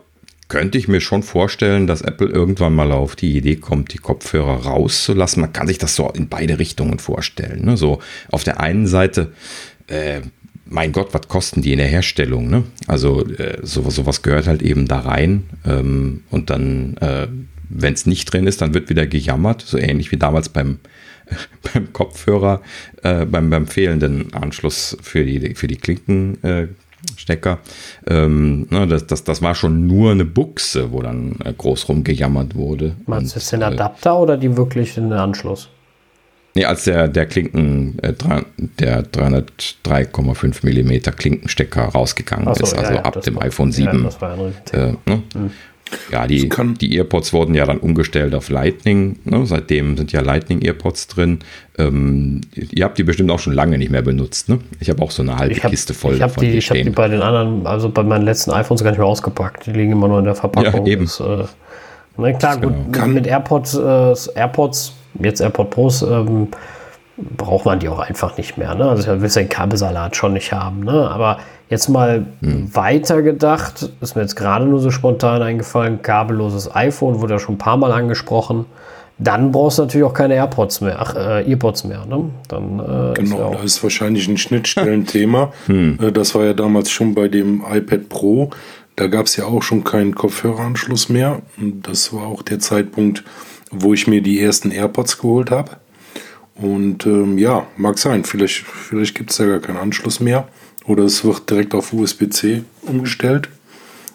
könnte 0.48 0.78
ich 0.78 0.88
mir 0.88 1.00
schon 1.00 1.22
vorstellen, 1.22 1.86
dass 1.86 2.02
Apple 2.02 2.28
irgendwann 2.28 2.74
mal 2.74 2.92
auf 2.92 3.16
die 3.16 3.36
Idee 3.36 3.56
kommt, 3.56 3.92
die 3.92 3.98
Kopfhörer 3.98 4.66
rauszulassen. 4.66 5.40
Man 5.40 5.52
kann 5.52 5.66
sich 5.66 5.78
das 5.78 5.96
so 5.96 6.10
in 6.10 6.28
beide 6.28 6.58
Richtungen 6.58 6.98
vorstellen. 6.98 7.64
Ne? 7.64 7.76
So 7.76 8.00
auf 8.30 8.44
der 8.44 8.60
einen 8.60 8.86
Seite, 8.86 9.32
äh, 9.88 10.20
mein 10.66 10.92
Gott, 10.92 11.08
was 11.12 11.28
kosten 11.28 11.62
die 11.62 11.72
in 11.72 11.78
der 11.78 11.88
Herstellung? 11.88 12.48
Ne? 12.48 12.64
Also 12.86 13.26
äh, 13.26 13.58
so, 13.62 13.88
sowas 13.90 14.22
gehört 14.22 14.46
halt 14.46 14.62
eben 14.62 14.86
da 14.86 15.00
rein. 15.00 15.44
Ähm, 15.66 16.24
und 16.30 16.50
dann, 16.50 16.96
äh, 16.98 17.26
wenn 17.74 17.94
es 17.94 18.06
nicht 18.06 18.32
drin 18.32 18.46
ist, 18.46 18.62
dann 18.62 18.74
wird 18.74 18.88
wieder 18.88 19.06
gejammert. 19.06 19.62
So 19.62 19.78
ähnlich 19.78 20.12
wie 20.12 20.16
damals 20.16 20.48
beim 20.48 20.78
beim 21.72 21.92
Kopfhörer, 21.92 22.62
äh, 23.02 23.24
beim, 23.24 23.50
beim 23.50 23.66
fehlenden 23.66 24.32
Anschluss 24.34 24.96
für 25.02 25.24
die, 25.24 25.54
für 25.54 25.66
die 25.66 25.76
Klinkenstecker. 25.76 27.58
Äh, 28.06 28.14
ähm, 28.14 28.66
ne, 28.70 28.86
das, 28.86 29.06
das, 29.06 29.24
das 29.24 29.42
war 29.42 29.54
schon 29.54 29.86
nur 29.86 30.12
eine 30.12 30.24
Buchse, 30.24 30.92
wo 30.92 31.02
dann 31.02 31.36
äh, 31.44 31.52
groß 31.52 31.88
rumgejammert 31.88 32.54
wurde. 32.54 32.96
Meinst 33.06 33.34
du 33.34 33.38
jetzt 33.38 33.52
den 33.52 33.62
äh, 33.62 33.66
Adapter 33.66 34.18
oder 34.18 34.36
die 34.36 34.56
wirklich 34.56 34.94
den 34.94 35.12
Anschluss? 35.12 35.68
Nee, 36.56 36.66
als 36.66 36.84
der, 36.84 37.08
der 37.08 37.26
Klinken, 37.26 37.98
äh, 37.98 38.12
der 38.78 39.04
303,5 39.04 40.62
mm 40.62 41.16
Klinkenstecker 41.16 41.82
rausgegangen 41.86 42.54
so, 42.54 42.62
ist, 42.62 42.74
also 42.74 42.94
ja, 42.94 43.02
ab 43.02 43.20
dem 43.22 43.34
war, 43.34 43.42
iPhone 43.42 43.72
7. 43.72 43.98
Ja, 43.98 44.04
das 44.04 44.20
war 44.20 44.38
ein 44.38 44.54
äh, 44.72 44.92
ne? 45.06 45.22
mhm. 45.34 45.50
Ja, 46.10 46.26
die, 46.26 46.48
die 46.80 46.96
EarPods 46.96 47.32
wurden 47.32 47.54
ja 47.54 47.66
dann 47.66 47.78
umgestellt 47.78 48.34
auf 48.34 48.50
Lightning. 48.50 49.18
Ne? 49.24 49.46
Seitdem 49.46 49.96
sind 49.96 50.12
ja 50.12 50.20
Lightning 50.20 50.62
EarPods 50.62 51.08
drin. 51.08 51.40
Ähm, 51.78 52.40
ihr 52.54 52.84
habt 52.84 52.98
die 52.98 53.02
bestimmt 53.02 53.30
auch 53.30 53.38
schon 53.38 53.52
lange 53.52 53.78
nicht 53.78 53.90
mehr 53.90 54.02
benutzt. 54.02 54.48
Ne? 54.48 54.58
Ich 54.80 54.90
habe 54.90 55.02
auch 55.02 55.10
so 55.10 55.22
eine 55.22 55.36
halbe 55.36 55.54
hab, 55.56 55.70
Kiste 55.70 55.94
voll 55.94 56.14
ich 56.14 56.20
davon. 56.20 56.44
Die, 56.44 56.50
ich 56.50 56.70
habe 56.70 56.82
die 56.82 56.90
bei 56.90 57.08
den 57.08 57.22
anderen, 57.22 57.66
also 57.66 57.88
bei 57.88 58.02
meinen 58.02 58.24
letzten 58.24 58.50
iPhones 58.50 58.82
gar 58.82 58.90
nicht 58.90 58.98
mehr 58.98 59.06
ausgepackt. 59.06 59.66
Die 59.66 59.72
liegen 59.72 59.92
immer 59.92 60.08
nur 60.08 60.18
in 60.18 60.24
der 60.24 60.34
Verpackung. 60.34 60.86
Ja, 60.86 60.92
eben. 60.92 61.04
Das, 61.04 61.20
äh, 61.20 61.44
na 62.16 62.32
klar, 62.32 62.58
gut, 62.58 62.74
genau. 62.92 63.06
mit 63.08 63.26
AirPods, 63.26 63.74
äh, 63.74 64.38
AirPods, 64.38 64.92
jetzt 65.20 65.40
AirPod 65.40 65.70
Pros, 65.70 66.02
ähm, 66.02 66.48
braucht 67.16 67.64
man 67.64 67.78
die 67.78 67.88
auch 67.88 68.00
einfach 68.00 68.36
nicht 68.36 68.58
mehr. 68.58 68.74
Ne? 68.74 68.88
Also 68.88 69.12
ich 69.12 69.20
will 69.20 69.28
den 69.28 69.48
Kabelsalat 69.48 70.16
schon 70.16 70.32
nicht 70.32 70.52
haben. 70.52 70.80
Ne? 70.80 71.10
Aber 71.10 71.38
jetzt 71.68 71.88
mal 71.88 72.26
hm. 72.40 72.74
weiter 72.74 73.22
gedacht, 73.22 73.90
ist 74.00 74.16
mir 74.16 74.22
jetzt 74.22 74.36
gerade 74.36 74.64
nur 74.64 74.80
so 74.80 74.90
spontan 74.90 75.42
eingefallen, 75.42 76.02
kabelloses 76.02 76.74
iPhone 76.74 77.20
wurde 77.20 77.34
ja 77.34 77.38
schon 77.38 77.54
ein 77.54 77.58
paar 77.58 77.76
Mal 77.76 77.92
angesprochen. 77.92 78.66
Dann 79.16 79.52
brauchst 79.52 79.78
du 79.78 79.82
natürlich 79.82 80.04
auch 80.04 80.12
keine 80.12 80.34
AirPods 80.34 80.80
mehr, 80.80 80.96
ach, 80.98 81.14
äh, 81.14 81.48
EarPods 81.48 81.84
mehr. 81.84 82.04
Ne? 82.04 82.30
Dann, 82.48 82.80
äh, 82.80 83.14
genau, 83.14 83.50
ist 83.52 83.58
da 83.58 83.62
ist 83.62 83.82
wahrscheinlich 83.84 84.26
ein 84.26 84.36
Schnittstellenthema. 84.36 85.52
hm. 85.66 85.98
Äh, 86.02 86.10
das 86.10 86.34
war 86.34 86.44
ja 86.44 86.52
damals 86.52 86.90
schon 86.90 87.14
bei 87.14 87.28
dem 87.28 87.62
iPad 87.70 88.08
Pro. 88.08 88.50
Da 88.96 89.06
gab 89.06 89.26
es 89.26 89.36
ja 89.36 89.44
auch 89.44 89.62
schon 89.62 89.84
keinen 89.84 90.16
Kopfhöreranschluss 90.16 91.08
mehr. 91.08 91.42
Und 91.58 91.86
das 91.86 92.12
war 92.12 92.26
auch 92.26 92.42
der 92.42 92.58
Zeitpunkt, 92.58 93.22
wo 93.70 93.94
ich 93.94 94.08
mir 94.08 94.20
die 94.20 94.40
ersten 94.40 94.72
AirPods 94.72 95.18
geholt 95.18 95.52
habe. 95.52 95.72
Und 96.56 97.06
ähm, 97.06 97.38
ja, 97.38 97.66
mag 97.76 97.98
sein. 97.98 98.24
Vielleicht, 98.24 98.64
vielleicht 98.64 99.14
gibt 99.14 99.30
es 99.30 99.36
da 99.38 99.46
gar 99.46 99.60
keinen 99.60 99.78
Anschluss 99.78 100.20
mehr. 100.20 100.48
Oder 100.86 101.04
es 101.04 101.24
wird 101.24 101.50
direkt 101.50 101.74
auf 101.74 101.92
USB-C 101.92 102.62
umgestellt. 102.82 103.48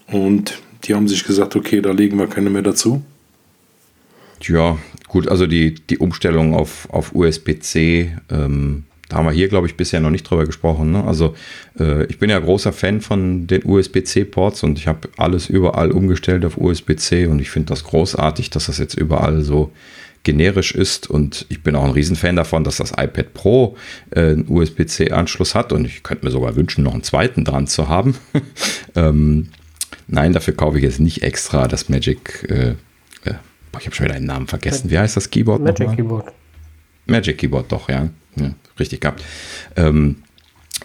Und 0.07 0.61
die 0.83 0.95
haben 0.95 1.07
sich 1.07 1.23
gesagt, 1.23 1.55
okay, 1.55 1.81
da 1.81 1.91
legen 1.91 2.17
wir 2.17 2.27
keine 2.27 2.49
mehr 2.49 2.61
dazu. 2.61 3.03
Ja, 4.41 4.77
gut, 5.07 5.27
also 5.27 5.47
die, 5.47 5.75
die 5.75 5.97
Umstellung 5.97 6.53
auf, 6.53 6.87
auf 6.91 7.13
USB-C, 7.13 8.15
ähm, 8.29 8.85
da 9.09 9.17
haben 9.17 9.25
wir 9.25 9.31
hier, 9.31 9.49
glaube 9.49 9.67
ich, 9.67 9.75
bisher 9.75 9.99
noch 9.99 10.11
nicht 10.11 10.23
drüber 10.23 10.45
gesprochen. 10.45 10.91
Ne? 10.91 11.03
Also 11.03 11.35
äh, 11.79 12.05
ich 12.05 12.19
bin 12.19 12.29
ja 12.29 12.39
großer 12.39 12.71
Fan 12.71 13.01
von 13.01 13.47
den 13.47 13.65
USB-C-Ports 13.65 14.63
und 14.63 14.77
ich 14.77 14.87
habe 14.87 15.09
alles 15.17 15.49
überall 15.49 15.91
umgestellt 15.91 16.45
auf 16.45 16.57
USB-C 16.57 17.25
und 17.25 17.39
ich 17.39 17.49
finde 17.49 17.69
das 17.69 17.83
großartig, 17.83 18.49
dass 18.51 18.67
das 18.67 18.77
jetzt 18.77 18.93
überall 18.93 19.41
so 19.41 19.71
generisch 20.23 20.73
ist. 20.73 21.09
Und 21.09 21.45
ich 21.49 21.63
bin 21.63 21.75
auch 21.75 21.83
ein 21.83 21.91
Riesenfan 21.91 22.35
davon, 22.35 22.63
dass 22.63 22.77
das 22.77 22.91
iPad 22.91 23.33
Pro 23.33 23.77
äh, 24.11 24.21
einen 24.21 24.45
USB-C-Anschluss 24.47 25.55
hat. 25.55 25.73
Und 25.73 25.85
ich 25.85 26.03
könnte 26.03 26.25
mir 26.25 26.31
sogar 26.31 26.55
wünschen, 26.55 26.83
noch 26.83 26.93
einen 26.93 27.03
zweiten 27.03 27.45
dran 27.45 27.67
zu 27.67 27.87
haben. 27.87 28.15
ähm, 28.95 29.49
nein, 30.07 30.33
dafür 30.33 30.55
kaufe 30.55 30.77
ich 30.77 30.83
jetzt 30.83 30.99
nicht 30.99 31.23
extra 31.23 31.67
das 31.67 31.89
Magic. 31.89 32.47
Äh, 32.49 32.69
äh, 33.25 33.35
ich 33.79 33.85
habe 33.85 33.95
schon 33.95 34.05
wieder 34.05 34.15
einen 34.15 34.25
Namen 34.25 34.47
vergessen. 34.47 34.89
Wie 34.89 34.97
heißt 34.97 35.15
das 35.15 35.29
Keyboard? 35.29 35.61
Magic 35.61 35.95
Keyboard. 35.95 36.33
Magic 37.05 37.37
Keyboard, 37.37 37.71
doch, 37.71 37.89
ja. 37.89 38.09
ja 38.35 38.53
richtig 38.79 39.01
gehabt. 39.01 39.23
Ähm, 39.75 40.17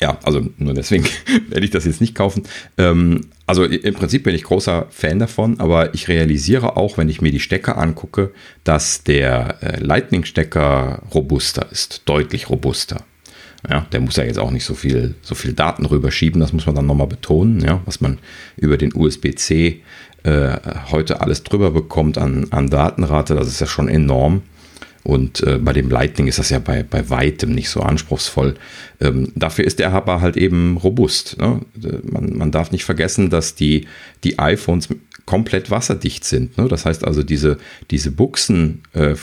ja, 0.00 0.18
also 0.22 0.46
nur 0.58 0.74
deswegen 0.74 1.04
werde 1.48 1.64
ich 1.64 1.70
das 1.70 1.84
jetzt 1.84 2.00
nicht 2.00 2.14
kaufen. 2.14 2.44
Ähm, 2.78 3.28
also 3.46 3.64
im 3.64 3.94
Prinzip 3.94 4.24
bin 4.24 4.34
ich 4.34 4.44
großer 4.44 4.86
Fan 4.90 5.18
davon, 5.18 5.60
aber 5.60 5.94
ich 5.94 6.08
realisiere 6.08 6.76
auch, 6.76 6.96
wenn 6.96 7.08
ich 7.08 7.20
mir 7.20 7.30
die 7.30 7.40
Stecker 7.40 7.76
angucke, 7.76 8.32
dass 8.64 9.04
der 9.04 9.58
äh, 9.62 9.80
Lightning-Stecker 9.80 11.02
robuster 11.12 11.70
ist, 11.70 12.02
deutlich 12.06 12.48
robuster. 12.48 13.04
Ja, 13.68 13.86
der 13.92 14.00
muss 14.00 14.16
ja 14.16 14.24
jetzt 14.24 14.38
auch 14.38 14.50
nicht 14.50 14.64
so 14.64 14.74
viel, 14.74 15.14
so 15.22 15.34
viel 15.34 15.52
Daten 15.52 15.86
rüberschieben, 15.86 16.40
das 16.40 16.52
muss 16.52 16.66
man 16.66 16.74
dann 16.74 16.86
nochmal 16.86 17.06
betonen, 17.06 17.60
ja, 17.60 17.80
was 17.86 18.00
man 18.00 18.18
über 18.56 18.76
den 18.76 18.94
USB-C 18.94 19.82
äh, 20.22 20.56
heute 20.90 21.20
alles 21.20 21.44
drüber 21.44 21.70
bekommt 21.70 22.18
an, 22.18 22.46
an 22.50 22.68
Datenrate, 22.68 23.34
das 23.34 23.48
ist 23.48 23.60
ja 23.60 23.66
schon 23.66 23.88
enorm. 23.88 24.42
Und 25.04 25.42
äh, 25.42 25.58
bei 25.58 25.74
dem 25.74 25.90
Lightning 25.90 26.28
ist 26.28 26.38
das 26.38 26.48
ja 26.48 26.58
bei, 26.58 26.82
bei 26.82 27.10
weitem 27.10 27.52
nicht 27.52 27.68
so 27.68 27.80
anspruchsvoll. 27.80 28.54
Ähm, 29.00 29.32
dafür 29.36 29.66
ist 29.66 29.78
der 29.78 29.92
aber 29.92 30.22
halt 30.22 30.38
eben 30.38 30.78
robust. 30.78 31.36
Ne? 31.38 31.60
Man, 32.02 32.36
man 32.36 32.50
darf 32.50 32.72
nicht 32.72 32.84
vergessen, 32.84 33.28
dass 33.28 33.54
die, 33.54 33.86
die 34.24 34.38
iPhones 34.38 34.88
komplett 35.26 35.70
wasserdicht 35.70 36.24
sind. 36.24 36.56
Ne? 36.56 36.68
Das 36.68 36.86
heißt 36.86 37.04
also, 37.04 37.22
diese, 37.22 37.58
diese 37.90 38.10
Buchsen, 38.10 38.82
äh, 38.94 39.14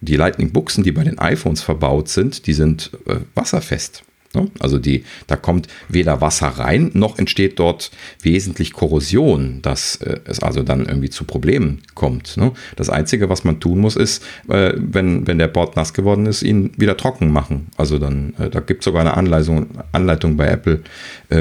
die 0.00 0.16
Lightning-Buchsen, 0.16 0.84
die 0.84 0.92
bei 0.92 1.04
den 1.04 1.18
iPhones 1.18 1.62
verbaut 1.62 2.08
sind, 2.08 2.46
die 2.46 2.54
sind 2.54 2.92
äh, 3.06 3.16
wasserfest. 3.34 4.04
Ne? 4.36 4.50
Also 4.60 4.78
die, 4.78 5.04
da 5.26 5.36
kommt 5.36 5.66
weder 5.88 6.20
Wasser 6.20 6.48
rein, 6.48 6.90
noch 6.92 7.18
entsteht 7.18 7.58
dort 7.58 7.90
wesentlich 8.22 8.72
Korrosion, 8.72 9.60
dass 9.62 9.96
äh, 9.96 10.20
es 10.26 10.40
also 10.40 10.62
dann 10.62 10.86
irgendwie 10.86 11.10
zu 11.10 11.24
Problemen 11.24 11.80
kommt. 11.94 12.36
Ne? 12.36 12.52
Das 12.76 12.90
Einzige, 12.90 13.28
was 13.28 13.44
man 13.44 13.60
tun 13.60 13.80
muss, 13.80 13.96
ist, 13.96 14.22
äh, 14.48 14.74
wenn, 14.76 15.26
wenn 15.26 15.38
der 15.38 15.48
Bord 15.48 15.74
nass 15.74 15.94
geworden 15.94 16.26
ist, 16.26 16.42
ihn 16.42 16.72
wieder 16.76 16.96
trocken 16.96 17.32
machen. 17.32 17.68
Also 17.76 17.98
dann, 17.98 18.34
äh, 18.38 18.50
da 18.50 18.60
gibt 18.60 18.82
es 18.82 18.84
sogar 18.84 19.00
eine 19.00 19.16
Anleitung, 19.16 19.68
Anleitung 19.92 20.36
bei 20.36 20.48
Apple 20.48 20.80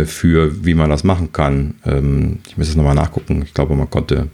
für, 0.05 0.65
wie 0.65 0.73
man 0.73 0.89
das 0.89 1.03
machen 1.03 1.31
kann. 1.31 1.75
Ähm, 1.85 2.39
ich 2.47 2.57
muss 2.57 2.69
es 2.69 2.75
nochmal 2.75 2.95
nachgucken. 2.95 3.43
Ich 3.43 3.53
glaube, 3.53 3.75
man 3.75 3.89
konnte 3.89 4.29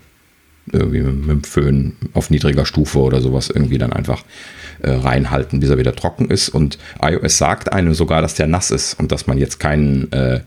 irgendwie 0.71 1.01
mit, 1.01 1.15
mit 1.15 1.29
dem 1.29 1.43
Föhn 1.43 1.95
auf 2.13 2.29
niedriger 2.29 2.65
Stufe 2.65 2.99
oder 2.99 3.21
sowas 3.21 3.49
irgendwie 3.49 3.77
dann 3.77 3.93
einfach 3.93 4.23
äh, 4.81 4.91
reinhalten, 4.91 5.59
bis 5.59 5.69
er 5.69 5.77
wieder 5.77 5.95
trocken 5.95 6.29
ist. 6.29 6.49
Und 6.49 6.77
iOS 7.01 7.37
sagt 7.37 7.71
einem 7.71 7.93
sogar, 7.93 8.21
dass 8.21 8.35
der 8.35 8.47
nass 8.47 8.71
ist 8.71 8.99
und 8.99 9.11
dass 9.11 9.27
man 9.27 9.37
jetzt 9.37 9.59
keinen 9.59 10.11
äh, 10.11 10.41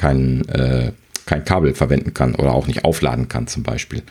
kein, 0.00 0.48
äh, 0.48 0.92
kein 1.26 1.44
Kabel 1.44 1.74
verwenden 1.74 2.14
kann 2.14 2.34
oder 2.34 2.52
auch 2.52 2.66
nicht 2.66 2.84
aufladen 2.84 3.28
kann 3.28 3.46
zum 3.46 3.62
Beispiel. 3.62 4.02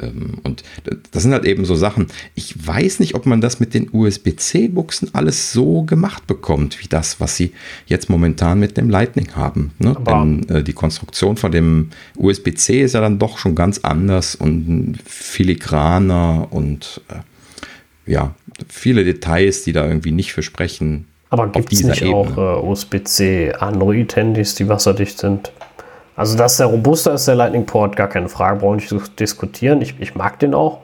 Ähm, 0.00 0.38
und 0.42 0.64
das 1.12 1.22
sind 1.22 1.32
halt 1.32 1.44
eben 1.44 1.66
so 1.66 1.74
Sachen. 1.74 2.06
Ich 2.34 2.66
weiß 2.66 2.98
nicht, 2.98 3.14
ob 3.14 3.26
man 3.26 3.42
das 3.42 3.60
mit 3.60 3.74
den 3.74 3.90
USB-C-Buchsen 3.92 5.10
alles 5.14 5.52
so 5.52 5.82
gemacht 5.82 6.26
bekommt, 6.26 6.82
wie 6.82 6.88
das, 6.88 7.20
was 7.20 7.36
sie 7.36 7.52
jetzt 7.86 8.08
momentan 8.08 8.58
mit 8.58 8.78
dem 8.78 8.88
Lightning 8.88 9.36
haben. 9.36 9.72
Ne? 9.78 9.94
Denn 10.06 10.48
äh, 10.48 10.62
die 10.62 10.72
Konstruktion 10.72 11.36
von 11.36 11.52
dem 11.52 11.90
USB-C 12.16 12.80
ist 12.82 12.94
ja 12.94 13.02
dann 13.02 13.18
doch 13.18 13.36
schon 13.36 13.54
ganz 13.54 13.80
anders 13.80 14.34
und 14.34 14.98
filigraner 15.04 16.48
und 16.50 17.02
äh, 17.08 18.10
ja, 18.10 18.34
viele 18.68 19.04
Details, 19.04 19.64
die 19.64 19.72
da 19.72 19.86
irgendwie 19.86 20.12
nicht 20.12 20.32
versprechen. 20.32 21.06
Aber 21.30 21.48
gibt 21.48 21.72
es 21.72 21.82
nicht 21.82 22.02
Ebene. 22.02 22.16
auch 22.16 22.36
äh, 22.36 22.66
USB-C 22.66 23.54
Android-Handys, 23.54 24.54
die 24.54 24.68
wasserdicht 24.68 25.18
sind? 25.18 25.52
Also, 26.16 26.36
dass 26.36 26.58
der 26.58 26.66
robuster 26.66 27.14
ist, 27.14 27.26
der 27.26 27.34
Lightning 27.34 27.66
Port, 27.66 27.96
gar 27.96 28.08
keine 28.08 28.28
Frage, 28.28 28.60
brauche 28.60 28.76
ich 28.76 28.90
nicht 28.90 29.18
diskutieren. 29.18 29.80
Ich, 29.82 29.96
ich 29.98 30.14
mag 30.14 30.38
den 30.38 30.54
auch. 30.54 30.78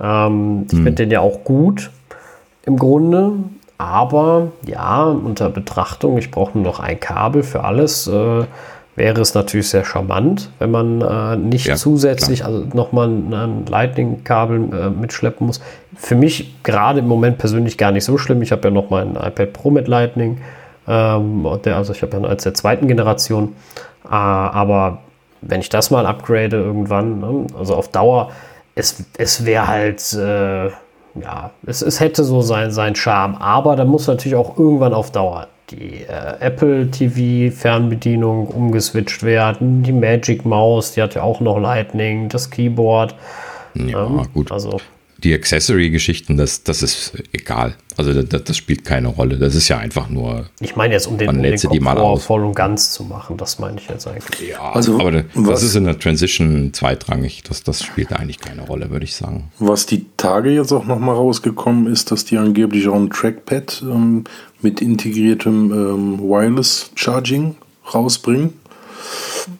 Ähm, 0.00 0.66
ich 0.66 0.78
hm. 0.78 0.84
finde 0.84 1.02
den 1.04 1.10
ja 1.10 1.20
auch 1.20 1.44
gut 1.44 1.90
im 2.66 2.76
Grunde. 2.76 3.32
Aber 3.78 4.52
ja, 4.66 5.04
unter 5.04 5.50
Betrachtung, 5.50 6.18
ich 6.18 6.30
brauche 6.30 6.56
nur 6.56 6.64
noch 6.64 6.80
ein 6.80 6.98
Kabel 6.98 7.42
für 7.42 7.64
alles. 7.64 8.06
Äh, 8.06 8.44
wäre 8.96 9.20
es 9.20 9.34
natürlich 9.34 9.68
sehr 9.68 9.84
charmant, 9.84 10.50
wenn 10.58 10.70
man 10.70 11.00
äh, 11.00 11.36
nicht 11.36 11.66
ja, 11.66 11.74
zusätzlich 11.74 12.40
klar. 12.40 12.50
also 12.50 12.66
nochmal 12.74 13.08
ein 13.08 13.66
Lightning-Kabel 13.66 14.56
äh, 14.56 14.90
mitschleppen 14.90 15.46
muss. 15.46 15.60
Für 15.96 16.14
mich 16.14 16.62
gerade 16.62 17.00
im 17.00 17.08
Moment 17.08 17.38
persönlich 17.38 17.76
gar 17.76 17.92
nicht 17.92 18.04
so 18.04 18.18
schlimm. 18.18 18.42
Ich 18.42 18.52
habe 18.52 18.68
ja 18.68 18.70
noch 18.70 18.90
mein 18.90 19.16
iPad 19.16 19.52
Pro 19.52 19.70
mit 19.70 19.88
Lightning. 19.88 20.38
Ähm, 20.86 21.46
der, 21.64 21.76
also 21.76 21.92
ich 21.92 22.02
habe 22.02 22.16
ja 22.16 22.28
als 22.28 22.44
der 22.44 22.54
zweiten 22.54 22.86
Generation. 22.86 23.54
Äh, 24.04 24.08
aber 24.10 24.98
wenn 25.40 25.60
ich 25.60 25.68
das 25.68 25.90
mal 25.90 26.06
upgrade 26.06 26.56
irgendwann, 26.56 27.20
ne, 27.20 27.46
also 27.58 27.74
auf 27.74 27.88
Dauer, 27.88 28.30
es, 28.76 29.04
es 29.18 29.44
wäre 29.44 29.66
halt, 29.66 30.12
äh, 30.12 30.66
ja, 30.66 31.50
es, 31.66 31.82
es 31.82 32.00
hätte 32.00 32.22
so 32.22 32.42
sein, 32.42 32.70
sein 32.70 32.94
Charme. 32.94 33.36
Aber 33.36 33.74
da 33.74 33.84
muss 33.84 34.06
natürlich 34.06 34.36
auch 34.36 34.56
irgendwann 34.56 34.94
auf 34.94 35.10
Dauer 35.10 35.48
die 35.74 36.02
äh, 36.02 36.40
Apple 36.40 36.90
TV 36.90 37.54
Fernbedienung 37.54 38.46
umgeswitcht 38.46 39.22
werden, 39.22 39.82
die 39.82 39.92
Magic 39.92 40.44
Maus, 40.44 40.92
die 40.92 41.02
hat 41.02 41.14
ja 41.14 41.22
auch 41.22 41.40
noch 41.40 41.58
Lightning, 41.58 42.28
das 42.28 42.50
Keyboard. 42.50 43.14
Ja, 43.74 44.06
ähm, 44.06 44.26
gut. 44.32 44.52
Also 44.52 44.80
die 45.24 45.34
Accessory-Geschichten, 45.34 46.36
das, 46.36 46.62
das 46.62 46.82
ist 46.82 47.14
egal. 47.32 47.74
Also 47.96 48.22
das, 48.22 48.44
das, 48.44 48.56
spielt 48.56 48.84
keine 48.84 49.08
Rolle. 49.08 49.38
Das 49.38 49.54
ist 49.54 49.68
ja 49.68 49.78
einfach 49.78 50.08
nur. 50.08 50.46
Ich 50.60 50.76
meine 50.76 50.94
jetzt, 50.94 51.06
um 51.06 51.16
den, 51.16 51.28
um 51.28 51.42
den 51.42 51.56
Komfort 51.56 52.18
voll 52.18 52.44
und 52.44 52.54
ganz 52.54 52.92
zu 52.92 53.04
machen, 53.04 53.36
das 53.36 53.58
meine 53.58 53.80
ich 53.80 53.88
jetzt 53.88 54.06
eigentlich. 54.06 54.50
Ja, 54.50 54.72
also, 54.72 54.98
aber 54.98 55.12
das 55.12 55.24
was, 55.34 55.62
ist 55.62 55.76
in 55.76 55.84
der 55.84 55.98
Transition 55.98 56.72
zweitrangig. 56.72 57.42
Das, 57.44 57.62
das 57.62 57.82
spielt 57.82 58.12
eigentlich 58.12 58.40
keine 58.40 58.62
Rolle, 58.62 58.90
würde 58.90 59.04
ich 59.04 59.14
sagen. 59.14 59.50
Was 59.58 59.86
die 59.86 60.06
Tage 60.16 60.50
jetzt 60.50 60.72
auch 60.72 60.84
nochmal 60.84 61.14
rausgekommen 61.14 61.86
ist, 61.86 62.10
dass 62.10 62.24
die 62.24 62.36
angeblich 62.36 62.88
auch 62.88 62.96
ein 62.96 63.10
Trackpad 63.10 63.82
ähm, 63.82 64.24
mit 64.60 64.82
integriertem 64.82 65.72
ähm, 65.72 66.18
Wireless 66.20 66.90
Charging 66.96 67.54
rausbringen. 67.94 68.54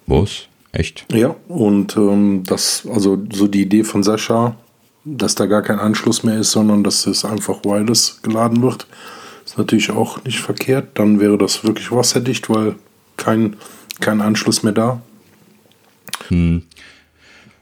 Was? 0.06 0.48
Echt? 0.72 1.06
Ja, 1.12 1.36
und 1.46 1.96
ähm, 1.96 2.42
das, 2.44 2.86
also 2.92 3.22
so 3.32 3.46
die 3.46 3.62
Idee 3.62 3.84
von 3.84 4.02
Sascha, 4.02 4.56
dass 5.04 5.34
da 5.34 5.46
gar 5.46 5.62
kein 5.62 5.78
Anschluss 5.78 6.22
mehr 6.22 6.38
ist, 6.38 6.50
sondern 6.50 6.82
dass 6.82 7.06
es 7.06 7.24
einfach 7.24 7.64
wireless 7.64 8.20
geladen 8.22 8.62
wird. 8.62 8.86
Ist 9.44 9.58
natürlich 9.58 9.90
auch 9.90 10.24
nicht 10.24 10.40
verkehrt. 10.40 10.98
Dann 10.98 11.20
wäre 11.20 11.36
das 11.36 11.64
wirklich 11.64 11.92
wasserdicht, 11.92 12.48
weil 12.48 12.76
kein, 13.16 13.56
kein 14.00 14.20
Anschluss 14.20 14.62
mehr 14.62 14.72
da. 14.72 15.02
Hm. 16.28 16.62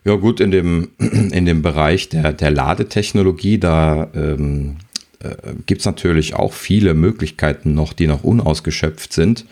Ja 0.05 0.17
gut, 0.17 0.41
in 0.41 0.51
dem, 0.51 0.91
in 0.99 1.45
dem 1.45 1.63
Bereich 1.63 2.09
der, 2.09 2.33
der 2.33 2.51
Ladetechnologie, 2.51 3.59
da 3.59 4.09
ähm, 4.15 4.77
äh, 5.21 5.55
gibt 5.67 5.81
es 5.81 5.87
natürlich 5.87 6.35
auch 6.35 6.53
viele 6.53 6.95
Möglichkeiten 6.95 7.75
noch, 7.75 7.93
die 7.93 8.07
noch 8.07 8.23
unausgeschöpft 8.23 9.13
sind. 9.13 9.47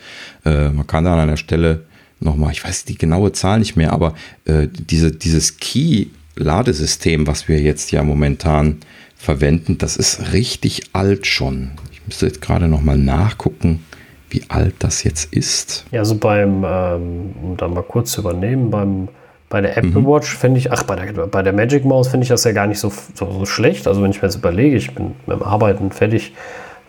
Äh, 0.45 0.69
man 0.69 0.87
kann 0.87 1.03
da 1.03 1.13
an 1.13 1.19
einer 1.19 1.37
Stelle 1.37 1.85
nochmal, 2.21 2.51
ich 2.51 2.63
weiß 2.63 2.85
die 2.85 2.97
genaue 2.97 3.31
Zahl 3.33 3.59
nicht 3.59 3.75
mehr, 3.75 3.91
aber 3.91 4.13
äh, 4.45 4.67
diese, 4.71 5.11
dieses 5.11 5.57
Key 5.57 6.07
Ladesystem, 6.35 7.27
was 7.27 7.47
wir 7.47 7.59
jetzt 7.59 7.91
ja 7.91 8.03
momentan 8.03 8.77
verwenden, 9.15 9.77
das 9.77 9.97
ist 9.97 10.33
richtig 10.33 10.83
alt 10.93 11.27
schon. 11.27 11.71
Ich 11.91 12.01
müsste 12.05 12.25
jetzt 12.25 12.41
gerade 12.41 12.67
noch 12.67 12.81
mal 12.81 12.97
nachgucken, 12.97 13.85
wie 14.29 14.43
alt 14.47 14.75
das 14.79 15.03
jetzt 15.03 15.33
ist. 15.33 15.85
Ja, 15.91 16.03
so 16.05 16.15
beim, 16.15 16.63
ähm, 16.65 17.33
um 17.43 17.57
da 17.57 17.67
mal 17.67 17.83
kurz 17.83 18.13
zu 18.13 18.21
übernehmen, 18.21 18.71
beim, 18.71 19.09
bei 19.49 19.61
der 19.61 19.77
Apple 19.77 20.01
mhm. 20.01 20.07
Watch 20.07 20.35
finde 20.35 20.57
ich, 20.57 20.71
ach, 20.71 20.83
bei 20.83 20.95
der, 20.95 21.11
bei 21.27 21.43
der 21.43 21.53
Magic 21.53 21.85
Mouse 21.85 22.07
finde 22.07 22.23
ich 22.23 22.29
das 22.29 22.43
ja 22.45 22.53
gar 22.53 22.67
nicht 22.67 22.79
so, 22.79 22.91
so, 23.13 23.31
so, 23.31 23.45
schlecht. 23.45 23.87
Also 23.87 24.01
wenn 24.01 24.11
ich 24.11 24.21
mir 24.21 24.29
jetzt 24.29 24.37
überlege, 24.37 24.77
ich 24.77 24.95
bin 24.95 25.13
mit 25.27 25.37
dem 25.37 25.43
Arbeiten 25.43 25.91
fertig 25.91 26.33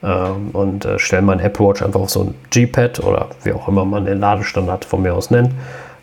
ähm, 0.02 0.50
und 0.52 0.84
äh, 0.84 0.98
stelle 0.98 1.22
mein 1.22 1.40
Apple 1.40 1.66
Watch 1.66 1.82
einfach 1.82 2.00
auf 2.00 2.10
so 2.10 2.22
ein 2.22 2.34
G-Pad 2.50 3.00
oder 3.00 3.30
wie 3.42 3.52
auch 3.52 3.66
immer 3.66 3.84
man 3.84 4.04
den 4.04 4.20
Ladestandard 4.20 4.84
von 4.84 5.02
mir 5.02 5.14
aus 5.14 5.30
nennt 5.30 5.50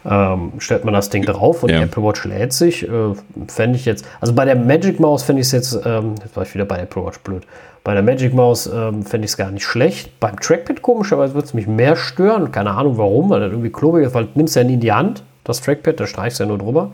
ähm, 0.06 0.54
stellt 0.60 0.86
man 0.86 0.94
das 0.94 1.10
Ding 1.10 1.26
drauf 1.26 1.64
und 1.64 1.70
ja. 1.70 1.78
die 1.78 1.84
Apple 1.84 2.04
Watch 2.04 2.26
lädt 2.26 2.54
sich. 2.54 2.88
Äh, 2.88 3.14
fände 3.48 3.78
ich 3.78 3.86
jetzt, 3.86 4.06
also 4.22 4.34
bei 4.34 4.46
der 4.46 4.56
Magic 4.56 5.00
Mouse 5.00 5.24
fände 5.24 5.42
ich 5.42 5.48
es 5.48 5.52
jetzt, 5.52 5.80
ähm, 5.86 6.16
jetzt 6.24 6.36
war 6.36 6.44
ich 6.44 6.54
wieder 6.54 6.66
bei 6.66 6.76
der 6.76 6.84
Apple 6.86 7.06
Watch 7.06 7.20
blöd. 7.20 7.44
Bei 7.84 7.94
der 7.94 8.04
Magic 8.04 8.34
Mouse 8.34 8.68
ähm, 8.68 9.04
fände 9.04 9.26
ich 9.26 9.32
es 9.32 9.38
gar 9.38 9.52
nicht 9.52 9.64
schlecht. 9.64 10.20
Beim 10.20 10.40
Trackpad 10.40 10.82
komischerweise 10.82 11.34
würde 11.34 11.48
es 11.48 11.54
mich 11.54 11.68
mehr 11.68 11.96
stören. 11.96 12.52
Keine 12.52 12.72
Ahnung 12.72 12.98
warum, 12.98 13.30
weil 13.30 13.40
das 13.40 13.52
irgendwie 13.52 13.72
klobig 13.72 14.06
ist, 14.06 14.14
weil 14.14 14.26
du 14.26 14.32
nimmst 14.36 14.56
ja 14.56 14.64
nie 14.64 14.74
in 14.76 14.80
die 14.80 14.92
Hand, 14.92 15.24
das 15.44 15.62
Trackpad, 15.62 16.00
da 16.00 16.06
streichst 16.06 16.40
du 16.40 16.44
ja 16.44 16.48
nur 16.50 16.58
drüber. 16.58 16.92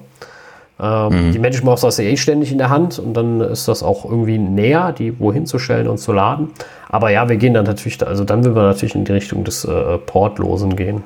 Ähm, 0.79 1.27
mhm. 1.27 1.31
Die 1.31 1.39
Magic 1.39 1.63
Mouse 1.63 1.83
hast 1.83 1.99
du 1.99 2.03
eh 2.03 2.17
ständig 2.17 2.51
in 2.51 2.57
der 2.57 2.69
Hand 2.69 2.99
und 2.99 3.13
dann 3.13 3.41
ist 3.41 3.67
das 3.67 3.81
auch 3.81 4.05
irgendwie 4.05 4.37
näher, 4.37 4.91
die 4.91 5.19
wohin 5.19 5.45
zu 5.45 5.57
stellen 5.57 5.87
und 5.87 5.97
zu 5.97 6.11
laden. 6.11 6.49
Aber 6.89 7.09
ja, 7.09 7.29
wir 7.29 7.37
gehen 7.37 7.53
dann 7.53 7.65
natürlich, 7.65 8.05
also 8.05 8.23
dann 8.23 8.43
will 8.43 8.51
man 8.51 8.65
natürlich 8.65 8.95
in 8.95 9.05
die 9.05 9.11
Richtung 9.13 9.43
des 9.43 9.65
äh, 9.65 9.97
Portlosen 9.97 10.75
gehen. 10.75 11.03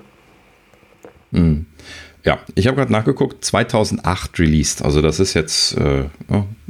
Mhm. 1.32 1.68
Ja, 2.24 2.40
ich 2.56 2.68
habe 2.68 2.76
gerade 2.78 2.91
nachgeguckt, 2.91 3.46
2008 3.46 4.40
released, 4.40 4.84
also 4.84 5.02
das 5.02 5.20
ist 5.20 5.34
jetzt 5.34 5.78
äh, 5.78 6.06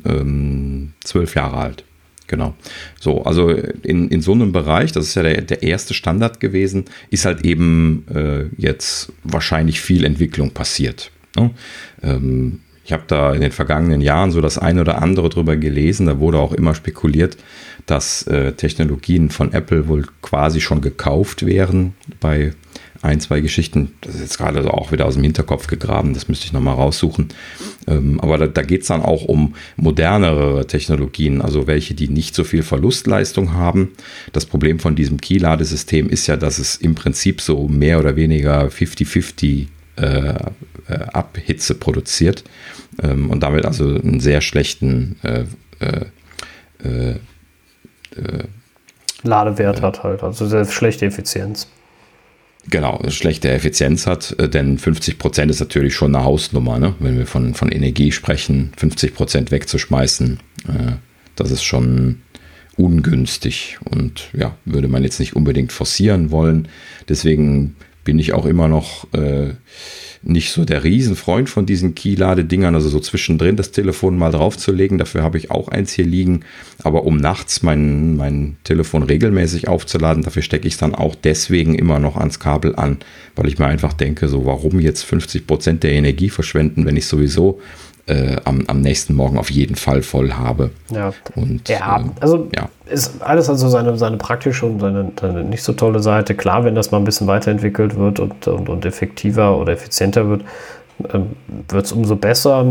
ähm, 0.06 0.94
zwölf 1.04 1.36
Jahre 1.36 1.58
alt. 1.58 1.84
Genau. 2.28 2.54
So, 3.00 3.24
also 3.24 3.50
in, 3.50 4.10
in 4.10 4.22
so 4.22 4.34
einem 4.34 4.52
Bereich, 4.52 4.92
das 4.92 5.08
ist 5.08 5.16
ja 5.16 5.24
der, 5.24 5.42
der 5.42 5.64
erste 5.64 5.96
Standard 5.96 6.40
gewesen, 6.40 6.86
ist 7.10 7.26
halt 7.26 7.44
eben 7.44 8.06
äh, 8.14 8.46
jetzt 8.56 9.12
wahrscheinlich 9.24 9.82
viel 9.82 10.06
Entwicklung 10.06 10.52
passiert. 10.52 11.10
Ne? 11.36 11.50
Ähm, 12.04 12.60
ich 12.86 12.94
habe 12.94 13.04
da 13.08 13.34
in 13.34 13.42
den 13.42 13.52
vergangenen 13.52 14.02
Jahren 14.02 14.32
so 14.32 14.42
das 14.42 14.58
eine 14.60 14.82
oder 14.82 15.02
andere 15.02 15.30
drüber 15.30 15.58
gelesen. 15.58 16.06
Da 16.06 16.20
wurde 16.20 16.40
auch 16.40 16.54
immer 16.54 16.74
spekuliert, 16.76 17.38
dass 17.86 18.24
äh, 18.28 18.54
Technologien 18.54 19.30
von 19.30 19.54
Apple 19.54 19.88
wohl 19.88 20.06
quasi 20.22 20.62
schon 20.62 20.82
gekauft 20.82 21.46
wären 21.46 21.94
bei 22.20 22.54
ein, 23.02 23.20
zwei 23.22 23.40
Geschichten. 23.40 23.94
Das 24.02 24.16
ist 24.16 24.22
jetzt 24.22 24.38
gerade 24.38 24.62
so 24.62 24.70
auch 24.70 24.92
wieder 24.92 25.06
aus 25.06 25.14
dem 25.14 25.24
Hinterkopf 25.24 25.68
gegraben, 25.68 26.14
das 26.14 26.28
müsste 26.28 26.46
ich 26.46 26.54
nochmal 26.54 26.76
raussuchen. 26.76 27.30
Ähm, 27.88 28.20
aber 28.20 28.38
da, 28.38 28.48
da 28.48 28.62
geht 28.62 28.82
es 28.82 28.88
dann 28.88 29.02
auch 29.02 29.24
um 29.24 29.56
modernere 29.78 30.68
Technologien, 30.68 31.42
also 31.42 31.68
welche, 31.68 31.94
die 31.94 32.10
nicht 32.10 32.36
so 32.36 32.44
viel 32.44 32.64
Verlustleistung 32.64 33.54
haben. 33.54 33.92
Das 34.34 34.46
Problem 34.46 34.80
von 34.80 34.96
diesem 34.96 35.20
Key-Ladesystem 35.20 36.10
ist 36.10 36.28
ja, 36.28 36.36
dass 36.36 36.60
es 36.60 36.76
im 36.76 36.96
Prinzip 36.96 37.42
so 37.42 37.68
mehr 37.68 38.00
oder 38.00 38.16
weniger 38.16 38.68
50-50 38.68 39.68
äh, 39.96 40.06
äh, 40.06 40.40
Abhitze 40.88 41.76
produziert 41.76 42.44
ähm, 43.02 43.30
und 43.30 43.42
damit 43.42 43.66
also 43.66 43.86
einen 43.86 44.20
sehr 44.20 44.42
schlechten 44.42 45.18
äh, 45.24 45.46
äh, 45.80 47.12
äh 47.12 47.16
Ladewert 49.22 49.82
hat 49.82 50.04
halt, 50.04 50.24
also 50.24 50.48
sehr 50.48 50.64
schlechte 50.66 51.06
Effizienz. 51.06 51.68
Genau, 52.68 53.02
schlechte 53.10 53.50
Effizienz 53.50 54.06
hat, 54.06 54.36
äh, 54.38 54.50
denn 54.50 54.78
50 54.78 55.18
Prozent 55.18 55.50
ist 55.50 55.60
natürlich 55.60 55.96
schon 55.96 56.16
eine 56.16 56.26
Hausnummer, 56.26 56.80
ne? 56.80 56.96
wenn 57.00 57.18
wir 57.18 57.26
von, 57.26 57.54
von 57.54 57.72
Energie 57.72 58.12
sprechen, 58.12 58.72
50 58.78 59.14
Prozent 59.14 59.52
wegzuschmeißen, 59.52 60.40
äh, 60.68 60.92
das 61.36 61.52
ist 61.52 61.64
schon 61.64 62.22
ungünstig 62.76 63.78
und 63.90 64.30
ja, 64.34 64.56
würde 64.66 64.88
man 64.88 65.04
jetzt 65.04 65.20
nicht 65.20 65.36
unbedingt 65.36 65.72
forcieren 65.72 66.32
wollen. 66.32 66.68
Deswegen 67.08 67.76
bin 68.06 68.20
ich 68.20 68.34
auch 68.34 68.46
immer 68.46 68.68
noch 68.68 69.12
äh, 69.14 69.54
nicht 70.22 70.52
so 70.52 70.66
der 70.66 70.84
Riesenfreund 70.84 71.50
von 71.50 71.66
diesen 71.66 71.96
Key-Ladedingern, 71.96 72.76
also 72.76 72.90
so 72.90 73.00
zwischendrin 73.00 73.56
das 73.56 73.72
Telefon 73.72 74.18
mal 74.18 74.32
draufzulegen. 74.32 74.98
Dafür 74.98 75.24
habe 75.24 75.38
ich 75.38 75.50
auch 75.50 75.70
eins 75.70 75.94
hier 75.94 76.06
liegen. 76.06 76.42
Aber 76.84 77.06
um 77.06 77.18
nachts 77.18 77.64
mein, 77.64 78.18
mein 78.18 78.58
Telefon 78.64 79.04
regelmäßig 79.04 79.68
aufzuladen, 79.68 80.24
dafür 80.24 80.42
stecke 80.42 80.68
ich 80.68 80.74
es 80.74 80.80
dann 80.80 80.94
auch 80.94 81.16
deswegen 81.16 81.76
immer 81.76 82.00
noch 82.00 82.18
ans 82.18 82.40
Kabel 82.40 82.76
an, 82.76 82.98
weil 83.36 83.48
ich 83.48 83.60
mir 83.60 83.68
einfach 83.68 83.94
denke, 83.94 84.28
so 84.28 84.46
warum 84.46 84.80
jetzt 84.80 85.04
50 85.04 85.48
Prozent 85.48 85.84
der 85.84 85.94
Energie 85.94 86.30
verschwenden, 86.30 86.86
wenn 86.86 86.98
ich 86.98 87.06
sowieso 87.06 87.60
äh, 88.10 88.38
am, 88.44 88.64
am 88.68 88.82
nächsten 88.82 89.14
Morgen 89.14 89.38
auf 89.38 89.52
jeden 89.52 89.76
Fall 89.76 90.02
voll 90.02 90.34
habe. 90.34 90.72
Ja, 90.92 91.14
und, 91.36 91.70
ja 91.70 92.00
äh, 92.00 92.04
also 92.20 92.48
ja. 92.56 92.68
ist 92.88 93.22
alles 93.22 93.50
also 93.50 93.70
seine, 93.70 93.98
seine 93.98 94.18
praktische 94.18 94.66
und 94.66 94.80
seine, 94.80 95.12
seine, 95.20 95.44
nicht 95.44 95.64
so 95.64 95.74
tolle 95.74 96.00
Seite. 96.00 96.34
Klar, 96.36 96.64
wenn 96.64 96.76
das 96.76 96.92
mal 96.92 96.98
ein 96.98 97.04
bisschen 97.04 97.28
weiterentwickelt 97.28 97.96
wird 97.96 98.20
und, 98.20 98.48
und, 98.48 98.70
und 98.70 98.86
effektiver 98.86 99.58
oder 99.58 99.74
effizienter 99.74 100.28
wird, 100.28 100.42
äh, 101.04 101.20
wird 101.70 101.86
es 101.86 101.92
umso 101.92 102.16
besser. 102.16 102.66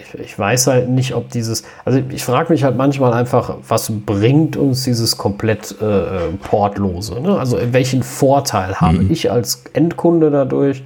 Ich, 0.00 0.20
ich, 0.20 0.38
weiß 0.38 0.68
halt 0.68 0.88
nicht, 0.88 1.14
ob 1.14 1.30
dieses, 1.30 1.62
also 1.84 2.00
ich 2.08 2.24
frage 2.24 2.52
mich 2.52 2.64
halt 2.64 2.76
manchmal 2.76 3.12
einfach, 3.12 3.56
was 3.68 3.92
bringt 3.92 4.56
uns 4.56 4.84
dieses 4.84 5.18
komplett 5.18 5.76
äh, 5.80 6.32
portlose? 6.48 7.20
Ne? 7.20 7.38
Also 7.38 7.58
welchen 7.72 8.02
Vorteil 8.02 8.80
habe 8.80 9.02
mhm. 9.02 9.10
ich 9.10 9.30
als 9.30 9.64
Endkunde 9.74 10.30
dadurch? 10.30 10.82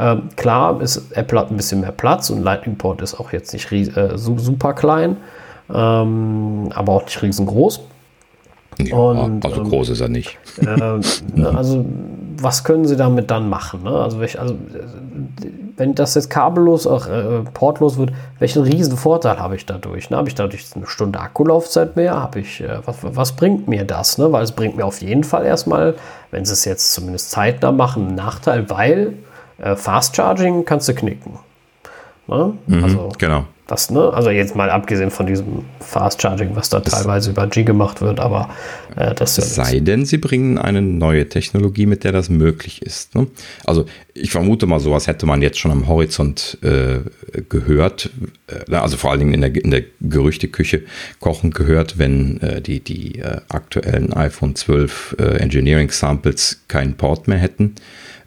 Ähm, 0.00 0.30
klar, 0.36 0.80
ist, 0.80 1.12
Apple 1.12 1.38
hat 1.38 1.50
ein 1.50 1.56
bisschen 1.56 1.82
mehr 1.82 1.92
Platz 1.92 2.30
und 2.30 2.42
Lightning 2.42 2.76
Port 2.76 3.02
ist 3.02 3.20
auch 3.20 3.32
jetzt 3.32 3.52
nicht 3.52 3.70
äh, 3.70 4.16
super 4.16 4.72
klein, 4.72 5.18
ähm, 5.72 6.70
aber 6.74 6.92
auch 6.94 7.04
nicht 7.04 7.20
riesengroß. 7.20 7.80
Ja, 8.78 8.96
und, 8.96 9.44
also 9.44 9.60
ähm, 9.60 9.68
groß 9.68 9.90
ist 9.90 10.00
er 10.00 10.08
nicht. 10.08 10.38
Äh, 10.60 11.44
also 11.44 11.84
was 12.42 12.64
können 12.64 12.86
sie 12.86 12.96
damit 12.96 13.30
dann 13.30 13.50
machen? 13.50 13.82
Ne? 13.82 13.90
Also, 13.90 14.20
welch, 14.20 14.40
also, 14.40 14.54
wenn 15.76 15.94
das 15.94 16.14
jetzt 16.14 16.30
kabellos, 16.30 16.86
auch 16.86 17.06
äh, 17.06 17.42
portlos 17.52 17.98
wird, 17.98 18.12
welchen 18.38 18.62
riesen 18.62 18.96
Vorteil 18.96 19.38
habe 19.38 19.56
ich 19.56 19.66
dadurch? 19.66 20.08
Ne? 20.08 20.16
Habe 20.16 20.28
ich 20.28 20.34
dadurch 20.34 20.64
eine 20.74 20.86
Stunde 20.86 21.20
Akkulaufzeit 21.20 21.96
mehr? 21.96 22.14
Habe 22.14 22.40
ich, 22.40 22.62
äh, 22.62 22.78
was, 22.86 22.96
was, 23.02 23.32
bringt 23.32 23.68
mir 23.68 23.84
das? 23.84 24.16
Ne? 24.16 24.32
Weil 24.32 24.42
es 24.44 24.52
bringt 24.52 24.76
mir 24.76 24.86
auf 24.86 25.02
jeden 25.02 25.24
Fall 25.24 25.44
erstmal, 25.44 25.94
wenn 26.30 26.46
sie 26.46 26.54
es 26.54 26.64
jetzt 26.64 26.94
zumindest 26.94 27.30
zeitnah 27.30 27.72
machen, 27.72 28.08
einen 28.08 28.16
Nachteil, 28.16 28.70
weil 28.70 29.14
äh, 29.60 29.76
Fast 29.76 30.16
Charging 30.16 30.64
kannst 30.64 30.88
du 30.88 30.94
knicken. 30.94 31.38
Ne? 32.26 32.54
Mhm, 32.66 32.84
also, 32.84 33.08
genau. 33.18 33.46
Das, 33.70 33.88
ne? 33.88 34.12
Also 34.12 34.30
jetzt 34.30 34.56
mal 34.56 34.68
abgesehen 34.68 35.12
von 35.12 35.26
diesem 35.26 35.64
Fast 35.78 36.20
Charging, 36.20 36.56
was 36.56 36.70
da 36.70 36.80
das 36.80 36.92
teilweise 36.92 37.30
über 37.30 37.46
G 37.46 37.62
gemacht 37.62 38.00
wird, 38.00 38.18
aber 38.18 38.50
äh, 38.96 39.14
das 39.14 39.36
ja 39.36 39.44
sei 39.44 39.78
denn, 39.78 40.04
sie 40.04 40.18
bringen 40.18 40.58
eine 40.58 40.82
neue 40.82 41.28
Technologie, 41.28 41.86
mit 41.86 42.02
der 42.02 42.10
das 42.10 42.30
möglich 42.30 42.82
ist. 42.82 43.14
Ne? 43.14 43.28
Also 43.64 43.86
ich 44.12 44.32
vermute 44.32 44.66
mal, 44.66 44.80
sowas 44.80 45.06
hätte 45.06 45.24
man 45.24 45.40
jetzt 45.40 45.60
schon 45.60 45.70
am 45.70 45.86
Horizont 45.86 46.58
äh, 46.62 46.98
gehört, 47.48 48.10
äh, 48.48 48.74
also 48.74 48.96
vor 48.96 49.12
allen 49.12 49.20
Dingen 49.20 49.34
in 49.34 49.40
der, 49.40 49.54
in 49.64 49.70
der 49.70 49.84
Gerüchteküche 50.00 50.82
kochen 51.20 51.52
gehört, 51.52 51.96
wenn 51.96 52.40
äh, 52.40 52.60
die, 52.60 52.80
die 52.80 53.20
äh, 53.20 53.40
aktuellen 53.50 54.12
iPhone 54.12 54.56
12 54.56 55.14
äh, 55.20 55.22
Engineering 55.38 55.90
Samples 55.90 56.64
keinen 56.66 56.94
Port 56.94 57.28
mehr 57.28 57.38
hätten. 57.38 57.76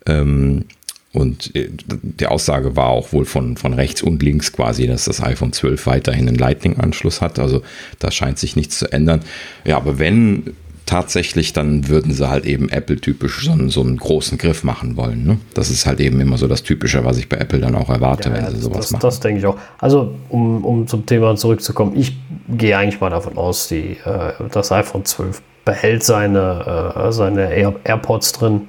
Ähm, 0.06 0.66
und 1.14 1.56
äh, 1.56 1.70
die 2.02 2.26
Aussage 2.26 2.76
war 2.76 2.90
auch 2.90 3.14
wohl 3.14 3.26
von, 3.26 3.56
von 3.56 3.74
rechts 3.74 4.02
und 4.02 4.22
links 4.24 4.52
quasi, 4.52 4.88
dass 4.88 5.06
das 5.06 5.22
iPhone 5.22 5.54
12 5.54 5.86
weiterhin 5.86 6.28
einen 6.28 6.38
Lightning-Anschluss 6.38 7.22
hat. 7.22 7.38
Also 7.38 7.62
da 8.00 8.10
scheint 8.10 8.40
sich 8.40 8.56
nichts 8.56 8.80
zu 8.80 8.92
ändern. 8.92 9.22
Ja, 9.64 9.78
aber 9.78 10.00
wenn 10.00 10.54
tatsächlich, 10.86 11.54
dann 11.54 11.88
würden 11.88 12.14
sie 12.14 12.28
halt 12.28 12.46
eben 12.46 12.68
Apple-typisch 12.70 13.46
so, 13.46 13.70
so, 13.70 13.82
einen 13.82 13.98
großen 13.98 14.38
Griff 14.38 14.64
machen 14.64 14.98
wollen. 14.98 15.24
Ne? 15.24 15.38
Das 15.54 15.70
ist 15.70 15.86
halt 15.86 16.00
eben 16.00 16.20
immer 16.20 16.38
so 16.38 16.48
das 16.48 16.64
Typische, 16.64 17.06
was 17.06 17.18
ich 17.18 17.30
bei 17.30 17.38
Apple 17.38 17.60
dann 17.60 17.76
auch 17.76 17.90
erwarte, 17.90 18.30
ja, 18.30 18.36
wenn 18.36 18.48
sie 18.48 18.62
sowas 18.62 18.78
das, 18.78 18.92
machen. 18.92 19.02
Das 19.02 19.20
denke 19.20 19.40
ich 19.40 19.46
auch. 19.46 19.58
Also, 19.78 20.16
um, 20.30 20.66
um 20.66 20.88
zum 20.88 21.06
Thema 21.06 21.36
zurückzukommen, 21.36 21.96
ich 21.96 22.18
gehe 22.50 22.78
eigentlich 22.78 23.00
mal 23.00 23.10
davon 23.10 23.38
aus, 23.38 23.68
die, 23.68 23.98
äh, 24.04 24.34
das 24.52 24.72
iPhone 24.72 25.06
12 25.06 25.42
behält 25.64 26.04
seine, 26.04 26.94
äh, 26.96 27.12
seine 27.12 27.54
Air 27.54 27.76
AirPods 27.84 28.34
drin. 28.34 28.62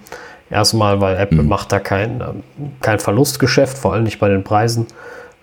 Erstmal, 0.51 1.01
weil 1.01 1.17
Apple 1.17 1.43
mhm. 1.43 1.49
macht 1.49 1.73
da 1.73 1.81
kein, 1.81 2.23
kein 2.81 2.99
Verlustgeschäft, 2.99 3.77
vor 3.79 3.93
allem 3.93 4.05
nicht 4.05 4.19
bei 4.19 4.29
den 4.29 4.45
Preisen. 4.45 4.87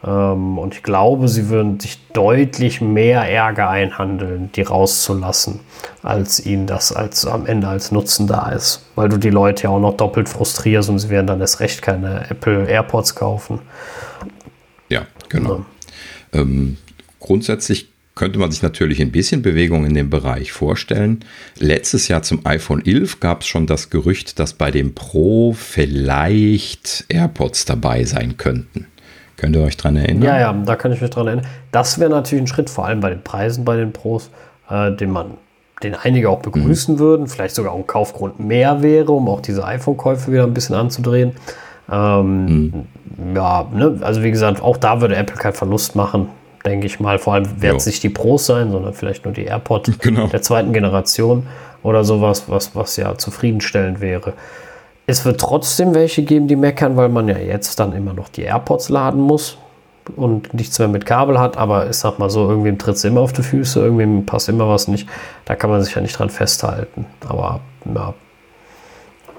Ähm, 0.03 0.57
und 0.57 0.75
ich 0.75 0.83
glaube, 0.83 1.27
sie 1.27 1.49
würden 1.49 1.79
sich 1.79 1.99
deutlich 2.13 2.81
mehr 2.81 3.21
Ärger 3.21 3.69
einhandeln, 3.69 4.51
die 4.53 4.61
rauszulassen, 4.61 5.59
als 6.01 6.43
ihnen 6.45 6.67
das 6.67 6.91
als, 6.91 7.25
am 7.25 7.45
Ende 7.45 7.67
als 7.67 7.91
Nutzen 7.91 8.27
da 8.27 8.49
ist. 8.49 8.85
Weil 8.95 9.09
du 9.09 9.17
die 9.17 9.29
Leute 9.29 9.63
ja 9.63 9.69
auch 9.69 9.79
noch 9.79 9.97
doppelt 9.97 10.29
frustrierst 10.29 10.89
und 10.89 10.99
sie 10.99 11.09
werden 11.09 11.27
dann 11.27 11.41
erst 11.41 11.59
recht 11.59 11.81
keine 11.81 12.29
Apple 12.29 12.65
AirPods 12.65 13.15
kaufen. 13.15 13.59
Ja, 14.89 15.05
genau. 15.29 15.65
Ja. 16.33 16.41
Ähm, 16.41 16.77
grundsätzlich 17.19 17.89
könnte 18.15 18.39
man 18.39 18.51
sich 18.51 18.61
natürlich 18.61 19.01
ein 19.01 19.11
bisschen 19.11 19.41
Bewegung 19.41 19.85
in 19.85 19.93
dem 19.93 20.09
Bereich 20.09 20.51
vorstellen. 20.51 21.23
Letztes 21.59 22.07
Jahr 22.07 22.23
zum 22.23 22.45
iPhone 22.45 22.85
11 22.85 23.19
gab 23.19 23.41
es 23.41 23.47
schon 23.47 23.67
das 23.67 23.89
Gerücht, 23.89 24.39
dass 24.39 24.53
bei 24.53 24.69
dem 24.69 24.93
Pro 24.93 25.53
vielleicht 25.53 27.05
AirPods 27.07 27.65
dabei 27.65 28.03
sein 28.03 28.37
könnten. 28.37 28.87
Könnt 29.37 29.55
ihr 29.55 29.63
euch 29.63 29.77
daran 29.77 29.95
erinnern? 29.95 30.23
Ja, 30.23 30.39
ja, 30.39 30.53
da 30.53 30.75
kann 30.75 30.91
ich 30.91 31.01
mich 31.01 31.09
dran 31.09 31.27
erinnern. 31.27 31.47
Das 31.71 31.99
wäre 31.99 32.09
natürlich 32.09 32.43
ein 32.43 32.47
Schritt, 32.47 32.69
vor 32.69 32.85
allem 32.85 32.99
bei 32.99 33.09
den 33.09 33.23
Preisen 33.23 33.63
bei 33.63 33.77
den 33.77 33.93
Pros, 33.93 34.29
äh, 34.69 34.91
den 34.91 35.09
man, 35.09 35.37
den 35.81 35.95
einige 35.95 36.29
auch 36.29 36.41
begrüßen 36.41 36.95
mhm. 36.95 36.99
würden, 36.99 37.27
vielleicht 37.27 37.55
sogar 37.55 37.73
ein 37.73 37.87
Kaufgrund 37.87 38.39
mehr 38.39 38.83
wäre, 38.83 39.11
um 39.13 39.29
auch 39.29 39.41
diese 39.41 39.63
iPhone-Käufe 39.63 40.31
wieder 40.31 40.43
ein 40.43 40.53
bisschen 40.53 40.75
anzudrehen. 40.75 41.31
Ähm, 41.89 42.45
mhm. 42.45 43.35
Ja, 43.35 43.67
ne? 43.73 43.97
also 44.01 44.21
wie 44.21 44.31
gesagt, 44.31 44.61
auch 44.61 44.77
da 44.77 45.01
würde 45.01 45.15
Apple 45.15 45.37
keinen 45.37 45.53
Verlust 45.53 45.95
machen 45.95 46.27
denke 46.65 46.87
ich 46.87 46.99
mal. 46.99 47.19
Vor 47.19 47.33
allem 47.33 47.61
werden 47.61 47.77
es 47.77 47.85
nicht 47.85 48.03
die 48.03 48.09
Pros 48.09 48.45
sein, 48.45 48.71
sondern 48.71 48.93
vielleicht 48.93 49.25
nur 49.25 49.33
die 49.33 49.45
AirPods 49.45 49.91
genau. 49.99 50.27
der 50.27 50.41
zweiten 50.41 50.73
Generation 50.73 51.47
oder 51.83 52.03
sowas, 52.03 52.45
was, 52.47 52.75
was 52.75 52.97
ja 52.97 53.17
zufriedenstellend 53.17 54.01
wäre. 54.01 54.33
Es 55.07 55.25
wird 55.25 55.39
trotzdem 55.39 55.93
welche 55.93 56.23
geben, 56.23 56.47
die 56.47 56.55
meckern, 56.55 56.95
weil 56.95 57.09
man 57.09 57.27
ja 57.27 57.37
jetzt 57.37 57.79
dann 57.79 57.93
immer 57.93 58.13
noch 58.13 58.29
die 58.29 58.43
AirPods 58.43 58.89
laden 58.89 59.21
muss 59.21 59.57
und 60.15 60.53
nichts 60.53 60.77
mehr 60.79 60.87
mit 60.87 61.05
Kabel 61.05 61.39
hat, 61.39 61.57
aber 61.57 61.89
ich 61.89 61.97
sag 61.97 62.19
mal 62.19 62.29
so, 62.29 62.49
irgendwem 62.49 62.77
tritt 62.77 62.95
es 62.95 63.03
immer 63.03 63.21
auf 63.21 63.33
die 63.33 63.43
Füße, 63.43 63.79
irgendwem 63.79 64.25
passt 64.25 64.49
immer 64.49 64.67
was 64.67 64.87
nicht. 64.87 65.07
Da 65.45 65.55
kann 65.55 65.69
man 65.69 65.81
sich 65.81 65.95
ja 65.95 66.01
nicht 66.01 66.17
dran 66.17 66.29
festhalten. 66.29 67.05
Aber 67.27 67.61
ja, 67.93 68.13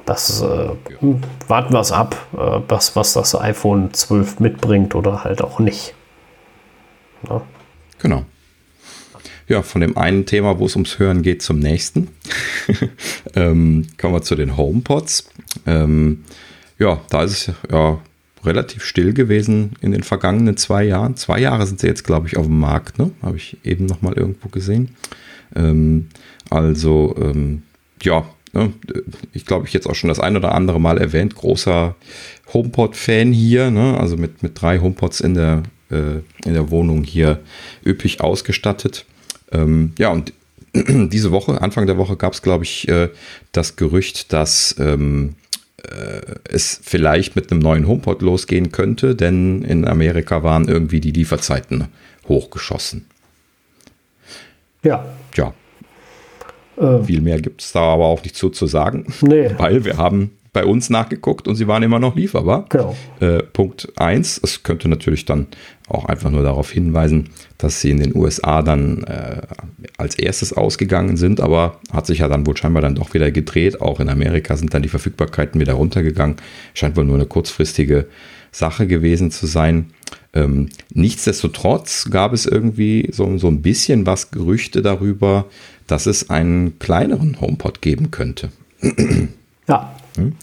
das 0.04 0.42
äh, 0.42 0.70
warten 1.48 1.72
wir 1.72 1.80
es 1.80 1.92
ab, 1.92 2.16
äh, 2.34 2.60
was, 2.68 2.96
was 2.96 3.12
das 3.12 3.40
iPhone 3.40 3.92
12 3.92 4.40
mitbringt 4.40 4.94
oder 4.94 5.24
halt 5.24 5.42
auch 5.42 5.58
nicht. 5.58 5.94
Ja. 7.28 7.42
Genau. 8.00 8.24
Ja, 9.48 9.62
von 9.62 9.80
dem 9.80 9.96
einen 9.96 10.24
Thema, 10.24 10.58
wo 10.58 10.66
es 10.66 10.76
ums 10.76 10.98
Hören 10.98 11.22
geht, 11.22 11.42
zum 11.42 11.58
nächsten. 11.58 12.08
ähm, 13.34 13.86
kommen 13.98 14.14
wir 14.14 14.22
zu 14.22 14.34
den 14.34 14.56
HomePods. 14.56 15.28
Ähm, 15.66 16.24
ja, 16.78 17.00
da 17.10 17.22
ist 17.24 17.48
es 17.48 17.54
ja 17.70 18.00
relativ 18.44 18.84
still 18.84 19.12
gewesen 19.12 19.72
in 19.80 19.92
den 19.92 20.02
vergangenen 20.02 20.56
zwei 20.56 20.84
Jahren. 20.84 21.16
Zwei 21.16 21.38
Jahre 21.40 21.66
sind 21.66 21.80
sie 21.80 21.86
jetzt, 21.86 22.04
glaube 22.04 22.26
ich, 22.26 22.36
auf 22.36 22.46
dem 22.46 22.58
Markt. 22.58 22.98
Ne? 22.98 23.10
Habe 23.22 23.36
ich 23.36 23.56
eben 23.64 23.86
noch 23.86 24.02
mal 24.02 24.14
irgendwo 24.14 24.48
gesehen. 24.48 24.96
Ähm, 25.54 26.08
also, 26.50 27.14
ähm, 27.20 27.62
ja, 28.02 28.24
ne? 28.52 28.72
ich 29.32 29.46
glaube, 29.46 29.66
ich 29.66 29.72
jetzt 29.72 29.86
auch 29.86 29.94
schon 29.94 30.08
das 30.08 30.20
ein 30.20 30.36
oder 30.36 30.54
andere 30.54 30.80
Mal 30.80 30.98
erwähnt. 30.98 31.34
Großer 31.34 31.94
HomePod-Fan 32.52 33.32
hier. 33.32 33.70
Ne? 33.70 33.98
Also 33.98 34.16
mit, 34.16 34.42
mit 34.42 34.60
drei 34.60 34.80
HomePods 34.80 35.20
in 35.20 35.34
der 35.34 35.62
in 35.92 36.54
der 36.54 36.70
Wohnung 36.70 37.04
hier 37.04 37.40
üppig 37.84 38.20
ausgestattet. 38.20 39.04
Ähm, 39.52 39.92
ja, 39.98 40.10
und 40.10 40.32
diese 40.74 41.32
Woche, 41.32 41.60
Anfang 41.60 41.86
der 41.86 41.98
Woche, 41.98 42.16
gab 42.16 42.32
es, 42.32 42.42
glaube 42.42 42.64
ich, 42.64 42.88
äh, 42.88 43.10
das 43.52 43.76
Gerücht, 43.76 44.32
dass 44.32 44.74
ähm, 44.78 45.34
äh, 45.82 46.20
es 46.48 46.80
vielleicht 46.82 47.36
mit 47.36 47.50
einem 47.50 47.60
neuen 47.60 47.86
HomePod 47.86 48.22
losgehen 48.22 48.72
könnte, 48.72 49.14
denn 49.14 49.62
in 49.62 49.86
Amerika 49.86 50.42
waren 50.42 50.68
irgendwie 50.68 51.00
die 51.00 51.10
Lieferzeiten 51.10 51.88
hochgeschossen. 52.28 53.06
Ja. 54.82 55.04
Ja. 55.36 55.54
Äh. 56.76 57.04
Viel 57.04 57.20
mehr 57.20 57.40
gibt 57.40 57.62
es 57.62 57.72
da 57.72 57.80
aber 57.80 58.06
auch 58.06 58.22
nicht 58.22 58.36
zu, 58.36 58.50
zu 58.50 58.66
sagen, 58.66 59.12
nee. 59.20 59.50
weil 59.58 59.84
wir 59.84 59.96
haben 59.98 60.32
bei 60.52 60.66
uns 60.66 60.90
nachgeguckt 60.90 61.48
und 61.48 61.56
sie 61.56 61.66
waren 61.66 61.82
immer 61.82 61.98
noch 61.98 62.14
lieferbar. 62.14 62.66
Genau. 62.68 62.94
Äh, 63.20 63.42
Punkt 63.42 63.90
1. 63.96 64.40
Es 64.42 64.62
könnte 64.62 64.88
natürlich 64.88 65.24
dann 65.24 65.46
auch 65.88 66.04
einfach 66.04 66.30
nur 66.30 66.42
darauf 66.42 66.70
hinweisen, 66.70 67.30
dass 67.56 67.80
sie 67.80 67.90
in 67.90 68.00
den 68.00 68.14
USA 68.14 68.60
dann 68.60 69.02
äh, 69.04 69.42
als 69.96 70.14
erstes 70.14 70.52
ausgegangen 70.52 71.16
sind, 71.16 71.40
aber 71.40 71.80
hat 71.90 72.06
sich 72.06 72.18
ja 72.18 72.28
dann 72.28 72.46
wohl 72.46 72.56
scheinbar 72.56 72.82
dann 72.82 72.94
doch 72.94 73.14
wieder 73.14 73.30
gedreht. 73.30 73.80
Auch 73.80 73.98
in 73.98 74.10
Amerika 74.10 74.56
sind 74.56 74.74
dann 74.74 74.82
die 74.82 74.90
Verfügbarkeiten 74.90 75.58
wieder 75.58 75.74
runtergegangen. 75.74 76.36
Scheint 76.74 76.96
wohl 76.96 77.04
nur 77.04 77.16
eine 77.16 77.26
kurzfristige 77.26 78.06
Sache 78.50 78.86
gewesen 78.86 79.30
zu 79.30 79.46
sein. 79.46 79.86
Ähm, 80.34 80.68
nichtsdestotrotz 80.92 82.10
gab 82.10 82.34
es 82.34 82.44
irgendwie 82.44 83.08
so, 83.10 83.38
so 83.38 83.48
ein 83.48 83.62
bisschen 83.62 84.04
was 84.04 84.30
Gerüchte 84.30 84.82
darüber, 84.82 85.46
dass 85.86 86.04
es 86.04 86.28
einen 86.28 86.78
kleineren 86.78 87.40
HomePod 87.40 87.80
geben 87.80 88.10
könnte. 88.10 88.50
Ja. 89.68 89.94
Hm? 90.16 90.34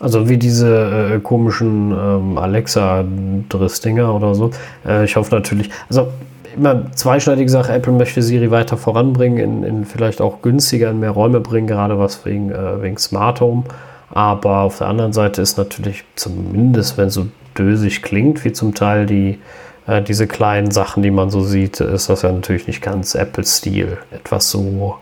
Also 0.00 0.28
wie 0.28 0.36
diese 0.36 1.14
äh, 1.14 1.20
komischen 1.20 1.92
ähm, 1.92 2.38
Alexa-Driss-Dinger 2.38 4.14
oder 4.14 4.34
so. 4.34 4.50
Äh, 4.86 5.04
ich 5.04 5.16
hoffe 5.16 5.34
natürlich, 5.34 5.70
also 5.88 6.08
immer 6.56 6.90
zweischneidige 6.92 7.50
Sache, 7.50 7.72
Apple 7.72 7.92
möchte 7.92 8.22
Siri 8.22 8.50
weiter 8.50 8.76
voranbringen, 8.76 9.38
in, 9.38 9.62
in, 9.62 9.84
vielleicht 9.84 10.20
auch 10.20 10.42
günstiger 10.42 10.90
in 10.90 11.00
mehr 11.00 11.10
Räume 11.10 11.40
bringen, 11.40 11.66
gerade 11.66 11.98
was 11.98 12.24
wegen, 12.24 12.50
äh, 12.50 12.82
wegen 12.82 12.98
Smart 12.98 13.40
Home. 13.40 13.64
Aber 14.10 14.60
auf 14.60 14.78
der 14.78 14.88
anderen 14.88 15.12
Seite 15.12 15.40
ist 15.40 15.56
natürlich 15.56 16.04
zumindest, 16.16 16.98
wenn 16.98 17.08
es 17.08 17.14
so 17.14 17.26
dösig 17.56 18.02
klingt, 18.02 18.44
wie 18.44 18.52
zum 18.52 18.74
Teil 18.74 19.06
die, 19.06 19.38
äh, 19.86 20.02
diese 20.02 20.26
kleinen 20.26 20.70
Sachen, 20.70 21.02
die 21.02 21.10
man 21.10 21.30
so 21.30 21.42
sieht, 21.42 21.80
ist 21.80 22.08
das 22.08 22.22
ja 22.22 22.32
natürlich 22.32 22.66
nicht 22.66 22.82
ganz 22.82 23.14
Apple-Stil. 23.14 23.98
Etwas 24.10 24.50
so 24.50 24.96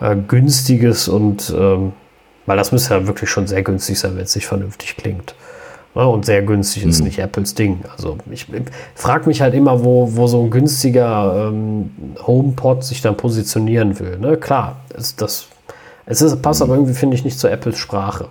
äh, 0.00 0.16
günstiges 0.16 1.08
und 1.08 1.54
ähm, 1.56 1.92
weil 2.50 2.56
das 2.56 2.72
müsste 2.72 2.94
ja 2.94 3.06
wirklich 3.06 3.30
schon 3.30 3.46
sehr 3.46 3.62
günstig 3.62 3.96
sein, 3.96 4.16
wenn 4.16 4.24
es 4.24 4.34
nicht 4.34 4.48
vernünftig 4.48 4.96
klingt. 4.96 5.36
Ja, 5.94 6.02
und 6.02 6.26
sehr 6.26 6.42
günstig 6.42 6.84
ist 6.84 6.98
mhm. 6.98 7.04
nicht 7.04 7.20
Apples 7.20 7.54
Ding. 7.54 7.84
Also 7.96 8.18
ich, 8.28 8.52
ich 8.52 8.62
frage 8.96 9.28
mich 9.28 9.40
halt 9.40 9.54
immer, 9.54 9.84
wo, 9.84 10.16
wo 10.16 10.26
so 10.26 10.42
ein 10.42 10.50
günstiger 10.50 11.46
ähm, 11.46 11.92
HomePod 12.26 12.82
sich 12.82 13.02
dann 13.02 13.16
positionieren 13.16 14.00
will. 14.00 14.18
Ne? 14.18 14.36
Klar, 14.36 14.80
ist 14.96 15.22
das, 15.22 15.46
es 16.06 16.22
ist, 16.22 16.42
passt 16.42 16.58
mhm. 16.58 16.64
aber 16.64 16.74
irgendwie, 16.74 16.94
finde 16.94 17.14
ich, 17.14 17.24
nicht 17.24 17.38
zur 17.38 17.52
Apples 17.52 17.78
Sprache. 17.78 18.26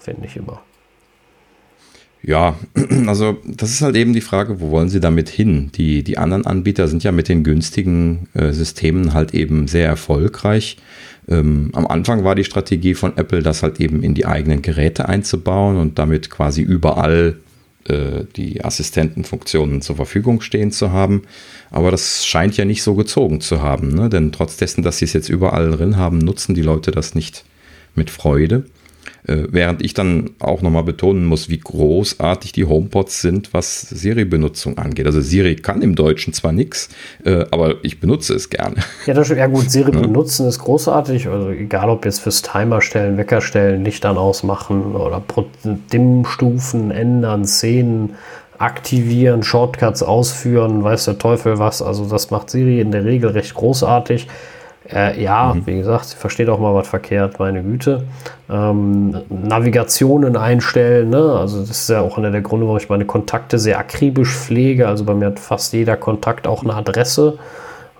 Finde 0.00 0.26
ich 0.26 0.36
immer. 0.36 0.58
Ja, 2.22 2.56
also 3.06 3.38
das 3.44 3.70
ist 3.70 3.82
halt 3.82 3.96
eben 3.96 4.12
die 4.12 4.20
Frage, 4.20 4.60
wo 4.60 4.70
wollen 4.70 4.88
sie 4.88 5.00
damit 5.00 5.28
hin? 5.28 5.70
Die, 5.74 6.02
die 6.02 6.18
anderen 6.18 6.46
Anbieter 6.46 6.88
sind 6.88 7.02
ja 7.02 7.12
mit 7.12 7.28
den 7.28 7.44
günstigen 7.44 8.28
äh, 8.34 8.52
Systemen 8.52 9.14
halt 9.14 9.34
eben 9.34 9.68
sehr 9.68 9.86
erfolgreich. 9.86 10.76
Ähm, 11.28 11.70
am 11.72 11.86
Anfang 11.86 12.24
war 12.24 12.34
die 12.34 12.44
Strategie 12.44 12.94
von 12.94 13.16
Apple, 13.16 13.42
das 13.42 13.62
halt 13.62 13.80
eben 13.80 14.02
in 14.02 14.14
die 14.14 14.26
eigenen 14.26 14.62
Geräte 14.62 15.08
einzubauen 15.08 15.76
und 15.76 15.98
damit 15.98 16.28
quasi 16.28 16.60
überall 16.60 17.36
äh, 17.88 18.24
die 18.36 18.62
Assistentenfunktionen 18.62 19.80
zur 19.80 19.96
Verfügung 19.96 20.42
stehen 20.42 20.72
zu 20.72 20.92
haben. 20.92 21.22
Aber 21.70 21.90
das 21.90 22.26
scheint 22.26 22.56
ja 22.56 22.64
nicht 22.64 22.82
so 22.82 22.94
gezogen 22.94 23.40
zu 23.40 23.62
haben, 23.62 23.94
ne? 23.94 24.10
denn 24.10 24.32
trotz 24.32 24.56
dessen, 24.58 24.82
dass 24.82 24.98
sie 24.98 25.06
es 25.06 25.14
jetzt 25.14 25.28
überall 25.30 25.70
drin 25.70 25.96
haben, 25.96 26.18
nutzen 26.18 26.54
die 26.54 26.62
Leute 26.62 26.90
das 26.90 27.14
nicht 27.14 27.44
mit 27.94 28.10
Freude. 28.10 28.64
Äh, 29.26 29.48
während 29.50 29.82
ich 29.82 29.94
dann 29.94 30.30
auch 30.38 30.62
nochmal 30.62 30.84
betonen 30.84 31.26
muss, 31.26 31.48
wie 31.48 31.58
großartig 31.58 32.52
die 32.52 32.64
HomePods 32.64 33.20
sind, 33.20 33.52
was 33.52 33.82
Siri-Benutzung 33.82 34.78
angeht. 34.78 35.06
Also 35.06 35.20
Siri 35.20 35.56
kann 35.56 35.82
im 35.82 35.94
Deutschen 35.94 36.32
zwar 36.32 36.52
nichts, 36.52 36.88
äh, 37.24 37.44
aber 37.50 37.76
ich 37.82 38.00
benutze 38.00 38.34
es 38.34 38.48
gerne. 38.48 38.76
Ja, 39.06 39.14
das, 39.14 39.28
ja 39.28 39.46
gut, 39.46 39.70
Siri 39.70 39.92
ja. 39.92 40.00
benutzen 40.00 40.46
ist 40.46 40.58
großartig. 40.60 41.28
Also 41.28 41.50
egal 41.50 41.90
ob 41.90 42.04
jetzt 42.04 42.20
fürs 42.20 42.42
Timer 42.42 42.80
stellen, 42.80 43.18
Wecker 43.18 43.40
stellen, 43.40 43.84
Licht 43.84 44.06
an 44.06 44.16
ausmachen 44.16 44.94
oder 44.96 45.22
Dimmstufen 45.92 46.90
ändern, 46.90 47.44
Szenen 47.44 48.14
aktivieren, 48.58 49.42
Shortcuts 49.42 50.02
ausführen, 50.02 50.84
weiß 50.84 51.06
der 51.06 51.18
Teufel 51.18 51.58
was. 51.58 51.82
Also 51.82 52.06
das 52.06 52.30
macht 52.30 52.50
Siri 52.50 52.80
in 52.80 52.90
der 52.90 53.04
Regel 53.04 53.30
recht 53.30 53.54
großartig. 53.54 54.28
Äh, 54.88 55.22
ja, 55.22 55.54
mhm. 55.54 55.66
wie 55.66 55.76
gesagt, 55.76 56.06
sie 56.06 56.16
versteht 56.16 56.48
auch 56.48 56.58
mal 56.58 56.74
was 56.74 56.88
verkehrt, 56.88 57.38
meine 57.38 57.62
Güte. 57.62 58.04
Ähm, 58.48 59.16
Navigationen 59.28 60.36
einstellen, 60.36 61.10
ne? 61.10 61.36
also 61.38 61.60
das 61.60 61.70
ist 61.70 61.90
ja 61.90 62.00
auch 62.00 62.16
einer 62.16 62.30
der 62.30 62.40
Gründe, 62.40 62.66
warum 62.66 62.78
ich 62.78 62.88
meine 62.88 63.04
Kontakte 63.04 63.58
sehr 63.58 63.78
akribisch 63.78 64.34
pflege. 64.34 64.88
Also 64.88 65.04
bei 65.04 65.14
mir 65.14 65.26
hat 65.26 65.38
fast 65.38 65.72
jeder 65.72 65.96
Kontakt 65.96 66.46
auch 66.46 66.62
eine 66.62 66.74
Adresse 66.74 67.38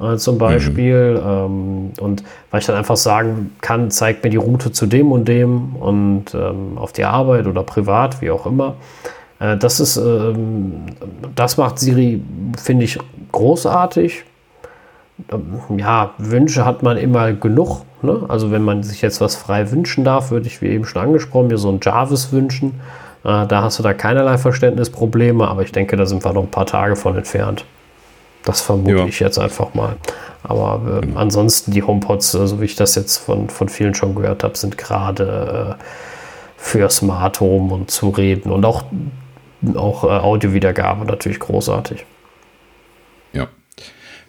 äh, 0.01 0.17
zum 0.17 0.39
Beispiel. 0.39 1.21
Mhm. 1.21 1.27
Ähm, 1.27 1.93
und 2.01 2.25
weil 2.51 2.61
ich 2.61 2.67
dann 2.67 2.77
einfach 2.77 2.97
sagen 2.97 3.55
kann, 3.61 3.91
zeigt 3.91 4.25
mir 4.25 4.31
die 4.31 4.39
Route 4.39 4.73
zu 4.73 4.87
dem 4.87 5.13
und 5.13 5.29
dem 5.29 5.77
und 5.77 6.35
ähm, 6.35 6.77
auf 6.77 6.93
die 6.93 7.05
Arbeit 7.05 7.47
oder 7.47 7.63
privat, 7.63 8.23
wie 8.23 8.31
auch 8.31 8.47
immer. 8.47 8.77
Äh, 9.39 9.57
das 9.59 9.81
ist, 9.81 9.97
ähm, 9.97 10.87
das 11.35 11.57
macht 11.57 11.79
Siri, 11.79 12.23
finde 12.57 12.85
ich, 12.85 12.99
großartig 13.33 14.25
ja, 15.77 16.15
Wünsche 16.19 16.65
hat 16.65 16.83
man 16.83 16.97
immer 16.97 17.33
genug. 17.33 17.83
Ne? 18.03 18.25
Also 18.29 18.51
wenn 18.51 18.63
man 18.63 18.83
sich 18.83 19.03
jetzt 19.03 19.21
was 19.21 19.37
frei 19.37 19.71
wünschen 19.71 20.05
darf, 20.05 20.31
würde 20.31 20.47
ich, 20.47 20.63
wie 20.63 20.69
eben 20.69 20.85
schon 20.85 21.03
angesprochen, 21.03 21.49
mir 21.49 21.59
so 21.59 21.71
ein 21.71 21.81
Jarvis 21.83 22.33
wünschen. 22.33 22.81
Äh, 23.25 23.47
da 23.47 23.63
hast 23.63 23.79
du 23.79 23.83
da 23.83 23.93
keinerlei 23.93 24.39
Verständnisprobleme, 24.39 25.47
aber 25.47 25.63
ich 25.63 25.73
denke, 25.73 25.97
da 25.97 26.07
sind 26.07 26.25
wir 26.25 26.33
noch 26.33 26.43
ein 26.43 26.51
paar 26.51 26.67
Tage 26.67 26.97
von 26.97 27.17
entfernt. 27.17 27.65
Das 28.45 28.63
vermute 28.63 28.97
ja. 28.97 29.05
ich 29.05 29.21
jetzt 29.21 29.39
einfach 29.39 29.75
mal. 29.75 29.97
Aber 30.43 31.01
äh, 31.03 31.07
mhm. 31.07 31.17
ansonsten 31.17 31.73
die 31.73 31.83
HomePods, 31.83 32.35
äh, 32.35 32.47
so 32.47 32.61
wie 32.61 32.65
ich 32.65 32.77
das 32.77 32.95
jetzt 32.95 33.19
von, 33.19 33.51
von 33.51 33.69
vielen 33.69 33.95
schon 33.95 34.15
gehört 34.15 34.43
habe, 34.45 34.57
sind 34.57 34.79
gerade 34.79 35.77
äh, 35.79 35.85
für 36.57 36.89
Smart 36.89 37.41
Home 37.41 37.75
und 37.75 37.91
zu 37.91 38.11
reden 38.11 38.51
und 38.51 38.65
auch, 38.65 38.85
auch 39.75 40.05
äh, 40.05 40.09
Audiowiedergabe 40.09 41.05
natürlich 41.05 41.41
großartig. 41.41 42.07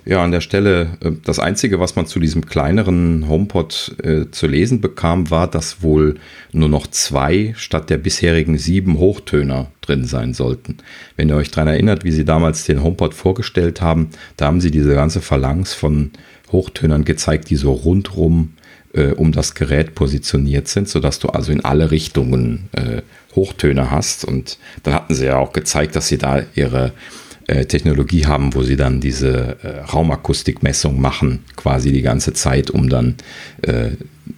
Ja, 0.04 0.24
an 0.24 0.32
der 0.32 0.42
Stelle, 0.42 0.98
äh, 1.02 1.12
das 1.24 1.40
Einzige, 1.40 1.80
was 1.80 1.96
man 1.96 2.08
zu 2.08 2.20
diesem 2.20 2.46
kleineren 2.46 3.28
HomePod 3.30 3.98
äh, 4.04 4.32
zu 4.32 4.48
lesen 4.48 4.82
bekam, 4.82 5.30
war, 5.30 5.50
dass 5.50 5.84
wohl 5.84 6.16
nur 6.52 6.70
noch 6.70 6.88
zwei 6.88 7.54
statt 7.56 7.90
der 7.90 7.98
bisherigen 7.98 8.58
sieben 8.58 8.98
Hochtöner 8.98 9.72
drin 9.82 10.06
sein 10.06 10.34
sollten. 10.34 10.78
Wenn 11.18 11.30
ihr 11.30 11.36
euch 11.36 11.52
daran 11.52 11.68
erinnert, 11.68 12.04
wie 12.04 12.12
sie 12.12 12.26
damals 12.26 12.66
den 12.66 12.82
HomePod 12.82 13.14
vorgestellt 13.14 13.82
haben, 13.82 14.10
da 14.38 14.48
haben 14.48 14.62
sie 14.62 14.72
diese 14.72 14.96
ganze 14.96 15.22
Phalanx 15.22 15.74
von 15.74 16.12
Hochtönern 16.52 17.06
gezeigt, 17.06 17.50
die 17.50 17.56
so 17.56 17.72
rundrum 17.72 18.54
äh, 18.94 19.12
um 19.12 19.32
das 19.32 19.54
Gerät 19.54 19.94
positioniert 19.94 20.68
sind, 20.68 20.90
sodass 20.90 21.20
du 21.20 21.30
also 21.30 21.52
in 21.52 21.64
alle 21.64 21.92
Richtungen 21.92 22.70
äh, 22.72 23.04
Hochtöner 23.36 23.92
hast. 23.92 24.26
Und 24.26 24.58
dann 24.84 24.96
hatten 24.96 25.14
sie 25.14 25.26
ja 25.26 25.38
auch 25.38 25.54
gezeigt, 25.54 25.96
dass 25.96 26.08
sie 26.08 26.18
da 26.18 26.44
ihre 26.56 26.92
Technologie 27.66 28.26
haben, 28.26 28.54
wo 28.54 28.64
sie 28.64 28.76
dann 28.76 29.00
diese 29.00 29.58
äh, 29.62 29.80
Raumakustikmessung 29.82 31.00
machen, 31.00 31.44
quasi 31.56 31.92
die 31.92 32.02
ganze 32.02 32.34
Zeit, 32.34 32.70
um 32.70 32.90
dann 32.90 33.16
äh, 33.64 33.92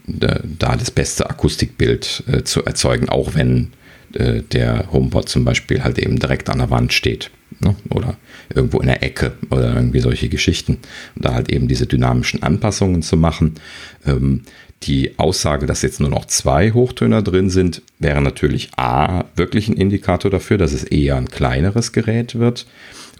da 0.07 0.75
das 0.75 0.91
beste 0.91 1.29
Akustikbild 1.29 2.23
äh, 2.27 2.43
zu 2.43 2.63
erzeugen, 2.65 3.09
auch 3.09 3.35
wenn 3.35 3.71
äh, 4.13 4.41
der 4.41 4.91
HomePod 4.91 5.29
zum 5.29 5.45
Beispiel 5.45 5.83
halt 5.83 5.99
eben 5.99 6.19
direkt 6.19 6.49
an 6.49 6.59
der 6.59 6.69
Wand 6.69 6.93
steht 6.93 7.31
ne? 7.59 7.75
oder 7.89 8.17
irgendwo 8.53 8.79
in 8.79 8.87
der 8.87 9.03
Ecke 9.03 9.33
oder 9.49 9.73
irgendwie 9.75 9.99
solche 9.99 10.29
Geschichten. 10.29 10.79
Und 11.15 11.25
da 11.25 11.33
halt 11.33 11.51
eben 11.51 11.67
diese 11.67 11.87
dynamischen 11.87 12.43
Anpassungen 12.43 13.01
zu 13.01 13.17
machen. 13.17 13.55
Ähm, 14.05 14.43
die 14.87 15.17
Aussage, 15.17 15.65
dass 15.65 15.81
jetzt 15.81 15.99
nur 15.99 16.09
noch 16.09 16.25
zwei 16.25 16.71
Hochtöner 16.71 17.21
drin 17.21 17.49
sind, 17.49 17.81
wäre 17.99 18.21
natürlich 18.21 18.69
A, 18.77 19.25
wirklich 19.35 19.67
ein 19.67 19.77
Indikator 19.77 20.29
dafür, 20.29 20.57
dass 20.57 20.73
es 20.73 20.83
eher 20.83 21.15
ein 21.15 21.29
kleineres 21.29 21.91
Gerät 21.91 22.39
wird 22.39 22.65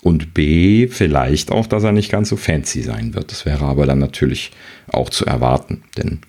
und 0.04 0.34
B, 0.34 0.88
vielleicht 0.88 1.52
auch, 1.52 1.66
dass 1.66 1.84
er 1.84 1.92
nicht 1.92 2.12
ganz 2.12 2.30
so 2.30 2.36
fancy 2.36 2.82
sein 2.82 3.14
wird. 3.14 3.32
Das 3.32 3.46
wäre 3.46 3.66
aber 3.66 3.86
dann 3.86 4.00
natürlich 4.00 4.52
auch 4.92 5.10
zu 5.10 5.26
erwarten, 5.26 5.84
denn 5.98 6.20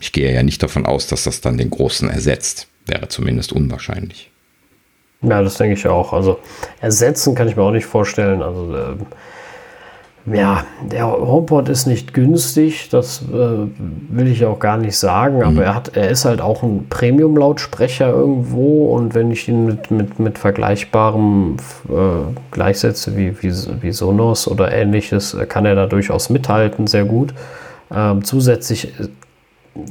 ich 0.00 0.12
gehe 0.12 0.32
ja 0.32 0.42
nicht 0.42 0.62
davon 0.62 0.84
aus, 0.84 1.06
dass 1.06 1.24
das 1.24 1.40
dann 1.40 1.56
den 1.56 1.70
großen 1.70 2.10
ersetzt. 2.10 2.68
Wäre 2.86 3.08
zumindest 3.08 3.52
unwahrscheinlich. 3.52 4.30
Ja, 5.22 5.40
das 5.42 5.56
denke 5.56 5.74
ich 5.74 5.86
auch. 5.86 6.12
Also 6.12 6.40
ersetzen 6.80 7.34
kann 7.34 7.48
ich 7.48 7.56
mir 7.56 7.62
auch 7.62 7.70
nicht 7.70 7.86
vorstellen. 7.86 8.42
Also 8.42 8.74
äh, 8.74 8.96
ja, 10.26 10.64
der 10.82 11.10
HomePod 11.10 11.68
ist 11.68 11.86
nicht 11.86 12.14
günstig, 12.14 12.88
das 12.90 13.22
äh, 13.22 13.66
will 14.08 14.28
ich 14.28 14.44
auch 14.46 14.60
gar 14.60 14.76
nicht 14.76 14.96
sagen, 14.96 15.38
mhm. 15.38 15.42
aber 15.42 15.64
er, 15.64 15.74
hat, 15.74 15.96
er 15.96 16.10
ist 16.10 16.24
halt 16.24 16.40
auch 16.40 16.62
ein 16.62 16.86
Premium-Lautsprecher 16.88 18.08
irgendwo 18.08 18.94
und 18.94 19.14
wenn 19.14 19.32
ich 19.32 19.48
ihn 19.48 19.66
mit, 19.66 19.90
mit, 19.90 20.20
mit 20.20 20.38
vergleichbarem 20.38 21.56
äh, 21.88 21.92
gleichsetze 22.52 23.16
wie, 23.16 23.42
wie, 23.42 23.52
wie 23.80 23.92
Sonos 23.92 24.46
oder 24.46 24.72
ähnliches, 24.72 25.36
kann 25.48 25.66
er 25.66 25.74
da 25.74 25.86
durchaus 25.86 26.30
mithalten, 26.30 26.86
sehr 26.86 27.04
gut. 27.04 27.34
Ähm, 27.92 28.24
zusätzlich 28.24 29.00
äh, 29.00 29.08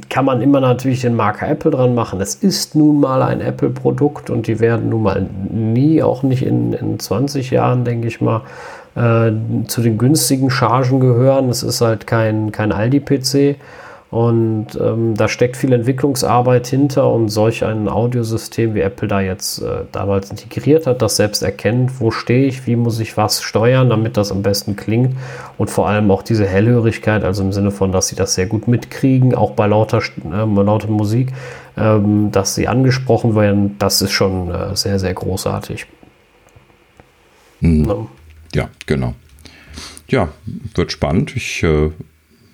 kann 0.08 0.24
man 0.24 0.40
immer 0.40 0.60
natürlich 0.60 1.02
den 1.02 1.14
Marker 1.14 1.48
Apple 1.48 1.72
dran 1.72 1.94
machen. 1.94 2.20
Es 2.20 2.36
ist 2.36 2.74
nun 2.74 3.00
mal 3.00 3.20
ein 3.20 3.40
Apple-Produkt 3.40 4.30
und 4.30 4.46
die 4.46 4.60
werden 4.60 4.88
nun 4.88 5.02
mal 5.02 5.26
nie, 5.50 6.02
auch 6.02 6.22
nicht 6.22 6.42
in, 6.42 6.72
in 6.72 6.98
20 6.98 7.50
Jahren, 7.50 7.84
denke 7.84 8.06
ich 8.06 8.20
mal, 8.20 8.42
äh, 8.94 9.32
zu 9.66 9.80
den 9.82 9.98
günstigen 9.98 10.50
Chargen 10.50 11.00
gehören. 11.00 11.48
Es 11.48 11.62
ist 11.62 11.80
halt 11.80 12.06
kein, 12.06 12.52
kein 12.52 12.72
Aldi-PC. 12.72 13.56
Und 14.12 14.78
ähm, 14.78 15.14
da 15.16 15.26
steckt 15.26 15.56
viel 15.56 15.72
Entwicklungsarbeit 15.72 16.66
hinter 16.66 17.10
und 17.10 17.30
solch 17.30 17.64
ein 17.64 17.88
Audiosystem, 17.88 18.74
wie 18.74 18.82
Apple 18.82 19.08
da 19.08 19.22
jetzt 19.22 19.62
äh, 19.62 19.84
damals 19.90 20.30
integriert 20.30 20.86
hat, 20.86 21.00
das 21.00 21.16
selbst 21.16 21.42
erkennt, 21.42 21.98
wo 21.98 22.10
stehe 22.10 22.44
ich, 22.44 22.66
wie 22.66 22.76
muss 22.76 23.00
ich 23.00 23.16
was 23.16 23.40
steuern, 23.40 23.88
damit 23.88 24.18
das 24.18 24.30
am 24.30 24.42
besten 24.42 24.76
klingt. 24.76 25.16
Und 25.56 25.70
vor 25.70 25.88
allem 25.88 26.10
auch 26.10 26.22
diese 26.22 26.44
Hellhörigkeit, 26.46 27.24
also 27.24 27.42
im 27.42 27.54
Sinne 27.54 27.70
von, 27.70 27.90
dass 27.90 28.08
sie 28.08 28.14
das 28.14 28.34
sehr 28.34 28.44
gut 28.44 28.68
mitkriegen, 28.68 29.34
auch 29.34 29.52
bei 29.52 29.66
lauter, 29.66 30.00
äh, 30.00 30.62
lauter 30.62 30.88
Musik, 30.88 31.32
ähm, 31.78 32.30
dass 32.32 32.54
sie 32.54 32.68
angesprochen 32.68 33.34
werden, 33.34 33.76
das 33.78 34.02
ist 34.02 34.12
schon 34.12 34.50
äh, 34.50 34.76
sehr, 34.76 34.98
sehr 34.98 35.14
großartig. 35.14 35.86
Mhm. 37.60 37.84
Ja. 37.88 37.96
Ja, 38.54 38.70
genau. 38.86 39.14
Ja, 40.08 40.28
wird 40.74 40.92
spannend. 40.92 41.34
Ich 41.36 41.62
äh, 41.62 41.90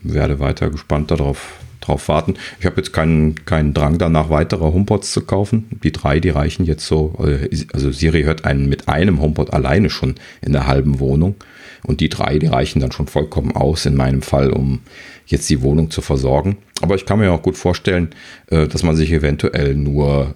werde 0.02 0.38
weiter 0.38 0.70
gespannt 0.70 1.10
darauf 1.10 1.58
drauf 1.80 2.08
warten. 2.08 2.34
Ich 2.60 2.66
habe 2.66 2.76
jetzt 2.76 2.92
keinen, 2.92 3.44
keinen 3.44 3.74
Drang 3.74 3.98
danach, 3.98 4.30
weitere 4.30 4.64
HomePods 4.64 5.12
zu 5.12 5.22
kaufen. 5.22 5.66
Die 5.82 5.92
drei, 5.92 6.20
die 6.20 6.28
reichen 6.28 6.64
jetzt 6.64 6.86
so. 6.86 7.14
Äh, 7.24 7.48
also 7.72 7.90
Siri 7.90 8.22
hört 8.22 8.44
einen 8.44 8.68
mit 8.68 8.88
einem 8.88 9.20
HomePod 9.20 9.52
alleine 9.52 9.90
schon 9.90 10.14
in 10.40 10.52
der 10.52 10.66
halben 10.66 11.00
Wohnung. 11.00 11.36
Und 11.84 12.00
die 12.00 12.08
drei, 12.08 12.38
die 12.38 12.46
reichen 12.46 12.80
dann 12.80 12.92
schon 12.92 13.06
vollkommen 13.06 13.52
aus 13.52 13.86
in 13.86 13.94
meinem 13.94 14.22
Fall, 14.22 14.50
um 14.50 14.80
jetzt 15.26 15.48
die 15.48 15.62
Wohnung 15.62 15.90
zu 15.90 16.00
versorgen. 16.00 16.58
Aber 16.80 16.96
ich 16.96 17.06
kann 17.06 17.18
mir 17.18 17.32
auch 17.32 17.42
gut 17.42 17.56
vorstellen, 17.56 18.10
äh, 18.48 18.66
dass 18.66 18.82
man 18.82 18.96
sich 18.96 19.12
eventuell 19.12 19.74
nur 19.74 20.34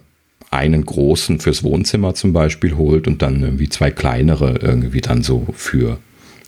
einen 0.53 0.85
großen 0.85 1.39
fürs 1.39 1.63
Wohnzimmer 1.63 2.13
zum 2.13 2.33
Beispiel 2.33 2.75
holt 2.77 3.07
und 3.07 3.21
dann 3.21 3.41
irgendwie 3.41 3.69
zwei 3.69 3.91
kleinere 3.91 4.59
irgendwie 4.61 5.01
dann 5.01 5.23
so 5.23 5.47
für 5.53 5.97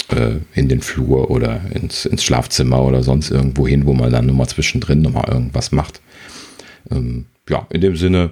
äh, 0.10 0.36
in 0.54 0.70
den 0.70 0.82
Flur 0.82 1.32
oder 1.32 1.62
ins, 1.74 2.06
ins 2.06 2.24
Schlafzimmer 2.24 2.84
oder 2.84 3.04
sonst 3.04 3.32
irgendwo 3.32 3.68
hin, 3.68 3.86
wo 3.86 3.94
man 3.94 4.12
dann 4.12 4.28
nur 4.28 4.36
mal 4.36 4.48
zwischendrin 4.48 5.02
nochmal 5.02 5.30
irgendwas 5.30 5.72
macht. 5.72 6.02
Ähm, 6.92 7.26
ja, 7.50 7.66
in 7.70 7.82
dem 7.82 7.96
Sinne 7.96 8.32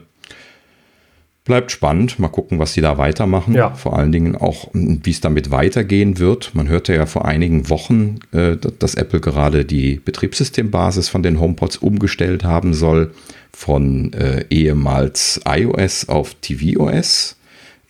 bleibt 1.45 1.71
spannend. 1.71 2.19
Mal 2.19 2.29
gucken, 2.29 2.59
was 2.59 2.73
sie 2.73 2.81
da 2.81 2.97
weitermachen. 2.97 3.53
Ja. 3.53 3.71
Vor 3.71 3.97
allen 3.97 4.11
Dingen 4.11 4.35
auch, 4.35 4.69
wie 4.73 5.11
es 5.11 5.21
damit 5.21 5.51
weitergehen 5.51 6.19
wird. 6.19 6.53
Man 6.53 6.69
hörte 6.69 6.93
ja 6.93 7.05
vor 7.05 7.25
einigen 7.25 7.69
Wochen, 7.69 8.19
äh, 8.31 8.55
dass 8.79 8.95
Apple 8.95 9.19
gerade 9.19 9.65
die 9.65 9.95
Betriebssystembasis 9.95 11.09
von 11.09 11.23
den 11.23 11.39
HomePods 11.39 11.77
umgestellt 11.77 12.43
haben 12.43 12.73
soll 12.73 13.11
von 13.55 14.13
äh, 14.13 14.45
ehemals 14.49 15.39
iOS 15.45 16.09
auf 16.09 16.35
tvOS 16.41 17.37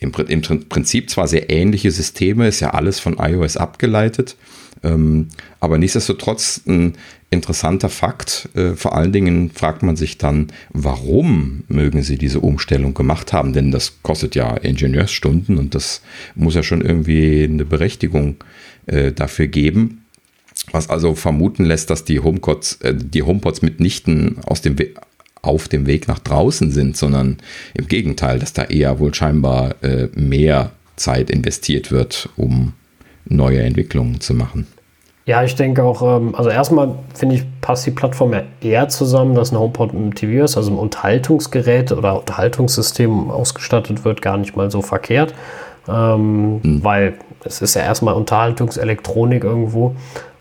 im, 0.03 0.11
im 0.27 0.41
Prinzip 0.41 1.09
zwar 1.09 1.27
sehr 1.27 1.49
ähnliche 1.49 1.91
Systeme, 1.91 2.47
ist 2.47 2.59
ja 2.59 2.71
alles 2.71 2.99
von 2.99 3.17
iOS 3.17 3.57
abgeleitet, 3.57 4.35
ähm, 4.83 5.29
aber 5.61 5.77
nichtsdestotrotz 5.77 6.61
ein 6.67 6.95
interessanter 7.29 7.89
Fakt. 7.89 8.49
Äh, 8.53 8.73
vor 8.73 8.95
allen 8.95 9.13
Dingen 9.13 9.49
fragt 9.51 9.81
man 9.81 9.95
sich 9.95 10.17
dann, 10.17 10.47
warum 10.71 11.63
mögen 11.69 12.03
sie 12.03 12.17
diese 12.17 12.41
Umstellung 12.41 12.93
gemacht 12.93 13.33
haben, 13.33 13.53
denn 13.53 13.71
das 13.71 14.03
kostet 14.03 14.35
ja 14.35 14.55
Ingenieursstunden 14.55 15.57
und 15.57 15.73
das 15.73 16.01
muss 16.35 16.55
ja 16.55 16.63
schon 16.63 16.81
irgendwie 16.81 17.43
eine 17.43 17.65
Berechtigung 17.65 18.35
äh, 18.85 19.11
dafür 19.11 19.47
geben. 19.47 20.01
Was 20.71 20.89
also 20.89 21.15
vermuten 21.15 21.65
lässt, 21.65 21.89
dass 21.89 22.05
die 22.05 22.19
HomePods, 22.19 22.81
äh, 22.81 22.93
die 22.93 23.23
HomePods 23.23 23.61
mitnichten 23.61 24.39
aus 24.45 24.61
dem 24.61 24.75
auf 25.43 25.67
dem 25.67 25.85
Weg 25.85 26.07
nach 26.07 26.19
draußen 26.19 26.71
sind, 26.71 26.97
sondern 26.97 27.37
im 27.75 27.87
Gegenteil, 27.87 28.39
dass 28.39 28.53
da 28.53 28.63
eher 28.63 28.99
wohl 28.99 29.13
scheinbar 29.13 29.75
äh, 29.83 30.07
mehr 30.15 30.71
Zeit 30.95 31.29
investiert 31.29 31.91
wird, 31.91 32.29
um 32.35 32.73
neue 33.25 33.61
Entwicklungen 33.61 34.19
zu 34.21 34.33
machen. 34.33 34.67
Ja, 35.25 35.43
ich 35.43 35.55
denke 35.55 35.83
auch, 35.83 36.01
ähm, 36.01 36.35
also 36.35 36.49
erstmal 36.49 36.95
finde 37.13 37.35
ich, 37.35 37.45
passt 37.61 37.85
die 37.85 37.91
Plattform 37.91 38.33
ja 38.33 38.43
eher 38.61 38.89
zusammen, 38.89 39.35
dass 39.35 39.51
ein 39.51 39.59
HomePod 39.59 39.93
im 39.93 40.15
TV 40.15 40.43
ist, 40.43 40.57
also 40.57 40.71
ein 40.71 40.77
Unterhaltungsgerät 40.77 41.91
oder 41.91 42.19
Unterhaltungssystem 42.19 43.29
ausgestattet 43.29 44.03
wird, 44.03 44.21
gar 44.21 44.37
nicht 44.37 44.57
mal 44.57 44.69
so 44.71 44.81
verkehrt. 44.81 45.33
Ähm, 45.87 46.59
hm. 46.61 46.83
Weil 46.83 47.13
es 47.43 47.61
ist 47.61 47.75
ja 47.75 47.83
erstmal 47.83 48.15
Unterhaltungselektronik 48.15 49.43
irgendwo. 49.43 49.95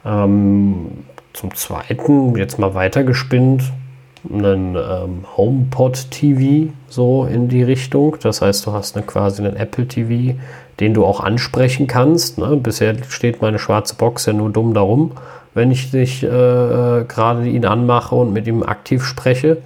Ähm, 0.04 1.04
zum 1.32 1.54
Zweiten, 1.54 2.36
jetzt 2.36 2.58
mal 2.58 2.74
weitergespinnt, 2.74 3.72
einen 4.30 4.76
ähm, 4.76 5.24
HomePod 5.36 6.10
TV 6.10 6.72
so 6.88 7.24
in 7.24 7.48
die 7.48 7.62
Richtung. 7.62 8.16
Das 8.22 8.42
heißt, 8.42 8.66
du 8.66 8.72
hast 8.72 8.96
eine, 8.96 9.04
quasi 9.04 9.44
einen 9.44 9.56
Apple 9.56 9.86
TV, 9.86 10.38
den 10.80 10.94
du 10.94 11.04
auch 11.04 11.20
ansprechen 11.20 11.86
kannst. 11.86 12.38
Ne? 12.38 12.56
Bisher 12.56 12.94
steht 13.08 13.42
meine 13.42 13.58
schwarze 13.58 13.94
Box 13.94 14.26
ja 14.26 14.32
nur 14.32 14.50
dumm 14.50 14.74
darum, 14.74 15.12
wenn 15.54 15.70
ich 15.70 15.92
nicht 15.92 16.22
äh, 16.22 16.28
äh 16.28 17.04
gerade 17.04 17.46
ihn 17.46 17.64
anmache 17.64 18.14
und 18.14 18.32
mit 18.32 18.46
ihm 18.46 18.62
aktiv 18.62 19.04
spreche. 19.04 19.58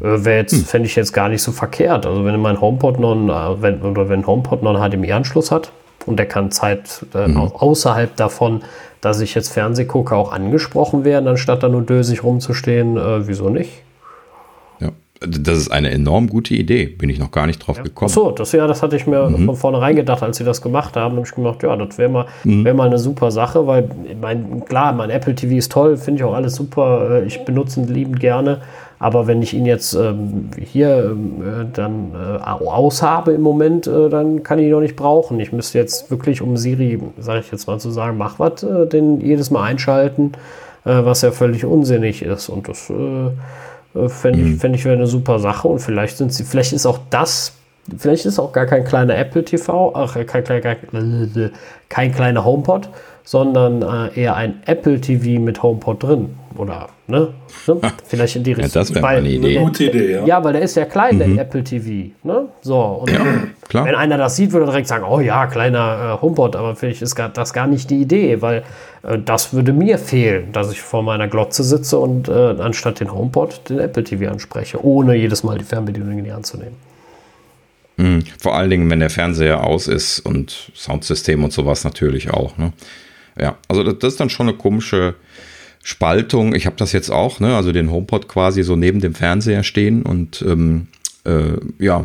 Äh, 0.00 0.24
Wäre 0.24 0.38
jetzt, 0.38 0.52
hm. 0.52 0.64
fände 0.64 0.86
ich 0.86 0.96
jetzt 0.96 1.12
gar 1.12 1.28
nicht 1.28 1.42
so 1.42 1.52
verkehrt. 1.52 2.06
Also 2.06 2.24
wenn 2.24 2.40
mein 2.40 2.60
HomePod 2.60 2.98
noch 2.98 3.12
einen, 3.12 3.28
äh, 3.28 3.62
wenn, 3.62 3.82
oder 3.82 4.08
wenn 4.08 4.26
HomePod 4.26 4.62
noch 4.62 4.74
einen 4.74 4.92
HDMI-Anschluss 4.92 5.50
hat 5.50 5.70
und 6.06 6.18
der 6.18 6.26
kann 6.26 6.50
Zeit 6.50 7.06
äh, 7.14 7.28
mhm. 7.28 7.38
außerhalb 7.38 8.14
davon 8.16 8.62
dass 9.04 9.20
ich 9.20 9.34
jetzt 9.34 9.52
Fernseh 9.52 9.84
gucke, 9.84 10.14
auch 10.14 10.32
angesprochen 10.32 11.04
werden, 11.04 11.28
anstatt 11.28 11.62
da 11.62 11.68
nur 11.68 11.82
dösig 11.82 12.22
rumzustehen. 12.22 12.96
Äh, 12.96 13.26
wieso 13.26 13.50
nicht? 13.50 13.70
Das 15.26 15.58
ist 15.58 15.70
eine 15.70 15.90
enorm 15.90 16.28
gute 16.28 16.54
Idee. 16.54 16.86
Bin 16.86 17.08
ich 17.08 17.18
noch 17.18 17.30
gar 17.30 17.46
nicht 17.46 17.58
drauf 17.66 17.78
ja. 17.78 17.82
gekommen. 17.82 18.10
Ach 18.10 18.14
so, 18.14 18.30
das, 18.30 18.52
ja, 18.52 18.66
das 18.66 18.82
hatte 18.82 18.96
ich 18.96 19.06
mir 19.06 19.28
mhm. 19.28 19.46
von 19.46 19.56
vornherein 19.56 19.96
gedacht, 19.96 20.22
als 20.22 20.36
sie 20.36 20.44
das 20.44 20.60
gemacht 20.60 20.96
haben. 20.96 21.14
Da 21.14 21.16
habe 21.18 21.28
ich 21.28 21.34
gedacht, 21.34 21.62
ja, 21.62 21.76
das 21.76 21.98
wäre 21.98 22.08
mal, 22.08 22.26
mhm. 22.44 22.64
wär 22.64 22.74
mal 22.74 22.88
eine 22.88 22.98
super 22.98 23.30
Sache, 23.30 23.66
weil 23.66 23.88
mein, 24.20 24.64
klar, 24.64 24.92
mein 24.92 25.10
Apple 25.10 25.34
TV 25.34 25.54
ist 25.54 25.72
toll, 25.72 25.96
finde 25.96 26.20
ich 26.20 26.24
auch 26.24 26.34
alles 26.34 26.54
super. 26.54 27.22
Äh, 27.22 27.26
ich 27.26 27.44
benutze 27.44 27.80
ihn 27.80 27.88
liebend 27.88 28.20
gerne. 28.20 28.60
Aber 29.04 29.26
wenn 29.26 29.42
ich 29.42 29.52
ihn 29.52 29.66
jetzt 29.66 29.92
ähm, 29.92 30.48
hier 30.58 31.10
ähm, 31.10 31.42
äh, 31.42 31.66
dann 31.70 32.12
äh, 32.14 32.38
aushabe 32.42 33.32
im 33.32 33.42
Moment, 33.42 33.86
äh, 33.86 34.08
dann 34.08 34.42
kann 34.42 34.58
ich 34.58 34.64
ihn 34.64 34.70
noch 34.70 34.80
nicht 34.80 34.96
brauchen. 34.96 35.38
Ich 35.40 35.52
müsste 35.52 35.76
jetzt 35.76 36.10
wirklich 36.10 36.40
um 36.40 36.56
Siri, 36.56 36.98
sage 37.18 37.40
ich 37.40 37.52
jetzt 37.52 37.66
mal 37.66 37.78
zu 37.78 37.90
sagen, 37.90 38.16
mach 38.16 38.38
was, 38.38 38.62
äh, 38.62 38.86
den 38.86 39.20
jedes 39.20 39.50
Mal 39.50 39.64
einschalten, 39.64 40.32
äh, 40.86 41.04
was 41.04 41.20
ja 41.20 41.32
völlig 41.32 41.66
unsinnig 41.66 42.22
ist. 42.22 42.48
Und 42.48 42.66
das 42.66 42.88
äh, 42.88 44.08
Fände 44.08 44.40
ich, 44.40 44.46
mhm. 44.46 44.58
fänd 44.58 44.74
ich 44.74 44.86
wäre 44.86 44.96
eine 44.96 45.06
super 45.06 45.38
Sache 45.38 45.68
und 45.68 45.80
vielleicht 45.80 46.16
sind 46.16 46.32
sie, 46.32 46.44
vielleicht 46.44 46.72
ist 46.72 46.86
auch 46.86 47.00
das, 47.10 47.52
vielleicht 47.96 48.26
ist 48.26 48.38
auch 48.38 48.52
gar 48.52 48.66
kein 48.66 48.84
kleiner 48.84 49.16
Apple 49.16 49.44
TV, 49.44 49.92
ach, 49.94 50.14
kein, 50.26 50.44
kein, 50.44 50.62
kein, 50.62 51.52
kein 51.88 52.12
kleiner 52.12 52.44
HomePod, 52.44 52.88
sondern 53.24 53.82
äh, 53.82 54.20
eher 54.20 54.36
ein 54.36 54.62
Apple 54.66 55.00
TV 55.00 55.40
mit 55.40 55.62
HomePod 55.62 56.02
drin. 56.02 56.36
Oder, 56.56 56.88
ne? 57.08 57.30
ne? 57.66 57.80
Vielleicht 58.06 58.36
in 58.36 58.44
die 58.44 58.52
Richtung. 58.52 58.70
Ja, 58.72 58.80
das 58.80 58.94
wäre 58.94 59.06
eine 59.06 59.28
Idee. 59.28 59.58
Gute 59.58 59.84
Idee, 59.86 60.12
ja. 60.12 60.24
Ja, 60.24 60.44
weil 60.44 60.52
der 60.52 60.62
ist 60.62 60.76
ja 60.76 60.84
klein, 60.84 61.18
der 61.18 61.26
mhm. 61.26 61.38
Apple 61.38 61.64
TV. 61.64 62.12
Ne? 62.22 62.48
So, 62.62 62.80
und 62.80 63.10
ja, 63.10 63.20
klar. 63.68 63.86
wenn 63.86 63.96
einer 63.96 64.18
das 64.18 64.36
sieht, 64.36 64.52
würde 64.52 64.66
er 64.66 64.70
direkt 64.70 64.86
sagen, 64.86 65.04
oh 65.08 65.18
ja, 65.18 65.46
kleiner 65.46 66.18
äh, 66.18 66.22
HomePod, 66.22 66.54
aber 66.54 66.76
vielleicht 66.76 67.02
ist 67.02 67.16
gar, 67.16 67.28
das 67.28 67.52
gar 67.52 67.66
nicht 67.66 67.90
die 67.90 68.00
Idee, 68.00 68.40
weil 68.40 68.62
äh, 69.02 69.18
das 69.18 69.52
würde 69.52 69.72
mir 69.72 69.98
fehlen, 69.98 70.52
dass 70.52 70.70
ich 70.70 70.80
vor 70.80 71.02
meiner 71.02 71.26
Glotze 71.26 71.64
sitze 71.64 71.98
und 71.98 72.28
äh, 72.28 72.54
anstatt 72.60 73.00
den 73.00 73.12
HomePod 73.12 73.68
den 73.68 73.80
Apple 73.80 74.04
TV 74.04 74.30
anspreche, 74.30 74.84
ohne 74.84 75.16
jedes 75.16 75.42
Mal 75.42 75.58
die 75.58 75.64
Fernbedienung 75.64 76.18
in 76.18 76.24
die 76.24 76.32
Hand 76.32 76.46
zu 76.46 76.56
nehmen. 76.56 76.76
Mhm. 77.96 78.24
Vor 78.38 78.56
allen 78.56 78.70
Dingen, 78.70 78.90
wenn 78.90 79.00
der 79.00 79.10
Fernseher 79.10 79.64
aus 79.64 79.86
ist 79.86 80.20
und 80.20 80.72
Soundsystem 80.74 81.44
und 81.44 81.52
sowas 81.52 81.84
natürlich 81.84 82.30
auch. 82.30 82.58
Ne? 82.58 82.72
Ja, 83.38 83.58
also 83.68 83.82
das, 83.84 84.12
ist 84.14 84.20
dann 84.20 84.30
schon 84.30 84.48
eine 84.48 84.56
komische 84.56 85.14
Spaltung. 85.82 86.54
Ich 86.54 86.66
habe 86.66 86.76
das 86.76 86.92
jetzt 86.92 87.10
auch, 87.10 87.40
ne? 87.40 87.56
also 87.56 87.72
den 87.72 87.90
HomePod 87.90 88.28
quasi 88.28 88.62
so 88.62 88.76
neben 88.76 89.00
dem 89.00 89.14
Fernseher 89.14 89.62
stehen 89.62 90.02
und 90.02 90.42
ähm, 90.42 90.88
äh, 91.24 91.56
ja, 91.78 92.04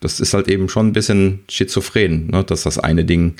das 0.00 0.20
ist 0.20 0.34
halt 0.34 0.48
eben 0.48 0.68
schon 0.68 0.88
ein 0.88 0.92
bisschen 0.92 1.40
schizophren, 1.48 2.28
ne? 2.28 2.44
dass 2.44 2.62
das 2.62 2.78
eine 2.78 3.04
Ding 3.04 3.34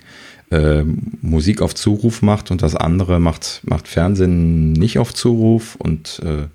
äh, 0.51 0.85
Musik 1.21 1.63
auf 1.63 1.75
Zuruf 1.75 2.23
macht 2.23 2.51
und 2.51 2.63
das 2.63 2.77
andere 2.77 3.21
macht, 3.21 3.61
macht 3.65 3.89
Fernsehen 3.89 4.73
nicht 4.73 4.99
auf 4.99 5.15
Zuruf 5.15 5.77
und 5.77 6.21
äh, 6.25 6.47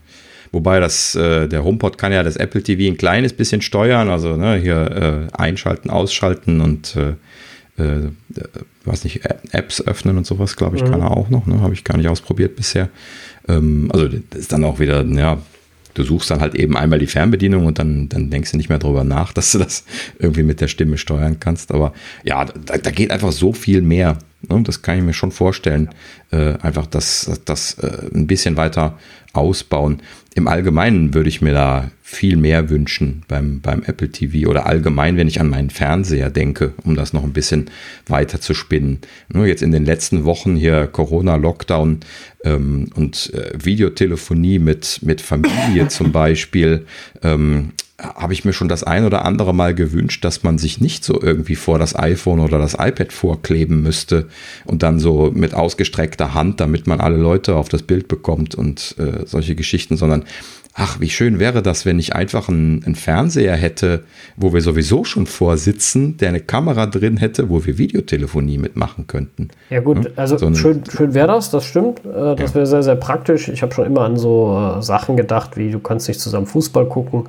Wobei 0.51 0.79
das, 0.79 1.15
äh, 1.15 1.47
der 1.47 1.63
HomePod 1.63 1.97
kann 1.97 2.11
ja 2.11 2.23
das 2.23 2.35
Apple 2.35 2.63
TV 2.63 2.91
ein 2.91 2.97
kleines 2.97 3.33
bisschen 3.33 3.61
steuern, 3.61 4.09
also 4.09 4.37
ne, 4.37 4.55
hier 4.55 5.29
äh, 5.31 5.37
einschalten, 5.37 5.89
ausschalten 5.89 6.61
und 6.61 6.95
äh, 6.95 7.81
äh, 7.81 8.11
weiß 8.85 9.03
nicht, 9.03 9.21
Apps 9.51 9.85
öffnen 9.85 10.17
und 10.17 10.25
sowas, 10.25 10.55
glaube 10.55 10.77
ich, 10.77 10.83
mhm. 10.83 10.91
kann 10.91 11.01
er 11.01 11.11
auch 11.11 11.29
noch. 11.29 11.45
Ne? 11.45 11.61
Habe 11.61 11.73
ich 11.73 11.83
gar 11.83 11.97
nicht 11.97 12.07
ausprobiert 12.07 12.55
bisher. 12.55 12.89
Ähm, 13.47 13.89
also 13.93 14.07
das 14.07 14.39
ist 14.39 14.51
dann 14.51 14.63
auch 14.63 14.79
wieder, 14.79 15.03
ja, 15.05 15.37
du 15.93 16.03
suchst 16.03 16.31
dann 16.31 16.41
halt 16.41 16.55
eben 16.55 16.77
einmal 16.77 16.99
die 16.99 17.07
Fernbedienung 17.07 17.65
und 17.65 17.79
dann, 17.79 18.09
dann 18.09 18.29
denkst 18.29 18.51
du 18.51 18.57
nicht 18.57 18.69
mehr 18.69 18.79
darüber 18.79 19.03
nach, 19.03 19.33
dass 19.33 19.51
du 19.51 19.59
das 19.59 19.83
irgendwie 20.19 20.43
mit 20.43 20.61
der 20.61 20.67
Stimme 20.67 20.97
steuern 20.97 21.39
kannst. 21.39 21.71
Aber 21.71 21.93
ja, 22.23 22.45
da, 22.45 22.77
da 22.77 22.91
geht 22.91 23.11
einfach 23.11 23.31
so 23.31 23.53
viel 23.53 23.81
mehr 23.81 24.17
Ne? 24.41 24.61
Das 24.63 24.81
kann 24.81 24.97
ich 24.97 25.03
mir 25.03 25.13
schon 25.13 25.31
vorstellen. 25.31 25.89
Äh, 26.31 26.53
einfach 26.61 26.87
das, 26.87 27.41
das 27.45 27.75
äh, 27.75 28.09
ein 28.13 28.27
bisschen 28.27 28.57
weiter 28.57 28.97
ausbauen. 29.33 30.01
Im 30.37 30.47
Allgemeinen 30.47 31.15
würde 31.15 31.29
ich 31.29 31.41
mir 31.41 31.51
da 31.51 31.89
viel 32.03 32.37
mehr 32.37 32.69
wünschen 32.69 33.23
beim, 33.27 33.59
beim 33.59 33.81
Apple 33.81 34.11
TV 34.11 34.47
oder 34.47 34.67
allgemein, 34.67 35.17
wenn 35.17 35.27
ich 35.27 35.41
an 35.41 35.49
meinen 35.49 35.71
Fernseher 35.71 36.29
denke, 36.29 36.75
um 36.83 36.95
das 36.95 37.11
noch 37.11 37.23
ein 37.23 37.33
bisschen 37.33 37.71
weiter 38.05 38.39
zu 38.39 38.53
spinnen. 38.53 38.99
Nur 39.33 39.47
jetzt 39.47 39.63
in 39.63 39.71
den 39.71 39.83
letzten 39.83 40.25
Wochen 40.25 40.55
hier 40.55 40.85
Corona-Lockdown 40.85 42.01
ähm, 42.43 42.87
und 42.93 43.33
äh, 43.33 43.51
Videotelefonie 43.57 44.59
mit, 44.59 44.99
mit 45.01 45.21
Familie 45.21 45.87
zum 45.87 46.11
Beispiel. 46.11 46.85
Ähm, 47.23 47.71
habe 47.99 48.33
ich 48.33 48.45
mir 48.45 48.53
schon 48.53 48.67
das 48.67 48.83
ein 48.83 49.05
oder 49.05 49.25
andere 49.25 49.55
Mal 49.55 49.73
gewünscht, 49.73 50.23
dass 50.23 50.43
man 50.43 50.59
sich 50.59 50.79
nicht 50.79 51.03
so 51.03 51.19
irgendwie 51.19 51.55
vor 51.55 51.79
das 51.79 51.95
iPhone 51.95 52.39
oder 52.39 52.59
das 52.59 52.75
iPad 52.75 53.11
vorkleben 53.11 53.81
müsste 53.81 54.27
und 54.65 54.83
dann 54.83 54.99
so 54.99 55.31
mit 55.33 55.55
ausgestreckter 55.55 56.35
Hand, 56.35 56.59
damit 56.59 56.85
man 56.85 57.01
alle 57.01 57.17
Leute 57.17 57.55
auf 57.55 57.69
das 57.69 57.81
Bild 57.81 58.07
bekommt 58.07 58.53
und 58.53 58.95
äh, 58.99 59.25
solche 59.25 59.55
Geschichten, 59.55 59.97
sondern 59.97 60.25
ach, 60.75 60.99
wie 60.99 61.09
schön 61.09 61.39
wäre 61.39 61.63
das, 61.63 61.87
wenn 61.87 61.97
ich 61.97 62.13
einfach 62.13 62.49
einen, 62.49 62.83
einen, 62.85 62.93
Fernseher 62.93 63.55
hätte, 63.55 64.03
wo 64.35 64.53
wir 64.53 64.61
sowieso 64.61 65.03
schon 65.03 65.25
vorsitzen, 65.25 66.17
der 66.17 66.29
eine 66.29 66.39
Kamera 66.39 66.85
drin 66.85 67.17
hätte, 67.17 67.49
wo 67.49 67.65
wir 67.65 67.79
Videotelefonie 67.79 68.59
mitmachen 68.59 69.07
könnten. 69.07 69.49
Ja 69.71 69.79
gut, 69.79 70.05
hm? 70.05 70.11
also 70.15 70.37
so 70.37 70.53
schön, 70.53 70.83
schön 70.87 71.15
wäre 71.15 71.27
das, 71.27 71.49
das 71.49 71.65
stimmt. 71.65 72.05
Äh, 72.05 72.35
das 72.35 72.51
ja. 72.51 72.55
wäre 72.55 72.67
sehr, 72.67 72.83
sehr 72.83 72.95
praktisch. 72.95 73.49
Ich 73.49 73.63
habe 73.63 73.73
schon 73.73 73.87
immer 73.87 74.01
an 74.01 74.17
so 74.17 74.75
äh, 74.77 74.83
Sachen 74.83 75.17
gedacht, 75.17 75.57
wie 75.57 75.71
du 75.71 75.79
kannst 75.79 76.07
nicht 76.07 76.19
zusammen 76.19 76.45
Fußball 76.45 76.87
gucken 76.87 77.27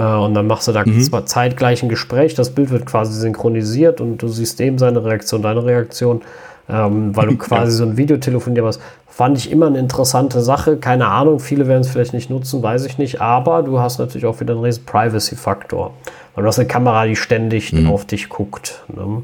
und 0.00 0.34
dann 0.34 0.46
machst 0.46 0.66
du 0.68 0.72
da 0.72 0.84
mhm. 0.84 1.00
zwar 1.00 1.26
zeitgleich 1.26 1.82
ein 1.82 1.88
Gespräch, 1.88 2.34
das 2.34 2.50
Bild 2.50 2.70
wird 2.70 2.86
quasi 2.86 3.12
synchronisiert 3.12 4.00
und 4.00 4.18
du 4.18 4.28
siehst 4.28 4.58
dem 4.58 4.78
seine 4.78 5.04
Reaktion, 5.04 5.42
deine 5.42 5.64
Reaktion, 5.64 6.22
ähm, 6.68 7.14
weil 7.14 7.28
du 7.28 7.36
quasi 7.38 7.72
so 7.72 7.84
ein 7.84 7.96
Videotelefonier 7.96 8.64
hast. 8.64 8.80
Fand 9.06 9.38
ich 9.38 9.52
immer 9.52 9.66
eine 9.66 9.78
interessante 9.78 10.40
Sache. 10.40 10.76
Keine 10.76 11.06
Ahnung, 11.06 11.38
viele 11.38 11.68
werden 11.68 11.82
es 11.82 11.88
vielleicht 11.88 12.14
nicht 12.14 12.30
nutzen, 12.30 12.64
weiß 12.64 12.84
ich 12.84 12.98
nicht. 12.98 13.20
Aber 13.20 13.62
du 13.62 13.78
hast 13.78 13.98
natürlich 13.98 14.26
auch 14.26 14.40
wieder 14.40 14.54
einen 14.54 14.64
riesen 14.64 14.84
Privacy-Faktor. 14.84 15.94
Weil 16.34 16.42
du 16.42 16.48
hast 16.48 16.58
eine 16.58 16.66
Kamera, 16.66 17.06
die 17.06 17.14
ständig 17.14 17.72
mhm. 17.72 17.88
auf 17.88 18.04
dich 18.06 18.28
guckt. 18.28 18.82
Ne? 18.88 19.22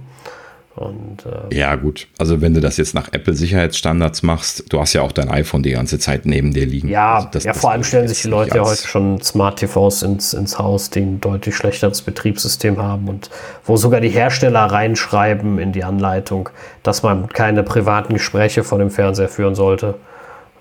Und, 0.80 1.26
äh, 1.26 1.54
ja, 1.54 1.74
gut. 1.76 2.08
Also, 2.16 2.40
wenn 2.40 2.54
du 2.54 2.60
das 2.62 2.78
jetzt 2.78 2.94
nach 2.94 3.12
Apple-Sicherheitsstandards 3.12 4.22
machst, 4.22 4.72
du 4.72 4.80
hast 4.80 4.94
ja 4.94 5.02
auch 5.02 5.12
dein 5.12 5.28
iPhone 5.28 5.62
die 5.62 5.72
ganze 5.72 5.98
Zeit 5.98 6.24
neben 6.24 6.54
dir 6.54 6.64
liegen. 6.64 6.88
Ja, 6.88 7.16
also 7.16 7.28
das, 7.32 7.44
ja 7.44 7.52
vor 7.52 7.72
allem 7.72 7.84
stellen 7.84 8.08
sich 8.08 8.22
die 8.22 8.28
Leute 8.28 8.56
ja 8.56 8.64
heute 8.64 8.88
schon 8.88 9.20
Smart 9.20 9.58
TVs 9.58 10.00
ins, 10.02 10.32
ins 10.32 10.58
Haus, 10.58 10.88
die 10.88 11.00
ein 11.00 11.20
deutlich 11.20 11.54
schlechteres 11.54 12.00
Betriebssystem 12.00 12.78
haben 12.78 13.08
und 13.08 13.28
wo 13.66 13.76
sogar 13.76 14.00
die 14.00 14.08
Hersteller 14.08 14.60
reinschreiben 14.60 15.58
in 15.58 15.72
die 15.72 15.84
Anleitung, 15.84 16.48
dass 16.82 17.02
man 17.02 17.28
keine 17.28 17.62
privaten 17.62 18.14
Gespräche 18.14 18.64
vor 18.64 18.78
dem 18.78 18.90
Fernseher 18.90 19.28
führen 19.28 19.54
sollte. 19.54 19.96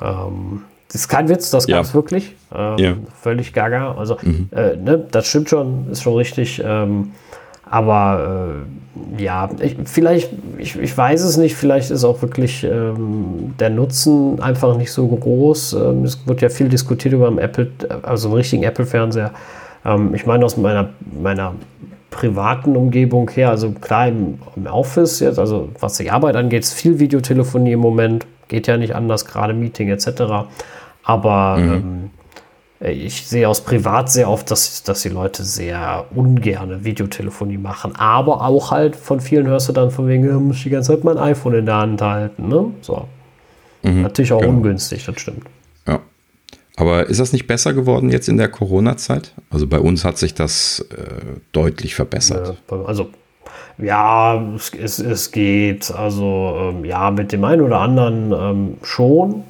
Ähm, 0.01 0.63
das 0.89 1.01
ist 1.01 1.07
kein 1.07 1.29
Witz, 1.29 1.49
das 1.49 1.65
gab 1.65 1.83
es 1.83 1.89
ja. 1.89 1.93
wirklich. 1.93 2.35
Ähm, 2.53 2.77
ja. 2.77 2.93
Völlig 3.21 3.53
gaga. 3.53 3.93
Also, 3.93 4.17
mhm. 4.21 4.49
äh, 4.51 4.75
ne, 4.75 5.07
das 5.09 5.27
stimmt 5.27 5.49
schon, 5.49 5.89
ist 5.89 6.03
schon 6.03 6.15
richtig. 6.15 6.61
Ähm, 6.61 7.11
aber 7.69 8.55
äh, 9.17 9.21
ja, 9.21 9.49
ich, 9.59 9.77
vielleicht, 9.85 10.31
ich, 10.57 10.77
ich 10.77 10.97
weiß 10.97 11.21
es 11.21 11.37
nicht, 11.37 11.55
vielleicht 11.55 11.91
ist 11.91 12.03
auch 12.03 12.21
wirklich 12.21 12.63
ähm, 12.63 13.53
der 13.59 13.69
Nutzen 13.69 14.41
einfach 14.41 14.75
nicht 14.77 14.91
so 14.91 15.07
groß. 15.07 15.73
Ähm, 15.73 16.03
es 16.03 16.27
wird 16.27 16.41
ja 16.41 16.49
viel 16.49 16.69
diskutiert 16.69 17.13
über 17.13 17.27
einen 17.27 17.37
Apple, 17.37 17.69
also 18.03 18.29
einen 18.29 18.37
richtigen 18.37 18.63
Apple-Fernseher. 18.63 19.31
Ähm, 19.85 20.13
ich 20.13 20.25
meine 20.25 20.45
aus 20.45 20.57
meiner, 20.57 20.89
meiner 21.21 21.53
privaten 22.09 22.75
Umgebung 22.75 23.29
her, 23.29 23.49
also 23.49 23.71
klar 23.71 24.07
im, 24.07 24.39
im 24.55 24.65
Office 24.65 25.19
jetzt, 25.19 25.37
also 25.37 25.69
was 25.79 25.97
die 25.97 26.09
Arbeit 26.09 26.35
angeht, 26.35 26.63
ist 26.63 26.73
viel 26.73 26.99
Videotelefonie 26.99 27.73
im 27.73 27.79
Moment, 27.79 28.25
geht 28.47 28.67
ja 28.67 28.77
nicht 28.77 28.95
anders, 28.95 29.25
gerade 29.25 29.53
Meeting 29.53 29.89
etc. 29.89 30.23
Aber 31.03 31.57
mhm. 31.57 32.09
Äh, 32.81 32.91
ich 32.91 33.27
sehe 33.27 33.47
aus 33.47 33.61
privat 33.61 34.11
sehr 34.11 34.29
oft, 34.29 34.49
dass, 34.51 34.83
dass 34.83 35.01
die 35.01 35.09
Leute 35.09 35.43
sehr 35.43 36.05
ungerne 36.15 36.83
Videotelefonie 36.83 37.57
machen. 37.57 37.95
Aber 37.95 38.41
auch 38.45 38.71
halt 38.71 38.95
von 38.95 39.19
vielen 39.19 39.47
hörst 39.47 39.69
du 39.69 39.73
dann 39.73 39.91
von 39.91 40.07
wegen, 40.07 40.31
muss 40.47 40.57
ich 40.57 40.63
die 40.63 40.69
ganze 40.69 40.93
Zeit 40.93 41.03
mein 41.03 41.17
iPhone 41.17 41.55
in 41.55 41.65
der 41.65 41.77
Hand 41.77 42.01
halten. 42.01 42.47
Ne? 42.47 42.71
So. 42.81 43.07
Mhm, 43.83 44.01
Natürlich 44.01 44.33
auch 44.33 44.41
genau. 44.41 44.53
ungünstig, 44.53 45.05
das 45.05 45.19
stimmt. 45.19 45.43
Ja. 45.87 45.99
Aber 46.75 47.07
ist 47.07 47.19
das 47.19 47.33
nicht 47.33 47.47
besser 47.47 47.73
geworden 47.73 48.09
jetzt 48.09 48.29
in 48.29 48.37
der 48.37 48.49
Corona-Zeit? 48.49 49.33
Also 49.49 49.67
bei 49.67 49.79
uns 49.79 50.05
hat 50.05 50.17
sich 50.17 50.33
das 50.33 50.85
äh, 50.91 51.39
deutlich 51.51 51.95
verbessert. 51.95 52.57
Ja, 52.69 52.83
also 52.83 53.09
ja, 53.77 54.41
es, 54.55 54.73
es, 54.73 54.99
es 54.99 55.31
geht. 55.31 55.91
Also 55.91 56.55
ähm, 56.57 56.85
ja, 56.85 57.11
mit 57.11 57.31
dem 57.31 57.43
einen 57.43 57.61
oder 57.61 57.79
anderen 57.79 58.31
ähm, 58.31 58.77
schon. 58.83 59.43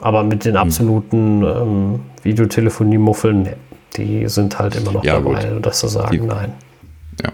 Aber 0.00 0.22
mit 0.22 0.44
den 0.44 0.54
hm. 0.54 0.60
absoluten 0.60 1.42
ähm, 1.42 2.00
Videotelefonie-Muffeln, 2.22 3.48
die 3.96 4.28
sind 4.28 4.58
halt 4.58 4.76
immer 4.76 4.92
noch 4.92 5.04
ja, 5.04 5.14
dabei, 5.14 5.44
gut. 5.44 5.64
dass 5.64 5.80
sie 5.80 5.88
sagen, 5.88 6.10
die, 6.10 6.20
nein. 6.20 6.52
Ja. 7.22 7.32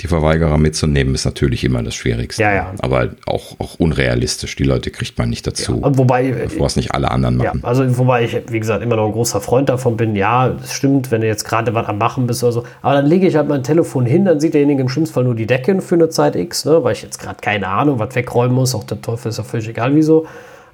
Die 0.00 0.06
Verweigerer 0.06 0.58
mitzunehmen 0.58 1.14
ist 1.14 1.24
natürlich 1.24 1.64
immer 1.64 1.82
das 1.82 1.94
Schwierigste. 1.94 2.42
Ja, 2.42 2.54
ja. 2.54 2.74
Aber 2.78 3.10
auch, 3.26 3.58
auch 3.58 3.74
unrealistisch. 3.78 4.54
Die 4.56 4.62
Leute 4.62 4.90
kriegt 4.90 5.18
man 5.18 5.28
nicht 5.28 5.46
dazu. 5.46 5.80
Ja, 5.82 5.98
wobei, 5.98 6.48
was 6.58 6.76
nicht 6.76 6.94
alle 6.94 7.10
anderen 7.10 7.36
machen. 7.36 7.60
Ja, 7.62 7.68
also 7.68 7.98
wobei 7.98 8.24
ich, 8.24 8.40
wie 8.48 8.60
gesagt, 8.60 8.82
immer 8.82 8.96
noch 8.96 9.06
ein 9.06 9.12
großer 9.12 9.40
Freund 9.40 9.68
davon 9.68 9.96
bin. 9.96 10.14
Ja, 10.14 10.48
es 10.62 10.72
stimmt, 10.72 11.10
wenn 11.10 11.20
du 11.20 11.26
jetzt 11.26 11.44
gerade 11.44 11.74
was 11.74 11.88
am 11.88 11.98
Machen 11.98 12.26
bist 12.26 12.42
oder 12.44 12.52
so. 12.52 12.64
Aber 12.80 12.94
dann 12.94 13.06
lege 13.06 13.26
ich 13.26 13.34
halt 13.34 13.48
mein 13.48 13.64
Telefon 13.64 14.06
hin, 14.06 14.24
dann 14.24 14.38
sieht 14.38 14.54
derjenige 14.54 14.80
im 14.80 14.88
schlimmsten 14.88 15.14
Fall 15.14 15.24
nur 15.24 15.34
die 15.34 15.46
Decke 15.46 15.80
für 15.82 15.96
eine 15.96 16.08
Zeit 16.08 16.36
X, 16.36 16.64
ne? 16.64 16.82
weil 16.84 16.92
ich 16.92 17.02
jetzt 17.02 17.18
gerade 17.18 17.38
keine 17.40 17.66
Ahnung, 17.66 17.98
was 17.98 18.14
wegräumen 18.14 18.54
muss. 18.54 18.74
Auch 18.74 18.84
der 18.84 19.02
Teufel 19.02 19.30
ist 19.30 19.38
ja 19.38 19.44
völlig 19.44 19.68
egal, 19.68 19.94
wieso. 19.94 20.26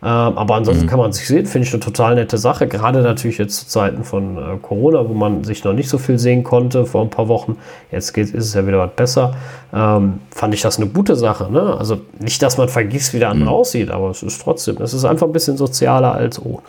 Ähm, 0.02 0.08
aber 0.08 0.56
ansonsten 0.56 0.84
mhm. 0.84 0.90
kann 0.90 0.98
man 0.98 1.12
sich 1.12 1.26
sehen, 1.26 1.46
finde 1.46 1.66
ich 1.66 1.72
eine 1.72 1.80
total 1.80 2.14
nette 2.14 2.36
Sache. 2.36 2.66
Gerade 2.66 3.02
natürlich 3.02 3.38
jetzt 3.38 3.56
zu 3.56 3.66
Zeiten 3.68 4.04
von 4.04 4.36
äh, 4.36 4.58
Corona, 4.60 5.08
wo 5.08 5.14
man 5.14 5.44
sich 5.44 5.64
noch 5.64 5.72
nicht 5.72 5.88
so 5.88 5.98
viel 5.98 6.18
sehen 6.18 6.44
konnte 6.44 6.84
vor 6.84 7.02
ein 7.02 7.10
paar 7.10 7.28
Wochen. 7.28 7.56
Jetzt 7.90 8.12
geht, 8.12 8.30
ist 8.30 8.46
es 8.46 8.54
ja 8.54 8.66
wieder 8.66 8.78
was 8.78 8.94
besser. 8.94 9.36
Ähm, 9.72 10.20
fand 10.30 10.52
ich 10.52 10.62
das 10.62 10.78
eine 10.78 10.88
gute 10.88 11.16
Sache. 11.16 11.50
Ne? 11.50 11.76
Also 11.78 12.00
nicht, 12.18 12.42
dass 12.42 12.58
man 12.58 12.68
vergisst, 12.68 13.14
wie 13.14 13.18
der 13.18 13.30
andere 13.30 13.50
mhm. 13.50 13.54
aussieht, 13.54 13.90
aber 13.90 14.10
es 14.10 14.22
ist 14.22 14.42
trotzdem, 14.42 14.80
es 14.82 14.92
ist 14.92 15.04
einfach 15.04 15.26
ein 15.26 15.32
bisschen 15.32 15.56
sozialer 15.56 16.12
als 16.12 16.40
ohne. 16.44 16.62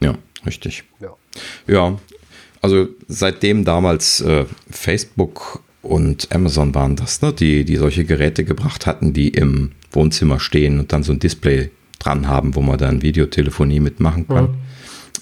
Ja, 0.00 0.14
richtig. 0.44 0.84
Ja, 1.00 1.10
ja 1.66 1.92
also 2.62 2.86
seitdem 3.08 3.64
damals 3.64 4.20
äh, 4.20 4.46
Facebook 4.70 5.62
und 5.82 6.28
Amazon 6.32 6.74
waren 6.74 6.96
das, 6.96 7.20
ne, 7.20 7.32
die, 7.32 7.64
die 7.64 7.76
solche 7.76 8.04
Geräte 8.04 8.44
gebracht 8.44 8.86
hatten, 8.86 9.12
die 9.12 9.28
im 9.28 9.72
Wohnzimmer 9.92 10.40
stehen 10.40 10.78
und 10.78 10.92
dann 10.92 11.02
so 11.02 11.12
ein 11.12 11.18
Display 11.18 11.70
dran 11.98 12.28
haben, 12.28 12.54
wo 12.54 12.60
man 12.60 12.78
dann 12.78 13.02
Videotelefonie 13.02 13.80
mitmachen 13.80 14.26
kann. 14.26 14.44
Mhm. 14.44 14.54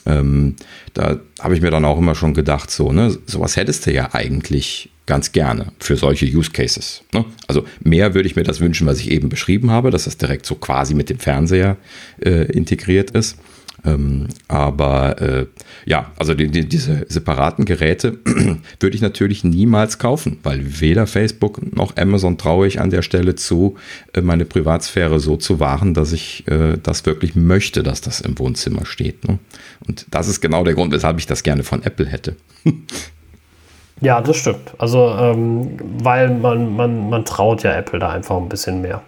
Ähm, 0.07 0.57
da 0.95 1.21
habe 1.41 1.55
ich 1.55 1.61
mir 1.61 1.71
dann 1.71 1.85
auch 1.85 1.99
immer 1.99 2.15
schon 2.15 2.35
gedacht, 2.35 2.71
so, 2.71 2.93
ne, 2.93 3.17
sowas 3.27 3.57
hättest 3.57 3.87
du 3.87 3.93
ja 3.93 4.15
eigentlich 4.15 4.91
ganz 5.07 5.33
gerne 5.33 5.73
für 5.79 5.97
solche 5.97 6.27
Use 6.27 6.51
Cases. 6.53 7.03
Ne? 7.13 7.25
Also 7.49 7.65
mehr 7.83 8.15
würde 8.15 8.29
ich 8.29 8.37
mir 8.37 8.45
das 8.45 8.61
wünschen, 8.61 8.87
was 8.87 9.01
ich 9.01 9.11
eben 9.11 9.29
beschrieben 9.29 9.71
habe, 9.71 9.91
dass 9.91 10.05
das 10.05 10.17
direkt 10.17 10.47
so 10.47 10.55
quasi 10.55 10.95
mit 10.95 11.11
dem 11.11 11.19
Fernseher 11.19 11.77
äh, 12.21 12.45
integriert 12.53 13.11
ist. 13.11 13.37
Ähm, 13.85 14.28
aber 14.48 15.20
äh, 15.20 15.47
ja, 15.86 16.11
also 16.19 16.35
die, 16.35 16.48
die, 16.48 16.69
diese 16.69 17.07
separaten 17.09 17.65
Geräte 17.65 18.19
würde 18.81 18.94
ich 18.94 19.01
natürlich 19.01 19.44
niemals 19.44 19.98
kaufen, 19.98 20.39
weil 20.43 20.81
weder 20.81 21.07
Facebook 21.07 21.74
noch 21.74 21.97
Amazon 21.97 22.36
traue 22.36 22.66
ich 22.66 22.81
an 22.81 22.90
der 22.90 23.02
Stelle 23.02 23.36
zu, 23.36 23.77
äh, 24.12 24.20
meine 24.20 24.44
Privatsphäre 24.44 25.19
so 25.20 25.36
zu 25.36 25.61
wahren, 25.61 25.94
dass 25.94 26.12
ich 26.12 26.47
äh, 26.48 26.77
das 26.82 27.07
wirklich 27.07 27.36
möchte, 27.36 27.82
dass 27.82 28.01
das 28.01 28.20
im 28.20 28.39
Wohnzimmer 28.39 28.85
steht. 28.85 29.27
Ne? 29.27 29.39
Und 29.86 30.07
das 30.11 30.28
ist 30.28 30.40
genau 30.40 30.65
der 30.65 30.74
Grund, 30.74 30.93
weshalb 30.93 31.19
ich 31.19 31.27
das 31.27 31.43
gerne 31.43 31.62
von 31.62 31.82
Apple 31.82 32.07
hätte. 32.07 32.36
ja, 34.01 34.20
das 34.20 34.36
stimmt. 34.36 34.74
Also, 34.78 35.15
ähm, 35.19 35.78
weil 36.02 36.31
man, 36.31 36.74
man, 36.77 37.09
man 37.09 37.24
traut 37.24 37.62
ja 37.62 37.73
Apple 37.73 37.98
da 37.98 38.11
einfach 38.11 38.36
ein 38.36 38.48
bisschen 38.48 38.82
mehr. 38.82 39.02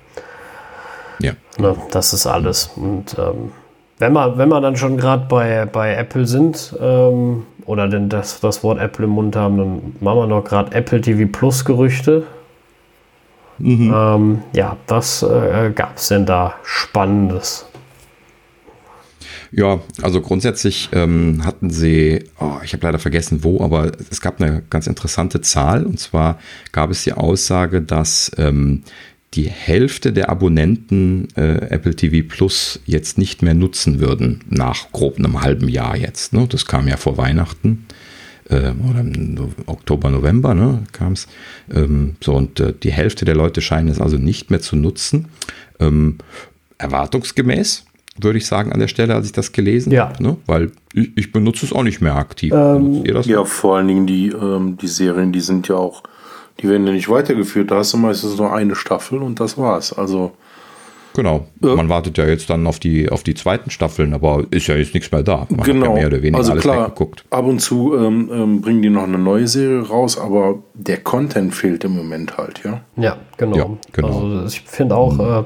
Ja. 1.21 1.33
Ne, 1.59 1.77
das 1.91 2.13
ist 2.13 2.27
alles. 2.27 2.71
Und 2.75 3.17
ähm, 3.19 3.53
wenn 4.03 4.15
wir, 4.15 4.37
wenn 4.37 4.49
wir 4.49 4.61
dann 4.61 4.75
schon 4.75 4.97
gerade 4.97 5.27
bei, 5.29 5.65
bei 5.65 5.95
Apple 5.95 6.27
sind 6.27 6.75
ähm, 6.81 7.45
oder 7.67 7.87
denn 7.87 8.09
das, 8.09 8.41
das 8.41 8.65
Wort 8.65 8.81
Apple 8.81 9.05
im 9.05 9.13
Mund 9.13 9.37
haben, 9.37 9.57
dann 9.57 9.97
machen 10.01 10.19
wir 10.19 10.27
noch 10.27 10.43
gerade 10.43 10.75
Apple 10.75 11.01
TV 11.01 11.31
Plus 11.31 11.65
Gerüchte. 11.65 12.25
Mhm. 13.59 13.95
Ähm, 13.95 14.43
ja, 14.55 14.77
was 14.89 15.23
äh, 15.23 15.71
gab 15.73 15.99
es 15.99 16.09
denn 16.09 16.27
da 16.27 16.55
Spannendes? 16.65 17.67
Ja, 19.53 19.79
also 20.03 20.21
grundsätzlich 20.21 20.89
ähm, 20.93 21.45
hatten 21.45 21.71
sie, 21.71 22.25
oh, 22.41 22.57
ich 22.65 22.73
habe 22.73 22.85
leider 22.85 22.99
vergessen 22.99 23.45
wo, 23.45 23.63
aber 23.63 23.93
es 24.11 24.21
gab 24.21 24.41
eine 24.41 24.63
ganz 24.69 24.89
interessante 24.89 25.43
Zahl. 25.43 25.87
Und 25.87 26.01
zwar 26.01 26.39
gab 26.73 26.91
es 26.91 27.05
die 27.05 27.13
Aussage, 27.13 27.83
dass 27.83 28.33
ähm, 28.37 28.83
die 29.35 29.49
Hälfte 29.49 30.13
der 30.13 30.29
Abonnenten 30.29 31.29
äh, 31.37 31.67
Apple 31.71 31.95
TV 31.97 32.27
Plus 32.29 32.81
jetzt 32.85 33.17
nicht 33.19 33.43
mehr 33.43 33.55
nutzen 33.55 33.99
würden, 34.01 34.41
nach 34.51 34.93
grob 34.93 35.17
einem 35.19 35.41
halben 35.41 35.69
Jahr 35.69 35.97
jetzt. 35.97 36.33
Ne? 36.35 36.47
Das 36.49 36.67
kam 36.67 36.87
ja 36.89 36.97
vor 36.99 37.17
Weihnachten. 37.17 37.87
äh, 38.51 38.73
oder 38.91 39.01
im 39.01 39.39
Oktober, 39.67 40.11
November 40.11 40.55
ne, 40.55 40.83
kam 40.93 41.13
es. 41.13 41.29
Ähm, 41.73 42.17
so, 42.23 42.35
und 42.35 42.61
äh, 42.61 42.75
die 42.83 42.93
Hälfte 42.93 43.25
der 43.25 43.35
Leute 43.37 43.61
scheinen 43.63 43.89
es 43.89 44.01
also 44.01 44.19
nicht 44.19 44.51
mehr 44.51 44.61
zu 44.61 44.77
nutzen. 44.77 45.29
Ähm, 45.81 46.19
erwartungsgemäß, 46.79 47.87
würde 48.21 48.39
ich 48.39 48.47
sagen, 48.47 48.73
an 48.73 48.81
der 48.81 48.89
Stelle, 48.89 49.15
als 49.15 49.27
ich 49.27 49.33
das 49.33 49.53
gelesen 49.53 49.93
Ja. 49.93 50.09
habe. 50.11 50.23
Ne? 50.23 50.37
Weil 50.47 50.73
ich, 50.93 51.11
ich 51.17 51.33
benutze 51.33 51.65
es 51.65 51.73
auch 51.73 51.85
nicht 51.85 52.01
mehr 52.01 52.17
aktiv. 52.17 52.53
Ähm, 52.53 52.75
Benutzt 52.85 53.07
ihr 53.09 53.15
das? 53.15 53.27
Ja, 53.27 53.45
vor 53.45 53.77
allen 53.77 53.89
Dingen 53.89 54.07
die, 54.07 54.29
ähm, 54.29 54.77
die 54.77 54.89
Serien, 54.89 55.33
die 55.33 55.41
sind 55.41 55.69
ja 55.69 55.77
auch, 55.77 56.03
die 56.61 56.69
werden 56.69 56.87
ja 56.87 56.93
nicht 56.93 57.09
weitergeführt. 57.09 57.71
Da 57.71 57.77
hast 57.77 57.93
du 57.93 57.97
meistens 57.99 58.37
nur 58.39 58.53
eine 58.53 58.75
Staffel 58.75 59.19
und 59.23 59.41
das 59.41 59.57
war's. 59.59 59.93
Also, 59.93 60.33
Genau. 61.15 61.47
Ja. 61.63 61.75
Man 61.77 61.91
wartet 61.91 62.17
ja 62.17 62.25
jetzt 62.25 62.49
dann 62.49 62.67
auf 62.67 62.79
die, 62.79 63.11
auf 63.11 63.23
die 63.23 63.35
zweiten 63.35 63.69
Staffeln, 63.69 64.15
aber 64.15 64.45
ist 64.51 64.67
ja 64.69 64.77
jetzt 64.77 64.95
nichts 64.95 65.13
mehr 65.13 65.23
da. 65.23 65.47
Man 65.51 65.59
hat 65.61 65.67
genau. 65.67 65.87
ja 65.89 65.93
mehr 65.93 66.07
oder 66.07 66.23
weniger 66.23 66.39
also 66.39 66.53
alles 66.53 66.63
klar, 66.63 66.87
weggeguckt. 66.87 67.25
ab 67.29 67.45
und 67.45 67.59
zu 67.61 67.95
ähm, 67.95 68.31
ähm, 68.33 68.61
bringen 68.63 68.81
die 68.81 68.89
noch 68.89 69.03
eine 69.03 69.19
neue 69.19 69.47
Serie 69.47 69.87
raus, 69.87 70.17
aber 70.19 70.61
der 70.73 70.97
Content 70.99 71.55
fehlt 71.55 71.85
im 71.85 71.95
Moment 71.97 72.39
halt, 72.39 72.63
ja. 72.65 72.81
Ja, 72.97 73.17
genau. 73.37 73.57
Ja, 73.57 73.67
genau. 73.93 74.39
Also 74.39 74.47
ich 74.47 74.63
finde 74.63 74.97
auch, 74.97 75.19
äh, 75.19 75.45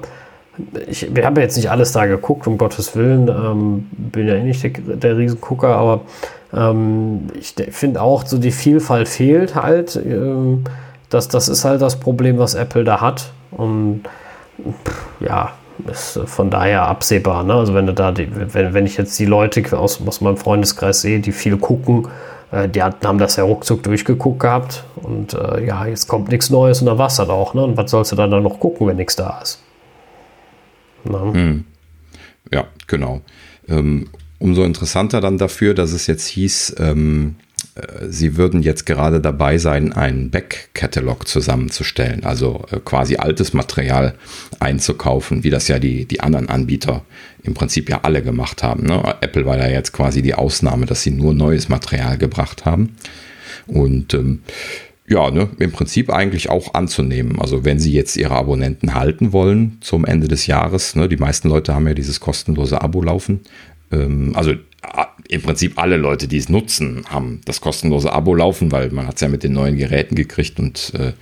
ich, 0.88 1.12
wir 1.12 1.26
haben 1.26 1.34
ja 1.34 1.42
jetzt 1.42 1.56
nicht 1.56 1.68
alles 1.68 1.90
da 1.90 2.06
geguckt, 2.06 2.46
um 2.46 2.58
Gottes 2.58 2.94
Willen. 2.94 3.26
Ähm, 3.26 3.86
bin 3.90 4.28
ja 4.28 4.34
eh 4.36 4.44
nicht 4.44 4.62
der, 4.62 4.70
der 4.70 5.18
Riesengucker, 5.18 5.74
aber 5.74 6.02
ähm, 6.54 7.22
ich 7.38 7.56
de- 7.56 7.72
finde 7.72 8.02
auch, 8.02 8.24
so 8.24 8.38
die 8.38 8.52
Vielfalt 8.52 9.08
fehlt 9.08 9.56
halt. 9.56 9.96
Ähm, 9.96 10.62
das, 11.08 11.28
das 11.28 11.48
ist 11.48 11.64
halt 11.64 11.82
das 11.82 11.98
Problem, 12.00 12.38
was 12.38 12.54
Apple 12.54 12.84
da 12.84 13.00
hat. 13.00 13.32
Und 13.50 14.02
ja, 15.20 15.52
ist 15.90 16.18
von 16.26 16.50
daher 16.50 16.82
absehbar. 16.82 17.44
Ne? 17.44 17.54
Also 17.54 17.74
wenn 17.74 17.86
du 17.86 17.94
da, 17.94 18.12
die, 18.12 18.28
wenn, 18.52 18.74
wenn 18.74 18.86
ich 18.86 18.96
jetzt 18.96 19.18
die 19.18 19.26
Leute 19.26 19.78
aus, 19.78 20.00
aus 20.06 20.20
meinem 20.20 20.36
Freundeskreis 20.36 21.02
sehe, 21.02 21.20
die 21.20 21.32
viel 21.32 21.56
gucken, 21.58 22.08
äh, 22.50 22.68
die 22.68 22.82
hatten, 22.82 23.06
haben 23.06 23.18
das 23.18 23.36
ja 23.36 23.44
ruckzuck 23.44 23.82
durchgeguckt 23.82 24.40
gehabt. 24.40 24.84
Und 24.96 25.34
äh, 25.34 25.66
ja, 25.66 25.86
jetzt 25.86 26.08
kommt 26.08 26.28
nichts 26.28 26.50
Neues 26.50 26.80
und 26.80 26.86
dann 26.86 26.98
war 26.98 27.08
es 27.08 27.16
das 27.16 27.28
auch. 27.28 27.54
Ne? 27.54 27.62
Und 27.62 27.76
was 27.76 27.90
sollst 27.90 28.12
du 28.12 28.16
dann, 28.16 28.30
dann 28.30 28.42
noch 28.42 28.58
gucken, 28.58 28.86
wenn 28.86 28.96
nichts 28.96 29.16
da 29.16 29.40
ist? 29.42 29.62
Ne? 31.04 31.64
Ja, 32.52 32.64
genau. 32.86 33.20
Ähm, 33.68 34.08
umso 34.38 34.62
interessanter 34.64 35.20
dann 35.20 35.38
dafür, 35.38 35.74
dass 35.74 35.92
es 35.92 36.06
jetzt 36.06 36.26
hieß, 36.26 36.76
ähm, 36.78 37.36
äh, 37.38 37.45
sie 38.08 38.36
würden 38.36 38.62
jetzt 38.62 38.86
gerade 38.86 39.20
dabei 39.20 39.58
sein, 39.58 39.92
einen 39.92 40.30
Back-Catalog 40.30 41.28
zusammenzustellen, 41.28 42.24
also 42.24 42.64
äh, 42.70 42.80
quasi 42.84 43.16
altes 43.16 43.52
Material 43.52 44.14
einzukaufen, 44.60 45.44
wie 45.44 45.50
das 45.50 45.68
ja 45.68 45.78
die, 45.78 46.06
die 46.06 46.20
anderen 46.20 46.48
Anbieter 46.48 47.04
im 47.42 47.54
Prinzip 47.54 47.90
ja 47.90 48.00
alle 48.02 48.22
gemacht 48.22 48.62
haben. 48.62 48.84
Ne? 48.84 49.02
Apple 49.20 49.44
war 49.44 49.58
ja 49.58 49.68
jetzt 49.68 49.92
quasi 49.92 50.22
die 50.22 50.34
Ausnahme, 50.34 50.86
dass 50.86 51.02
sie 51.02 51.10
nur 51.10 51.34
neues 51.34 51.68
Material 51.68 52.18
gebracht 52.18 52.64
haben. 52.64 52.96
Und 53.66 54.14
ähm, 54.14 54.42
ja, 55.08 55.30
ne, 55.30 55.48
im 55.58 55.70
Prinzip 55.70 56.10
eigentlich 56.10 56.50
auch 56.50 56.74
anzunehmen. 56.74 57.40
Also 57.40 57.64
wenn 57.64 57.78
Sie 57.78 57.92
jetzt 57.92 58.16
Ihre 58.16 58.34
Abonnenten 58.34 58.94
halten 58.94 59.32
wollen 59.32 59.78
zum 59.80 60.04
Ende 60.04 60.26
des 60.26 60.46
Jahres, 60.46 60.96
ne, 60.96 61.08
die 61.08 61.16
meisten 61.16 61.48
Leute 61.48 61.74
haben 61.74 61.86
ja 61.86 61.94
dieses 61.94 62.18
kostenlose 62.18 62.80
Abo 62.80 63.02
laufen. 63.02 63.40
Ähm, 63.92 64.32
also 64.34 64.54
im 65.28 65.42
Prinzip 65.42 65.78
alle 65.78 65.96
Leute, 65.96 66.28
die 66.28 66.36
es 66.36 66.48
nutzen, 66.48 67.04
haben 67.08 67.40
das 67.44 67.60
kostenlose 67.60 68.12
Abo 68.12 68.34
laufen, 68.34 68.72
weil 68.72 68.90
man 68.90 69.06
hat 69.06 69.16
es 69.16 69.20
ja 69.20 69.28
mit 69.28 69.42
den 69.42 69.52
neuen 69.52 69.76
Geräten 69.76 70.14
gekriegt 70.14 70.58
und 70.58 70.92
äh, 70.94 71.12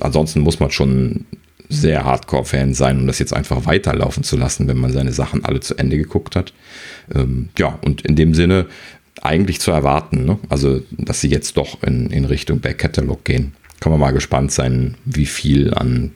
ansonsten 0.00 0.40
muss 0.40 0.60
man 0.60 0.70
schon 0.70 1.26
sehr 1.68 2.04
Hardcore-Fan 2.04 2.74
sein, 2.74 3.00
um 3.00 3.06
das 3.06 3.18
jetzt 3.18 3.32
einfach 3.32 3.66
weiterlaufen 3.66 4.22
zu 4.22 4.36
lassen, 4.36 4.68
wenn 4.68 4.76
man 4.76 4.92
seine 4.92 5.12
Sachen 5.12 5.44
alle 5.44 5.60
zu 5.60 5.76
Ende 5.76 5.96
geguckt 5.96 6.36
hat. 6.36 6.52
Ähm, 7.14 7.48
ja, 7.58 7.78
und 7.82 8.02
in 8.02 8.16
dem 8.16 8.34
Sinne 8.34 8.66
eigentlich 9.22 9.60
zu 9.60 9.70
erwarten, 9.70 10.24
ne? 10.24 10.38
also 10.48 10.82
dass 10.90 11.20
sie 11.20 11.28
jetzt 11.28 11.56
doch 11.56 11.82
in, 11.82 12.10
in 12.10 12.24
Richtung 12.24 12.60
Back-Catalog 12.60 13.24
gehen. 13.24 13.52
Kann 13.80 13.92
man 13.92 14.00
mal 14.00 14.12
gespannt 14.12 14.52
sein, 14.52 14.96
wie 15.04 15.26
viel 15.26 15.74
an 15.74 16.12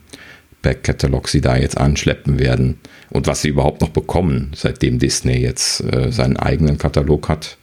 Back-Catalog 0.69 1.29
sie 1.29 1.41
da 1.41 1.57
jetzt 1.57 1.79
anschleppen 1.79 2.39
werden 2.39 2.79
und 3.09 3.27
was 3.27 3.41
sie 3.41 3.49
überhaupt 3.49 3.81
noch 3.81 3.89
bekommen, 3.89 4.53
seitdem 4.55 4.99
Disney 4.99 5.39
jetzt 5.39 5.83
äh, 5.83 6.13
seinen 6.13 6.37
eigenen 6.37 6.77
Katalog 6.77 7.31
hat, 7.31 7.57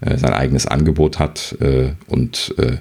äh, 0.00 0.16
sein 0.16 0.32
eigenes 0.32 0.66
Angebot 0.66 1.20
hat 1.20 1.56
äh, 1.60 1.90
und 2.08 2.52
äh, 2.58 2.78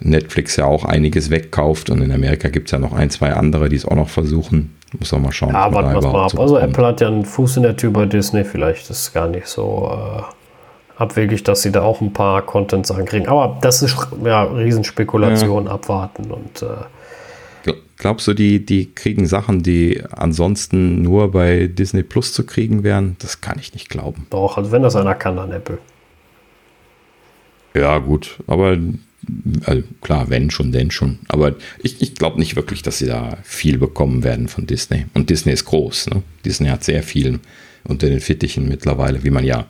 Netflix 0.00 0.56
ja 0.56 0.64
auch 0.64 0.84
einiges 0.84 1.30
wegkauft 1.30 1.88
und 1.88 2.02
in 2.02 2.10
Amerika 2.10 2.48
gibt 2.48 2.66
es 2.66 2.72
ja 2.72 2.80
noch 2.80 2.92
ein, 2.92 3.10
zwei 3.10 3.32
andere, 3.32 3.68
die 3.68 3.76
es 3.76 3.86
auch 3.86 3.94
noch 3.94 4.08
versuchen. 4.08 4.74
Muss 4.98 5.12
auch 5.12 5.20
mal 5.20 5.30
schauen. 5.30 5.50
Ja, 5.50 5.72
warten 5.72 5.94
wir 5.94 6.10
mal 6.10 6.24
ab. 6.24 6.32
so 6.32 6.40
Also. 6.40 6.58
Apple 6.58 6.84
hat 6.84 7.00
ja 7.00 7.06
einen 7.06 7.24
Fuß 7.24 7.58
in 7.58 7.62
der 7.62 7.76
Tür 7.76 7.92
bei 7.92 8.06
Disney. 8.06 8.44
Vielleicht 8.44 8.90
ist 8.90 8.90
es 8.90 9.12
gar 9.12 9.28
nicht 9.28 9.46
so 9.46 9.88
äh, 9.90 11.00
abwegig, 11.00 11.44
dass 11.44 11.62
sie 11.62 11.70
da 11.70 11.82
auch 11.82 12.00
ein 12.00 12.12
paar 12.12 12.42
Content-Sachen 12.42 13.06
kriegen. 13.06 13.28
Aber 13.28 13.56
das 13.62 13.82
ist 13.82 13.96
ja 14.24 14.42
Riesenspekulation, 14.42 15.68
abwarten 15.68 16.30
und 16.30 16.62
äh, 16.62 16.66
Glaubst 18.02 18.26
du, 18.26 18.34
die, 18.34 18.66
die 18.66 18.92
kriegen 18.92 19.26
Sachen, 19.26 19.62
die 19.62 20.02
ansonsten 20.10 21.02
nur 21.02 21.30
bei 21.30 21.68
Disney 21.68 22.02
Plus 22.02 22.32
zu 22.32 22.44
kriegen 22.44 22.82
wären? 22.82 23.14
Das 23.20 23.40
kann 23.40 23.60
ich 23.60 23.74
nicht 23.74 23.88
glauben. 23.90 24.26
doch, 24.30 24.58
also 24.58 24.72
wenn 24.72 24.82
das 24.82 24.96
einer 24.96 25.14
kann, 25.14 25.36
dann 25.36 25.52
Apple. 25.52 25.78
Ja, 27.76 27.98
gut, 27.98 28.40
aber 28.48 28.76
also 29.66 29.84
klar, 30.00 30.30
wenn 30.30 30.50
schon, 30.50 30.72
denn 30.72 30.90
schon. 30.90 31.20
Aber 31.28 31.54
ich, 31.80 32.02
ich 32.02 32.16
glaube 32.16 32.40
nicht 32.40 32.56
wirklich, 32.56 32.82
dass 32.82 32.98
sie 32.98 33.06
da 33.06 33.38
viel 33.44 33.78
bekommen 33.78 34.24
werden 34.24 34.48
von 34.48 34.66
Disney. 34.66 35.06
Und 35.14 35.30
Disney 35.30 35.52
ist 35.52 35.66
groß. 35.66 36.08
Ne? 36.08 36.24
Disney 36.44 36.70
hat 36.70 36.82
sehr 36.82 37.04
viel 37.04 37.38
unter 37.84 38.08
den 38.08 38.18
Fittichen 38.18 38.68
mittlerweile, 38.68 39.22
wie 39.22 39.30
man 39.30 39.44
ja 39.44 39.66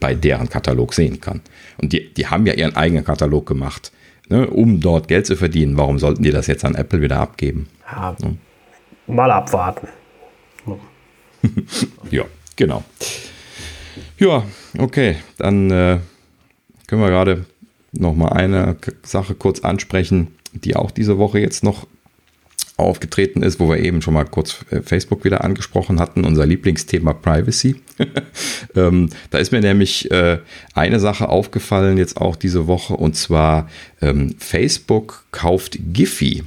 bei 0.00 0.16
deren 0.16 0.48
Katalog 0.48 0.92
sehen 0.92 1.20
kann. 1.20 1.40
Und 1.78 1.92
die, 1.92 2.12
die 2.12 2.26
haben 2.26 2.46
ja 2.46 2.54
ihren 2.54 2.74
eigenen 2.74 3.04
Katalog 3.04 3.46
gemacht, 3.46 3.92
ne, 4.28 4.46
um 4.48 4.80
dort 4.80 5.08
Geld 5.08 5.26
zu 5.26 5.36
verdienen. 5.36 5.76
Warum 5.76 5.98
sollten 5.98 6.22
die 6.22 6.30
das 6.30 6.46
jetzt 6.46 6.64
an 6.64 6.74
Apple 6.74 7.00
wieder 7.00 7.18
abgeben? 7.18 7.68
Ja, 7.90 8.16
mal 9.06 9.30
abwarten. 9.30 9.88
Ja, 12.10 12.24
genau. 12.56 12.82
Ja, 14.18 14.42
okay. 14.78 15.16
Dann 15.38 15.70
äh, 15.70 16.00
können 16.86 17.02
wir 17.02 17.10
gerade 17.10 17.44
noch 17.92 18.14
mal 18.14 18.30
eine 18.30 18.76
Sache 19.02 19.34
kurz 19.34 19.60
ansprechen, 19.60 20.28
die 20.52 20.74
auch 20.74 20.90
diese 20.90 21.18
Woche 21.18 21.38
jetzt 21.38 21.62
noch 21.62 21.86
aufgetreten 22.76 23.42
ist, 23.42 23.58
wo 23.58 23.68
wir 23.68 23.78
eben 23.78 24.02
schon 24.02 24.14
mal 24.14 24.24
kurz 24.24 24.64
äh, 24.70 24.82
Facebook 24.82 25.24
wieder 25.24 25.42
angesprochen 25.44 25.98
hatten, 25.98 26.24
unser 26.24 26.44
Lieblingsthema 26.44 27.14
Privacy. 27.14 27.76
ähm, 28.76 29.08
da 29.30 29.38
ist 29.38 29.50
mir 29.50 29.60
nämlich 29.60 30.10
äh, 30.10 30.38
eine 30.74 31.00
Sache 31.00 31.28
aufgefallen 31.28 31.96
jetzt 31.96 32.20
auch 32.20 32.36
diese 32.36 32.66
Woche 32.66 32.94
und 32.94 33.16
zwar 33.16 33.68
ähm, 34.02 34.34
Facebook 34.38 35.24
kauft 35.32 35.78
Giphy. 35.92 36.42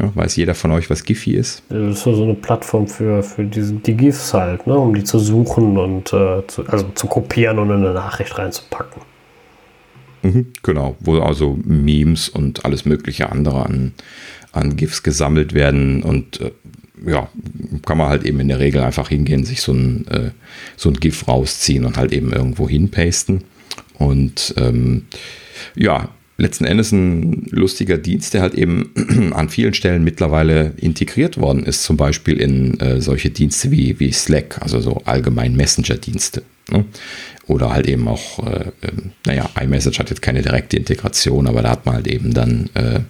Ja, 0.00 0.10
weiß 0.14 0.36
jeder 0.36 0.54
von 0.54 0.72
euch, 0.72 0.90
was 0.90 1.04
Giphy 1.04 1.34
ist? 1.34 1.62
Das 1.68 1.96
ist 1.96 2.02
so 2.02 2.14
so 2.14 2.24
eine 2.24 2.34
Plattform 2.34 2.88
für, 2.88 3.22
für 3.22 3.44
diese, 3.44 3.74
die 3.74 3.94
GIFs 3.94 4.34
halt, 4.34 4.66
ne, 4.66 4.76
um 4.76 4.94
die 4.94 5.04
zu 5.04 5.20
suchen 5.20 5.78
und 5.78 6.12
äh, 6.12 6.44
zu, 6.48 6.66
also 6.66 6.86
zu 6.94 7.06
kopieren 7.06 7.58
und 7.60 7.70
in 7.70 7.76
eine 7.76 7.94
Nachricht 7.94 8.36
reinzupacken. 8.36 9.00
Mhm, 10.22 10.52
genau, 10.62 10.96
wo 10.98 11.20
also 11.20 11.56
Memes 11.64 12.28
und 12.28 12.64
alles 12.64 12.84
mögliche 12.84 13.30
andere 13.30 13.64
an, 13.64 13.92
an 14.56 14.76
GIFs 14.76 15.02
gesammelt 15.02 15.54
werden 15.54 16.02
und 16.02 16.40
äh, 16.40 16.50
ja, 17.06 17.28
kann 17.84 17.98
man 17.98 18.08
halt 18.08 18.24
eben 18.24 18.40
in 18.40 18.48
der 18.48 18.58
Regel 18.58 18.82
einfach 18.82 19.08
hingehen, 19.08 19.44
sich 19.44 19.60
so 19.60 19.72
ein, 19.72 20.06
äh, 20.08 20.30
so 20.76 20.88
ein 20.88 20.96
GIF 20.96 21.28
rausziehen 21.28 21.84
und 21.84 21.96
halt 21.96 22.12
eben 22.12 22.32
irgendwo 22.32 22.68
hinpasten. 22.68 23.44
Und 23.98 24.54
ähm, 24.56 25.04
ja, 25.74 26.08
letzten 26.38 26.64
Endes 26.64 26.92
ein 26.92 27.46
lustiger 27.50 27.98
Dienst, 27.98 28.34
der 28.34 28.42
halt 28.42 28.54
eben 28.54 29.32
an 29.34 29.48
vielen 29.48 29.74
Stellen 29.74 30.04
mittlerweile 30.04 30.72
integriert 30.76 31.38
worden 31.38 31.64
ist, 31.64 31.82
zum 31.82 31.96
Beispiel 31.96 32.38
in 32.40 32.78
äh, 32.80 33.00
solche 33.00 33.30
Dienste 33.30 33.70
wie, 33.70 33.98
wie 34.00 34.12
Slack, 34.12 34.58
also 34.60 34.80
so 34.80 35.02
allgemein 35.04 35.56
Messenger-Dienste. 35.56 36.42
Ne? 36.70 36.84
Oder 37.46 37.70
halt 37.70 37.86
eben 37.86 38.08
auch, 38.08 38.44
äh, 38.46 38.72
ähm, 38.82 39.12
naja, 39.24 39.48
iMessage 39.60 39.98
hat 39.98 40.10
jetzt 40.10 40.22
keine 40.22 40.42
direkte 40.42 40.76
Integration, 40.76 41.46
aber 41.46 41.62
da 41.62 41.70
hat 41.70 41.86
man 41.86 41.96
halt 41.96 42.08
eben 42.08 42.34
dann 42.34 42.70
äh, 42.74 43.00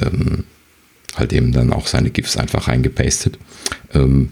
ähm, 0.00 0.44
halt 1.18 1.32
eben 1.32 1.52
dann 1.52 1.72
auch 1.72 1.86
seine 1.86 2.10
GIFs 2.10 2.36
einfach 2.36 2.68
reingepastet. 2.68 3.38
Ähm, 3.94 4.30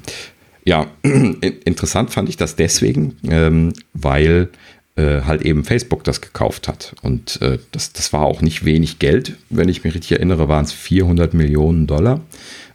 ja, 0.64 0.86
in- 1.02 1.40
interessant 1.40 2.10
fand 2.10 2.28
ich 2.28 2.36
das 2.36 2.56
deswegen, 2.56 3.16
ähm, 3.28 3.72
weil 3.92 4.48
äh, 4.96 5.22
halt 5.22 5.42
eben 5.42 5.64
Facebook 5.64 6.04
das 6.04 6.20
gekauft 6.20 6.68
hat. 6.68 6.94
Und 7.02 7.40
äh, 7.42 7.58
das, 7.72 7.92
das 7.92 8.12
war 8.12 8.22
auch 8.22 8.40
nicht 8.40 8.64
wenig 8.64 8.98
Geld. 8.98 9.36
Wenn 9.50 9.68
ich 9.68 9.84
mich 9.84 9.94
richtig 9.94 10.12
erinnere, 10.12 10.48
waren 10.48 10.64
es 10.64 10.72
400 10.72 11.34
Millionen 11.34 11.86
Dollar. 11.86 12.20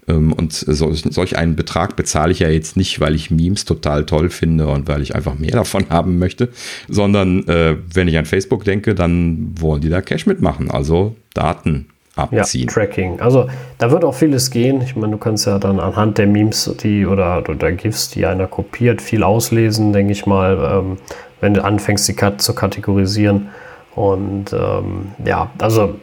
Ähm, 0.07 0.31
und 0.33 0.53
so, 0.53 0.93
solch 0.93 1.37
einen 1.37 1.55
Betrag 1.55 1.95
bezahle 1.95 2.31
ich 2.31 2.39
ja 2.39 2.49
jetzt 2.49 2.77
nicht, 2.77 2.99
weil 2.99 3.15
ich 3.15 3.31
Memes 3.31 3.65
total 3.65 4.05
toll 4.05 4.29
finde 4.29 4.67
und 4.67 4.87
weil 4.87 5.01
ich 5.01 5.15
einfach 5.15 5.37
mehr 5.37 5.51
davon 5.51 5.85
haben 5.89 6.19
möchte, 6.19 6.49
sondern 6.87 7.47
äh, 7.47 7.77
wenn 7.93 8.07
ich 8.07 8.17
an 8.17 8.25
Facebook 8.25 8.63
denke, 8.65 8.95
dann 8.95 9.59
wollen 9.59 9.81
die 9.81 9.89
da 9.89 10.01
Cash 10.01 10.25
mitmachen, 10.25 10.69
also 10.71 11.15
Daten 11.33 11.87
Ja, 12.31 12.41
abziehen. 12.41 12.67
Tracking. 12.67 13.19
Also 13.19 13.47
da 13.77 13.91
wird 13.91 14.03
auch 14.03 14.13
vieles 14.13 14.51
gehen. 14.51 14.81
Ich 14.81 14.95
meine, 14.95 15.13
du 15.13 15.17
kannst 15.17 15.45
ja 15.47 15.59
dann 15.59 15.79
anhand 15.79 16.17
der 16.17 16.27
Memes, 16.27 16.75
die 16.81 17.05
oder, 17.05 17.43
oder 17.47 17.71
GIFs, 17.71 18.09
die 18.09 18.25
einer 18.25 18.47
kopiert, 18.47 19.01
viel 19.01 19.23
auslesen, 19.23 19.93
denke 19.93 20.11
ich 20.11 20.25
mal, 20.25 20.57
ähm, 20.79 20.97
wenn 21.39 21.53
du 21.53 21.63
anfängst, 21.63 22.07
die 22.07 22.13
Kat 22.13 22.41
zu 22.41 22.53
kategorisieren. 22.53 23.49
Und 23.95 24.53
ähm, 24.53 25.11
ja, 25.25 25.49
also 25.57 25.95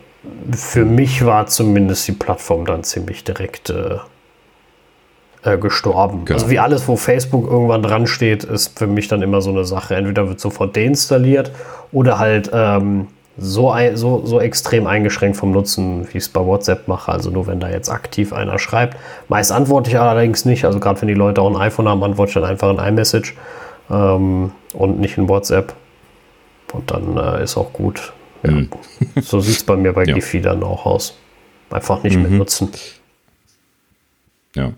für 0.53 0.85
mich 0.85 1.24
war 1.24 1.47
zumindest 1.47 2.07
die 2.09 2.12
Plattform 2.12 2.66
dann 2.66 2.85
ziemlich 2.85 3.24
direkt 3.24 3.70
äh, 3.70 3.99
äh, 5.43 5.57
gestorben. 5.59 6.24
Genau. 6.24 6.39
Also 6.39 6.51
wie 6.51 6.59
alles, 6.59 6.89
wo 6.89 6.97
Facebook 6.97 7.49
irgendwann 7.49 7.82
dran 7.82 8.07
steht, 8.07 8.45
ist 8.45 8.78
für 8.78 8.86
mich 8.86 9.09
dann 9.09 9.23
immer 9.23 9.40
so 9.40 9.51
eine 9.51 9.65
Sache. 9.65 9.95
Entweder 9.95 10.28
wird 10.28 10.40
sofort 10.40 10.77
deinstalliert 10.77 11.53
oder 11.93 12.19
halt 12.19 12.51
ähm, 12.53 13.09
so, 13.39 13.74
so, 13.94 14.27
so 14.27 14.40
extrem 14.40 14.86
eingeschränkt 14.86 15.36
vom 15.36 15.52
Nutzen, 15.52 16.05
wie 16.09 16.19
ich 16.19 16.24
es 16.24 16.28
bei 16.28 16.44
WhatsApp 16.44 16.89
mache. 16.89 17.12
Also 17.12 17.31
nur 17.31 17.47
wenn 17.47 17.60
da 17.60 17.70
jetzt 17.70 17.89
aktiv 17.89 18.32
einer 18.32 18.59
schreibt. 18.59 18.97
Meist 19.28 19.52
antworte 19.52 19.90
ich 19.90 19.98
allerdings 19.98 20.44
nicht. 20.44 20.65
Also 20.65 20.81
gerade 20.81 21.01
wenn 21.01 21.09
die 21.09 21.15
Leute 21.15 21.40
auch 21.40 21.51
ein 21.51 21.60
iPhone 21.60 21.89
haben, 21.89 22.02
antworte 22.02 22.31
ich 22.31 22.35
dann 22.35 22.44
einfach 22.44 22.70
in 22.70 22.78
iMessage 22.78 23.35
ähm, 23.90 24.52
und 24.74 24.98
nicht 24.98 25.16
in 25.19 25.28
WhatsApp. 25.28 25.74
Und 26.73 26.90
dann 26.90 27.16
äh, 27.16 27.43
ist 27.44 27.56
auch 27.56 27.73
gut. 27.73 28.12
Ja. 28.43 28.51
Mhm. 28.52 28.69
so 29.20 29.40
sieht 29.40 29.56
es 29.56 29.65
bei 29.65 29.77
mir 29.77 29.93
bei 29.93 30.05
ja. 30.06 30.15
Giphy 30.15 30.40
dann 30.40 30.62
auch 30.62 30.85
aus. 30.85 31.16
Einfach 31.70 32.02
nicht 32.02 32.16
mhm. 32.16 32.23
mehr 32.23 32.31
nutzen. 32.32 32.70
Ja. 34.55 34.73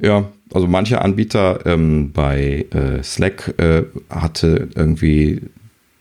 Ja, 0.00 0.24
also 0.54 0.66
manche 0.68 1.00
Anbieter 1.00 1.66
ähm, 1.66 2.12
bei 2.12 2.66
äh, 2.70 3.02
Slack 3.02 3.54
äh, 3.58 3.82
hatte 4.08 4.68
irgendwie 4.74 5.42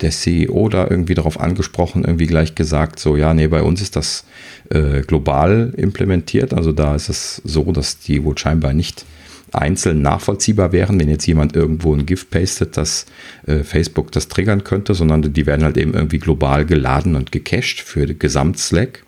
der 0.02 0.12
CEO 0.12 0.70
da 0.70 0.88
irgendwie 0.88 1.16
darauf 1.16 1.40
angesprochen, 1.40 2.04
irgendwie 2.04 2.28
gleich 2.28 2.56
gesagt, 2.56 3.00
so 3.00 3.16
ja, 3.16 3.34
nee, 3.34 3.48
bei 3.48 3.64
uns 3.64 3.82
ist 3.82 3.96
das 3.96 4.26
äh, 4.70 5.02
global 5.02 5.74
implementiert. 5.76 6.54
Also 6.54 6.72
da 6.72 6.96
ist 6.96 7.10
es 7.10 7.42
so, 7.44 7.72
dass 7.72 8.00
die 8.00 8.24
wohl 8.24 8.38
scheinbar 8.38 8.74
nicht 8.74 9.06
einzeln 9.54 10.02
nachvollziehbar 10.02 10.72
wären, 10.72 11.00
wenn 11.00 11.10
jetzt 11.10 11.26
jemand 11.26 11.56
irgendwo 11.56 11.94
ein 11.94 12.06
GIF 12.06 12.30
pastet, 12.30 12.78
dass 12.78 13.06
äh, 13.46 13.64
Facebook 13.64 14.12
das 14.12 14.28
triggern 14.28 14.64
könnte, 14.64 14.94
sondern 14.94 15.34
die 15.34 15.46
werden 15.46 15.64
halt 15.64 15.78
eben 15.78 15.94
irgendwie 15.94 16.20
global 16.20 16.66
geladen 16.66 17.16
und 17.16 17.32
gecached 17.32 17.80
für 17.80 18.06
Gesamt-Slack 18.14 19.04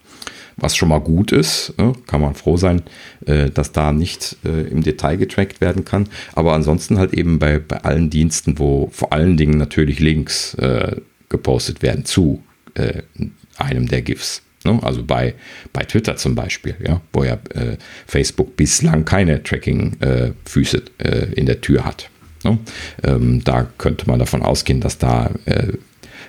was 0.62 0.76
schon 0.76 0.90
mal 0.90 1.00
gut 1.00 1.32
ist. 1.32 1.74
Ne? 1.78 1.94
Kann 2.08 2.22
man 2.22 2.36
froh 2.36 2.58
sein, 2.58 2.82
äh, 3.26 3.50
dass 3.50 3.72
da 3.72 3.92
nicht 3.92 4.38
äh, 4.46 4.68
im 4.70 4.84
Detail 4.84 5.18
getrackt 5.18 5.62
werden 5.62 5.86
kann. 5.86 6.08
Aber 6.34 6.54
ansonsten 6.54 6.98
halt 6.98 7.14
eben 7.14 7.40
bei, 7.40 7.60
bei 7.60 7.78
allen 7.78 8.10
Diensten, 8.10 8.60
wo 8.60 8.90
vor 8.92 9.14
allen 9.14 9.38
Dingen 9.38 9.58
natürlich 9.58 10.00
Links 10.00 10.54
äh, 10.56 10.98
gepostet 11.30 11.82
werden 11.82 12.06
zu 12.06 12.44
einem 13.58 13.90
der 13.90 14.02
GIFs. 14.02 14.42
Ne? 14.64 14.80
Also 14.84 15.04
bei, 15.04 15.34
bei 15.74 15.82
Twitter 15.82 16.16
zum 16.16 16.34
Beispiel, 16.34 16.76
ja, 16.88 17.02
wo 17.12 17.26
ja 17.26 17.38
Facebook 18.08 18.56
bislang 18.56 19.04
keine 19.04 19.44
Tracking-Füße 19.44 20.84
in 21.36 21.46
der 21.46 21.60
Tür 21.60 21.84
hat. 21.84 22.10
Ne? 22.46 22.58
Ähm, 23.04 23.44
da 23.44 23.68
könnte 23.78 24.08
man 24.08 24.20
davon 24.20 24.44
ausgehen, 24.44 24.80
dass 24.80 24.98
da 24.98 25.32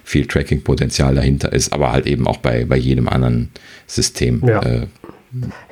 viel 0.04 0.26
Tracking-Potenzial 0.26 1.14
dahinter 1.14 1.52
ist, 1.52 1.72
aber 1.72 1.92
halt 1.92 2.06
eben 2.06 2.26
auch 2.26 2.38
bei, 2.38 2.64
bei 2.64 2.76
jedem 2.76 3.08
anderen 3.08 3.50
System. 3.86 4.42
Ja. 4.46 4.62
Äh, 4.62 4.86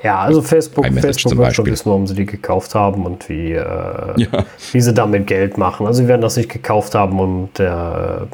ja, 0.05 0.21
also 0.21 0.41
Facebook, 0.41 0.87
Facebook 0.87 1.37
wird 1.37 1.55
schon 1.55 1.67
wissen, 1.67 1.87
warum 1.87 2.07
sie 2.07 2.15
die 2.15 2.27
gekauft 2.27 2.75
haben 2.75 3.05
und 3.05 3.29
wie, 3.29 3.53
äh, 3.53 3.61
ja. 4.17 4.45
wie 4.73 4.81
sie 4.81 4.95
damit 4.95 5.27
Geld 5.27 5.59
machen. 5.59 5.87
Also 5.87 6.03
sie 6.03 6.09
werden 6.09 6.23
das 6.23 6.37
nicht 6.37 6.49
gekauft 6.49 6.95
haben, 6.95 7.19
um 7.19 7.49
der 7.59 8.29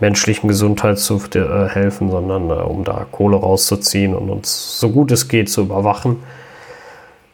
menschlichen 0.00 0.48
Gesundheit 0.48 0.98
zu 0.98 1.20
äh, 1.34 1.68
helfen, 1.68 2.10
sondern 2.10 2.50
äh, 2.50 2.54
um 2.54 2.84
da 2.84 3.06
Kohle 3.10 3.36
rauszuziehen 3.36 4.14
und 4.14 4.30
uns 4.30 4.80
so 4.80 4.90
gut 4.90 5.12
es 5.12 5.28
geht 5.28 5.50
zu 5.50 5.62
überwachen. 5.62 6.16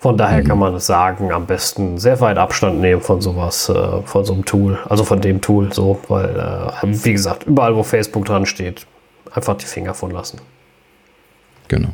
Von 0.01 0.17
daher 0.17 0.43
mhm. 0.43 0.47
kann 0.47 0.59
man 0.59 0.79
sagen, 0.79 1.33
am 1.33 1.47
besten 1.47 1.99
sehr 1.99 2.21
weit 2.21 2.39
Abstand 2.39 2.81
nehmen 2.81 3.01
von 3.01 3.21
sowas, 3.21 3.69
äh, 3.69 4.03
von 4.03 4.25
so 4.25 4.33
einem 4.33 4.45
Tool, 4.45 4.79
also 4.89 5.05
von 5.05 5.21
dem 5.21 5.41
Tool 5.41 5.73
so, 5.73 5.99
weil, 6.09 6.37
äh, 6.37 6.87
wie 7.05 7.13
gesagt, 7.13 7.45
überall, 7.47 7.75
wo 7.75 7.83
Facebook 7.83 8.25
dran 8.25 8.47
steht, 8.47 8.87
einfach 9.33 9.57
die 9.57 9.67
Finger 9.67 9.95
von 9.95 10.13
lassen. 10.13 10.41
Genau. 11.67 11.91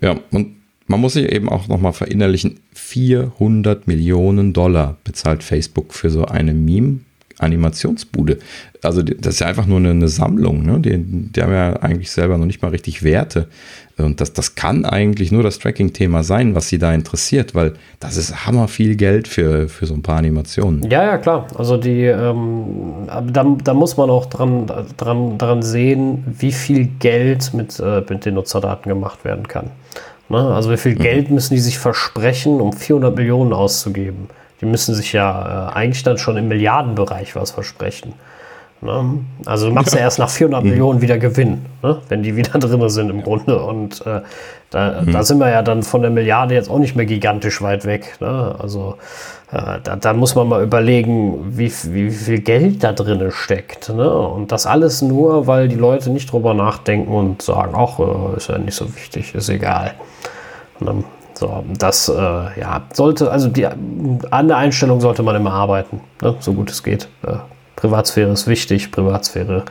Ja, 0.00 0.16
und 0.32 0.56
man 0.88 1.00
muss 1.00 1.14
sich 1.14 1.30
eben 1.30 1.48
auch 1.48 1.68
nochmal 1.68 1.92
verinnerlichen, 1.92 2.60
400 2.74 3.86
Millionen 3.86 4.52
Dollar 4.52 4.96
bezahlt 5.04 5.42
Facebook 5.42 5.94
für 5.94 6.10
so 6.10 6.24
eine 6.24 6.52
Meme 6.52 7.00
Animationsbude. 7.38 8.38
Also 8.82 9.02
das 9.02 9.34
ist 9.34 9.40
ja 9.40 9.46
einfach 9.46 9.66
nur 9.66 9.78
eine, 9.78 9.90
eine 9.90 10.08
Sammlung. 10.08 10.64
Ne? 10.64 10.80
Die, 10.80 10.98
die, 10.98 11.42
haben 11.42 11.52
ja 11.52 11.74
eigentlich 11.74 12.10
selber 12.10 12.38
noch 12.38 12.46
nicht 12.46 12.62
mal 12.62 12.68
richtig 12.68 13.02
Werte. 13.02 13.48
Und 13.98 14.20
das, 14.20 14.32
das 14.32 14.54
kann 14.54 14.84
eigentlich 14.84 15.32
nur 15.32 15.42
das 15.42 15.58
Tracking-Thema 15.58 16.22
sein, 16.22 16.54
was 16.54 16.68
sie 16.68 16.78
da 16.78 16.92
interessiert, 16.92 17.54
weil 17.54 17.74
das 17.98 18.16
ist 18.16 18.46
hammer 18.46 18.68
viel 18.68 18.96
Geld 18.96 19.26
für, 19.28 19.68
für 19.68 19.86
so 19.86 19.94
ein 19.94 20.02
paar 20.02 20.18
Animationen. 20.18 20.90
Ja, 20.90 21.04
ja, 21.04 21.18
klar. 21.18 21.46
Also 21.56 21.76
die, 21.76 22.04
ähm, 22.04 23.06
da, 23.06 23.56
da 23.64 23.74
muss 23.74 23.96
man 23.96 24.10
auch 24.10 24.26
dran, 24.26 24.66
dran, 24.96 25.38
dran 25.38 25.62
sehen, 25.62 26.24
wie 26.38 26.52
viel 26.52 26.88
Geld 26.98 27.54
mit, 27.54 27.80
äh, 27.80 28.02
mit 28.08 28.24
den 28.24 28.34
Nutzerdaten 28.34 28.88
gemacht 28.88 29.24
werden 29.24 29.48
kann. 29.48 29.70
Ne? 30.28 30.38
Also 30.38 30.70
wie 30.70 30.76
viel 30.76 30.94
mhm. 30.94 31.02
Geld 31.02 31.30
müssen 31.30 31.54
die 31.54 31.60
sich 31.60 31.78
versprechen, 31.78 32.60
um 32.60 32.72
400 32.72 33.16
Millionen 33.16 33.52
auszugeben? 33.52 34.28
Die 34.60 34.66
müssen 34.66 34.94
sich 34.94 35.12
ja 35.12 35.70
äh, 35.70 35.74
eigentlich 35.74 36.02
dann 36.02 36.18
schon 36.18 36.36
im 36.36 36.48
Milliardenbereich 36.48 37.36
was 37.36 37.50
versprechen. 37.50 38.14
Ne? 38.82 39.20
Also 39.46 39.68
du 39.68 39.74
machst 39.74 39.92
ja. 39.92 40.00
ja 40.00 40.04
erst 40.04 40.18
nach 40.18 40.28
400 40.28 40.62
mhm. 40.62 40.70
Millionen 40.70 41.00
wieder 41.00 41.18
Gewinn, 41.18 41.64
ne? 41.82 41.98
wenn 42.08 42.22
die 42.22 42.36
wieder 42.36 42.58
drin 42.58 42.88
sind 42.88 43.10
im 43.10 43.22
Grunde. 43.22 43.62
Und 43.62 44.06
äh, 44.06 44.20
da, 44.70 45.02
mhm. 45.02 45.12
da, 45.12 45.22
sind 45.22 45.38
wir 45.38 45.50
ja 45.50 45.62
dann 45.62 45.82
von 45.82 46.02
der 46.02 46.10
Milliarde 46.10 46.54
jetzt 46.54 46.70
auch 46.70 46.78
nicht 46.78 46.96
mehr 46.96 47.06
gigantisch 47.06 47.62
weit 47.62 47.84
weg. 47.84 48.16
Ne? 48.20 48.54
Also 48.58 48.96
äh, 49.52 49.78
da, 49.82 49.96
da, 49.96 50.12
muss 50.12 50.34
man 50.34 50.48
mal 50.48 50.62
überlegen, 50.62 51.56
wie, 51.56 51.72
wie, 51.84 52.10
viel 52.10 52.40
Geld 52.40 52.84
da 52.84 52.92
drin 52.92 53.30
steckt. 53.30 53.88
Ne? 53.88 54.10
Und 54.10 54.52
das 54.52 54.66
alles 54.66 55.02
nur, 55.02 55.46
weil 55.46 55.68
die 55.68 55.76
Leute 55.76 56.10
nicht 56.10 56.30
drüber 56.30 56.54
nachdenken 56.54 57.12
und 57.12 57.42
sagen, 57.42 57.74
ach, 57.74 57.98
äh, 57.98 58.36
ist 58.36 58.48
ja 58.48 58.58
nicht 58.58 58.74
so 58.74 58.94
wichtig, 58.94 59.34
ist 59.34 59.48
egal. 59.48 59.94
Ne? 60.80 61.04
So, 61.36 61.64
das 61.78 62.08
äh, 62.08 62.12
ja, 62.14 62.82
sollte, 62.94 63.30
also 63.30 63.48
die, 63.48 63.66
an 63.66 64.48
der 64.48 64.56
Einstellung 64.56 65.02
sollte 65.02 65.22
man 65.22 65.36
immer 65.36 65.52
arbeiten, 65.52 66.00
ne? 66.22 66.34
so 66.40 66.54
gut 66.54 66.70
es 66.70 66.82
geht. 66.82 67.08
Äh, 67.26 67.34
Privatsphäre 67.76 68.32
ist 68.32 68.46
wichtig, 68.46 68.90
Privatsphäre 68.90 69.64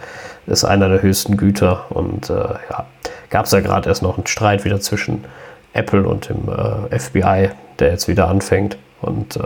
ist 0.46 0.64
einer 0.64 0.90
der 0.90 1.02
höchsten 1.02 1.38
Güter 1.38 1.86
und 1.90 2.30
äh, 2.30 2.34
ja, 2.34 2.86
gab 3.32 3.46
es 3.46 3.52
ja 3.52 3.62
gerade 3.62 3.90
erst 3.90 4.04
noch 4.04 4.16
einen 4.18 4.28
Streit 4.28 4.64
wieder 4.64 4.80
zwischen 4.80 5.26
Apple 5.74 6.08
und 6.08 6.30
dem 6.30 6.48
äh, 6.48 7.00
FBI, 7.00 7.50
der 7.80 7.90
jetzt 7.90 8.08
wieder 8.08 8.28
anfängt 8.28 8.78
und 9.02 9.38
äh, 9.38 9.42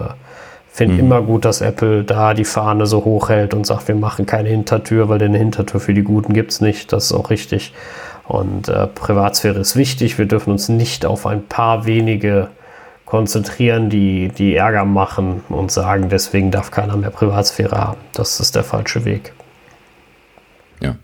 finde 0.67 0.95
mhm. 0.95 0.99
immer 0.99 1.21
gut, 1.21 1.45
dass 1.45 1.61
Apple 1.61 2.03
da 2.03 2.33
die 2.33 2.43
Fahne 2.43 2.85
so 2.85 3.05
hoch 3.05 3.29
hält 3.29 3.53
und 3.53 3.65
sagt, 3.65 3.87
wir 3.87 3.95
machen 3.95 4.25
keine 4.25 4.49
Hintertür, 4.49 5.07
weil 5.07 5.23
eine 5.23 5.37
Hintertür 5.37 5.79
für 5.79 5.93
die 5.93 6.03
Guten 6.03 6.33
gibt 6.33 6.51
es 6.51 6.59
nicht. 6.59 6.91
Das 6.91 7.05
ist 7.05 7.13
auch 7.13 7.29
richtig. 7.29 7.73
Und 8.29 8.69
äh, 8.69 8.85
Privatsphäre 8.85 9.59
ist 9.59 9.75
wichtig. 9.75 10.19
Wir 10.19 10.27
dürfen 10.27 10.51
uns 10.51 10.69
nicht 10.69 11.03
auf 11.03 11.25
ein 11.25 11.47
paar 11.47 11.87
wenige 11.87 12.49
konzentrieren, 13.05 13.89
die, 13.89 14.27
die 14.29 14.53
Ärger 14.53 14.85
machen 14.85 15.41
und 15.49 15.71
sagen, 15.71 16.09
deswegen 16.09 16.51
darf 16.51 16.69
keiner 16.69 16.95
mehr 16.95 17.09
Privatsphäre 17.09 17.75
haben. 17.75 17.97
Das 18.13 18.39
ist 18.39 18.55
der 18.55 18.63
falsche 18.63 19.03
Weg. 19.03 19.33
Ja. 20.79 20.95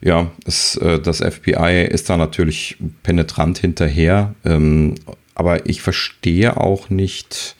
Ja, 0.00 0.26
das, 0.44 0.76
äh, 0.76 0.98
FBI 1.30 1.84
ist 1.88 2.10
da 2.10 2.16
natürlich 2.16 2.78
penetrant 3.04 3.58
hinterher. 3.58 4.34
Ähm, 4.44 4.96
aber 5.36 5.66
ich 5.66 5.82
verstehe 5.82 6.56
auch 6.56 6.90
nicht, 6.90 7.54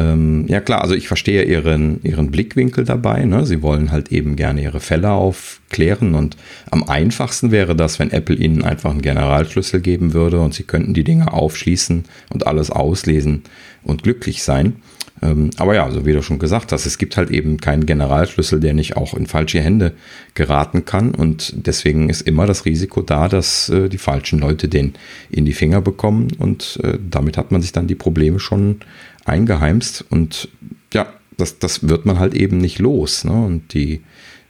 ähm, 0.00 0.46
ja 0.48 0.60
klar, 0.60 0.82
also 0.82 0.94
ich 0.94 1.08
verstehe 1.08 1.44
ihren, 1.44 2.02
ihren 2.02 2.30
Blickwinkel 2.30 2.84
dabei. 2.84 3.24
Ne? 3.24 3.44
Sie 3.44 3.60
wollen 3.60 3.92
halt 3.92 4.10
eben 4.10 4.34
gerne 4.34 4.62
ihre 4.62 4.80
Fälle 4.80 5.10
aufklären 5.10 6.14
und 6.14 6.36
am 6.70 6.84
einfachsten 6.84 7.50
wäre 7.50 7.76
das, 7.76 7.98
wenn 7.98 8.10
Apple 8.10 8.36
ihnen 8.36 8.64
einfach 8.64 8.90
einen 8.90 9.02
Generalschlüssel 9.02 9.80
geben 9.80 10.14
würde 10.14 10.40
und 10.40 10.54
sie 10.54 10.62
könnten 10.62 10.94
die 10.94 11.04
Dinge 11.04 11.32
aufschließen 11.32 12.04
und 12.30 12.46
alles 12.46 12.70
auslesen 12.70 13.42
und 13.82 14.02
glücklich 14.02 14.42
sein. 14.42 14.76
Ähm, 15.22 15.50
aber 15.58 15.74
ja, 15.74 15.90
so 15.90 16.06
wie 16.06 16.12
du 16.12 16.22
schon 16.22 16.38
gesagt 16.38 16.72
hast, 16.72 16.86
es 16.86 16.96
gibt 16.96 17.16
halt 17.16 17.30
eben 17.30 17.58
keinen 17.58 17.84
Generalschlüssel, 17.84 18.58
der 18.58 18.72
nicht 18.72 18.96
auch 18.96 19.14
in 19.14 19.26
falsche 19.26 19.60
Hände 19.60 19.92
geraten 20.34 20.84
kann 20.84 21.14
und 21.14 21.66
deswegen 21.66 22.08
ist 22.08 22.22
immer 22.22 22.46
das 22.46 22.64
Risiko 22.64 23.02
da, 23.02 23.28
dass 23.28 23.68
äh, 23.68 23.88
die 23.88 23.98
falschen 23.98 24.38
Leute 24.38 24.68
den 24.68 24.94
in 25.28 25.44
die 25.44 25.52
Finger 25.52 25.82
bekommen 25.82 26.28
und 26.38 26.80
äh, 26.82 26.98
damit 26.98 27.36
hat 27.36 27.52
man 27.52 27.60
sich 27.60 27.72
dann 27.72 27.86
die 27.86 27.94
Probleme 27.94 28.40
schon 28.40 28.80
eingeheimst 29.24 30.04
und 30.08 30.48
ja, 30.92 31.12
das, 31.36 31.58
das 31.58 31.88
wird 31.88 32.06
man 32.06 32.18
halt 32.18 32.34
eben 32.34 32.58
nicht 32.58 32.78
los. 32.78 33.24
Ne? 33.24 33.32
Und 33.32 33.72
die, 33.74 34.02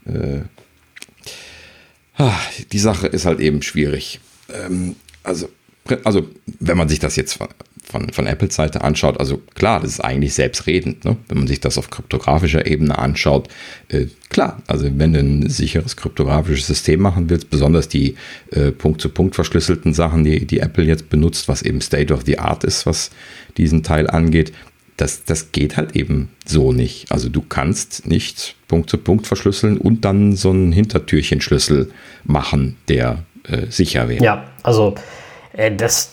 äh, 0.07 0.41
ah, 2.17 2.39
die 2.73 2.79
Sache 2.79 3.07
ist 3.07 3.27
halt 3.27 3.41
eben 3.41 3.63
schwierig. 3.63 4.21
Ähm, 4.53 4.97
also, 5.23 5.49
also, 6.05 6.29
wenn 6.59 6.77
man 6.77 6.89
sich 6.89 6.99
das 6.99 7.17
jetzt 7.17 7.39
von, 7.91 8.11
von, 8.13 8.27
Apples 8.27 8.55
Seite 8.55 8.83
anschaut, 8.83 9.19
also 9.19 9.43
klar, 9.55 9.81
das 9.81 9.91
ist 9.91 10.01
eigentlich 10.01 10.35
selbstredend, 10.35 11.05
ne? 11.05 11.17
wenn 11.29 11.39
man 11.39 11.47
sich 11.47 11.61
das 11.61 11.79
auf 11.79 11.91
kryptografischer 11.91 12.67
Ebene 12.67 12.99
anschaut. 12.99 13.49
Äh, 13.89 14.07
klar, 14.29 14.63
also 14.67 14.89
wenn 14.95 15.13
du 15.13 15.19
ein 15.19 15.49
sicheres 15.49 15.97
kryptografisches 15.97 16.67
System 16.67 17.01
machen 17.01 17.29
willst, 17.29 17.51
besonders 17.51 17.89
die 17.89 18.17
äh, 18.53 18.71
Punkt-zu-Punkt 18.71 19.35
verschlüsselten 19.35 19.93
Sachen, 19.93 20.25
die, 20.25 20.47
die 20.47 20.61
Apple 20.61 20.85
jetzt 20.85 21.11
benutzt, 21.11 21.49
was 21.49 21.63
eben 21.63 21.81
State 21.81 22.13
of 22.13 22.23
the 22.25 22.39
Art 22.39 22.65
ist, 22.65 22.87
was 22.87 23.11
diesen 23.57 23.83
Teil 23.83 24.09
angeht, 24.09 24.53
das, 24.97 25.25
das 25.25 25.53
geht 25.53 25.77
halt 25.77 25.97
eben 25.97 26.31
so 26.45 26.73
nicht. 26.73 27.11
Also 27.11 27.29
du 27.29 27.43
kannst 27.43 28.07
nicht 28.07 28.55
Punkt 28.69 28.91
zu 28.91 28.99
Punkt 28.99 29.27
verschlüsseln 29.27 29.79
und 29.79 30.05
dann 30.05 30.37
so 30.37 30.51
einen 30.51 30.73
Hintertürchenschlüssel 30.73 31.91
machen, 32.25 32.77
der 32.89 33.25
äh, 33.49 33.67
sicher 33.71 34.09
wäre. 34.09 34.23
Ja, 34.23 34.51
also 34.63 34.95
das 35.77 36.13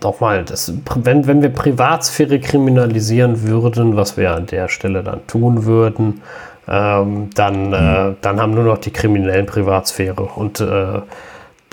doch 0.00 0.20
mal, 0.20 0.44
das, 0.44 0.72
wenn, 0.96 1.26
wenn 1.26 1.42
wir 1.42 1.48
Privatsphäre 1.48 2.38
kriminalisieren 2.40 3.42
würden, 3.42 3.96
was 3.96 4.16
wir 4.16 4.34
an 4.34 4.46
der 4.46 4.68
Stelle 4.68 5.02
dann 5.02 5.26
tun 5.26 5.64
würden, 5.64 6.22
ähm, 6.68 7.30
dann, 7.34 7.72
äh, 7.72 8.14
dann 8.20 8.40
haben 8.40 8.54
nur 8.54 8.64
noch 8.64 8.78
die 8.78 8.90
Kriminellen 8.90 9.46
Privatsphäre. 9.46 10.22
Und 10.22 10.60
äh, 10.60 11.00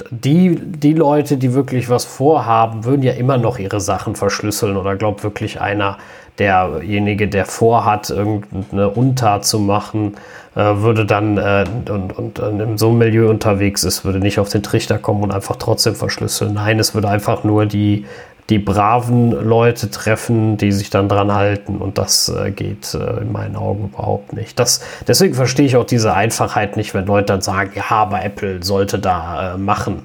die, 0.10 0.56
die 0.56 0.94
Leute, 0.94 1.38
die 1.38 1.54
wirklich 1.54 1.90
was 1.90 2.06
vorhaben, 2.06 2.86
würden 2.86 3.04
ja 3.04 3.14
immer 3.14 3.38
noch 3.38 3.60
ihre 3.60 3.80
Sachen 3.80 4.16
verschlüsseln 4.16 4.78
oder 4.78 4.96
glaubt 4.96 5.24
wirklich 5.24 5.62
einer, 5.62 5.98
derjenige, 6.42 7.28
der 7.28 7.46
vorhat, 7.46 8.10
irgendeine 8.10 8.90
Untat 8.90 9.46
zu 9.46 9.60
machen, 9.60 10.16
äh, 10.56 10.60
würde 10.60 11.06
dann 11.06 11.38
äh, 11.38 11.66
und, 11.90 12.18
und, 12.18 12.40
und, 12.40 12.60
in 12.60 12.78
so 12.78 12.90
einem 12.90 12.98
Milieu 12.98 13.30
unterwegs 13.30 13.84
ist, 13.84 14.04
würde 14.04 14.20
nicht 14.20 14.40
auf 14.40 14.50
den 14.50 14.64
Trichter 14.64 14.98
kommen 14.98 15.24
und 15.24 15.32
einfach 15.32 15.56
trotzdem 15.58 15.96
verschlüsseln. 15.96 16.56
Nein, 16.56 16.80
es 16.80 16.96
würde 16.96 17.10
einfach 17.10 17.44
nur 17.44 17.68
die, 17.68 18.06
die 18.50 18.58
braven 18.58 19.32
Leute 19.32 19.92
treffen, 19.92 20.58
die 20.58 20.72
sich 20.72 20.90
dann 20.90 21.08
dran 21.08 21.32
halten 21.34 21.78
und 21.78 21.98
das 21.98 22.28
äh, 22.30 22.52
geht 22.52 22.94
äh, 22.96 23.22
in 23.22 23.32
meinen 23.32 23.56
Augen 23.56 23.92
überhaupt 23.94 24.34
nicht. 24.34 24.58
Das, 24.60 24.82
deswegen 25.08 25.36
verstehe 25.36 25.68
ich 25.68 25.78
auch 25.78 25.86
diese 25.86 26.14
Einfachheit 26.14 26.76
nicht, 26.76 26.94
wenn 26.94 27.06
Leute 27.06 27.28
dann 27.28 27.42
sagen, 27.42 27.72
ja, 27.76 27.90
aber 27.90 28.24
Apple 28.26 28.64
sollte 28.64 28.98
da 29.00 29.54
äh, 29.54 29.58
machen. 29.58 30.04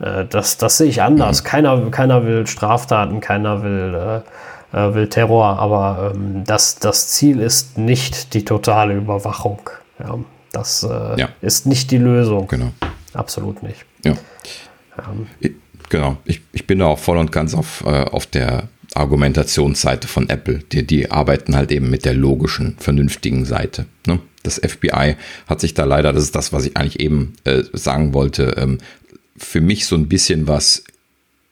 Äh, 0.00 0.24
das, 0.28 0.56
das 0.56 0.78
sehe 0.78 0.88
ich 0.88 1.02
anders. 1.02 1.42
Mhm. 1.42 1.46
Keiner, 1.46 1.90
keiner 1.90 2.24
will 2.24 2.46
Straftaten, 2.46 3.20
keiner 3.20 3.62
will 3.62 4.22
äh, 4.72 4.94
will 4.94 5.08
Terror, 5.08 5.58
aber 5.58 6.12
ähm, 6.14 6.44
das, 6.44 6.78
das 6.78 7.08
Ziel 7.08 7.40
ist 7.40 7.78
nicht 7.78 8.34
die 8.34 8.44
totale 8.44 8.94
Überwachung. 8.94 9.60
Ja, 9.98 10.18
das 10.52 10.82
äh, 10.82 11.20
ja. 11.20 11.28
ist 11.40 11.66
nicht 11.66 11.90
die 11.90 11.98
Lösung. 11.98 12.48
Genau. 12.48 12.72
Absolut 13.12 13.62
nicht. 13.62 13.84
Ja. 14.04 14.12
Ähm. 14.98 15.26
Ich, 15.40 15.52
genau. 15.88 16.18
Ich, 16.24 16.42
ich 16.52 16.66
bin 16.66 16.78
da 16.78 16.86
auch 16.86 16.98
voll 16.98 17.18
und 17.18 17.32
ganz 17.32 17.54
auf, 17.54 17.82
äh, 17.86 18.04
auf 18.04 18.26
der 18.26 18.68
Argumentationsseite 18.94 20.08
von 20.08 20.28
Apple. 20.28 20.60
Die, 20.72 20.86
die 20.86 21.10
arbeiten 21.10 21.56
halt 21.56 21.72
eben 21.72 21.90
mit 21.90 22.04
der 22.04 22.14
logischen, 22.14 22.76
vernünftigen 22.78 23.44
Seite. 23.44 23.86
Ne? 24.06 24.20
Das 24.42 24.60
FBI 24.64 25.16
hat 25.46 25.60
sich 25.60 25.74
da 25.74 25.84
leider, 25.84 26.12
das 26.12 26.24
ist 26.24 26.36
das, 26.36 26.52
was 26.52 26.64
ich 26.66 26.76
eigentlich 26.76 27.00
eben 27.00 27.34
äh, 27.44 27.62
sagen 27.72 28.14
wollte, 28.14 28.54
ähm, 28.56 28.78
für 29.36 29.60
mich 29.60 29.86
so 29.86 29.96
ein 29.96 30.08
bisschen 30.08 30.48
was 30.48 30.84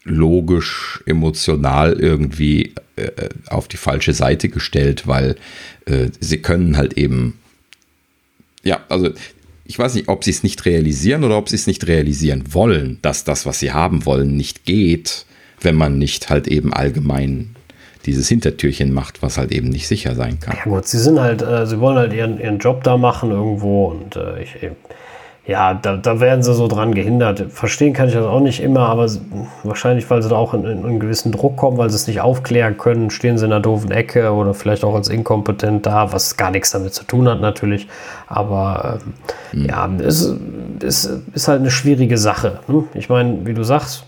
logisch, 0.04 1.02
emotional 1.06 1.94
irgendwie 1.94 2.74
äh, 2.96 3.10
auf 3.48 3.68
die 3.68 3.76
falsche 3.76 4.12
Seite 4.12 4.48
gestellt, 4.48 5.06
weil 5.06 5.36
äh, 5.86 6.08
sie 6.20 6.38
können 6.38 6.76
halt 6.76 6.94
eben, 6.94 7.38
ja, 8.62 8.80
also 8.88 9.10
ich 9.64 9.78
weiß 9.78 9.94
nicht, 9.94 10.08
ob 10.08 10.24
sie 10.24 10.30
es 10.30 10.42
nicht 10.42 10.66
realisieren 10.66 11.24
oder 11.24 11.38
ob 11.38 11.48
sie 11.48 11.56
es 11.56 11.66
nicht 11.66 11.86
realisieren 11.86 12.44
wollen, 12.52 12.98
dass 13.00 13.24
das, 13.24 13.46
was 13.46 13.60
sie 13.60 13.72
haben 13.72 14.04
wollen, 14.04 14.36
nicht 14.36 14.64
geht, 14.64 15.24
wenn 15.60 15.74
man 15.74 15.98
nicht 15.98 16.28
halt 16.28 16.48
eben 16.48 16.74
allgemein 16.74 17.56
dieses 18.04 18.28
Hintertürchen 18.28 18.92
macht, 18.92 19.22
was 19.22 19.38
halt 19.38 19.50
eben 19.52 19.70
nicht 19.70 19.88
sicher 19.88 20.14
sein 20.14 20.38
kann. 20.38 20.58
Ja 20.58 20.64
gut, 20.64 20.86
sie 20.86 20.98
sind 20.98 21.18
halt, 21.18 21.40
äh, 21.40 21.66
sie 21.66 21.80
wollen 21.80 21.96
halt 21.96 22.12
ihren, 22.12 22.38
ihren 22.38 22.58
Job 22.58 22.84
da 22.84 22.98
machen 22.98 23.30
irgendwo 23.30 23.86
und 23.86 24.16
äh, 24.16 24.42
ich, 24.42 24.54
ja, 25.46 25.74
da, 25.74 25.96
da 25.98 26.20
werden 26.20 26.42
sie 26.42 26.54
so 26.54 26.68
dran 26.68 26.94
gehindert. 26.94 27.46
Verstehen 27.50 27.92
kann 27.92 28.08
ich 28.08 28.14
das 28.14 28.24
auch 28.24 28.40
nicht 28.40 28.62
immer, 28.62 28.88
aber 28.88 29.06
wahrscheinlich, 29.62 30.08
weil 30.08 30.22
sie 30.22 30.30
da 30.30 30.36
auch 30.36 30.54
in, 30.54 30.64
in 30.64 30.84
einen 30.84 31.00
gewissen 31.00 31.32
Druck 31.32 31.56
kommen, 31.56 31.76
weil 31.76 31.90
sie 31.90 31.96
es 31.96 32.06
nicht 32.06 32.22
aufklären 32.22 32.78
können, 32.78 33.10
stehen 33.10 33.36
sie 33.36 33.44
in 33.44 33.52
einer 33.52 33.60
doofen 33.60 33.90
Ecke 33.90 34.32
oder 34.32 34.54
vielleicht 34.54 34.84
auch 34.84 34.94
als 34.94 35.10
inkompetent 35.10 35.84
da, 35.84 36.12
was 36.14 36.38
gar 36.38 36.50
nichts 36.50 36.70
damit 36.70 36.94
zu 36.94 37.04
tun 37.04 37.28
hat 37.28 37.42
natürlich. 37.42 37.88
Aber 38.26 39.00
ähm, 39.52 39.60
mhm. 39.60 39.66
ja, 39.66 39.90
es, 40.02 40.34
es 40.82 41.04
ist 41.34 41.48
halt 41.48 41.60
eine 41.60 41.70
schwierige 41.70 42.16
Sache. 42.16 42.60
Ne? 42.66 42.84
Ich 42.94 43.10
meine, 43.10 43.44
wie 43.44 43.52
du 43.52 43.64
sagst, 43.64 44.06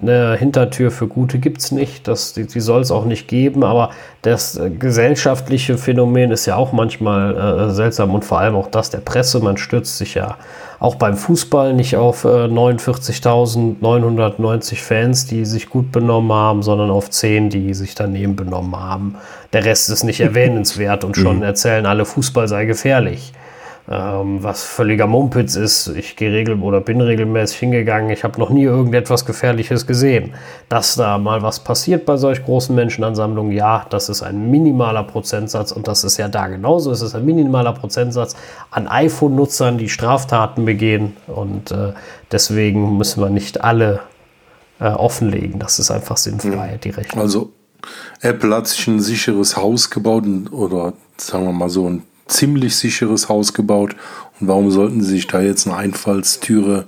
eine 0.00 0.36
Hintertür 0.36 0.90
für 0.90 1.06
Gute 1.06 1.38
gibt 1.38 1.60
es 1.60 1.72
nicht, 1.72 2.08
das, 2.08 2.32
die, 2.32 2.46
die 2.46 2.60
soll 2.60 2.80
es 2.80 2.90
auch 2.90 3.04
nicht 3.04 3.28
geben, 3.28 3.64
aber 3.64 3.90
das 4.22 4.56
äh, 4.56 4.70
gesellschaftliche 4.70 5.76
Phänomen 5.78 6.30
ist 6.30 6.46
ja 6.46 6.56
auch 6.56 6.72
manchmal 6.72 7.36
äh, 7.36 7.70
seltsam 7.70 8.14
und 8.14 8.24
vor 8.24 8.38
allem 8.38 8.56
auch 8.56 8.68
das 8.68 8.88
der 8.90 8.98
Presse. 8.98 9.40
Man 9.40 9.56
stürzt 9.56 9.98
sich 9.98 10.14
ja 10.14 10.36
auch 10.80 10.94
beim 10.94 11.16
Fußball 11.16 11.74
nicht 11.74 11.96
auf 11.96 12.24
äh, 12.24 12.46
49.990 12.46 14.76
Fans, 14.76 15.26
die 15.26 15.44
sich 15.44 15.68
gut 15.68 15.90
benommen 15.92 16.32
haben, 16.32 16.62
sondern 16.62 16.90
auf 16.90 17.10
10, 17.10 17.50
die 17.50 17.74
sich 17.74 17.94
daneben 17.94 18.36
benommen 18.36 18.74
haben. 18.76 19.16
Der 19.52 19.64
Rest 19.64 19.90
ist 19.90 20.04
nicht 20.04 20.20
erwähnenswert 20.20 21.04
und 21.04 21.16
schon 21.16 21.38
mhm. 21.38 21.42
erzählen 21.42 21.86
alle, 21.86 22.04
Fußball 22.04 22.46
sei 22.48 22.64
gefährlich 22.64 23.32
ähm, 23.90 24.42
was 24.42 24.64
völliger 24.64 25.06
Mumpitz 25.06 25.56
ist. 25.56 25.88
Ich 25.88 26.16
gehe 26.16 26.30
regel 26.30 26.60
oder 26.60 26.80
bin 26.80 27.00
regelmäßig 27.00 27.58
hingegangen. 27.58 28.10
Ich 28.10 28.22
habe 28.22 28.38
noch 28.38 28.50
nie 28.50 28.64
irgendetwas 28.64 29.24
Gefährliches 29.24 29.86
gesehen. 29.86 30.34
Dass 30.68 30.96
da 30.96 31.16
mal 31.16 31.42
was 31.42 31.60
passiert 31.60 32.04
bei 32.04 32.18
solch 32.18 32.44
großen 32.44 32.74
Menschenansammlungen, 32.74 33.52
ja, 33.52 33.86
das 33.88 34.10
ist 34.10 34.22
ein 34.22 34.50
minimaler 34.50 35.04
Prozentsatz 35.04 35.72
und 35.72 35.88
das 35.88 36.04
ist 36.04 36.18
ja 36.18 36.28
da 36.28 36.48
genauso. 36.48 36.90
Es 36.90 37.00
ist 37.00 37.14
ein 37.14 37.24
minimaler 37.24 37.72
Prozentsatz 37.72 38.36
an 38.70 38.88
iPhone-Nutzern, 38.88 39.78
die 39.78 39.88
Straftaten 39.88 40.66
begehen 40.66 41.16
und 41.26 41.70
äh, 41.70 41.92
deswegen 42.30 42.98
müssen 42.98 43.22
wir 43.22 43.30
nicht 43.30 43.64
alle 43.64 44.00
äh, 44.80 44.88
offenlegen. 44.88 45.58
Das 45.58 45.78
ist 45.78 45.90
einfach 45.90 46.18
sinnfrei, 46.18 46.78
die 46.82 46.90
Rechnung. 46.90 47.22
Also 47.22 47.52
Apple 48.20 48.54
hat 48.54 48.66
sich 48.66 48.86
ein 48.86 49.00
sicheres 49.00 49.56
Haus 49.56 49.88
gebaut 49.88 50.24
oder 50.50 50.92
sagen 51.16 51.44
wir 51.44 51.52
mal 51.52 51.70
so 51.70 51.88
ein 51.88 52.02
ziemlich 52.28 52.76
sicheres 52.76 53.28
Haus 53.28 53.52
gebaut. 53.54 53.96
Und 54.40 54.48
warum 54.48 54.70
sollten 54.70 55.02
sie 55.02 55.10
sich 55.10 55.26
da 55.26 55.40
jetzt 55.40 55.66
eine 55.66 55.76
Einfallstüre 55.76 56.86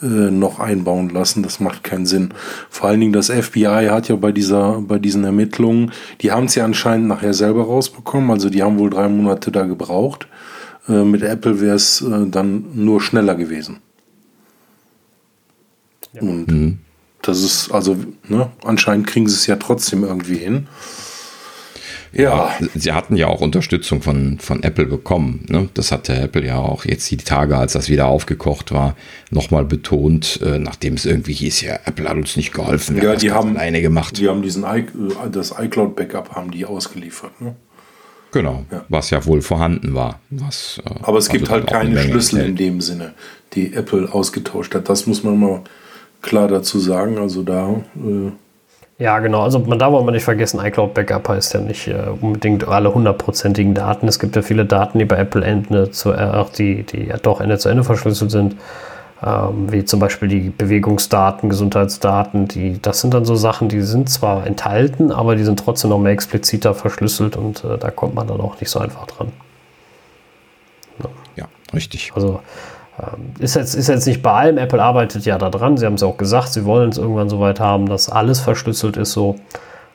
äh, 0.00 0.06
noch 0.06 0.58
einbauen 0.60 1.10
lassen? 1.10 1.42
Das 1.42 1.60
macht 1.60 1.84
keinen 1.84 2.06
Sinn. 2.06 2.32
Vor 2.70 2.88
allen 2.88 3.00
Dingen 3.00 3.12
das 3.12 3.30
FBI 3.30 3.88
hat 3.90 4.08
ja 4.08 4.16
bei 4.16 4.32
dieser, 4.32 4.80
bei 4.80 4.98
diesen 4.98 5.24
Ermittlungen, 5.24 5.92
die 6.20 6.32
haben 6.32 6.46
es 6.46 6.54
ja 6.54 6.64
anscheinend 6.64 7.08
nachher 7.08 7.34
selber 7.34 7.64
rausbekommen. 7.64 8.30
Also 8.30 8.48
die 8.48 8.62
haben 8.62 8.78
wohl 8.78 8.90
drei 8.90 9.08
Monate 9.08 9.52
da 9.52 9.64
gebraucht. 9.64 10.28
Äh, 10.88 11.04
mit 11.04 11.22
Apple 11.22 11.60
wäre 11.60 11.76
es 11.76 12.00
äh, 12.00 12.26
dann 12.26 12.64
nur 12.74 13.00
schneller 13.00 13.34
gewesen. 13.34 13.80
Ja. 16.14 16.22
Und 16.22 16.50
mhm. 16.50 16.78
das 17.22 17.42
ist, 17.42 17.70
also, 17.70 17.96
ne, 18.28 18.50
anscheinend 18.64 19.06
kriegen 19.06 19.28
sie 19.28 19.34
es 19.34 19.46
ja 19.46 19.56
trotzdem 19.56 20.04
irgendwie 20.04 20.36
hin. 20.36 20.68
Ja. 22.12 22.54
Sie 22.74 22.92
hatten 22.92 23.16
ja 23.16 23.26
auch 23.26 23.40
Unterstützung 23.40 24.02
von, 24.02 24.38
von 24.38 24.62
Apple 24.62 24.86
bekommen. 24.86 25.44
Ne? 25.48 25.68
Das 25.74 25.92
hatte 25.92 26.14
Apple 26.14 26.44
ja 26.44 26.58
auch 26.58 26.84
jetzt 26.84 27.10
die 27.10 27.16
Tage, 27.16 27.56
als 27.56 27.72
das 27.72 27.88
wieder 27.88 28.06
aufgekocht 28.06 28.72
war, 28.72 28.96
nochmal 29.30 29.64
betont, 29.64 30.40
äh, 30.42 30.58
nachdem 30.58 30.94
es 30.94 31.06
irgendwie 31.06 31.34
hieß, 31.34 31.62
ja, 31.62 31.78
Apple 31.84 32.08
hat 32.08 32.16
uns 32.16 32.36
nicht 32.36 32.52
geholfen. 32.52 32.96
Wir 32.96 33.04
ja, 33.04 33.10
haben 33.10 33.18
die 33.18 33.30
haben 33.32 33.56
alleine 33.56 33.82
gemacht. 33.82 34.18
Die 34.18 34.28
haben 34.28 34.42
diesen 34.42 34.64
I 34.64 34.86
das 35.30 35.54
iCloud-Backup 35.58 36.34
haben 36.34 36.50
die 36.50 36.64
ausgeliefert. 36.64 37.40
Ne? 37.40 37.54
Genau, 38.32 38.64
ja. 38.70 38.84
was 38.88 39.10
ja 39.10 39.24
wohl 39.24 39.40
vorhanden 39.40 39.94
war. 39.94 40.20
Was, 40.30 40.80
äh, 40.84 40.90
Aber 41.02 41.18
es 41.18 41.28
gibt 41.28 41.50
also 41.50 41.54
halt 41.54 41.66
keine 41.66 41.98
Schlüssel 41.98 42.40
enthält. 42.40 42.48
in 42.48 42.56
dem 42.56 42.80
Sinne, 42.80 43.14
die 43.54 43.72
Apple 43.72 44.12
ausgetauscht 44.12 44.74
hat. 44.74 44.88
Das 44.88 45.06
muss 45.06 45.24
man 45.24 45.38
mal 45.38 45.62
klar 46.20 46.48
dazu 46.48 46.78
sagen. 46.78 47.18
Also 47.18 47.42
da 47.42 47.82
äh, 47.96 48.32
ja, 48.98 49.18
genau. 49.20 49.42
Also 49.42 49.60
man 49.60 49.78
darf 49.78 49.94
aber 49.94 50.10
nicht 50.10 50.24
vergessen, 50.24 50.60
iCloud 50.60 50.94
Backup 50.94 51.28
heißt 51.28 51.54
ja 51.54 51.60
nicht 51.60 51.88
äh, 51.88 52.06
unbedingt 52.20 52.66
alle 52.66 52.92
hundertprozentigen 52.92 53.74
Daten. 53.74 54.08
Es 54.08 54.18
gibt 54.18 54.36
ja 54.36 54.42
viele 54.42 54.64
Daten, 54.64 54.98
die 54.98 55.04
bei 55.04 55.16
Apple 55.16 55.44
Ende 55.44 55.90
zu, 55.90 56.12
äh, 56.12 56.16
auch 56.16 56.50
die, 56.50 56.82
die 56.82 57.04
ja 57.06 57.16
doch 57.16 57.40
Ende 57.40 57.58
zu 57.58 57.68
Ende 57.68 57.84
verschlüsselt 57.84 58.30
sind. 58.30 58.56
Ähm, 59.20 59.72
wie 59.72 59.84
zum 59.84 59.98
Beispiel 59.98 60.28
die 60.28 60.50
Bewegungsdaten, 60.50 61.48
Gesundheitsdaten, 61.48 62.46
die, 62.46 62.80
das 62.80 63.00
sind 63.00 63.14
dann 63.14 63.24
so 63.24 63.34
Sachen, 63.34 63.68
die 63.68 63.82
sind 63.82 64.08
zwar 64.08 64.46
enthalten, 64.46 65.10
aber 65.10 65.34
die 65.34 65.42
sind 65.42 65.58
trotzdem 65.58 65.90
noch 65.90 65.98
mehr 65.98 66.12
expliziter 66.12 66.72
verschlüsselt 66.72 67.36
und 67.36 67.64
äh, 67.64 67.78
da 67.78 67.90
kommt 67.90 68.14
man 68.14 68.28
dann 68.28 68.40
auch 68.40 68.60
nicht 68.60 68.70
so 68.70 68.78
einfach 68.78 69.06
dran. 69.06 69.32
Ja, 71.02 71.08
ja 71.36 71.44
richtig. 71.74 72.12
Also 72.14 72.40
ist 73.38 73.56
jetzt, 73.56 73.74
ist 73.74 73.88
jetzt 73.88 74.06
nicht 74.06 74.22
bei 74.22 74.32
allem. 74.32 74.58
Apple 74.58 74.82
arbeitet 74.82 75.24
ja 75.24 75.38
daran. 75.38 75.76
Sie 75.76 75.86
haben 75.86 75.94
es 75.94 76.02
auch 76.02 76.16
gesagt, 76.16 76.52
sie 76.52 76.64
wollen 76.64 76.90
es 76.90 76.98
irgendwann 76.98 77.28
so 77.28 77.40
weit 77.40 77.60
haben, 77.60 77.88
dass 77.88 78.08
alles 78.08 78.40
verschlüsselt 78.40 78.96
ist. 78.96 79.12
So 79.12 79.36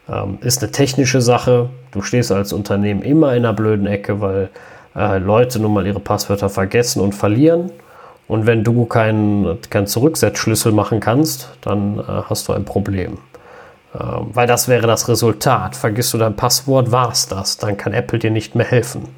ähm, 0.09 0.37
ist 0.41 0.63
eine 0.63 0.71
technische 0.71 1.21
Sache. 1.21 1.69
Du 1.91 2.01
stehst 2.01 2.31
als 2.31 2.53
Unternehmen 2.53 3.01
immer 3.01 3.35
in 3.35 3.45
einer 3.45 3.53
blöden 3.53 3.87
Ecke, 3.87 4.21
weil 4.21 4.49
äh, 4.95 5.17
Leute 5.17 5.59
nun 5.59 5.73
mal 5.73 5.85
ihre 5.85 5.99
Passwörter 5.99 6.49
vergessen 6.49 7.01
und 7.01 7.13
verlieren. 7.13 7.71
Und 8.27 8.45
wenn 8.45 8.63
du 8.63 8.85
keinen 8.85 9.59
kein 9.69 9.85
Zurücksetzschlüssel 9.85 10.71
machen 10.71 11.01
kannst, 11.01 11.49
dann 11.61 11.99
äh, 11.99 12.03
hast 12.29 12.47
du 12.47 12.53
ein 12.53 12.63
Problem. 12.63 13.17
Ähm, 13.93 14.29
weil 14.31 14.47
das 14.47 14.69
wäre 14.69 14.87
das 14.87 15.09
Resultat. 15.09 15.75
Vergisst 15.75 16.13
du 16.13 16.17
dein 16.17 16.37
Passwort, 16.37 16.91
war 16.93 17.11
es 17.11 17.27
das. 17.27 17.57
Dann 17.57 17.75
kann 17.75 17.93
Apple 17.93 18.19
dir 18.19 18.31
nicht 18.31 18.55
mehr 18.55 18.65
helfen. 18.65 19.09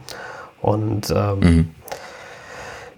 Und 0.62 1.14
ähm, 1.16 1.40
mhm 1.40 1.70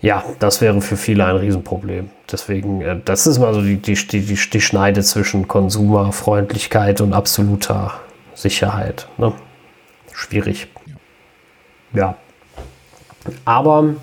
ja, 0.02 0.24
das 0.40 0.62
wäre 0.62 0.82
für 0.82 0.98
viele 0.98 1.26
ein 1.26 1.38
Riesenproblem. 1.38 2.10
Deswegen, 2.32 2.82
äh, 2.82 3.00
das 3.04 3.28
ist 3.28 3.40
mal 3.40 3.54
so 3.54 3.62
die, 3.62 3.78
die, 3.78 3.96
die, 3.96 4.22
die 4.22 4.62
Schneide 4.62 5.02
zwischen 5.02 5.48
Konsumerfreundlichkeit 5.48 7.02
und 7.02 7.14
absoluter 7.14 7.94
Sicherheit. 8.34 9.08
Ne? 9.18 9.34
schwierig. 10.18 10.68
Ja. 11.94 12.16
Aber 13.46 13.96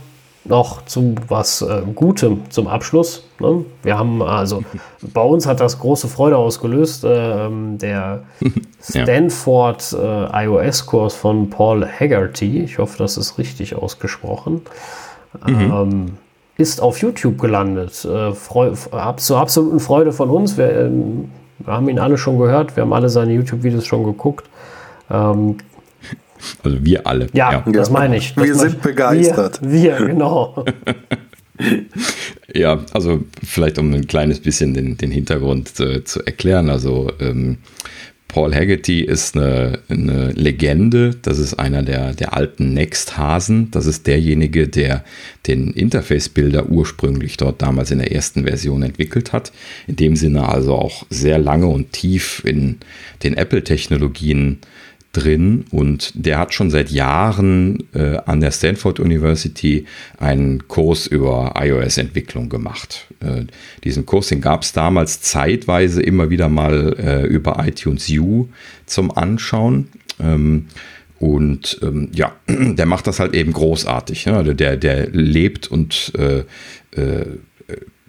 noch 0.44 0.84
zu 0.84 1.14
was 1.28 1.62
äh, 1.62 1.82
Gutem 1.94 2.50
zum 2.50 2.68
Abschluss. 2.68 3.28
Ne? 3.40 3.64
Wir 3.82 3.98
haben 3.98 4.22
also, 4.22 4.62
bei 5.02 5.22
uns 5.22 5.46
hat 5.46 5.60
das 5.60 5.78
große 5.78 6.08
Freude 6.08 6.36
ausgelöst, 6.36 7.04
äh, 7.04 7.48
der 7.50 8.24
Stanford 8.80 9.92
äh, 9.92 10.44
iOS-Kurs 10.44 11.14
von 11.14 11.48
Paul 11.50 11.86
Haggerty, 11.86 12.60
ich 12.60 12.78
hoffe, 12.78 12.98
das 12.98 13.16
ist 13.16 13.38
richtig 13.38 13.74
ausgesprochen, 13.74 14.62
mhm. 15.46 15.72
ähm, 15.72 16.06
ist 16.56 16.80
auf 16.80 16.98
YouTube 16.98 17.40
gelandet. 17.40 18.04
Äh, 18.04 18.32
ab, 18.92 19.20
zur 19.20 19.38
absoluten 19.38 19.80
Freude 19.80 20.12
von 20.12 20.30
uns. 20.30 20.56
Wir, 20.56 20.72
ähm, 20.72 21.30
wir, 21.58 21.72
haben 21.72 21.88
ihn 21.88 21.98
alle 21.98 22.18
schon 22.18 22.38
gehört, 22.38 22.76
wir 22.76 22.82
haben 22.82 22.92
alle 22.92 23.08
seine 23.08 23.32
YouTube-Videos 23.32 23.86
schon 23.86 24.04
geguckt. 24.04 24.48
Ähm, 25.10 25.56
also 26.62 26.84
wir 26.84 27.06
alle. 27.06 27.28
Ja, 27.32 27.52
ja. 27.52 27.72
das 27.72 27.90
meine 27.90 28.16
ich. 28.16 28.34
Das 28.34 28.44
wir 28.44 28.54
sind 28.54 28.82
begeistert. 28.82 29.60
Wir, 29.62 29.98
wir 29.98 30.06
genau. 30.06 30.64
ja, 32.54 32.80
also 32.92 33.20
vielleicht 33.42 33.78
um 33.78 33.92
ein 33.94 34.06
kleines 34.06 34.40
bisschen 34.40 34.74
den, 34.74 34.96
den 34.96 35.10
Hintergrund 35.10 35.78
äh, 35.80 36.04
zu 36.04 36.24
erklären. 36.24 36.68
Also 36.70 37.10
ähm, 37.20 37.58
Paul 38.34 38.52
Haggerty 38.52 39.02
ist 39.02 39.36
eine, 39.36 39.78
eine, 39.88 40.32
Legende. 40.32 41.14
Das 41.22 41.38
ist 41.38 41.54
einer 41.54 41.84
der, 41.84 42.14
der 42.14 42.34
alten 42.34 42.74
Next-Hasen. 42.74 43.70
Das 43.70 43.86
ist 43.86 44.08
derjenige, 44.08 44.66
der 44.66 45.04
den 45.46 45.72
Interface-Bilder 45.72 46.68
ursprünglich 46.68 47.36
dort 47.36 47.62
damals 47.62 47.92
in 47.92 47.98
der 47.98 48.10
ersten 48.10 48.42
Version 48.42 48.82
entwickelt 48.82 49.32
hat. 49.32 49.52
In 49.86 49.94
dem 49.94 50.16
Sinne 50.16 50.48
also 50.48 50.74
auch 50.74 51.06
sehr 51.10 51.38
lange 51.38 51.68
und 51.68 51.92
tief 51.92 52.42
in 52.44 52.78
den 53.22 53.34
Apple-Technologien 53.34 54.58
drin 55.16 55.64
und 55.70 56.12
der 56.14 56.38
hat 56.38 56.52
schon 56.52 56.70
seit 56.70 56.90
Jahren 56.90 57.84
äh, 57.94 58.18
an 58.26 58.40
der 58.40 58.50
Stanford 58.50 59.00
University 59.00 59.86
einen 60.18 60.68
Kurs 60.68 61.06
über 61.06 61.54
iOS-Entwicklung 61.56 62.48
gemacht. 62.48 63.06
Äh, 63.20 63.44
diesen 63.82 64.04
Kurs, 64.04 64.28
den 64.28 64.40
gab 64.40 64.62
es 64.62 64.72
damals 64.72 65.20
zeitweise 65.22 66.02
immer 66.02 66.30
wieder 66.30 66.48
mal 66.48 66.96
äh, 66.98 67.26
über 67.26 67.64
iTunes 67.66 68.10
U 68.10 68.48
zum 68.86 69.16
Anschauen. 69.16 69.88
Ähm, 70.20 70.66
und 71.18 71.78
ähm, 71.82 72.10
ja, 72.12 72.32
der 72.48 72.86
macht 72.86 73.06
das 73.06 73.20
halt 73.20 73.34
eben 73.34 73.52
großartig. 73.52 74.26
Ne? 74.26 74.36
Also 74.36 74.52
der, 74.52 74.76
der 74.76 75.08
lebt 75.10 75.68
und 75.68 76.12
äh, 76.18 76.40
äh, 77.00 77.38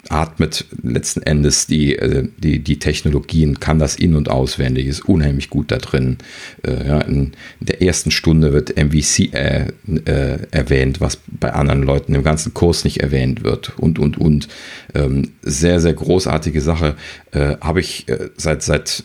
atmet 0.10 0.66
letzten 0.84 1.22
Endes 1.24 1.68
die, 1.68 1.96
äh, 1.96 2.28
die, 2.38 2.60
die 2.60 2.80
Technologien, 2.80 3.60
kann 3.60 3.80
das 3.80 3.96
in- 3.96 4.16
und 4.16 4.30
auswendig, 4.30 4.88
ist 4.88 5.06
unheimlich 5.08 5.50
gut 5.50 5.72
da 5.72 5.78
drin. 5.78 6.18
Äh, 6.64 7.06
in 7.08 7.32
der 7.60 7.82
ersten 7.82 8.12
Stunde 8.12 8.54
wird 8.54 8.76
MVC 8.78 9.34
äh, 9.34 9.68
äh, 10.06 10.40
erwähnt, 10.52 11.02
was 11.02 11.20
bei 11.28 11.54
anderen 11.54 11.84
Leuten 11.84 12.14
im 12.16 12.24
ganzen 12.24 12.54
Kurs 12.54 12.84
nicht 12.84 13.02
erwähnt 13.02 13.44
wird 13.44 13.78
und, 13.78 14.00
und, 14.00 14.18
und. 14.18 14.48
Ähm, 14.94 15.32
sehr, 15.42 15.80
sehr 15.80 15.94
großartige 15.94 16.62
Sache. 16.62 16.96
Äh, 17.32 17.58
Habe 17.62 17.80
ich 17.80 18.06
seit, 18.38 18.64
seit 18.64 19.04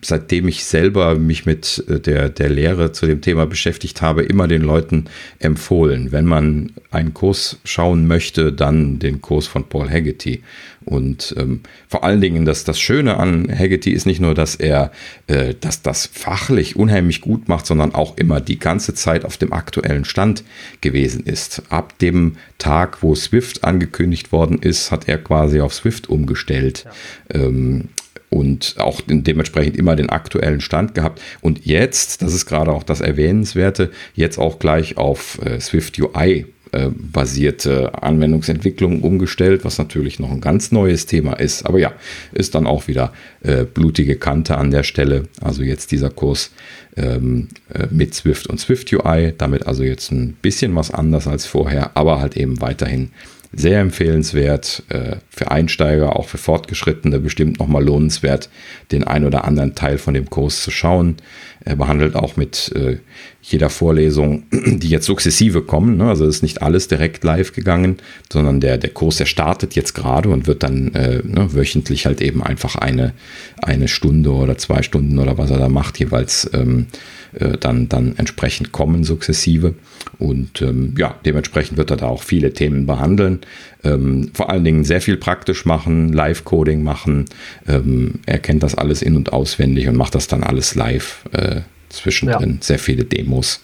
seitdem 0.00 0.48
ich 0.48 0.64
selber 0.64 1.16
mich 1.16 1.46
mit 1.46 1.84
äh, 1.88 2.00
der, 2.00 2.28
der 2.28 2.48
Lehre 2.48 2.92
zu 2.92 3.06
dem 3.06 3.20
Thema 3.20 3.46
beschäftigt 3.46 4.00
habe, 4.02 4.22
immer 4.22 4.48
den 4.48 4.62
Leuten 4.62 5.06
empfohlen. 5.38 6.12
Wenn 6.12 6.24
man 6.24 6.72
einen 6.90 7.14
Kurs 7.14 7.58
schauen 7.64 8.06
möchte, 8.06 8.52
dann 8.52 8.98
den 8.98 9.20
Kurs 9.20 9.46
von 9.46 9.68
Paul 9.68 9.90
Haggerty. 9.90 10.42
Und 10.84 11.34
ähm, 11.36 11.60
vor 11.88 12.02
allen 12.02 12.20
Dingen, 12.20 12.46
dass 12.46 12.64
das 12.64 12.80
Schöne 12.80 13.18
an 13.18 13.46
Haggerty 13.50 13.90
ist 13.90 14.06
nicht 14.06 14.20
nur, 14.20 14.34
dass 14.34 14.54
er 14.54 14.90
äh, 15.26 15.54
dass 15.60 15.82
das 15.82 16.06
fachlich 16.06 16.76
unheimlich 16.76 17.20
gut 17.20 17.48
macht, 17.48 17.66
sondern 17.66 17.94
auch 17.94 18.16
immer 18.16 18.40
die 18.40 18.58
ganze 18.58 18.94
Zeit 18.94 19.24
auf 19.26 19.36
dem 19.36 19.52
aktuellen 19.52 20.06
Stand 20.06 20.44
gewesen 20.80 21.24
ist. 21.24 21.62
Ab 21.68 21.98
dem 21.98 22.36
Tag, 22.56 23.02
wo 23.02 23.14
Swift 23.14 23.64
angekündigt 23.64 24.32
worden 24.32 24.58
ist, 24.60 24.90
hat 24.90 25.08
er 25.08 25.18
quasi 25.18 25.60
auf 25.60 25.74
Swift 25.74 26.08
umgestellt. 26.08 26.86
Ja. 27.34 27.40
Ähm, 27.40 27.88
und 28.30 28.74
auch 28.78 29.00
dementsprechend 29.06 29.76
immer 29.76 29.96
den 29.96 30.10
aktuellen 30.10 30.60
Stand 30.60 30.94
gehabt. 30.94 31.20
Und 31.40 31.64
jetzt, 31.64 32.22
das 32.22 32.34
ist 32.34 32.46
gerade 32.46 32.72
auch 32.72 32.82
das 32.82 33.00
Erwähnenswerte, 33.00 33.90
jetzt 34.14 34.38
auch 34.38 34.58
gleich 34.58 34.96
auf 34.96 35.40
äh, 35.44 35.60
Swift 35.60 35.98
UI 35.98 36.46
äh, 36.72 36.90
basierte 36.90 38.02
Anwendungsentwicklung 38.02 39.00
umgestellt, 39.00 39.64
was 39.64 39.78
natürlich 39.78 40.18
noch 40.18 40.30
ein 40.30 40.42
ganz 40.42 40.70
neues 40.70 41.06
Thema 41.06 41.32
ist. 41.34 41.64
Aber 41.64 41.78
ja, 41.78 41.92
ist 42.32 42.54
dann 42.54 42.66
auch 42.66 42.88
wieder 42.88 43.12
äh, 43.42 43.64
blutige 43.64 44.16
Kante 44.16 44.58
an 44.58 44.70
der 44.70 44.82
Stelle. 44.82 45.28
Also 45.40 45.62
jetzt 45.62 45.92
dieser 45.92 46.10
Kurs 46.10 46.50
ähm, 46.96 47.48
äh, 47.72 47.86
mit 47.90 48.14
Swift 48.14 48.48
und 48.48 48.60
Swift 48.60 48.92
UI, 48.92 49.32
damit 49.38 49.66
also 49.66 49.82
jetzt 49.82 50.12
ein 50.12 50.34
bisschen 50.42 50.74
was 50.76 50.90
anders 50.90 51.26
als 51.26 51.46
vorher, 51.46 51.96
aber 51.96 52.20
halt 52.20 52.36
eben 52.36 52.60
weiterhin 52.60 53.12
sehr 53.52 53.80
empfehlenswert 53.80 54.82
äh, 54.90 55.16
für 55.30 55.50
Einsteiger, 55.50 56.16
auch 56.16 56.28
für 56.28 56.38
Fortgeschrittene 56.38 57.18
bestimmt 57.18 57.58
nochmal 57.58 57.84
lohnenswert, 57.84 58.50
den 58.92 59.04
ein 59.04 59.24
oder 59.24 59.44
anderen 59.44 59.74
Teil 59.74 59.98
von 59.98 60.14
dem 60.14 60.28
Kurs 60.28 60.62
zu 60.62 60.70
schauen. 60.70 61.16
Er 61.64 61.76
behandelt 61.76 62.14
auch 62.14 62.36
mit 62.36 62.72
äh, 62.74 62.98
jeder 63.42 63.70
Vorlesung, 63.70 64.44
die 64.52 64.90
jetzt 64.90 65.06
sukzessive 65.06 65.62
kommen, 65.62 65.96
ne? 65.96 66.08
also 66.08 66.26
ist 66.26 66.42
nicht 66.42 66.62
alles 66.62 66.88
direkt 66.88 67.24
live 67.24 67.52
gegangen, 67.52 67.96
sondern 68.30 68.60
der, 68.60 68.76
der 68.76 68.90
Kurs, 68.90 69.16
der 69.16 69.26
startet 69.26 69.74
jetzt 69.74 69.94
gerade 69.94 70.28
und 70.28 70.46
wird 70.46 70.62
dann 70.62 70.94
äh, 70.94 71.22
ne, 71.24 71.54
wöchentlich 71.54 72.04
halt 72.04 72.20
eben 72.20 72.42
einfach 72.42 72.76
eine, 72.76 73.14
eine 73.62 73.88
Stunde 73.88 74.30
oder 74.30 74.58
zwei 74.58 74.82
Stunden 74.82 75.18
oder 75.18 75.38
was 75.38 75.50
er 75.50 75.58
da 75.58 75.68
macht, 75.68 75.98
jeweils 75.98 76.50
ähm, 76.52 76.86
äh, 77.34 77.56
dann, 77.58 77.88
dann 77.88 78.14
entsprechend 78.16 78.72
kommen 78.72 79.04
sukzessive. 79.04 79.74
Und 80.18 80.62
ähm, 80.62 80.94
ja, 80.98 81.14
dementsprechend 81.24 81.78
wird 81.78 81.90
er 81.90 81.96
da 81.96 82.06
auch 82.06 82.22
viele 82.22 82.52
Themen 82.52 82.86
behandeln. 82.86 83.40
Ähm, 83.84 84.30
vor 84.34 84.50
allen 84.50 84.64
Dingen 84.64 84.84
sehr 84.84 85.00
viel 85.00 85.16
praktisch 85.16 85.64
machen, 85.64 86.12
Live-Coding 86.12 86.82
machen. 86.82 87.26
Ähm, 87.66 88.20
er 88.26 88.38
kennt 88.38 88.62
das 88.62 88.74
alles 88.74 89.02
in- 89.02 89.16
und 89.16 89.32
auswendig 89.32 89.88
und 89.88 89.96
macht 89.96 90.14
das 90.14 90.26
dann 90.26 90.42
alles 90.42 90.74
live 90.74 91.24
äh, 91.32 91.60
zwischendrin. 91.88 92.54
Ja. 92.54 92.56
Sehr 92.60 92.78
viele 92.78 93.04
Demos. 93.04 93.62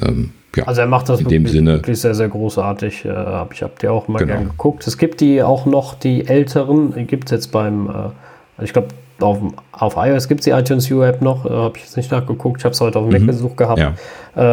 Ähm, 0.00 0.30
ja, 0.56 0.64
also 0.64 0.82
er 0.82 0.86
macht 0.86 1.08
das 1.08 1.20
in 1.20 1.26
wirklich, 1.26 1.42
dem 1.42 1.46
Sinne 1.50 1.72
wirklich 1.74 2.00
sehr, 2.00 2.14
sehr 2.14 2.28
großartig. 2.28 3.04
Äh, 3.04 3.10
hab 3.10 3.54
ich 3.54 3.62
habe 3.62 3.72
dir 3.80 3.92
auch 3.92 4.08
mal 4.08 4.18
genau. 4.18 4.34
gern 4.34 4.48
geguckt. 4.50 4.86
Es 4.86 4.98
gibt 4.98 5.20
die 5.20 5.42
auch 5.42 5.64
noch, 5.66 5.94
die 5.94 6.26
älteren, 6.26 7.06
gibt 7.06 7.26
es 7.26 7.30
jetzt 7.30 7.52
beim, 7.52 7.88
äh, 7.88 8.64
ich 8.64 8.72
glaube, 8.72 8.88
auf, 9.22 9.38
auf 9.72 9.96
iOS 9.96 10.28
gibt 10.28 10.40
es 10.40 10.44
die 10.44 10.50
iTunes 10.50 10.90
U-App 10.90 11.22
noch, 11.22 11.46
äh, 11.46 11.50
habe 11.50 11.76
ich 11.76 11.84
jetzt 11.84 11.96
nicht 11.96 12.10
nachgeguckt, 12.10 12.60
ich 12.60 12.64
habe 12.64 12.72
es 12.72 12.80
heute 12.80 12.98
auf 12.98 13.08
dem 13.08 13.12
mhm. 13.12 13.26
Mac 13.26 13.34
gesucht 13.34 13.56
gehabt. 13.56 13.78
Ja. 13.78 13.94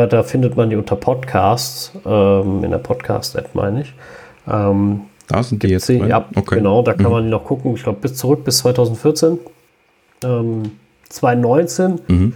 Äh, 0.03 0.07
da 0.07 0.23
findet 0.23 0.55
man 0.57 0.69
die 0.69 0.75
unter 0.75 0.95
Podcasts, 0.95 1.91
ähm, 2.05 2.63
in 2.63 2.71
der 2.71 2.77
Podcast-App 2.79 3.55
meine 3.55 3.81
ich. 3.81 3.93
Ähm, 4.47 5.01
da 5.27 5.43
sind 5.43 5.61
die 5.61 5.67
jetzt. 5.67 5.85
Sie, 5.85 5.97
ja, 5.97 6.25
okay. 6.35 6.55
genau, 6.55 6.81
da 6.81 6.93
kann 6.93 7.05
mhm. 7.05 7.11
man 7.11 7.23
die 7.25 7.29
noch 7.29 7.45
gucken. 7.45 7.75
Ich 7.75 7.83
glaube, 7.83 7.99
bis 8.01 8.15
zurück 8.15 8.43
bis 8.43 8.57
2014. 8.59 9.37
Ähm, 10.23 10.71
2019 11.09 11.99
mhm. 12.07 12.33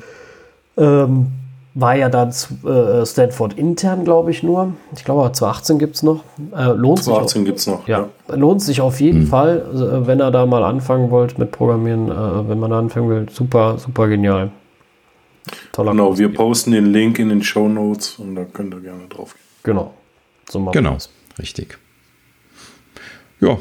ähm, 0.77 1.27
war 1.75 1.95
ja 1.95 2.09
dann 2.09 2.29
äh, 2.29 3.05
Stanford 3.05 3.57
intern, 3.57 4.05
glaube 4.05 4.31
ich, 4.31 4.43
nur. 4.43 4.73
Ich 4.95 5.03
glaube, 5.03 5.31
2018 5.31 5.79
gibt 5.79 5.95
es 5.95 6.03
noch. 6.03 6.23
Äh, 6.55 6.65
lohnt 6.73 7.03
2018 7.03 7.45
gibt 7.45 7.59
es 7.59 7.67
noch. 7.67 7.87
Ja, 7.87 8.09
ja, 8.27 8.35
lohnt 8.35 8.61
sich 8.61 8.79
auf 8.81 8.99
jeden 8.99 9.21
mhm. 9.21 9.27
Fall, 9.27 9.65
also, 9.71 10.05
wenn 10.05 10.19
er 10.19 10.29
da 10.29 10.45
mal 10.45 10.63
anfangen 10.63 11.09
wollt 11.09 11.39
mit 11.39 11.51
Programmieren, 11.51 12.09
äh, 12.09 12.49
wenn 12.49 12.59
man 12.59 12.69
da 12.69 12.79
anfangen 12.79 13.09
will. 13.09 13.27
Super, 13.31 13.79
super 13.79 14.07
genial. 14.07 14.51
Toller 15.71 15.91
genau, 15.91 16.07
Kurs. 16.09 16.19
wir 16.19 16.33
posten 16.33 16.71
den 16.71 16.85
Link 16.85 17.19
in 17.19 17.29
den 17.29 17.43
Show 17.43 17.67
Notes 17.67 18.19
und 18.19 18.35
da 18.35 18.45
könnt 18.45 18.73
ihr 18.73 18.79
gerne 18.79 19.07
drauf 19.09 19.33
gehen. 19.33 19.41
Genau. 19.63 19.93
So 20.49 20.63
genau, 20.65 20.97
richtig. 21.39 21.79
Ja, 23.39 23.57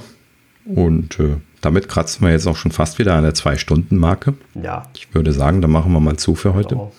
und 0.67 1.19
äh, 1.19 1.37
damit 1.61 1.89
kratzen 1.89 2.27
wir 2.27 2.33
jetzt 2.33 2.47
auch 2.47 2.57
schon 2.57 2.71
fast 2.73 2.99
wieder 2.99 3.15
an 3.15 3.25
der 3.25 3.35
Zwei-Stunden-Marke. 3.35 4.35
Ja. 4.63 4.85
Ich 4.95 5.13
würde 5.15 5.33
sagen, 5.33 5.63
dann 5.63 5.71
machen 5.71 5.93
wir 5.93 6.01
mal 6.01 6.17
zu 6.17 6.35
für 6.35 6.55
heute. 6.55 6.75
Genau 6.75 6.93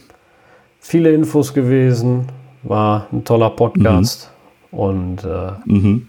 viele 0.84 1.12
Infos 1.12 1.54
gewesen, 1.54 2.28
war 2.62 3.08
ein 3.12 3.24
toller 3.24 3.50
Podcast 3.50 4.30
mhm. 4.72 4.78
und 4.78 5.24
äh, 5.24 5.52
mhm. 5.66 6.08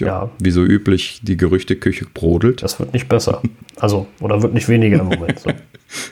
ja, 0.00 0.06
ja, 0.06 0.30
wie 0.40 0.50
so 0.50 0.64
üblich, 0.64 1.20
die 1.22 1.36
Gerüchteküche 1.36 2.06
brodelt. 2.12 2.62
Das 2.62 2.80
wird 2.80 2.92
nicht 2.92 3.08
besser. 3.08 3.42
Also, 3.76 4.06
oder 4.20 4.42
wird 4.42 4.54
nicht 4.54 4.68
weniger 4.68 5.00
im 5.00 5.06
Moment. 5.06 5.38
So. 5.38 5.50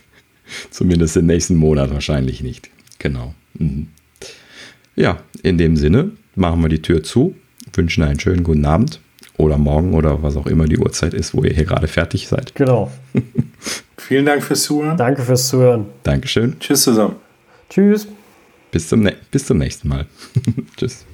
Zumindest 0.70 1.16
im 1.16 1.26
nächsten 1.26 1.56
Monat 1.56 1.92
wahrscheinlich 1.92 2.42
nicht. 2.42 2.70
Genau. 2.98 3.34
Mhm. 3.54 3.88
Ja, 4.94 5.18
in 5.42 5.56
dem 5.58 5.76
Sinne 5.76 6.12
machen 6.36 6.62
wir 6.62 6.68
die 6.68 6.82
Tür 6.82 7.02
zu, 7.02 7.34
wünschen 7.72 8.04
einen 8.04 8.20
schönen 8.20 8.44
guten 8.44 8.66
Abend 8.66 9.00
oder 9.38 9.56
morgen 9.56 9.94
oder 9.94 10.22
was 10.22 10.36
auch 10.36 10.46
immer 10.46 10.66
die 10.66 10.78
Uhrzeit 10.78 11.14
ist, 11.14 11.34
wo 11.34 11.42
ihr 11.42 11.54
hier 11.54 11.64
gerade 11.64 11.88
fertig 11.88 12.28
seid. 12.28 12.54
Genau. 12.54 12.92
Vielen 13.96 14.26
Dank 14.26 14.42
fürs 14.42 14.62
Zuhören. 14.64 14.98
Danke 14.98 15.22
fürs 15.22 15.48
Zuhören. 15.48 15.86
Dankeschön. 16.02 16.56
Tschüss 16.60 16.82
zusammen. 16.82 17.16
Tschüss. 17.72 18.06
Bis 18.70 18.88
zum, 18.88 19.08
bis 19.30 19.46
zum 19.46 19.56
nächsten 19.56 19.88
Mal. 19.88 20.06
Tschüss. 20.76 21.06